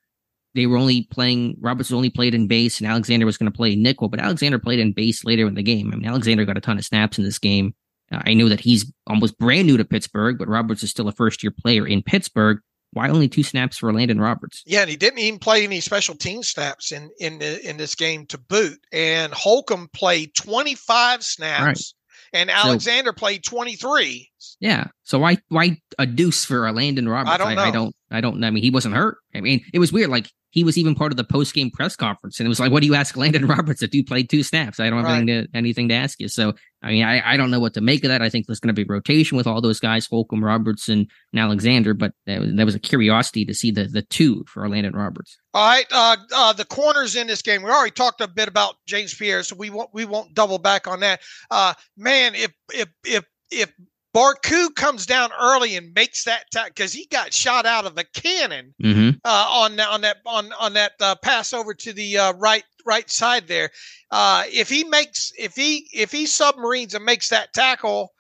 they 0.53 0.67
were 0.67 0.77
only 0.77 1.03
playing. 1.11 1.55
Roberts 1.59 1.91
only 1.91 2.09
played 2.09 2.35
in 2.35 2.47
base, 2.47 2.79
and 2.79 2.89
Alexander 2.89 3.25
was 3.25 3.37
going 3.37 3.51
to 3.51 3.55
play 3.55 3.75
nickel, 3.75 4.09
but 4.09 4.19
Alexander 4.19 4.59
played 4.59 4.79
in 4.79 4.91
base 4.91 5.23
later 5.23 5.47
in 5.47 5.55
the 5.55 5.63
game. 5.63 5.91
I 5.93 5.95
mean, 5.95 6.07
Alexander 6.07 6.45
got 6.45 6.57
a 6.57 6.61
ton 6.61 6.77
of 6.77 6.85
snaps 6.85 7.17
in 7.17 7.23
this 7.23 7.39
game. 7.39 7.73
Uh, 8.11 8.21
I 8.25 8.33
know 8.33 8.49
that 8.49 8.59
he's 8.59 8.91
almost 9.07 9.39
brand 9.39 9.67
new 9.67 9.77
to 9.77 9.85
Pittsburgh, 9.85 10.37
but 10.37 10.49
Roberts 10.49 10.83
is 10.83 10.89
still 10.89 11.07
a 11.07 11.13
first 11.13 11.41
year 11.41 11.53
player 11.57 11.87
in 11.87 12.03
Pittsburgh. 12.03 12.59
Why 12.93 13.07
only 13.07 13.29
two 13.29 13.43
snaps 13.43 13.77
for 13.77 13.89
Elandon 13.89 14.19
Roberts? 14.19 14.63
Yeah, 14.65 14.81
and 14.81 14.89
he 14.89 14.97
didn't 14.97 15.19
even 15.19 15.39
play 15.39 15.63
any 15.63 15.79
special 15.79 16.15
team 16.15 16.43
snaps 16.43 16.91
in 16.91 17.09
in 17.21 17.39
the, 17.39 17.65
in 17.65 17.77
this 17.77 17.95
game 17.95 18.25
to 18.25 18.37
boot. 18.37 18.79
And 18.91 19.33
Holcomb 19.33 19.87
played 19.93 20.35
25 20.35 21.23
snaps. 21.23 21.63
Right 21.63 22.00
and 22.33 22.49
Alexander 22.49 23.09
so, 23.09 23.13
played 23.13 23.43
23. 23.43 24.29
Yeah. 24.59 24.87
So 25.03 25.19
why 25.19 25.37
why 25.49 25.77
a 25.97 26.05
deuce 26.05 26.45
for 26.45 26.67
a 26.67 26.73
Elandon 26.73 27.11
Roberts? 27.11 27.31
I 27.31 27.37
don't 27.37 27.55
know. 27.55 27.61
I, 27.61 27.67
I, 27.67 27.71
don't 27.71 27.95
I 28.11 28.21
don't 28.21 28.43
I 28.43 28.49
mean 28.51 28.63
he 28.63 28.69
wasn't 28.69 28.95
hurt. 28.95 29.17
I 29.33 29.41
mean 29.41 29.63
it 29.73 29.79
was 29.79 29.91
weird. 29.91 30.09
Like 30.09 30.29
he 30.51 30.65
was 30.65 30.77
even 30.77 30.95
part 30.95 31.11
of 31.11 31.17
the 31.17 31.23
post 31.23 31.53
game 31.53 31.71
press 31.71 31.95
conference, 31.95 32.39
and 32.39 32.45
it 32.45 32.49
was 32.49 32.59
like, 32.59 32.71
"What 32.71 32.81
do 32.81 32.87
you 32.87 32.95
ask 32.95 33.15
Elandon 33.15 33.47
Roberts 33.57 33.81
if 33.81 33.95
you 33.95 34.03
played 34.03 34.29
two 34.29 34.43
snaps? 34.43 34.79
I 34.79 34.89
don't 34.89 34.99
have 34.99 35.07
right. 35.07 35.17
anything, 35.21 35.47
to, 35.47 35.57
anything 35.57 35.89
to 35.89 35.95
ask 35.95 36.19
you." 36.19 36.27
So, 36.27 36.53
I 36.83 36.91
mean, 36.91 37.03
I, 37.03 37.33
I 37.33 37.37
don't 37.37 37.51
know 37.51 37.59
what 37.59 37.73
to 37.75 37.81
make 37.81 38.03
of 38.03 38.09
that. 38.09 38.21
I 38.21 38.29
think 38.29 38.47
there's 38.47 38.59
going 38.59 38.73
to 38.75 38.85
be 38.85 38.87
rotation 38.87 39.37
with 39.37 39.47
all 39.47 39.61
those 39.61 39.79
guys, 39.79 40.07
Holcomb, 40.07 40.43
Robertson, 40.43 41.07
and 41.31 41.39
Alexander, 41.39 41.93
but 41.93 42.13
that 42.25 42.41
was, 42.41 42.53
that 42.55 42.65
was 42.65 42.75
a 42.75 42.79
curiosity 42.79 43.45
to 43.45 43.53
see 43.53 43.71
the 43.71 43.85
the 43.85 44.01
two 44.01 44.43
for 44.47 44.67
Elandon 44.67 44.93
Roberts. 44.93 45.37
All 45.53 45.67
right, 45.67 45.85
uh, 45.91 46.17
uh, 46.35 46.53
the 46.53 46.65
corners 46.65 47.15
in 47.15 47.27
this 47.27 47.41
game. 47.41 47.63
We 47.63 47.71
already 47.71 47.91
talked 47.91 48.21
a 48.21 48.27
bit 48.27 48.47
about 48.47 48.75
James 48.87 49.13
Pierre, 49.13 49.43
so 49.43 49.55
we 49.55 49.69
won't 49.69 49.89
we 49.93 50.05
won't 50.05 50.33
double 50.33 50.59
back 50.59 50.87
on 50.87 50.99
that. 50.99 51.21
Uh, 51.49 51.73
man, 51.97 52.35
if 52.35 52.51
if 52.73 52.89
if 53.05 53.25
if 53.51 53.71
Barcoo 54.13 54.75
comes 54.75 55.05
down 55.05 55.29
early 55.39 55.75
and 55.77 55.93
makes 55.93 56.25
that 56.25 56.49
tackle 56.51 56.71
because 56.75 56.91
he 56.91 57.07
got 57.07 57.33
shot 57.33 57.65
out 57.65 57.85
of 57.85 57.97
a 57.97 58.03
cannon 58.03 58.73
mm-hmm. 58.81 59.17
uh, 59.23 59.45
on 59.49 59.79
on 59.79 60.01
that 60.01 60.17
on 60.25 60.51
on 60.53 60.73
that 60.73 60.93
uh, 60.99 61.15
pass 61.15 61.53
over 61.53 61.73
to 61.73 61.93
the 61.93 62.17
uh, 62.17 62.33
right 62.33 62.63
right 62.85 63.09
side 63.09 63.47
there. 63.47 63.69
Uh, 64.11 64.43
if 64.47 64.69
he 64.69 64.83
makes 64.83 65.31
if 65.37 65.55
he 65.55 65.87
if 65.93 66.11
he 66.11 66.25
submarines 66.25 66.93
and 66.93 67.05
makes 67.05 67.29
that 67.29 67.53
tackle, 67.53 68.11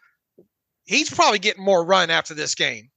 he's 0.85 1.09
probably 1.09 1.39
getting 1.39 1.63
more 1.63 1.83
run 1.83 2.09
after 2.09 2.33
this 2.33 2.55
game. 2.55 2.89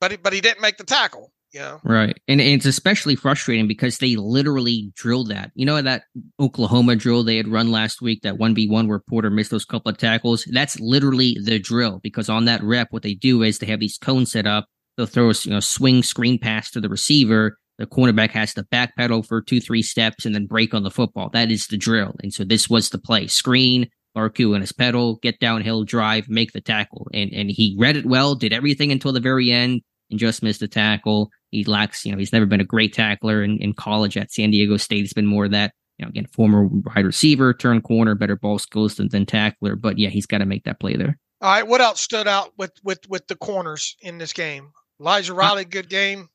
But 0.00 0.22
but 0.22 0.34
he 0.34 0.42
didn't 0.42 0.60
make 0.60 0.76
the 0.76 0.84
tackle. 0.84 1.32
Yeah. 1.52 1.78
Right. 1.84 2.18
And, 2.28 2.40
and, 2.40 2.50
it's 2.50 2.66
especially 2.66 3.14
frustrating 3.14 3.68
because 3.68 3.98
they 3.98 4.16
literally 4.16 4.90
drilled 4.96 5.28
that. 5.28 5.50
You 5.54 5.66
know, 5.66 5.80
that 5.82 6.04
Oklahoma 6.40 6.96
drill 6.96 7.24
they 7.24 7.36
had 7.36 7.48
run 7.48 7.70
last 7.70 8.00
week, 8.00 8.22
that 8.22 8.36
1v1 8.36 8.88
where 8.88 8.98
Porter 8.98 9.30
missed 9.30 9.50
those 9.50 9.66
couple 9.66 9.90
of 9.90 9.98
tackles? 9.98 10.44
That's 10.50 10.80
literally 10.80 11.36
the 11.42 11.58
drill 11.58 12.00
because 12.02 12.30
on 12.30 12.46
that 12.46 12.62
rep, 12.62 12.88
what 12.90 13.02
they 13.02 13.14
do 13.14 13.42
is 13.42 13.58
they 13.58 13.66
have 13.66 13.80
these 13.80 13.98
cones 13.98 14.32
set 14.32 14.46
up. 14.46 14.66
They'll 14.96 15.06
throw 15.06 15.30
a 15.30 15.34
you 15.44 15.50
know, 15.50 15.60
swing 15.60 16.02
screen 16.02 16.38
pass 16.38 16.70
to 16.70 16.80
the 16.80 16.88
receiver. 16.88 17.58
The 17.78 17.86
cornerback 17.86 18.30
has 18.30 18.54
to 18.54 18.64
backpedal 18.64 19.26
for 19.26 19.42
two, 19.42 19.60
three 19.60 19.82
steps 19.82 20.24
and 20.24 20.34
then 20.34 20.46
break 20.46 20.72
on 20.72 20.84
the 20.84 20.90
football. 20.90 21.30
That 21.30 21.50
is 21.50 21.66
the 21.66 21.76
drill. 21.76 22.14
And 22.22 22.32
so 22.32 22.44
this 22.44 22.70
was 22.70 22.88
the 22.88 22.98
play 22.98 23.26
screen, 23.26 23.88
Barcoo 24.16 24.54
and 24.54 24.62
his 24.62 24.72
pedal, 24.72 25.16
get 25.16 25.38
downhill, 25.38 25.84
drive, 25.84 26.28
make 26.28 26.52
the 26.52 26.60
tackle. 26.60 27.08
And, 27.12 27.30
and 27.32 27.50
he 27.50 27.76
read 27.78 27.96
it 27.96 28.06
well, 28.06 28.34
did 28.34 28.52
everything 28.52 28.90
until 28.90 29.12
the 29.12 29.20
very 29.20 29.50
end 29.50 29.82
and 30.10 30.20
just 30.20 30.42
missed 30.42 30.62
a 30.62 30.68
tackle 30.68 31.30
he 31.52 31.64
lacks, 31.64 32.04
you 32.04 32.10
know, 32.10 32.18
he's 32.18 32.32
never 32.32 32.46
been 32.46 32.60
a 32.60 32.64
great 32.64 32.92
tackler 32.94 33.44
in, 33.44 33.58
in 33.58 33.74
college 33.74 34.16
at 34.16 34.32
San 34.32 34.50
Diego 34.50 34.78
State. 34.78 35.00
He's 35.00 35.12
been 35.12 35.26
more 35.26 35.44
of 35.44 35.50
that, 35.52 35.74
you 35.98 36.04
know, 36.04 36.08
again, 36.08 36.26
former 36.26 36.64
wide 36.64 37.04
receiver, 37.04 37.52
turn 37.52 37.82
corner, 37.82 38.14
better 38.14 38.36
ball 38.36 38.58
skills 38.58 38.96
than, 38.96 39.08
than 39.08 39.26
tackler. 39.26 39.76
But 39.76 39.98
yeah, 39.98 40.08
he's 40.08 40.26
got 40.26 40.38
to 40.38 40.46
make 40.46 40.64
that 40.64 40.80
play 40.80 40.96
there. 40.96 41.18
All 41.42 41.50
right. 41.50 41.66
What 41.66 41.82
else 41.82 42.00
stood 42.00 42.26
out 42.26 42.52
with 42.56 42.72
with 42.82 43.00
with 43.08 43.26
the 43.26 43.36
corners 43.36 43.96
in 44.00 44.18
this 44.18 44.32
game? 44.32 44.72
Elijah 44.98 45.34
uh, 45.34 45.36
Riley, 45.36 45.64
good 45.64 45.88
game. 45.88 46.30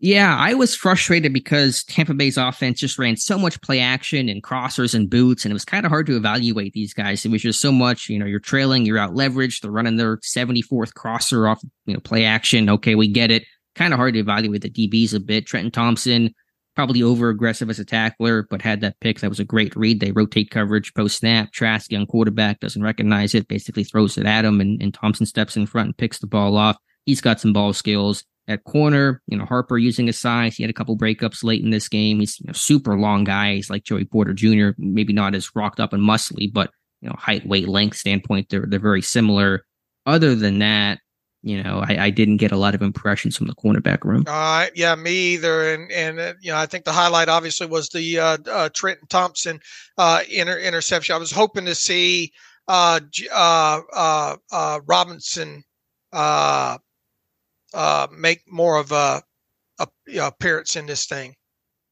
Yeah, 0.00 0.36
I 0.36 0.54
was 0.54 0.76
frustrated 0.76 1.32
because 1.32 1.82
Tampa 1.82 2.14
Bay's 2.14 2.36
offense 2.36 2.78
just 2.78 3.00
ran 3.00 3.16
so 3.16 3.36
much 3.36 3.60
play 3.62 3.80
action 3.80 4.28
and 4.28 4.44
crossers 4.44 4.94
and 4.94 5.10
boots, 5.10 5.44
and 5.44 5.50
it 5.50 5.54
was 5.54 5.64
kind 5.64 5.84
of 5.84 5.90
hard 5.90 6.06
to 6.06 6.16
evaluate 6.16 6.72
these 6.72 6.94
guys. 6.94 7.24
It 7.24 7.32
was 7.32 7.42
just 7.42 7.60
so 7.60 7.72
much, 7.72 8.08
you 8.08 8.16
know, 8.16 8.24
you're 8.24 8.38
trailing, 8.38 8.86
you're 8.86 8.96
out 8.96 9.14
leveraged, 9.14 9.60
they're 9.60 9.72
running 9.72 9.96
their 9.96 10.18
74th 10.18 10.94
crosser 10.94 11.48
off, 11.48 11.60
you 11.86 11.94
know, 11.94 12.00
play 12.00 12.24
action. 12.24 12.70
Okay, 12.70 12.94
we 12.94 13.08
get 13.08 13.32
it 13.32 13.44
kind 13.78 13.94
of 13.94 13.98
hard 13.98 14.14
to 14.14 14.20
evaluate 14.20 14.62
the 14.62 14.70
DBs 14.70 15.14
a 15.14 15.20
bit. 15.20 15.46
Trenton 15.46 15.70
Thompson, 15.70 16.34
probably 16.74 17.02
over 17.02 17.28
aggressive 17.28 17.70
as 17.70 17.78
a 17.78 17.84
tackler, 17.84 18.42
but 18.50 18.60
had 18.60 18.80
that 18.80 18.98
pick. 19.00 19.20
That 19.20 19.30
was 19.30 19.40
a 19.40 19.44
great 19.44 19.74
read. 19.76 20.00
They 20.00 20.12
rotate 20.12 20.50
coverage 20.50 20.92
post 20.94 21.18
snap. 21.18 21.52
Trask, 21.52 21.90
young 21.90 22.06
quarterback, 22.06 22.60
doesn't 22.60 22.82
recognize 22.82 23.34
it, 23.34 23.48
basically 23.48 23.84
throws 23.84 24.18
it 24.18 24.26
at 24.26 24.44
him, 24.44 24.60
and, 24.60 24.82
and 24.82 24.92
Thompson 24.92 25.26
steps 25.26 25.56
in 25.56 25.66
front 25.66 25.86
and 25.86 25.96
picks 25.96 26.18
the 26.18 26.26
ball 26.26 26.56
off. 26.56 26.76
He's 27.06 27.20
got 27.20 27.40
some 27.40 27.52
ball 27.52 27.72
skills. 27.72 28.24
At 28.48 28.64
corner, 28.64 29.20
you 29.26 29.36
know, 29.36 29.44
Harper 29.44 29.76
using 29.76 30.06
his 30.06 30.18
size. 30.18 30.56
He 30.56 30.62
had 30.62 30.70
a 30.70 30.74
couple 30.74 30.96
breakups 30.96 31.44
late 31.44 31.62
in 31.62 31.68
this 31.68 31.86
game. 31.86 32.18
He's 32.18 32.40
you 32.40 32.46
know, 32.46 32.54
super 32.54 32.98
long 32.98 33.24
guy. 33.24 33.56
He's 33.56 33.68
like 33.68 33.84
Joey 33.84 34.06
Porter 34.06 34.32
Jr., 34.32 34.70
maybe 34.78 35.12
not 35.12 35.34
as 35.34 35.54
rocked 35.54 35.80
up 35.80 35.92
and 35.92 36.02
muscly, 36.02 36.50
but 36.50 36.70
you 37.02 37.10
know, 37.10 37.14
height, 37.18 37.46
weight, 37.46 37.68
length 37.68 37.98
standpoint, 37.98 38.48
they're 38.48 38.64
they're 38.66 38.80
very 38.80 39.02
similar. 39.02 39.66
Other 40.06 40.34
than 40.34 40.60
that, 40.60 41.00
you 41.48 41.62
know, 41.62 41.82
I, 41.88 42.04
I, 42.04 42.10
didn't 42.10 42.36
get 42.36 42.52
a 42.52 42.58
lot 42.58 42.74
of 42.74 42.82
impressions 42.82 43.34
from 43.34 43.46
the 43.46 43.54
cornerback 43.54 44.04
room. 44.04 44.24
Uh, 44.26 44.66
yeah, 44.74 44.94
me 44.94 45.34
either. 45.34 45.72
And 45.72 45.90
and 45.90 46.20
uh, 46.20 46.34
you 46.42 46.50
know, 46.50 46.58
I 46.58 46.66
think 46.66 46.84
the 46.84 46.92
highlight 46.92 47.30
obviously 47.30 47.66
was 47.66 47.88
the 47.88 48.18
uh, 48.18 48.36
uh, 48.50 48.68
Trenton 48.74 49.08
Thompson 49.08 49.58
uh, 49.96 50.20
inter- 50.30 50.58
interception. 50.58 51.14
I 51.14 51.18
was 51.18 51.30
hoping 51.30 51.64
to 51.64 51.74
see 51.74 52.32
uh, 52.68 53.00
uh, 53.32 53.80
uh, 54.52 54.80
Robinson 54.86 55.64
make 58.12 58.42
more 58.46 58.76
of 58.76 58.92
a, 58.92 59.22
a 59.78 59.88
appearance 60.18 60.76
in 60.76 60.84
this 60.84 61.06
thing. 61.06 61.34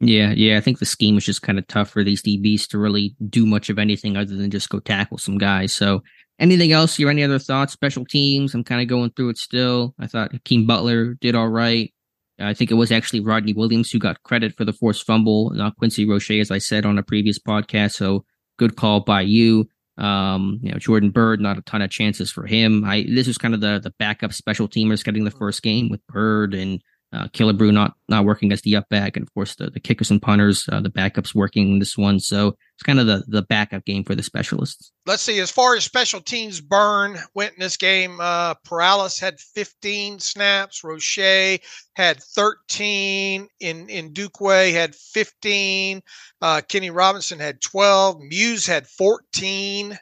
Yeah, 0.01 0.35
yeah. 0.37 0.59
I 0.59 0.61
think 0.61 0.81
the 0.81 0.85
scheme 0.85 1.15
was 1.15 1.25
just 1.25 1.41
kind 1.41 1.59
of 1.59 1.67
tough 1.67 1.89
for 1.89 2.05
these 2.05 2.23
DBs 2.23 2.69
to 2.69 2.79
really 2.79 3.17
do 3.31 3.47
much 3.47 3.71
of 3.71 3.79
anything 3.79 4.19
other 4.19 4.37
than 4.37 4.51
just 4.51 4.69
go 4.69 4.81
tackle 4.81 5.17
some 5.17 5.39
guys. 5.39 5.73
So 5.73 6.03
Anything 6.39 6.73
else? 6.73 6.99
Your 6.99 7.11
any 7.11 7.25
other 7.25 7.39
thoughts? 7.39 7.73
Special 7.73 8.05
teams? 8.05 8.55
I'm 8.55 8.65
kind 8.65 8.83
of 8.83 8.89
going 8.89 9.11
through 9.11 9.31
it 9.31 9.39
still. 9.39 9.95
I 9.99 10.07
thought 10.07 10.33
Hakeem 10.33 10.67
Butler 10.67 11.15
did 11.15 11.35
all 11.35 11.49
right. 11.49 11.93
I 12.39 12.53
think 12.53 12.71
it 12.71 12.75
was 12.75 12.93
actually 12.93 13.21
Rodney 13.21 13.55
Williams 13.55 13.91
who 13.91 13.99
got 13.99 14.23
credit 14.23 14.55
for 14.57 14.65
the 14.65 14.73
forced 14.73 15.07
fumble, 15.07 15.51
not 15.51 15.77
Quincy 15.77 16.07
Roche, 16.07 16.33
as 16.33 16.51
I 16.51 16.59
said 16.59 16.85
on 16.85 16.99
a 16.99 17.03
previous 17.03 17.39
podcast. 17.39 17.93
So 17.93 18.25
good 18.59 18.77
call 18.77 19.01
by 19.01 19.23
you. 19.23 19.69
Um, 19.97 20.59
you 20.63 20.71
know, 20.71 20.79
Jordan 20.79 21.11
Byrd, 21.11 21.41
not 21.41 21.57
a 21.57 21.63
ton 21.63 21.81
of 21.81 21.91
chances 21.91 22.31
for 22.31 22.47
him. 22.47 22.85
I 22.85 23.07
this 23.09 23.27
was 23.27 23.39
kind 23.39 23.55
of 23.55 23.63
the 23.63 23.81
the 23.83 23.95
backup 23.99 24.35
special 24.35 24.69
teamers 24.69 25.03
getting 25.03 25.25
the 25.25 25.31
first 25.31 25.63
game 25.63 25.89
with 25.89 26.07
Byrd 26.07 26.53
and 26.53 26.83
uh, 27.13 27.29
Killebrew 27.29 27.73
not 27.73 27.95
not 28.09 28.25
working 28.25 28.53
as 28.53 28.63
the 28.63 28.77
up 28.77 28.89
back, 28.89 29.17
and 29.17 29.23
of 29.23 29.33
course 29.33 29.55
the, 29.55 29.71
the 29.71 29.81
kickers 29.81 30.11
and 30.11 30.21
punters, 30.21 30.69
uh, 30.71 30.81
the 30.81 30.91
backups 30.91 31.35
working 31.35 31.79
this 31.79 31.97
one. 31.97 32.19
So 32.19 32.49
it's 32.75 32.83
kind 32.83 32.99
of 32.99 33.07
the 33.07 33.25
the 33.29 33.43
backup 33.43 33.85
game 33.85 34.05
for 34.05 34.15
the 34.15 34.23
specialists. 34.23 34.93
Let's 35.07 35.23
see. 35.23 35.39
As 35.39 35.51
far 35.51 35.77
as 35.77 35.85
special 35.85 36.21
teams 36.21 36.61
burn 36.61 37.17
went 37.35 37.55
in 37.55 37.61
this 37.61 37.77
game, 37.77 38.19
uh, 38.21 38.55
Perales 38.65 39.19
had 39.21 39.39
15 39.39 40.19
snaps. 40.19 40.83
Roche 40.83 41.59
had 41.95 42.23
13. 42.23 43.49
In 43.61 43.89
in 43.89 44.13
Ndukwe 44.13 44.73
had 44.73 44.95
15. 44.95 46.03
Uh, 46.43 46.61
Kenny 46.69 46.91
Robinson 46.91 47.39
had 47.39 47.61
12. 47.61 48.21
Muse 48.21 48.67
had 48.67 48.87
14. 48.89 49.97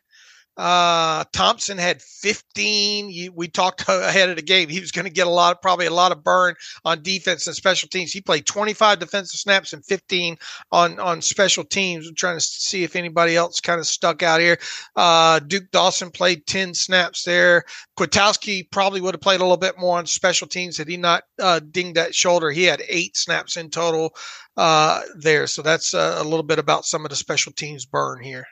Uh, 0.56 1.24
Thompson 1.32 1.78
had 1.78 2.00
15. 2.00 3.32
we 3.34 3.48
talked 3.48 3.84
ahead 3.88 4.28
of 4.28 4.36
the 4.36 4.42
game. 4.42 4.68
He 4.68 4.80
was 4.80 4.92
going 4.92 5.04
to 5.04 5.10
get 5.10 5.26
a 5.26 5.30
lot, 5.30 5.62
probably 5.62 5.86
a 5.86 5.90
lot 5.90 6.12
of 6.12 6.22
burn 6.22 6.54
on 6.84 7.02
defense 7.02 7.46
and 7.46 7.56
special 7.56 7.88
teams. 7.88 8.12
He 8.12 8.20
played 8.20 8.46
25 8.46 8.98
defensive 9.00 9.40
snaps 9.40 9.72
and 9.72 9.84
15 9.84 10.36
on 10.70 11.00
on 11.00 11.22
special 11.22 11.64
teams. 11.64 12.08
I'm 12.08 12.14
trying 12.14 12.36
to 12.36 12.40
see 12.40 12.84
if 12.84 12.94
anybody 12.96 13.36
else 13.36 13.60
kind 13.60 13.80
of 13.80 13.86
stuck 13.86 14.22
out 14.22 14.40
here. 14.40 14.58
Uh, 14.94 15.40
Duke 15.40 15.70
Dawson 15.72 16.10
played 16.10 16.46
10 16.46 16.74
snaps 16.74 17.24
there. 17.24 17.64
Kwiatkoski 17.98 18.70
probably 18.70 19.00
would 19.00 19.14
have 19.14 19.20
played 19.20 19.40
a 19.40 19.44
little 19.44 19.56
bit 19.56 19.78
more 19.78 19.98
on 19.98 20.06
special 20.06 20.46
teams 20.46 20.76
had 20.76 20.88
he 20.88 20.96
not 20.96 21.24
uh, 21.40 21.60
dinged 21.70 21.96
that 21.96 22.14
shoulder. 22.14 22.50
He 22.50 22.64
had 22.64 22.82
eight 22.88 23.16
snaps 23.16 23.56
in 23.56 23.70
total 23.70 24.14
uh, 24.56 25.02
there. 25.16 25.46
So 25.46 25.62
that's 25.62 25.94
uh, 25.94 26.18
a 26.20 26.24
little 26.24 26.42
bit 26.44 26.58
about 26.58 26.84
some 26.84 27.04
of 27.04 27.10
the 27.10 27.16
special 27.16 27.52
teams 27.52 27.86
burn 27.86 28.22
here. 28.22 28.46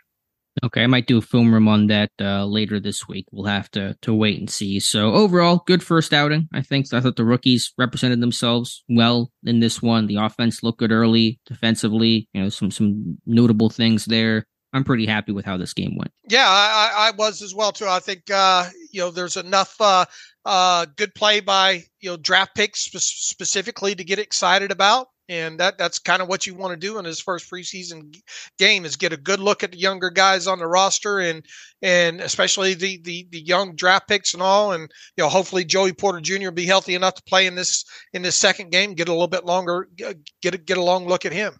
Okay, 0.64 0.82
I 0.82 0.86
might 0.86 1.06
do 1.06 1.18
a 1.18 1.22
film 1.22 1.52
room 1.52 1.66
on 1.66 1.86
that 1.86 2.10
uh, 2.20 2.44
later 2.44 2.78
this 2.78 3.08
week. 3.08 3.26
We'll 3.32 3.46
have 3.46 3.70
to 3.70 3.96
to 4.02 4.14
wait 4.14 4.38
and 4.38 4.50
see. 4.50 4.80
So 4.80 5.14
overall, 5.14 5.62
good 5.66 5.82
first 5.82 6.12
outing. 6.12 6.48
I 6.52 6.60
think 6.62 6.92
I 6.92 7.00
thought 7.00 7.16
the 7.16 7.24
rookies 7.24 7.72
represented 7.78 8.20
themselves 8.20 8.84
well 8.88 9.30
in 9.44 9.60
this 9.60 9.80
one. 9.80 10.06
The 10.06 10.16
offense 10.16 10.62
looked 10.62 10.80
good 10.80 10.92
early, 10.92 11.40
defensively. 11.46 12.28
You 12.34 12.42
know, 12.42 12.48
some 12.50 12.70
some 12.70 13.18
notable 13.26 13.70
things 13.70 14.04
there. 14.04 14.44
I'm 14.74 14.84
pretty 14.84 15.06
happy 15.06 15.32
with 15.32 15.44
how 15.44 15.56
this 15.56 15.74
game 15.74 15.96
went. 15.96 16.12
Yeah, 16.28 16.46
I, 16.48 17.08
I 17.08 17.10
was 17.16 17.42
as 17.42 17.54
well 17.54 17.72
too. 17.72 17.86
I 17.86 18.00
think 18.00 18.22
uh, 18.30 18.68
you 18.90 19.00
know 19.00 19.10
there's 19.10 19.36
enough 19.36 19.74
uh, 19.80 20.04
uh, 20.44 20.86
good 20.96 21.14
play 21.14 21.40
by 21.40 21.84
you 22.00 22.10
know 22.10 22.16
draft 22.16 22.54
picks 22.54 22.80
spe- 22.80 22.98
specifically 22.98 23.94
to 23.94 24.04
get 24.04 24.18
excited 24.18 24.70
about 24.70 25.08
and 25.28 25.58
that 25.60 25.78
that's 25.78 25.98
kind 25.98 26.20
of 26.20 26.28
what 26.28 26.46
you 26.46 26.54
want 26.54 26.72
to 26.72 26.86
do 26.86 26.98
in 26.98 27.04
his 27.04 27.20
first 27.20 27.50
preseason 27.50 28.14
game 28.58 28.84
is 28.84 28.96
get 28.96 29.12
a 29.12 29.16
good 29.16 29.40
look 29.40 29.62
at 29.62 29.72
the 29.72 29.78
younger 29.78 30.10
guys 30.10 30.46
on 30.46 30.58
the 30.58 30.66
roster 30.66 31.20
and 31.20 31.44
and 31.80 32.20
especially 32.20 32.74
the 32.74 33.00
the, 33.02 33.26
the 33.30 33.40
young 33.40 33.74
draft 33.74 34.08
picks 34.08 34.34
and 34.34 34.42
all 34.42 34.72
and 34.72 34.90
you 35.16 35.24
know 35.24 35.28
hopefully 35.28 35.64
Joey 35.64 35.92
Porter 35.92 36.20
Jr. 36.20 36.44
Will 36.44 36.52
be 36.52 36.66
healthy 36.66 36.94
enough 36.94 37.14
to 37.14 37.22
play 37.24 37.46
in 37.46 37.54
this 37.54 37.84
in 38.12 38.22
this 38.22 38.36
second 38.36 38.70
game 38.70 38.94
get 38.94 39.08
a 39.08 39.12
little 39.12 39.28
bit 39.28 39.44
longer 39.44 39.88
get 39.96 40.54
a, 40.54 40.58
get 40.58 40.78
a 40.78 40.82
long 40.82 41.06
look 41.06 41.24
at 41.24 41.32
him. 41.32 41.54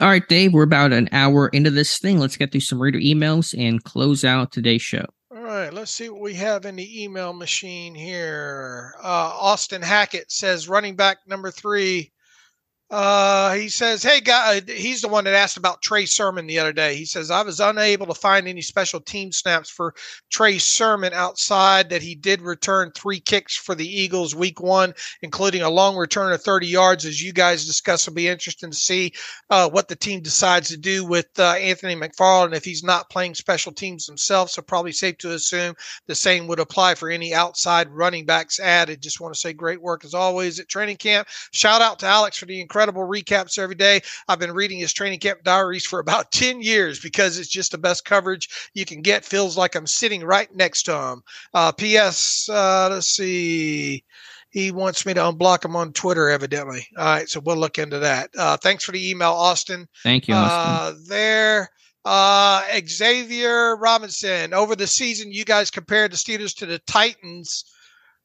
All 0.00 0.08
right, 0.08 0.26
Dave, 0.26 0.54
we're 0.54 0.62
about 0.62 0.94
an 0.94 1.10
hour 1.12 1.48
into 1.48 1.70
this 1.70 1.98
thing. 1.98 2.18
Let's 2.18 2.38
get 2.38 2.52
through 2.52 2.62
some 2.62 2.80
reader 2.80 2.98
emails 2.98 3.54
and 3.58 3.84
close 3.84 4.24
out 4.24 4.50
today's 4.50 4.80
show. 4.80 5.04
All 5.30 5.42
right, 5.42 5.70
let's 5.70 5.90
see 5.90 6.08
what 6.08 6.22
we 6.22 6.32
have 6.34 6.64
in 6.64 6.76
the 6.76 7.04
email 7.04 7.34
machine 7.34 7.94
here. 7.94 8.94
Uh, 9.02 9.30
Austin 9.38 9.82
Hackett 9.82 10.32
says 10.32 10.70
running 10.70 10.96
back 10.96 11.18
number 11.26 11.50
three 11.50 12.12
Uh, 12.90 13.54
he 13.54 13.68
says, 13.68 14.02
"Hey, 14.02 14.20
guy." 14.20 14.56
Uh, 14.56 14.60
he's 14.66 15.00
the 15.00 15.06
one 15.06 15.22
that 15.22 15.34
asked 15.34 15.56
about 15.56 15.80
Trey 15.80 16.06
Sermon 16.06 16.48
the 16.48 16.58
other 16.58 16.72
day. 16.72 16.96
He 16.96 17.04
says, 17.04 17.30
"I 17.30 17.42
was 17.42 17.60
unable 17.60 18.06
to 18.06 18.14
find 18.14 18.48
any 18.48 18.62
special 18.62 19.00
team 19.00 19.30
snaps 19.30 19.70
for 19.70 19.94
Trey 20.28 20.58
Sermon 20.58 21.12
outside 21.12 21.88
that 21.90 22.02
he 22.02 22.16
did 22.16 22.42
return 22.42 22.90
three 22.90 23.20
kicks 23.20 23.56
for 23.56 23.76
the 23.76 23.86
Eagles 23.86 24.34
week 24.34 24.60
one, 24.60 24.92
including 25.22 25.62
a 25.62 25.70
long 25.70 25.94
return 25.94 26.32
of 26.32 26.42
30 26.42 26.66
yards. 26.66 27.04
As 27.04 27.22
you 27.22 27.32
guys 27.32 27.64
discuss, 27.64 28.08
it'll 28.08 28.16
be 28.16 28.26
interesting 28.26 28.72
to 28.72 28.76
see 28.76 29.12
uh, 29.50 29.70
what 29.70 29.86
the 29.86 29.94
team 29.94 30.20
decides 30.20 30.68
to 30.70 30.76
do 30.76 31.04
with 31.04 31.28
uh, 31.38 31.52
Anthony 31.52 31.94
McFarland 31.94 32.56
if 32.56 32.64
he's 32.64 32.82
not 32.82 33.08
playing 33.08 33.36
special 33.36 33.70
teams 33.70 34.04
himself. 34.04 34.50
So 34.50 34.62
probably 34.62 34.90
safe 34.90 35.16
to 35.18 35.34
assume 35.34 35.76
the 36.08 36.16
same 36.16 36.48
would 36.48 36.58
apply 36.58 36.96
for 36.96 37.08
any 37.08 37.34
outside 37.34 37.88
running 37.90 38.26
backs 38.26 38.58
added. 38.58 39.00
Just 39.00 39.20
want 39.20 39.32
to 39.32 39.38
say 39.38 39.52
great 39.52 39.80
work 39.80 40.04
as 40.04 40.12
always 40.12 40.58
at 40.58 40.68
training 40.68 40.96
camp. 40.96 41.28
Shout 41.52 41.82
out 41.82 42.00
to 42.00 42.06
Alex 42.06 42.36
for 42.36 42.46
the 42.46 42.60
incredible." 42.60 42.79
Incredible 42.80 43.06
recaps 43.06 43.58
every 43.58 43.74
day. 43.74 44.00
I've 44.26 44.38
been 44.38 44.52
reading 44.52 44.78
his 44.78 44.94
training 44.94 45.18
camp 45.18 45.42
diaries 45.42 45.84
for 45.84 45.98
about 45.98 46.32
10 46.32 46.62
years 46.62 46.98
because 46.98 47.38
it's 47.38 47.48
just 47.48 47.72
the 47.72 47.78
best 47.78 48.06
coverage 48.06 48.48
you 48.72 48.86
can 48.86 49.02
get. 49.02 49.24
Feels 49.24 49.58
like 49.58 49.74
I'm 49.74 49.86
sitting 49.86 50.24
right 50.24 50.48
next 50.54 50.84
to 50.84 50.96
him. 50.96 51.22
Uh, 51.52 51.72
P.S. 51.72 52.48
Uh, 52.50 52.88
let's 52.90 53.14
see. 53.14 54.02
He 54.48 54.70
wants 54.70 55.04
me 55.04 55.12
to 55.14 55.20
unblock 55.20 55.64
him 55.64 55.76
on 55.76 55.92
Twitter, 55.92 56.30
evidently. 56.30 56.86
All 56.96 57.04
right, 57.04 57.28
so 57.28 57.40
we'll 57.40 57.56
look 57.56 57.78
into 57.78 57.98
that. 57.98 58.30
Uh, 58.36 58.56
thanks 58.56 58.82
for 58.82 58.92
the 58.92 59.10
email, 59.10 59.32
Austin. 59.32 59.86
Thank 60.02 60.26
you, 60.26 60.34
Austin. 60.34 60.72
Uh, 60.72 60.92
there. 61.06 61.70
Uh, 62.04 62.62
Xavier 62.88 63.76
Robinson. 63.76 64.54
Over 64.54 64.74
the 64.74 64.86
season, 64.86 65.30
you 65.30 65.44
guys 65.44 65.70
compared 65.70 66.12
the 66.12 66.16
Steelers 66.16 66.56
to 66.56 66.66
the 66.66 66.78
Titans 66.80 67.64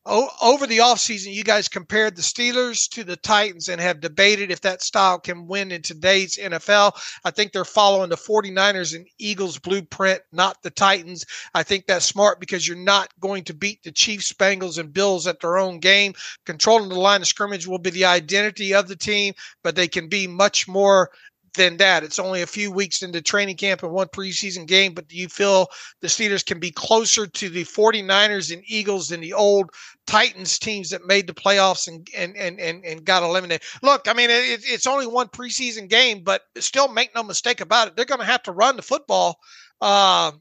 over 0.05 0.67
the 0.67 0.79
offseason, 0.79 1.33
you 1.33 1.43
guys 1.43 1.67
compared 1.67 2.15
the 2.15 2.21
Steelers 2.21 2.87
to 2.89 3.03
the 3.03 3.15
Titans 3.15 3.69
and 3.69 3.81
have 3.81 4.01
debated 4.01 4.51
if 4.51 4.61
that 4.61 4.83
style 4.83 5.19
can 5.19 5.47
win 5.47 5.71
in 5.71 5.81
today's 5.81 6.37
NFL. 6.37 6.93
I 7.23 7.31
think 7.31 7.51
they're 7.51 7.65
following 7.65 8.09
the 8.09 8.15
49ers 8.15 8.95
and 8.95 9.07
Eagles 9.17 9.57
blueprint, 9.57 10.21
not 10.31 10.61
the 10.61 10.69
Titans. 10.69 11.25
I 11.55 11.63
think 11.63 11.87
that's 11.87 12.05
smart 12.05 12.39
because 12.39 12.67
you're 12.67 12.77
not 12.77 13.09
going 13.19 13.43
to 13.45 13.53
beat 13.53 13.81
the 13.83 13.91
Chiefs, 13.91 14.31
Bengals, 14.31 14.77
and 14.77 14.93
Bills 14.93 15.25
at 15.25 15.39
their 15.39 15.57
own 15.57 15.79
game. 15.79 16.13
Controlling 16.45 16.89
the 16.89 16.99
line 16.99 17.21
of 17.21 17.27
scrimmage 17.27 17.65
will 17.65 17.79
be 17.79 17.89
the 17.89 18.05
identity 18.05 18.75
of 18.75 18.87
the 18.87 18.95
team, 18.95 19.33
but 19.63 19.75
they 19.75 19.87
can 19.87 20.07
be 20.07 20.27
much 20.27 20.67
more 20.67 21.09
than 21.55 21.77
that. 21.77 22.03
It's 22.03 22.19
only 22.19 22.41
a 22.41 22.47
few 22.47 22.71
weeks 22.71 23.01
into 23.01 23.21
training 23.21 23.57
camp 23.57 23.83
and 23.83 23.91
one 23.91 24.07
preseason 24.07 24.67
game, 24.67 24.93
but 24.93 25.07
do 25.07 25.17
you 25.17 25.27
feel 25.27 25.67
the 26.01 26.07
Steelers 26.07 26.45
can 26.45 26.59
be 26.59 26.71
closer 26.71 27.25
to 27.27 27.49
the 27.49 27.63
49ers 27.63 28.53
and 28.53 28.63
Eagles 28.65 29.09
than 29.09 29.21
the 29.21 29.33
old 29.33 29.69
Titans 30.05 30.59
teams 30.59 30.89
that 30.89 31.05
made 31.05 31.27
the 31.27 31.33
playoffs 31.33 31.87
and 31.87 32.07
and 32.15 32.35
and 32.37 32.59
and, 32.59 32.85
and 32.85 33.05
got 33.05 33.23
eliminated? 33.23 33.63
Look, 33.81 34.07
I 34.07 34.13
mean, 34.13 34.29
it, 34.29 34.61
it's 34.65 34.87
only 34.87 35.07
one 35.07 35.27
preseason 35.27 35.89
game, 35.89 36.23
but 36.23 36.43
still 36.57 36.87
make 36.87 37.15
no 37.15 37.23
mistake 37.23 37.61
about 37.61 37.87
it. 37.87 37.95
They're 37.95 38.05
going 38.05 38.21
to 38.21 38.25
have 38.25 38.43
to 38.43 38.51
run 38.51 38.75
the 38.75 38.81
football, 38.81 39.39
uh, 39.81 40.31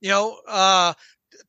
you 0.00 0.10
know, 0.10 0.38
uh, 0.46 0.94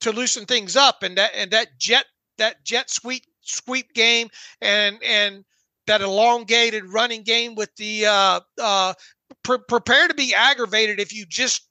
to 0.01 0.11
loosen 0.11 0.45
things 0.45 0.75
up. 0.75 1.03
And 1.03 1.17
that 1.17 1.31
and 1.35 1.51
that 1.51 1.77
jet 1.77 2.05
that 2.37 2.63
jet 2.63 2.89
sweep 2.89 3.23
sweep 3.41 3.93
game 3.93 4.29
and 4.61 4.97
and 5.03 5.43
that 5.89 6.01
elongated 6.01 6.85
running 6.93 7.23
game 7.23 7.55
with 7.55 7.75
the 7.77 8.05
uh, 8.05 8.39
uh, 8.61 8.93
pre- 9.43 9.57
prepare 9.67 10.07
to 10.07 10.13
be 10.13 10.35
aggravated 10.35 10.99
if 10.99 11.11
you 11.11 11.25
just 11.25 11.67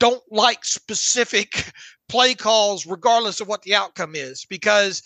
don't 0.00 0.22
like 0.30 0.64
specific 0.64 1.70
play 2.08 2.34
calls, 2.34 2.86
regardless 2.86 3.42
of 3.42 3.46
what 3.46 3.60
the 3.62 3.74
outcome 3.74 4.14
is, 4.14 4.46
because 4.48 5.02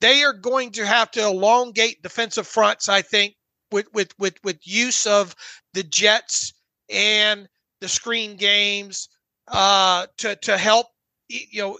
they 0.00 0.22
are 0.22 0.32
going 0.32 0.70
to 0.70 0.86
have 0.86 1.10
to 1.10 1.22
elongate 1.22 2.02
defensive 2.02 2.46
fronts. 2.46 2.88
I 2.88 3.02
think 3.02 3.34
with 3.70 3.86
with 3.92 4.14
with 4.18 4.38
with 4.42 4.66
use 4.66 5.06
of 5.06 5.34
the 5.74 5.82
Jets 5.82 6.54
and 6.88 7.46
the 7.82 7.88
screen 7.88 8.36
games 8.36 9.10
uh, 9.48 10.06
to 10.16 10.36
to 10.36 10.56
help 10.56 10.86
you 11.28 11.60
know 11.60 11.78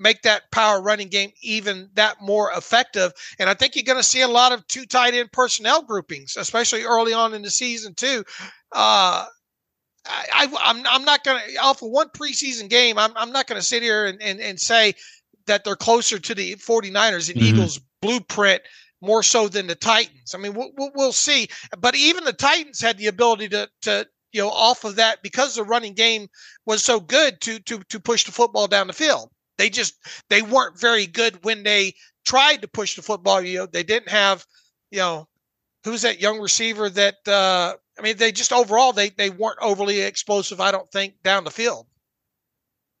make 0.00 0.22
that 0.22 0.50
power 0.50 0.80
running 0.80 1.08
game 1.08 1.30
even 1.42 1.90
that 1.94 2.20
more 2.20 2.50
effective. 2.52 3.12
And 3.38 3.48
I 3.48 3.54
think 3.54 3.76
you're 3.76 3.84
going 3.84 3.98
to 3.98 4.02
see 4.02 4.22
a 4.22 4.28
lot 4.28 4.52
of 4.52 4.66
two 4.66 4.86
tight 4.86 5.14
end 5.14 5.30
personnel 5.30 5.82
groupings, 5.82 6.36
especially 6.36 6.82
early 6.82 7.12
on 7.12 7.34
in 7.34 7.42
the 7.42 7.50
season 7.50 7.94
too. 7.94 8.24
Uh, 8.72 9.26
I, 10.06 10.44
am 10.44 10.56
I'm, 10.58 10.86
I'm 10.86 11.04
not 11.04 11.22
going 11.22 11.40
to 11.46 11.56
off 11.58 11.82
of 11.82 11.90
one 11.90 12.08
preseason 12.08 12.68
game. 12.68 12.98
I'm, 12.98 13.12
I'm 13.14 13.32
not 13.32 13.46
going 13.46 13.60
to 13.60 13.66
sit 13.66 13.82
here 13.82 14.06
and, 14.06 14.20
and, 14.22 14.40
and 14.40 14.58
say 14.58 14.94
that 15.46 15.64
they're 15.64 15.76
closer 15.76 16.18
to 16.18 16.34
the 16.34 16.54
49ers 16.56 17.30
and 17.30 17.38
mm-hmm. 17.38 17.54
Eagles 17.54 17.80
blueprint 18.00 18.62
more 19.02 19.22
so 19.22 19.48
than 19.48 19.66
the 19.66 19.74
Titans. 19.74 20.34
I 20.34 20.38
mean, 20.38 20.54
we'll, 20.54 20.72
we'll 20.94 21.12
see. 21.12 21.48
But 21.78 21.94
even 21.94 22.24
the 22.24 22.32
Titans 22.32 22.80
had 22.80 22.98
the 22.98 23.06
ability 23.06 23.50
to, 23.50 23.68
to, 23.82 24.06
you 24.32 24.40
know, 24.40 24.50
off 24.50 24.84
of 24.84 24.96
that 24.96 25.22
because 25.22 25.54
the 25.54 25.64
running 25.64 25.94
game 25.94 26.28
was 26.66 26.82
so 26.82 27.00
good 27.00 27.40
to, 27.42 27.58
to, 27.60 27.82
to 27.88 28.00
push 28.00 28.24
the 28.24 28.32
football 28.32 28.66
down 28.66 28.86
the 28.86 28.92
field. 28.92 29.30
They 29.60 29.68
just 29.68 29.94
they 30.30 30.40
weren't 30.40 30.80
very 30.80 31.06
good 31.06 31.44
when 31.44 31.64
they 31.64 31.92
tried 32.24 32.62
to 32.62 32.68
push 32.68 32.96
the 32.96 33.02
football. 33.02 33.42
You 33.42 33.58
know, 33.58 33.66
they 33.66 33.82
didn't 33.82 34.08
have, 34.08 34.46
you 34.90 35.00
know, 35.00 35.28
who's 35.84 36.00
that 36.00 36.18
young 36.18 36.40
receiver 36.40 36.88
that 36.88 37.16
uh 37.28 37.74
I 37.98 38.02
mean, 38.02 38.16
they 38.16 38.32
just 38.32 38.54
overall 38.54 38.94
they 38.94 39.10
they 39.10 39.28
weren't 39.28 39.58
overly 39.60 40.00
explosive, 40.00 40.62
I 40.62 40.70
don't 40.70 40.90
think, 40.90 41.22
down 41.22 41.44
the 41.44 41.50
field. 41.50 41.86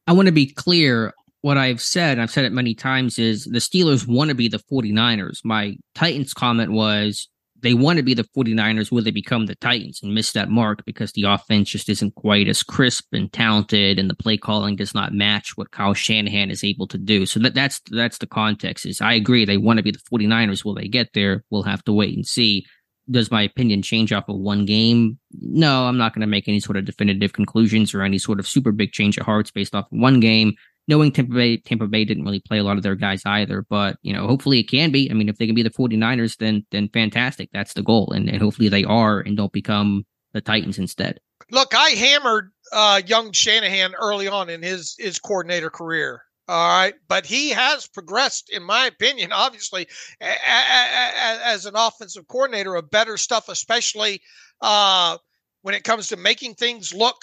I 0.06 0.12
want 0.12 0.26
to 0.26 0.32
be 0.32 0.46
clear. 0.46 1.14
What 1.40 1.56
I've 1.56 1.80
said, 1.80 2.18
I've 2.18 2.30
said 2.30 2.44
it 2.44 2.52
many 2.52 2.74
times, 2.74 3.18
is 3.18 3.46
the 3.46 3.60
Steelers 3.60 4.06
want 4.06 4.28
to 4.28 4.34
be 4.34 4.48
the 4.48 4.58
49ers. 4.58 5.42
My 5.42 5.78
Titans 5.94 6.34
comment 6.34 6.72
was 6.72 7.26
they 7.62 7.74
want 7.74 7.98
to 7.98 8.02
be 8.02 8.14
the 8.14 8.28
49ers 8.36 8.90
will 8.90 9.02
they 9.02 9.10
become 9.10 9.46
the 9.46 9.54
Titans 9.56 10.00
and 10.02 10.14
miss 10.14 10.32
that 10.32 10.50
mark 10.50 10.84
because 10.84 11.12
the 11.12 11.24
offense 11.24 11.70
just 11.70 11.88
isn't 11.88 12.14
quite 12.14 12.48
as 12.48 12.62
crisp 12.62 13.06
and 13.12 13.32
talented 13.32 13.98
and 13.98 14.08
the 14.08 14.14
play 14.14 14.36
calling 14.36 14.76
does 14.76 14.94
not 14.94 15.12
match 15.12 15.56
what 15.56 15.70
Kyle 15.70 15.94
Shanahan 15.94 16.50
is 16.50 16.64
able 16.64 16.86
to 16.88 16.98
do. 16.98 17.26
So 17.26 17.40
that 17.40 17.54
that's 17.54 17.80
that's 17.90 18.18
the 18.18 18.26
context 18.26 18.86
is 18.86 19.00
I 19.00 19.14
agree 19.14 19.44
they 19.44 19.56
want 19.56 19.78
to 19.78 19.82
be 19.82 19.90
the 19.90 19.98
49ers. 19.98 20.64
Will 20.64 20.74
they 20.74 20.88
get 20.88 21.12
there? 21.14 21.44
We'll 21.50 21.62
have 21.62 21.84
to 21.84 21.92
wait 21.92 22.16
and 22.16 22.26
see. 22.26 22.66
Does 23.10 23.30
my 23.30 23.42
opinion 23.42 23.82
change 23.82 24.12
off 24.12 24.28
of 24.28 24.36
one 24.36 24.66
game? 24.66 25.18
No, 25.40 25.86
I'm 25.86 25.96
not 25.96 26.14
going 26.14 26.20
to 26.20 26.28
make 26.28 26.46
any 26.46 26.60
sort 26.60 26.76
of 26.76 26.84
definitive 26.84 27.32
conclusions 27.32 27.92
or 27.92 28.02
any 28.02 28.18
sort 28.18 28.38
of 28.38 28.46
super 28.46 28.70
big 28.70 28.92
change 28.92 29.18
of 29.18 29.26
hearts 29.26 29.50
based 29.50 29.74
off 29.74 29.86
of 29.86 29.98
one 29.98 30.20
game 30.20 30.54
knowing 30.90 31.10
Tampa 31.12 31.32
Bay, 31.32 31.56
Tampa 31.56 31.86
Bay 31.86 32.04
didn't 32.04 32.24
really 32.24 32.40
play 32.40 32.58
a 32.58 32.64
lot 32.64 32.76
of 32.76 32.82
their 32.82 32.96
guys 32.96 33.22
either, 33.24 33.64
but 33.70 33.96
you 34.02 34.12
know, 34.12 34.26
hopefully 34.26 34.58
it 34.58 34.64
can 34.64 34.90
be. 34.90 35.10
I 35.10 35.14
mean, 35.14 35.28
if 35.30 35.38
they 35.38 35.46
can 35.46 35.54
be 35.54 35.62
the 35.62 35.70
49ers, 35.70 36.36
then 36.36 36.66
then 36.70 36.90
fantastic. 36.90 37.48
That's 37.52 37.72
the 37.72 37.82
goal. 37.82 38.12
And, 38.12 38.28
and 38.28 38.42
hopefully 38.42 38.68
they 38.68 38.84
are 38.84 39.20
and 39.20 39.36
don't 39.36 39.52
become 39.52 40.04
the 40.34 40.40
Titans 40.42 40.78
instead. 40.78 41.20
Look, 41.50 41.74
I 41.74 41.90
hammered 41.90 42.50
uh, 42.72 43.00
young 43.06 43.32
Shanahan 43.32 43.94
early 43.94 44.28
on 44.28 44.50
in 44.50 44.62
his 44.62 44.94
his 44.98 45.18
coordinator 45.18 45.70
career. 45.70 46.22
All 46.48 46.68
right, 46.68 46.94
but 47.06 47.24
he 47.26 47.50
has 47.50 47.86
progressed, 47.86 48.50
in 48.50 48.64
my 48.64 48.86
opinion, 48.86 49.30
obviously, 49.30 49.86
a- 50.20 50.24
a- 50.26 50.28
a- 50.28 51.46
as 51.46 51.64
an 51.64 51.74
offensive 51.76 52.26
coordinator 52.26 52.74
of 52.74 52.90
better 52.90 53.16
stuff, 53.16 53.48
especially 53.48 54.20
uh, 54.60 55.16
when 55.62 55.76
it 55.76 55.84
comes 55.84 56.08
to 56.08 56.16
making 56.16 56.54
things 56.54 56.92
look 56.92 57.14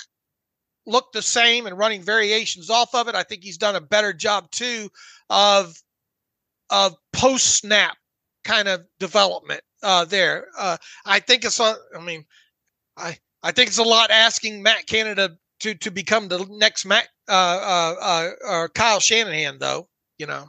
look 0.88 1.12
the 1.12 1.22
same 1.22 1.68
and 1.68 1.78
running 1.78 2.02
variations 2.02 2.70
off 2.70 2.96
of 2.96 3.08
it. 3.08 3.16
I 3.16 3.24
think 3.24 3.44
he's 3.44 3.58
done 3.58 3.76
a 3.76 3.82
better 3.82 4.14
job 4.14 4.50
too 4.50 4.90
of 5.30 5.76
of 6.70 6.96
post 7.14 7.56
snap 7.58 7.98
kind 8.44 8.68
of 8.68 8.86
development 9.00 9.62
uh, 9.84 10.06
there. 10.06 10.48
Uh, 10.58 10.78
I 11.06 11.20
think 11.20 11.46
it's 11.46 11.60
a. 11.60 11.76
I 11.96 12.02
mean, 12.02 12.26
I 12.96 13.18
I 13.44 13.52
think 13.52 13.68
it's 13.68 13.78
a 13.78 13.84
lot 13.84 14.10
asking 14.10 14.64
Matt 14.64 14.88
Canada 14.88 15.38
to 15.60 15.76
to 15.76 15.92
become 15.92 16.30
the 16.30 16.46
next 16.50 16.86
Matt 16.86 17.10
uh, 17.30 17.32
uh, 17.32 17.96
uh, 18.02 18.30
uh 18.48 18.68
Kyle 18.70 19.00
Shanahan, 19.00 19.60
though. 19.60 19.88
You 20.18 20.26
know. 20.26 20.48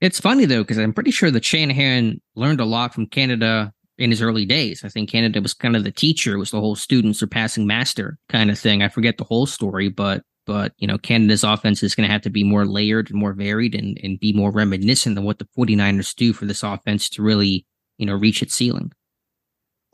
It's 0.00 0.18
funny 0.18 0.46
though 0.46 0.62
because 0.62 0.78
I'm 0.78 0.92
pretty 0.92 1.12
sure 1.12 1.30
that 1.30 1.44
Shanahan 1.44 2.20
learned 2.34 2.60
a 2.60 2.64
lot 2.64 2.92
from 2.92 3.06
Canada 3.06 3.72
in 3.98 4.10
his 4.10 4.22
early 4.22 4.46
days. 4.46 4.84
I 4.84 4.88
think 4.88 5.10
Canada 5.10 5.40
was 5.40 5.54
kind 5.54 5.76
of 5.76 5.84
the 5.84 5.90
teacher, 5.90 6.38
was 6.38 6.50
the 6.50 6.60
whole 6.60 6.76
student 6.76 7.16
surpassing 7.16 7.66
master 7.66 8.18
kind 8.28 8.50
of 8.50 8.58
thing. 8.58 8.82
I 8.82 8.88
forget 8.88 9.18
the 9.18 9.24
whole 9.24 9.46
story, 9.46 9.88
but 9.88 10.22
but 10.44 10.72
you 10.78 10.86
know, 10.88 10.98
Canada's 10.98 11.44
offense 11.44 11.82
is 11.82 11.94
going 11.94 12.06
to 12.06 12.12
have 12.12 12.22
to 12.22 12.30
be 12.30 12.42
more 12.42 12.66
layered 12.66 13.10
and 13.10 13.18
more 13.18 13.32
varied 13.32 13.74
and, 13.74 13.98
and 14.02 14.18
be 14.18 14.32
more 14.32 14.50
reminiscent 14.50 15.16
of 15.16 15.24
what 15.24 15.38
the 15.38 15.48
49ers 15.56 16.14
do 16.14 16.32
for 16.32 16.46
this 16.46 16.62
offense 16.62 17.08
to 17.10 17.22
really, 17.22 17.64
you 17.98 18.06
know, 18.06 18.14
reach 18.14 18.42
its 18.42 18.54
ceiling. 18.54 18.92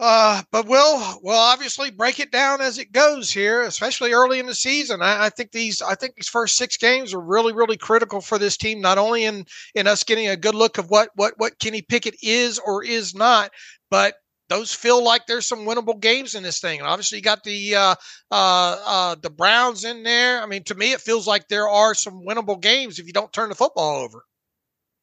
Uh, 0.00 0.42
but 0.52 0.66
we'll 0.66 1.18
we'll 1.22 1.36
obviously 1.36 1.90
break 1.90 2.20
it 2.20 2.30
down 2.30 2.60
as 2.60 2.78
it 2.78 2.92
goes 2.92 3.32
here, 3.32 3.62
especially 3.62 4.12
early 4.12 4.38
in 4.38 4.46
the 4.46 4.54
season. 4.54 5.02
I, 5.02 5.24
I, 5.26 5.28
think 5.28 5.50
these 5.50 5.82
I 5.82 5.96
think 5.96 6.14
these 6.14 6.28
first 6.28 6.56
six 6.56 6.76
games 6.76 7.12
are 7.12 7.20
really 7.20 7.52
really 7.52 7.76
critical 7.76 8.20
for 8.20 8.38
this 8.38 8.56
team, 8.56 8.80
not 8.80 8.96
only 8.96 9.24
in 9.24 9.44
in 9.74 9.88
us 9.88 10.04
getting 10.04 10.28
a 10.28 10.36
good 10.36 10.54
look 10.54 10.78
of 10.78 10.88
what 10.88 11.10
what 11.16 11.34
what 11.38 11.58
Kenny 11.58 11.82
Pickett 11.82 12.14
is 12.22 12.60
or 12.64 12.84
is 12.84 13.12
not, 13.12 13.50
but 13.90 14.14
those 14.48 14.72
feel 14.72 15.02
like 15.02 15.26
there's 15.26 15.46
some 15.46 15.66
winnable 15.66 16.00
games 16.00 16.34
in 16.36 16.44
this 16.44 16.60
thing. 16.60 16.78
And 16.78 16.88
obviously, 16.88 17.18
you 17.18 17.22
got 17.22 17.42
the 17.42 17.74
uh, 17.74 17.94
uh, 18.30 18.76
uh, 18.86 19.16
the 19.20 19.30
Browns 19.30 19.84
in 19.84 20.04
there. 20.04 20.40
I 20.40 20.46
mean, 20.46 20.62
to 20.64 20.76
me, 20.76 20.92
it 20.92 21.00
feels 21.00 21.26
like 21.26 21.48
there 21.48 21.68
are 21.68 21.94
some 21.94 22.22
winnable 22.24 22.60
games 22.60 22.98
if 22.98 23.06
you 23.06 23.12
don't 23.12 23.32
turn 23.32 23.48
the 23.48 23.54
football 23.54 23.96
over. 23.96 24.24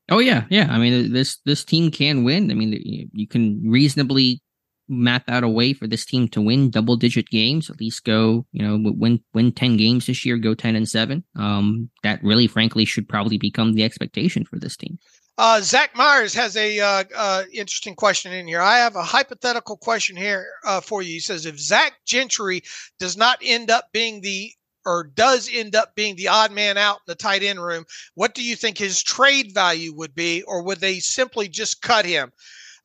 Oh 0.09 0.19
yeah, 0.19 0.45
yeah. 0.49 0.67
I 0.69 0.77
mean, 0.77 1.11
this 1.11 1.39
this 1.45 1.63
team 1.65 1.91
can 1.91 2.23
win. 2.23 2.49
I 2.49 2.53
mean, 2.53 3.09
you 3.13 3.27
can 3.27 3.61
reasonably 3.69 4.41
map 4.87 5.23
out 5.27 5.43
a 5.43 5.49
way 5.49 5.73
for 5.73 5.87
this 5.87 6.05
team 6.05 6.27
to 6.29 6.41
win 6.41 6.69
double 6.69 6.95
digit 6.95 7.27
games, 7.29 7.69
at 7.69 7.79
least 7.79 8.03
go, 8.03 8.45
you 8.51 8.61
know, 8.65 8.91
win 8.95 9.21
win 9.33 9.51
10 9.51 9.77
games 9.77 10.05
this 10.05 10.25
year, 10.25 10.37
go 10.37 10.53
10 10.53 10.75
and 10.75 10.87
7. 10.87 11.23
Um, 11.35 11.89
that 12.03 12.23
really 12.23 12.47
frankly 12.47 12.85
should 12.85 13.07
probably 13.09 13.37
become 13.37 13.73
the 13.73 13.83
expectation 13.83 14.45
for 14.45 14.59
this 14.59 14.77
team. 14.77 14.97
Uh, 15.37 15.59
Zach 15.59 15.95
Myers 15.95 16.33
has 16.33 16.55
a 16.55 16.79
uh, 16.79 17.03
uh, 17.15 17.43
interesting 17.51 17.93
question 17.93 18.31
in 18.31 18.47
here. 18.47 18.61
I 18.61 18.77
have 18.77 18.95
a 18.95 19.03
hypothetical 19.03 19.75
question 19.75 20.15
here 20.15 20.47
uh, 20.63 20.79
for 20.79 21.01
you. 21.01 21.13
He 21.13 21.19
says, 21.19 21.45
if 21.45 21.59
Zach 21.59 21.93
Gentry 22.05 22.63
does 22.99 23.17
not 23.17 23.39
end 23.43 23.69
up 23.69 23.91
being 23.91 24.21
the 24.21 24.51
or 24.85 25.11
does 25.15 25.49
end 25.51 25.75
up 25.75 25.95
being 25.95 26.15
the 26.15 26.27
odd 26.27 26.51
man 26.51 26.77
out 26.77 26.97
in 26.97 27.03
the 27.07 27.15
tight 27.15 27.43
end 27.43 27.61
room, 27.61 27.85
what 28.13 28.35
do 28.35 28.43
you 28.43 28.55
think 28.55 28.77
his 28.77 29.01
trade 29.01 29.51
value 29.53 29.93
would 29.93 30.13
be, 30.13 30.43
or 30.43 30.63
would 30.63 30.79
they 30.79 30.99
simply 30.99 31.49
just 31.49 31.81
cut 31.81 32.05
him? 32.05 32.31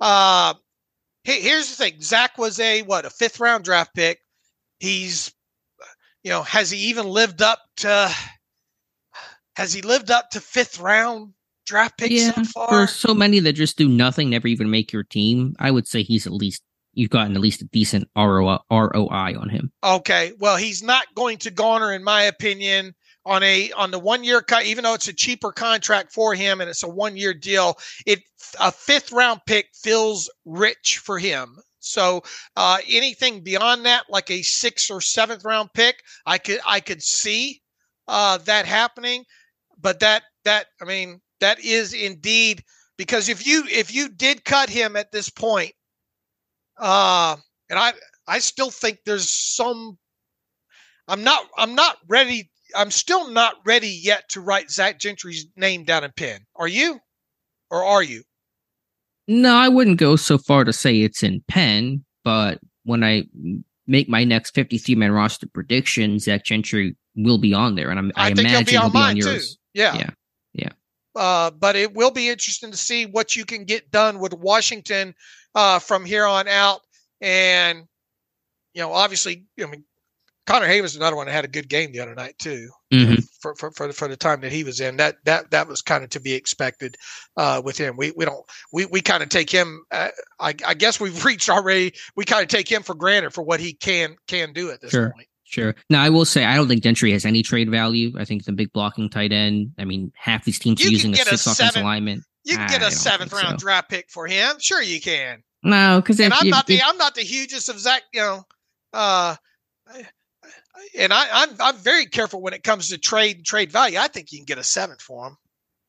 Uh, 0.01 0.55
here's 1.39 1.71
the 1.71 1.77
thing: 1.77 2.01
Zach 2.01 2.39
was 2.39 2.59
a 2.59 2.83
what 2.83 3.05
a 3.05 3.11
fifth 3.11 3.41
round 3.41 3.65
draft 3.65 3.95
pick. 3.95 4.21
He's, 4.79 5.33
you 6.23 6.31
know, 6.31 6.43
has 6.43 6.71
he 6.71 6.79
even 6.89 7.07
lived 7.07 7.43
up 7.43 7.61
to? 7.79 8.11
Has 9.57 9.73
he 9.73 9.83
lived 9.83 10.11
up 10.11 10.31
to 10.31 10.41
fifth 10.41 10.81
round 10.81 11.35
draft 11.67 11.99
picks 11.99 12.15
yeah, 12.15 12.33
so 12.33 12.45
far? 12.45 12.69
For 12.69 12.87
so 12.87 13.15
many 13.15 13.41
that 13.41 13.53
just 13.53 13.77
do 13.77 13.89
nothing, 13.89 14.31
never 14.31 14.49
even 14.49 14.71
make 14.71 14.93
your 14.93 15.03
team, 15.03 15.55
I 15.59 15.71
would 15.71 15.87
say 15.87 16.03
he's 16.03 16.27
at 16.27 16.33
least 16.33 16.63
you've 16.95 17.11
gotten 17.11 17.35
at 17.35 17.41
least 17.41 17.63
a 17.63 17.67
decent 17.67 18.09
ROI, 18.17 18.59
ROI 18.71 19.39
on 19.39 19.49
him. 19.49 19.73
Okay, 19.85 20.33
well, 20.39 20.57
he's 20.57 20.83
not 20.83 21.07
going 21.15 21.39
to 21.39 21.51
garner, 21.51 21.93
in 21.93 22.03
my 22.03 22.23
opinion, 22.23 22.95
on 23.27 23.43
a 23.43 23.71
on 23.73 23.91
the 23.91 23.99
one 23.99 24.25
year 24.25 24.41
cut, 24.41 24.65
even 24.65 24.85
though 24.85 24.95
it's 24.95 25.09
a 25.09 25.13
cheaper 25.13 25.53
contract 25.53 26.13
for 26.13 26.35
him 26.35 26.61
and 26.61 26.71
it's 26.71 26.83
a 26.83 26.89
one 26.89 27.17
year 27.17 27.35
deal. 27.35 27.77
It 28.07 28.21
a 28.59 28.73
fifth 28.73 29.13
round 29.13 29.41
pick 29.47 29.69
feels 29.75 30.31
rich 30.45 31.01
for 31.05 31.19
him. 31.19 31.59
So 31.81 32.23
uh, 32.57 32.79
anything 32.89 33.43
beyond 33.43 33.87
that, 33.87 34.05
like 34.09 34.31
a 34.31 34.43
sixth 34.43 34.91
or 34.91 35.01
seventh 35.01 35.45
round 35.45 35.71
pick, 35.75 36.03
I 36.27 36.39
could 36.39 36.61
I 36.67 36.81
could 36.81 37.03
see 37.03 37.63
uh, 38.09 38.39
that 38.39 38.67
happening. 38.67 39.25
But 39.81 40.01
that 40.01 40.23
that 40.45 40.67
I 40.81 40.85
mean 40.85 41.21
that 41.41 41.61
is 41.61 41.93
indeed 41.93 42.63
because 42.97 43.29
if 43.29 43.47
you 43.47 43.65
if 43.71 43.95
you 43.95 44.09
did 44.09 44.45
cut 44.45 44.69
him 44.69 44.97
at 44.97 45.11
this 45.11 45.31
point, 45.31 45.73
uh, 46.79 47.37
and 47.69 47.79
I 47.79 47.93
I 48.27 48.39
still 48.39 48.71
think 48.71 48.99
there's 49.05 49.29
some. 49.29 49.99
I'm 51.09 51.25
not 51.25 51.47
I'm 51.57 51.75
not 51.75 51.97
ready. 52.09 52.51
I'm 52.75 52.91
still 52.91 53.31
not 53.31 53.57
ready 53.65 53.89
yet 53.89 54.29
to 54.31 54.41
write 54.41 54.71
Zach 54.71 54.99
Gentry's 54.99 55.47
name 55.57 55.85
down 55.85 56.05
in 56.05 56.13
pen. 56.17 56.41
Are 56.57 56.69
you, 56.69 57.01
or 57.71 57.85
are 57.85 58.03
you? 58.03 58.23
No, 59.29 59.55
I 59.55 59.69
wouldn't 59.69 59.99
go 59.99 60.17
so 60.17 60.39
far 60.39 60.65
to 60.65 60.73
say 60.73 61.01
it's 61.03 61.23
in 61.23 61.43
pen. 61.49 62.05
But 62.25 62.61
when 62.85 63.05
I 63.05 63.25
make 63.87 64.09
my 64.09 64.25
next 64.25 64.55
53 64.55 64.95
man 64.95 65.13
roster 65.13 65.47
prediction, 65.47 66.19
Zach 66.19 66.45
Gentry 66.45 66.97
will 67.17 67.39
be 67.39 67.55
on 67.55 67.75
there, 67.75 67.91
and 67.91 67.99
I'm, 67.99 68.13
I, 68.17 68.27
I 68.27 68.31
imagine 68.31 68.47
he'll 68.51 68.65
be 68.65 68.77
on, 68.77 68.83
he'll 68.83 68.91
be 68.91 68.99
on 68.99 69.17
yours. 69.17 69.51
Too. 69.51 69.61
Yeah, 69.75 69.97
yeah, 69.97 70.11
yeah. 70.53 70.71
Uh, 71.15 71.51
but 71.51 71.77
it 71.77 71.95
will 71.95 72.11
be 72.11 72.29
interesting 72.29 72.71
to 72.71 72.77
see 72.77 73.07
what 73.07 73.37
you 73.37 73.45
can 73.45 73.65
get 73.65 73.91
done 73.91 74.19
with 74.21 74.33
Washington 74.33 75.15
uh, 75.55 75.79
from 75.79 76.05
here 76.05 76.25
on 76.25 76.49
out. 76.49 76.81
And, 77.21 77.85
you 78.75 78.83
know, 78.83 78.93
obviously, 78.93 79.47
I 79.61 79.67
mean, 79.67 79.85
Connor 80.47 80.83
was 80.83 80.97
another 80.97 81.17
one 81.17 81.27
that 81.27 81.33
had 81.33 81.45
a 81.45 81.49
good 81.49 81.69
game 81.69 81.93
the 81.93 82.01
other 82.01 82.15
night 82.15 82.37
too. 82.39 82.69
Mm-hmm. 82.93 83.21
for, 83.41 83.55
for, 83.55 83.71
for, 83.71 83.87
the, 83.87 83.93
for 83.93 84.09
the 84.09 84.17
time 84.17 84.41
that 84.41 84.51
he 84.51 84.65
was 84.65 84.81
in, 84.81 84.97
that 84.97 85.17
that 85.25 85.51
that 85.53 85.69
was 85.69 85.81
kind 85.81 86.03
of 86.03 86.11
to 86.11 86.21
be 86.21 86.33
expected 86.33 86.97
uh, 87.37 87.63
with 87.65 87.79
him. 87.79 87.97
We 87.97 88.13
we 88.17 88.25
don't 88.25 88.45
we, 88.73 88.87
we 88.87 89.01
kind 89.01 89.23
of 89.23 89.29
take 89.29 89.51
him. 89.51 89.85
Uh, 89.93 90.09
I, 90.41 90.55
I 90.67 90.75
guess 90.75 90.99
we've 90.99 91.25
reached 91.25 91.49
already. 91.49 91.93
We 92.17 92.25
kind 92.25 92.43
of 92.43 92.49
take 92.49 92.71
him 92.71 92.83
for 92.83 92.95
granted 92.95 93.33
for 93.33 93.43
what 93.43 93.61
he 93.61 93.75
can 93.75 94.17
can 94.27 94.53
do 94.53 94.71
at 94.71 94.81
this 94.81 94.91
sure. 94.91 95.11
point. 95.11 95.29
Sure. 95.45 95.75
Now 95.89 96.03
I 96.03 96.11
will 96.11 96.25
say 96.25 96.45
I 96.45 96.57
don't 96.57 96.69
think 96.69 96.83
Gentry 96.83 97.13
has 97.13 97.25
any 97.25 97.43
trade 97.43 97.71
value. 97.71 98.13
I 98.19 98.25
think 98.25 98.45
the 98.45 98.53
big 98.53 98.73
blocking 98.73 99.11
tight 99.11 99.33
end. 99.33 99.73
I 99.79 99.85
mean, 99.85 100.13
half 100.17 100.45
these 100.45 100.59
teams 100.59 100.81
you 100.81 100.89
are 100.89 100.93
using 100.93 101.13
a 101.13 101.17
six 101.17 101.47
offensive 101.47 101.83
lineman. 101.83 102.23
You 102.45 102.57
can 102.57 102.69
get 102.69 102.83
a 102.83 102.91
seventh 102.91 103.33
round 103.33 103.61
so. 103.61 103.65
draft 103.65 103.91
pick 103.91 104.11
for 104.11 104.27
him. 104.27 104.57
Sure, 104.59 104.81
you 104.81 105.01
can. 105.01 105.43
No, 105.63 106.01
because 106.01 106.19
and 106.21 106.33
I'm 106.33 106.47
if, 106.47 106.51
not 106.51 106.67
the 106.67 106.77
if, 106.77 106.83
I'm 106.85 106.97
not 106.97 107.15
the 107.15 107.23
hugest 107.23 107.69
of 107.69 107.79
Zach. 107.79 108.03
You 108.13 108.21
know, 108.21 108.45
uh, 108.93 109.37
and 110.99 111.13
I, 111.13 111.27
I'm 111.31 111.51
I'm 111.61 111.77
very 111.77 112.07
careful 112.07 112.41
when 112.41 112.55
it 112.55 112.63
comes 112.63 112.89
to 112.89 112.99
trade 112.99 113.37
and 113.37 113.47
trade 113.47 113.71
value. 113.73 113.99
I 113.99 114.09
think 114.09 114.33
you 114.33 114.39
can 114.39 114.47
get 114.47 114.59
a 114.59 114.65
seven 114.65 114.97
for 114.99 115.27
him. 115.27 115.37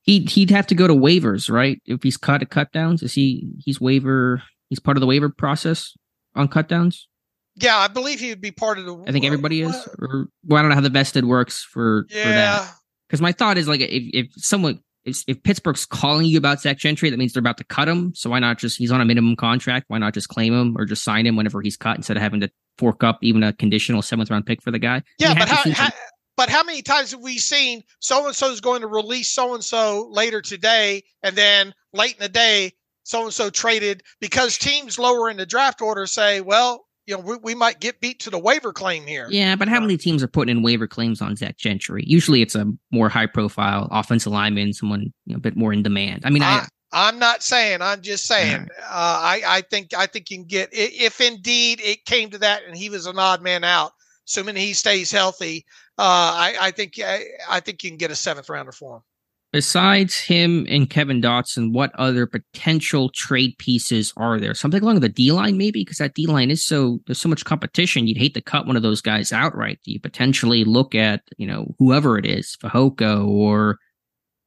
He 0.01 0.21
he'd 0.21 0.49
have 0.51 0.67
to 0.67 0.75
go 0.75 0.87
to 0.87 0.93
waivers, 0.93 1.49
right? 1.49 1.81
If 1.85 2.03
he's 2.03 2.17
cut 2.17 2.41
at 2.41 2.49
cut 2.49 2.71
downs, 2.71 3.03
is 3.03 3.13
he 3.13 3.47
he's 3.59 3.79
waiver? 3.79 4.41
He's 4.69 4.79
part 4.79 4.97
of 4.97 5.01
the 5.01 5.07
waiver 5.07 5.29
process 5.29 5.93
on 6.35 6.47
cut 6.47 6.67
downs. 6.67 7.07
Yeah, 7.55 7.77
I 7.77 7.87
believe 7.87 8.19
he 8.19 8.29
would 8.29 8.41
be 8.41 8.51
part 8.51 8.79
of 8.79 8.85
the. 8.85 9.03
I 9.07 9.11
think 9.11 9.25
uh, 9.25 9.27
everybody 9.27 9.61
is. 9.61 9.87
Or, 9.99 10.27
well, 10.45 10.59
I 10.59 10.61
don't 10.61 10.69
know 10.69 10.75
how 10.75 10.81
the 10.81 10.89
vested 10.89 11.25
works 11.25 11.63
for 11.63 12.05
yeah. 12.09 12.23
for 12.23 12.29
that. 12.29 12.73
Because 13.07 13.21
my 13.21 13.31
thought 13.31 13.57
is 13.57 13.67
like 13.67 13.81
if 13.81 14.03
if 14.13 14.27
someone 14.37 14.79
if, 15.05 15.23
if 15.27 15.41
Pittsburgh's 15.43 15.85
calling 15.85 16.25
you 16.25 16.37
about 16.37 16.61
Zach 16.61 16.77
Gentry, 16.77 17.09
that 17.09 17.17
means 17.17 17.33
they're 17.33 17.39
about 17.39 17.57
to 17.57 17.63
cut 17.63 17.87
him. 17.87 18.13
So 18.15 18.29
why 18.29 18.39
not 18.39 18.57
just 18.57 18.77
he's 18.77 18.91
on 18.91 19.01
a 19.01 19.05
minimum 19.05 19.35
contract? 19.35 19.85
Why 19.87 19.97
not 19.97 20.13
just 20.13 20.29
claim 20.29 20.53
him 20.53 20.75
or 20.77 20.85
just 20.85 21.03
sign 21.03 21.25
him 21.25 21.35
whenever 21.35 21.61
he's 21.61 21.77
cut 21.77 21.97
instead 21.97 22.17
of 22.17 22.23
having 22.23 22.41
to 22.41 22.51
fork 22.77 23.03
up 23.03 23.19
even 23.21 23.43
a 23.43 23.53
conditional 23.53 24.01
seventh 24.01 24.29
round 24.29 24.45
pick 24.45 24.61
for 24.61 24.71
the 24.71 24.79
guy? 24.79 25.01
Yeah, 25.17 25.33
but 25.33 25.47
how, 25.47 25.69
how 25.71 25.89
but 26.37 26.49
how 26.49 26.63
many 26.63 26.81
times 26.81 27.11
have 27.11 27.21
we 27.21 27.37
seen 27.37 27.83
so 27.99 28.25
and 28.25 28.35
so 28.35 28.51
is 28.51 28.61
going 28.61 28.81
to 28.81 28.87
release 28.87 29.31
so 29.31 29.53
and 29.53 29.63
so 29.63 30.07
later 30.11 30.41
today, 30.41 31.03
and 31.23 31.35
then 31.35 31.73
late 31.93 32.13
in 32.13 32.19
the 32.19 32.29
day, 32.29 32.73
so 33.03 33.23
and 33.23 33.33
so 33.33 33.49
traded 33.49 34.03
because 34.19 34.57
teams 34.57 34.99
lower 34.99 35.29
in 35.29 35.37
the 35.37 35.45
draft 35.45 35.81
order 35.81 36.05
say, 36.05 36.41
well, 36.41 36.85
you 37.11 37.17
know, 37.17 37.23
we, 37.23 37.35
we 37.43 37.55
might 37.55 37.81
get 37.81 37.99
beat 37.99 38.21
to 38.21 38.29
the 38.29 38.39
waiver 38.39 38.71
claim 38.71 39.05
here. 39.05 39.27
Yeah, 39.29 39.57
but 39.57 39.67
how 39.67 39.81
many 39.81 39.97
teams 39.97 40.23
are 40.23 40.29
putting 40.29 40.57
in 40.57 40.63
waiver 40.63 40.87
claims 40.87 41.21
on 41.21 41.35
Zach 41.35 41.57
Gentry? 41.57 42.05
Usually, 42.07 42.41
it's 42.41 42.55
a 42.55 42.71
more 42.89 43.09
high 43.09 43.25
profile 43.25 43.89
offensive 43.91 44.31
lineman, 44.31 44.71
someone 44.71 45.13
you 45.25 45.33
know, 45.33 45.37
a 45.37 45.41
bit 45.41 45.57
more 45.57 45.73
in 45.73 45.83
demand. 45.83 46.21
I 46.25 46.29
mean, 46.29 46.41
I, 46.41 46.65
I 46.93 47.09
am 47.09 47.19
not 47.19 47.43
saying. 47.43 47.81
I'm 47.81 48.01
just 48.01 48.25
saying. 48.25 48.69
Uh, 48.79 48.85
I 48.89 49.41
I 49.45 49.61
think 49.61 49.93
I 49.93 50.05
think 50.05 50.31
you 50.31 50.37
can 50.37 50.45
get 50.45 50.69
if 50.71 51.19
indeed 51.19 51.81
it 51.83 52.05
came 52.05 52.29
to 52.29 52.37
that 52.37 52.63
and 52.65 52.77
he 52.77 52.89
was 52.89 53.05
an 53.05 53.19
odd 53.19 53.41
man 53.41 53.65
out, 53.65 53.91
assuming 54.25 54.55
he 54.55 54.71
stays 54.71 55.11
healthy. 55.11 55.65
Uh, 55.97 56.31
I 56.33 56.55
I 56.61 56.71
think 56.71 56.93
I, 57.03 57.25
I 57.49 57.59
think 57.59 57.83
you 57.83 57.89
can 57.89 57.97
get 57.97 58.09
a 58.09 58.15
seventh 58.15 58.49
rounder 58.49 58.71
for 58.71 58.95
him 58.97 59.01
besides 59.51 60.17
him 60.17 60.65
and 60.69 60.89
Kevin 60.89 61.21
Dotson, 61.21 61.73
what 61.73 61.91
other 61.95 62.25
potential 62.25 63.09
trade 63.09 63.57
pieces 63.57 64.13
are 64.17 64.39
there? 64.39 64.53
Something 64.53 64.81
along 64.81 64.99
the 64.99 65.09
D 65.09 65.31
line, 65.31 65.57
maybe, 65.57 65.81
because 65.81 65.97
that 65.97 66.13
D 66.13 66.25
line 66.25 66.51
is 66.51 66.65
so 66.65 66.99
there's 67.05 67.19
so 67.19 67.29
much 67.29 67.45
competition. 67.45 68.07
You'd 68.07 68.17
hate 68.17 68.33
to 68.35 68.41
cut 68.41 68.67
one 68.67 68.75
of 68.75 68.83
those 68.83 69.01
guys 69.01 69.31
outright. 69.31 69.79
Do 69.83 69.91
you 69.91 69.99
potentially 69.99 70.63
look 70.63 70.95
at 70.95 71.21
you 71.37 71.47
know 71.47 71.75
whoever 71.79 72.17
it 72.17 72.25
is, 72.25 72.57
Fehoko 72.61 73.27
or 73.27 73.77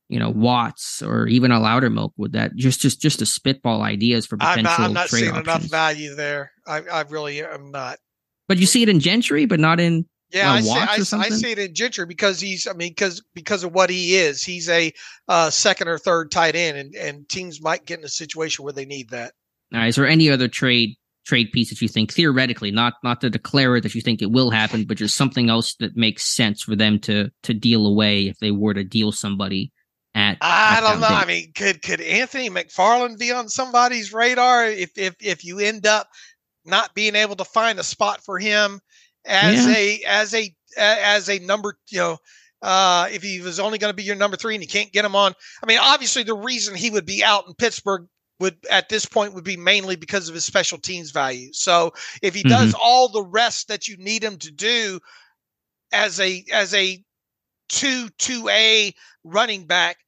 you 0.09 0.19
know 0.19 0.31
Watts 0.31 1.03
or 1.03 1.27
even 1.27 1.51
a 1.51 1.61
Loudermilk? 1.61 2.11
Would 2.17 2.33
that 2.33 2.57
just 2.57 2.81
just 2.81 3.01
just 3.01 3.19
to 3.19 3.27
spitball 3.27 3.83
ideas 3.83 4.27
for 4.27 4.37
potential? 4.37 4.73
I'm 4.73 4.81
not, 4.81 4.81
I'm 4.81 4.93
not 4.95 5.09
seeing 5.09 5.31
options. 5.31 5.47
enough 5.47 5.63
value 5.65 6.15
there. 6.15 6.53
I, 6.67 6.83
I 6.83 7.03
really 7.03 7.43
am 7.43 7.71
not. 7.71 7.99
But 8.47 8.59
you 8.59 8.67
see 8.67 8.83
it 8.83 8.89
in 8.89 9.01
Gentry, 9.01 9.47
but 9.47 9.59
not 9.59 9.81
in 9.81 10.07
yeah, 10.35 10.53
I 10.53 10.61
see, 10.61 11.17
I, 11.17 11.21
I, 11.21 11.29
see 11.29 11.53
it 11.53 11.59
in 11.61 11.75
Gentry 11.75 12.07
because 12.07 12.41
he's, 12.41 12.67
I 12.67 12.73
mean, 12.73 12.91
because 12.91 13.23
because 13.35 13.63
of 13.63 13.73
what 13.73 13.89
he 13.89 14.17
is, 14.17 14.43
he's 14.43 14.69
a 14.69 14.93
uh, 15.29 15.49
second 15.49 15.87
or 15.87 15.97
third 15.97 16.33
tight 16.33 16.57
end, 16.57 16.77
and, 16.77 16.95
and 16.97 17.29
teams 17.29 17.63
might 17.63 17.87
get 17.87 18.01
in 18.01 18.05
a 18.05 18.09
situation 18.09 18.65
where 18.65 18.73
they 18.73 18.85
need 18.85 19.11
that. 19.11 19.33
All 19.73 19.81
right, 19.81 19.89
is 19.89 19.97
there 19.97 20.09
any 20.09 20.29
other 20.29 20.49
trade 20.49 20.97
trade 21.25 21.53
piece 21.53 21.71
that 21.71 21.81
you 21.81 21.87
think 21.87 22.13
theoretically, 22.13 22.73
not 22.73 22.95
not 23.05 23.21
to 23.21 23.31
declare 23.31 23.77
it 23.77 23.83
that 23.83 23.95
you 23.95 24.01
think 24.01 24.23
it 24.23 24.33
will 24.33 24.51
happen, 24.51 24.85
but 24.85 24.97
just 24.97 25.17
something 25.17 25.49
else 25.49 25.77
that 25.77 25.97
makes 25.97 26.25
sense 26.25 26.63
for 26.63 26.75
them 26.75 26.99
to 27.01 27.31
to 27.45 27.55
deal 27.55 27.87
away 27.87 28.27
if 28.27 28.39
they 28.41 28.51
were 28.51 28.75
to 28.75 28.83
deal 28.83 29.13
somebody 29.13 29.73
at? 30.17 30.37
I 30.41 30.81
don't 30.81 31.01
know. 31.01 31.09
Date? 31.09 31.15
I 31.15 31.25
mean, 31.27 31.53
could 31.55 31.81
could 31.81 32.01
Anthony 32.01 32.51
McFarland 32.51 33.21
be 33.21 33.31
on 33.31 33.49
somebody's 33.49 34.13
radar 34.13 34.67
if 34.67 34.91
if 34.97 35.15
if 35.21 35.45
you 35.45 35.61
end 35.61 35.87
up 35.87 36.09
not 36.65 36.93
being 36.93 37.15
able 37.15 37.37
to 37.37 37.45
find 37.45 37.79
a 37.79 37.85
spot 37.85 38.25
for 38.25 38.41
him? 38.41 38.81
As 39.25 39.67
yeah. 39.67 39.75
a 39.77 40.03
as 40.07 40.35
a 40.35 40.55
as 40.77 41.29
a 41.29 41.39
number 41.41 41.77
you 41.91 41.99
know 41.99 42.19
uh, 42.63 43.09
if 43.13 43.23
he 43.23 43.43
was 43.43 43.61
only 43.61 43.77
going 43.77 43.91
to 43.91 43.97
be 43.97 44.03
your 44.03 44.17
number 44.17 44.39
three 44.39 44.55
and 44.55 44.65
you 44.65 44.69
can't 44.69 44.93
get 44.93 45.05
him 45.05 45.15
on 45.17 45.35
i 45.63 45.67
mean 45.67 45.79
obviously 45.81 46.23
the 46.23 46.35
reason 46.35 46.75
he 46.75 46.91
would 46.91 47.07
be 47.07 47.23
out 47.23 47.47
in 47.47 47.55
pittsburgh 47.55 48.07
would 48.41 48.57
at 48.71 48.89
this 48.89 49.07
point 49.07 49.35
would 49.35 49.45
be 49.45 49.57
mainly 49.57 49.97
because 49.97 50.29
of 50.29 50.35
his 50.35 50.45
special 50.45 50.79
teams 50.79 51.11
value 51.11 51.53
so 51.53 51.93
if 52.23 52.35
he 52.35 52.41
mm-hmm. 52.41 52.51
does 52.51 52.75
all 52.75 53.09
the 53.09 53.23
rest 53.23 53.69
that 53.69 53.87
you 53.87 53.97
need 53.99 54.25
him 54.25 54.37
to 54.39 54.51
do 54.51 54.99
as 55.93 56.19
a 56.21 56.45
as 56.53 56.75
a 56.75 57.03
two 57.69 58.09
two 58.19 58.49
a 58.49 58.93
running 59.25 59.67
back 59.67 59.99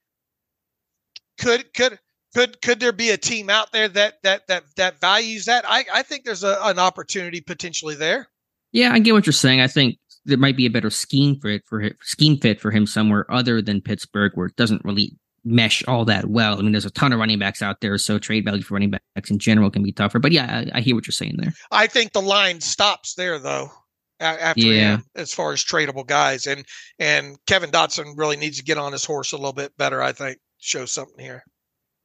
could 1.39 1.73
could 1.73 1.99
could 2.33 2.61
could 2.61 2.79
there 2.79 2.91
be 2.91 3.11
a 3.11 3.17
team 3.17 3.49
out 3.49 3.71
there 3.71 3.87
that 3.87 4.15
that 4.23 4.45
that 4.47 4.63
that 4.75 4.99
values 4.99 5.45
that 5.45 5.63
i 5.67 5.85
i 5.93 6.01
think 6.03 6.23
there's 6.23 6.43
a, 6.43 6.57
an 6.63 6.79
opportunity 6.79 7.41
potentially 7.41 7.95
there 7.95 8.27
yeah, 8.71 8.93
I 8.93 8.99
get 8.99 9.13
what 9.13 9.25
you're 9.25 9.33
saying. 9.33 9.61
I 9.61 9.67
think 9.67 9.97
there 10.25 10.37
might 10.37 10.57
be 10.57 10.65
a 10.65 10.71
better 10.71 10.89
scheme 10.89 11.39
for 11.39 11.49
it 11.49 11.63
for 11.65 11.89
scheme 12.01 12.37
fit 12.37 12.59
for 12.59 12.71
him 12.71 12.85
somewhere 12.85 13.25
other 13.31 13.61
than 13.61 13.81
Pittsburgh, 13.81 14.31
where 14.35 14.47
it 14.47 14.55
doesn't 14.55 14.83
really 14.83 15.17
mesh 15.43 15.83
all 15.87 16.05
that 16.05 16.25
well. 16.25 16.59
I 16.59 16.61
mean, 16.61 16.73
there's 16.73 16.85
a 16.85 16.91
ton 16.91 17.13
of 17.13 17.19
running 17.19 17.39
backs 17.39 17.61
out 17.61 17.81
there, 17.81 17.97
so 17.97 18.19
trade 18.19 18.45
value 18.45 18.61
for 18.61 18.75
running 18.75 18.91
backs 18.91 19.31
in 19.31 19.39
general 19.39 19.71
can 19.71 19.83
be 19.83 19.91
tougher. 19.91 20.19
But 20.19 20.33
yeah, 20.33 20.63
I, 20.73 20.79
I 20.79 20.81
hear 20.81 20.95
what 20.95 21.07
you're 21.07 21.13
saying 21.13 21.35
there. 21.37 21.53
I 21.71 21.87
think 21.87 22.13
the 22.13 22.21
line 22.21 22.61
stops 22.61 23.15
there 23.15 23.39
though. 23.39 23.71
After 24.19 24.61
yeah. 24.61 24.95
him, 24.95 25.03
as 25.15 25.31
far 25.31 25.53
as 25.53 25.63
tradable 25.63 26.05
guys, 26.05 26.47
and 26.47 26.65
and 26.97 27.37
Kevin 27.45 27.69
Dotson 27.69 28.17
really 28.17 28.35
needs 28.35 28.57
to 28.57 28.63
get 28.63 28.79
on 28.79 28.91
his 28.91 29.05
horse 29.05 29.31
a 29.31 29.37
little 29.37 29.53
bit 29.53 29.77
better. 29.77 30.01
I 30.01 30.11
think 30.11 30.39
show 30.57 30.85
something 30.85 31.23
here. 31.23 31.43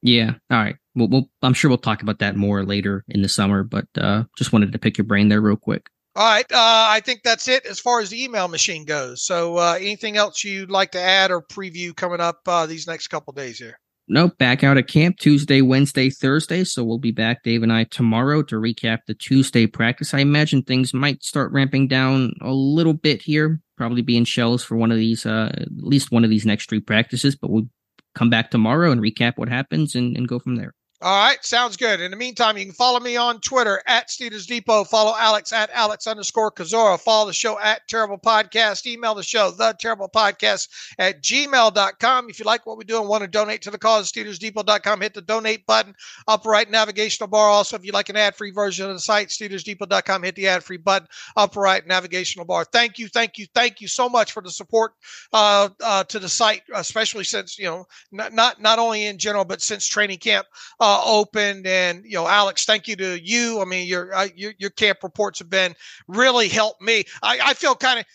Yeah. 0.03 0.33
All 0.51 0.59
right. 0.59 0.77
Well, 0.95 1.09
we'll 1.09 1.31
I'm 1.41 1.55
sure 1.55 1.71
we'll 1.71 1.79
talk 1.79 2.03
about 2.03 2.19
that 2.19 2.37
more 2.37 2.65
later 2.65 3.05
in 3.09 3.23
the 3.23 3.31
summer, 3.31 3.63
but 3.63 3.87
uh, 3.97 4.25
just 4.37 4.53
wanted 4.53 4.73
to 4.73 4.79
pick 4.79 4.99
your 4.99 5.07
brain 5.07 5.29
there 5.29 5.41
real 5.41 5.57
quick. 5.57 5.89
All 6.15 6.29
right. 6.29 6.51
Uh, 6.53 6.87
I 6.91 7.01
think 7.01 7.23
that's 7.23 7.49
it 7.49 7.65
as 7.65 7.81
far 7.81 8.01
as 8.01 8.11
the 8.11 8.23
email 8.23 8.49
machine 8.49 8.85
goes. 8.85 9.25
So, 9.25 9.57
uh, 9.57 9.79
anything 9.81 10.19
else 10.19 10.45
you'd 10.45 10.71
like 10.71 10.93
to 10.93 11.01
add 11.01 11.31
or 11.31 11.43
preview 11.43 11.97
coming 11.97 12.21
up 12.21 12.41
uh, 12.47 12.67
these 12.67 12.87
next 12.87 13.09
couple 13.09 13.33
days 13.33 13.59
here? 13.59 13.79
Nope. 14.09 14.37
Back 14.37 14.63
out 14.63 14.77
at 14.77 14.89
camp 14.89 15.19
Tuesday, 15.19 15.63
Wednesday, 15.63 16.11
Thursday. 16.11 16.65
So 16.65 16.85
we'll 16.85 16.99
be 16.99 17.13
back, 17.13 17.43
Dave 17.45 17.63
and 17.63 17.73
I, 17.73 17.85
tomorrow 17.85 18.43
to 18.43 18.57
recap 18.57 18.99
the 19.07 19.15
Tuesday 19.15 19.67
practice. 19.67 20.13
I 20.13 20.19
imagine 20.19 20.63
things 20.63 20.93
might 20.93 21.23
start 21.23 21.53
ramping 21.53 21.89
down 21.89 22.35
a 22.43 22.53
little 22.53 22.93
bit 22.93 23.23
here. 23.23 23.61
Probably 23.79 24.03
be 24.03 24.19
in 24.19 24.25
shells 24.25 24.63
for 24.63 24.77
one 24.77 24.91
of 24.91 24.99
these, 24.99 25.25
uh, 25.25 25.53
at 25.55 25.69
least 25.79 26.13
one 26.13 26.25
of 26.25 26.31
these 26.31 26.45
next 26.45 26.69
three 26.69 26.81
practices. 26.81 27.37
But 27.37 27.51
we'll 27.51 27.69
come 28.15 28.29
back 28.29 28.51
tomorrow 28.51 28.91
and 28.91 29.01
recap 29.01 29.35
what 29.37 29.49
happens 29.49 29.95
and, 29.95 30.15
and 30.15 30.29
go 30.29 30.39
from 30.39 30.57
there. 30.57 30.75
All 31.03 31.27
right, 31.27 31.45
sounds 31.45 31.77
good. 31.77 32.01
In 32.01 32.13
the 32.13 32.17
meantime, 32.17 32.57
you 32.57 32.65
can 32.65 32.75
follow 32.75 33.01
me 33.01 33.17
on 33.17 33.41
Twitter 33.41 33.83
at 33.89 34.09
Steelers 34.09 34.47
Depot. 34.47 34.85
Follow 34.85 35.17
Alex 35.19 35.53
at 35.53 35.69
Alex 35.73 36.07
underscore 36.07 36.53
Kozora. 36.53 36.97
Follow 36.97 37.27
the 37.27 37.33
show 37.33 37.59
at 37.59 37.89
Terrible 37.89 38.19
Podcast. 38.19 38.87
Email 38.87 39.17
the 39.17 39.25
show, 39.25 39.51
the 39.51 39.75
Terrible 39.81 40.09
Podcast 40.09 40.69
at 41.01 41.21
gmail.com. 41.21 42.31
If 42.31 42.39
you 42.39 42.45
like 42.45 42.67
what 42.67 42.79
we 42.79 42.85
do 42.85 43.01
and 43.01 43.09
want 43.09 43.23
to 43.23 43.27
donate 43.27 43.63
to 43.63 43.73
the 43.73 43.79
cause, 43.79 44.13
SteelersDepot.com. 44.13 45.01
Hit 45.01 45.15
the 45.15 45.23
donate 45.23 45.67
button, 45.67 45.93
upper 46.29 46.51
right 46.51 46.71
navigational 46.71 47.27
bar. 47.27 47.49
Also, 47.49 47.75
if 47.75 47.85
you 47.85 47.91
like 47.91 48.09
an 48.09 48.17
ad 48.17 48.37
free 48.37 48.53
version 48.53 48.87
of 48.87 48.95
the 48.95 49.01
site, 49.01 49.31
SteelersDepot.com. 49.31 50.23
Hit 50.23 50.37
the 50.37 50.47
ad 50.47 50.63
free 50.63 50.77
button, 50.77 51.09
upper 51.37 51.59
right 51.59 51.85
navigational 51.85 52.47
bar. 52.47 52.65
Thank 52.65 53.01
you, 53.01 53.09
thank 53.09 53.39
you, 53.39 53.47
thank 53.57 53.81
you 53.81 53.89
so 53.89 54.09
much 54.09 54.31
for 54.31 54.41
the 54.41 54.53
support 54.53 54.93
uh, 55.33 55.69
uh, 55.83 56.05
to 56.05 56.21
the 56.21 56.29
site, 56.29 56.63
especially 56.73 57.25
since, 57.25 57.59
you 57.59 57.65
know, 57.65 57.87
not, 58.13 58.33
not, 58.33 58.63
not 58.63 58.79
only 58.79 59.07
in 59.07 59.19
general, 59.19 59.45
but 59.45 59.61
since 59.61 59.85
training 59.85 60.19
camp. 60.19 60.47
Uh, 60.79 60.92
uh, 60.93 61.03
opened. 61.05 61.67
And 61.67 62.05
you 62.05 62.15
know, 62.15 62.27
Alex, 62.29 62.65
thank 62.65 62.89
you 62.89 62.97
to 62.97 63.21
you. 63.23 63.61
I 63.61 63.65
mean, 63.65 63.87
your 63.87 64.15
uh, 64.15 64.29
your, 64.35 64.53
your 64.59 64.71
camp 64.71 64.99
reports 65.03 65.39
have 65.39 65.51
been 65.51 65.75
really 66.09 66.49
helped 66.49 66.83
me. 66.83 67.05
I, 67.23 67.39
I 67.43 67.55
feel 67.55 67.75
kind 67.75 68.01
of 68.01 68.07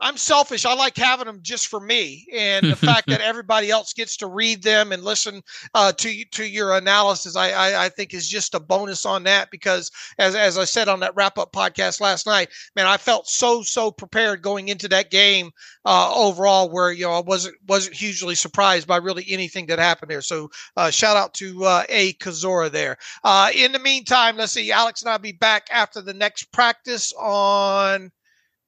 I'm 0.00 0.16
selfish. 0.16 0.64
I 0.64 0.74
like 0.74 0.96
having 0.96 1.26
them 1.26 1.40
just 1.42 1.68
for 1.68 1.78
me, 1.78 2.26
and 2.32 2.66
the 2.66 2.76
fact 2.76 3.06
that 3.08 3.20
everybody 3.20 3.70
else 3.70 3.92
gets 3.92 4.16
to 4.18 4.26
read 4.26 4.62
them 4.62 4.92
and 4.92 5.04
listen 5.04 5.42
uh, 5.74 5.92
to 5.92 6.24
to 6.24 6.44
your 6.44 6.76
analysis, 6.76 7.36
I, 7.36 7.50
I, 7.50 7.84
I 7.84 7.88
think 7.90 8.14
is 8.14 8.28
just 8.28 8.54
a 8.54 8.60
bonus 8.60 9.04
on 9.04 9.24
that. 9.24 9.50
Because 9.50 9.90
as 10.18 10.34
as 10.34 10.56
I 10.56 10.64
said 10.64 10.88
on 10.88 11.00
that 11.00 11.14
wrap 11.14 11.38
up 11.38 11.52
podcast 11.52 12.00
last 12.00 12.26
night, 12.26 12.48
man, 12.74 12.86
I 12.86 12.96
felt 12.96 13.28
so 13.28 13.62
so 13.62 13.90
prepared 13.90 14.42
going 14.42 14.68
into 14.68 14.88
that 14.88 15.10
game 15.10 15.50
uh, 15.84 16.12
overall, 16.14 16.70
where 16.70 16.92
you 16.92 17.04
know 17.04 17.12
I 17.12 17.20
wasn't 17.20 17.56
wasn't 17.68 17.96
hugely 17.96 18.34
surprised 18.34 18.86
by 18.86 18.96
really 18.96 19.26
anything 19.28 19.66
that 19.66 19.78
happened 19.78 20.10
there. 20.10 20.22
So 20.22 20.50
uh, 20.76 20.90
shout 20.90 21.16
out 21.16 21.34
to 21.34 21.64
uh, 21.64 21.84
A 21.90 22.14
Kozora 22.14 22.70
there. 22.70 22.96
Uh, 23.22 23.50
in 23.54 23.72
the 23.72 23.78
meantime, 23.78 24.36
let's 24.36 24.52
see. 24.52 24.72
Alex 24.72 25.02
and 25.02 25.10
I'll 25.10 25.18
be 25.18 25.32
back 25.32 25.66
after 25.70 26.00
the 26.00 26.14
next 26.14 26.52
practice 26.52 27.12
on 27.18 28.10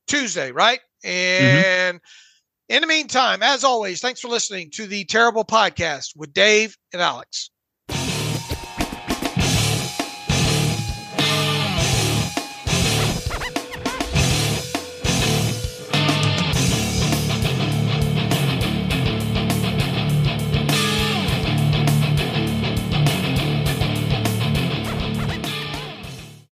Tuesday, 0.06 0.52
right? 0.52 0.80
Mm-hmm. 1.04 1.08
And 1.08 1.96
mm-hmm. 1.98 2.74
in 2.74 2.80
the 2.80 2.86
meantime, 2.86 3.42
as 3.42 3.64
always, 3.64 4.00
thanks 4.00 4.20
for 4.20 4.28
listening 4.28 4.70
to 4.74 4.86
the 4.86 5.04
Terrible 5.04 5.44
Podcast 5.44 6.10
with 6.16 6.32
Dave 6.32 6.76
and 6.92 7.02
Alex. 7.02 7.50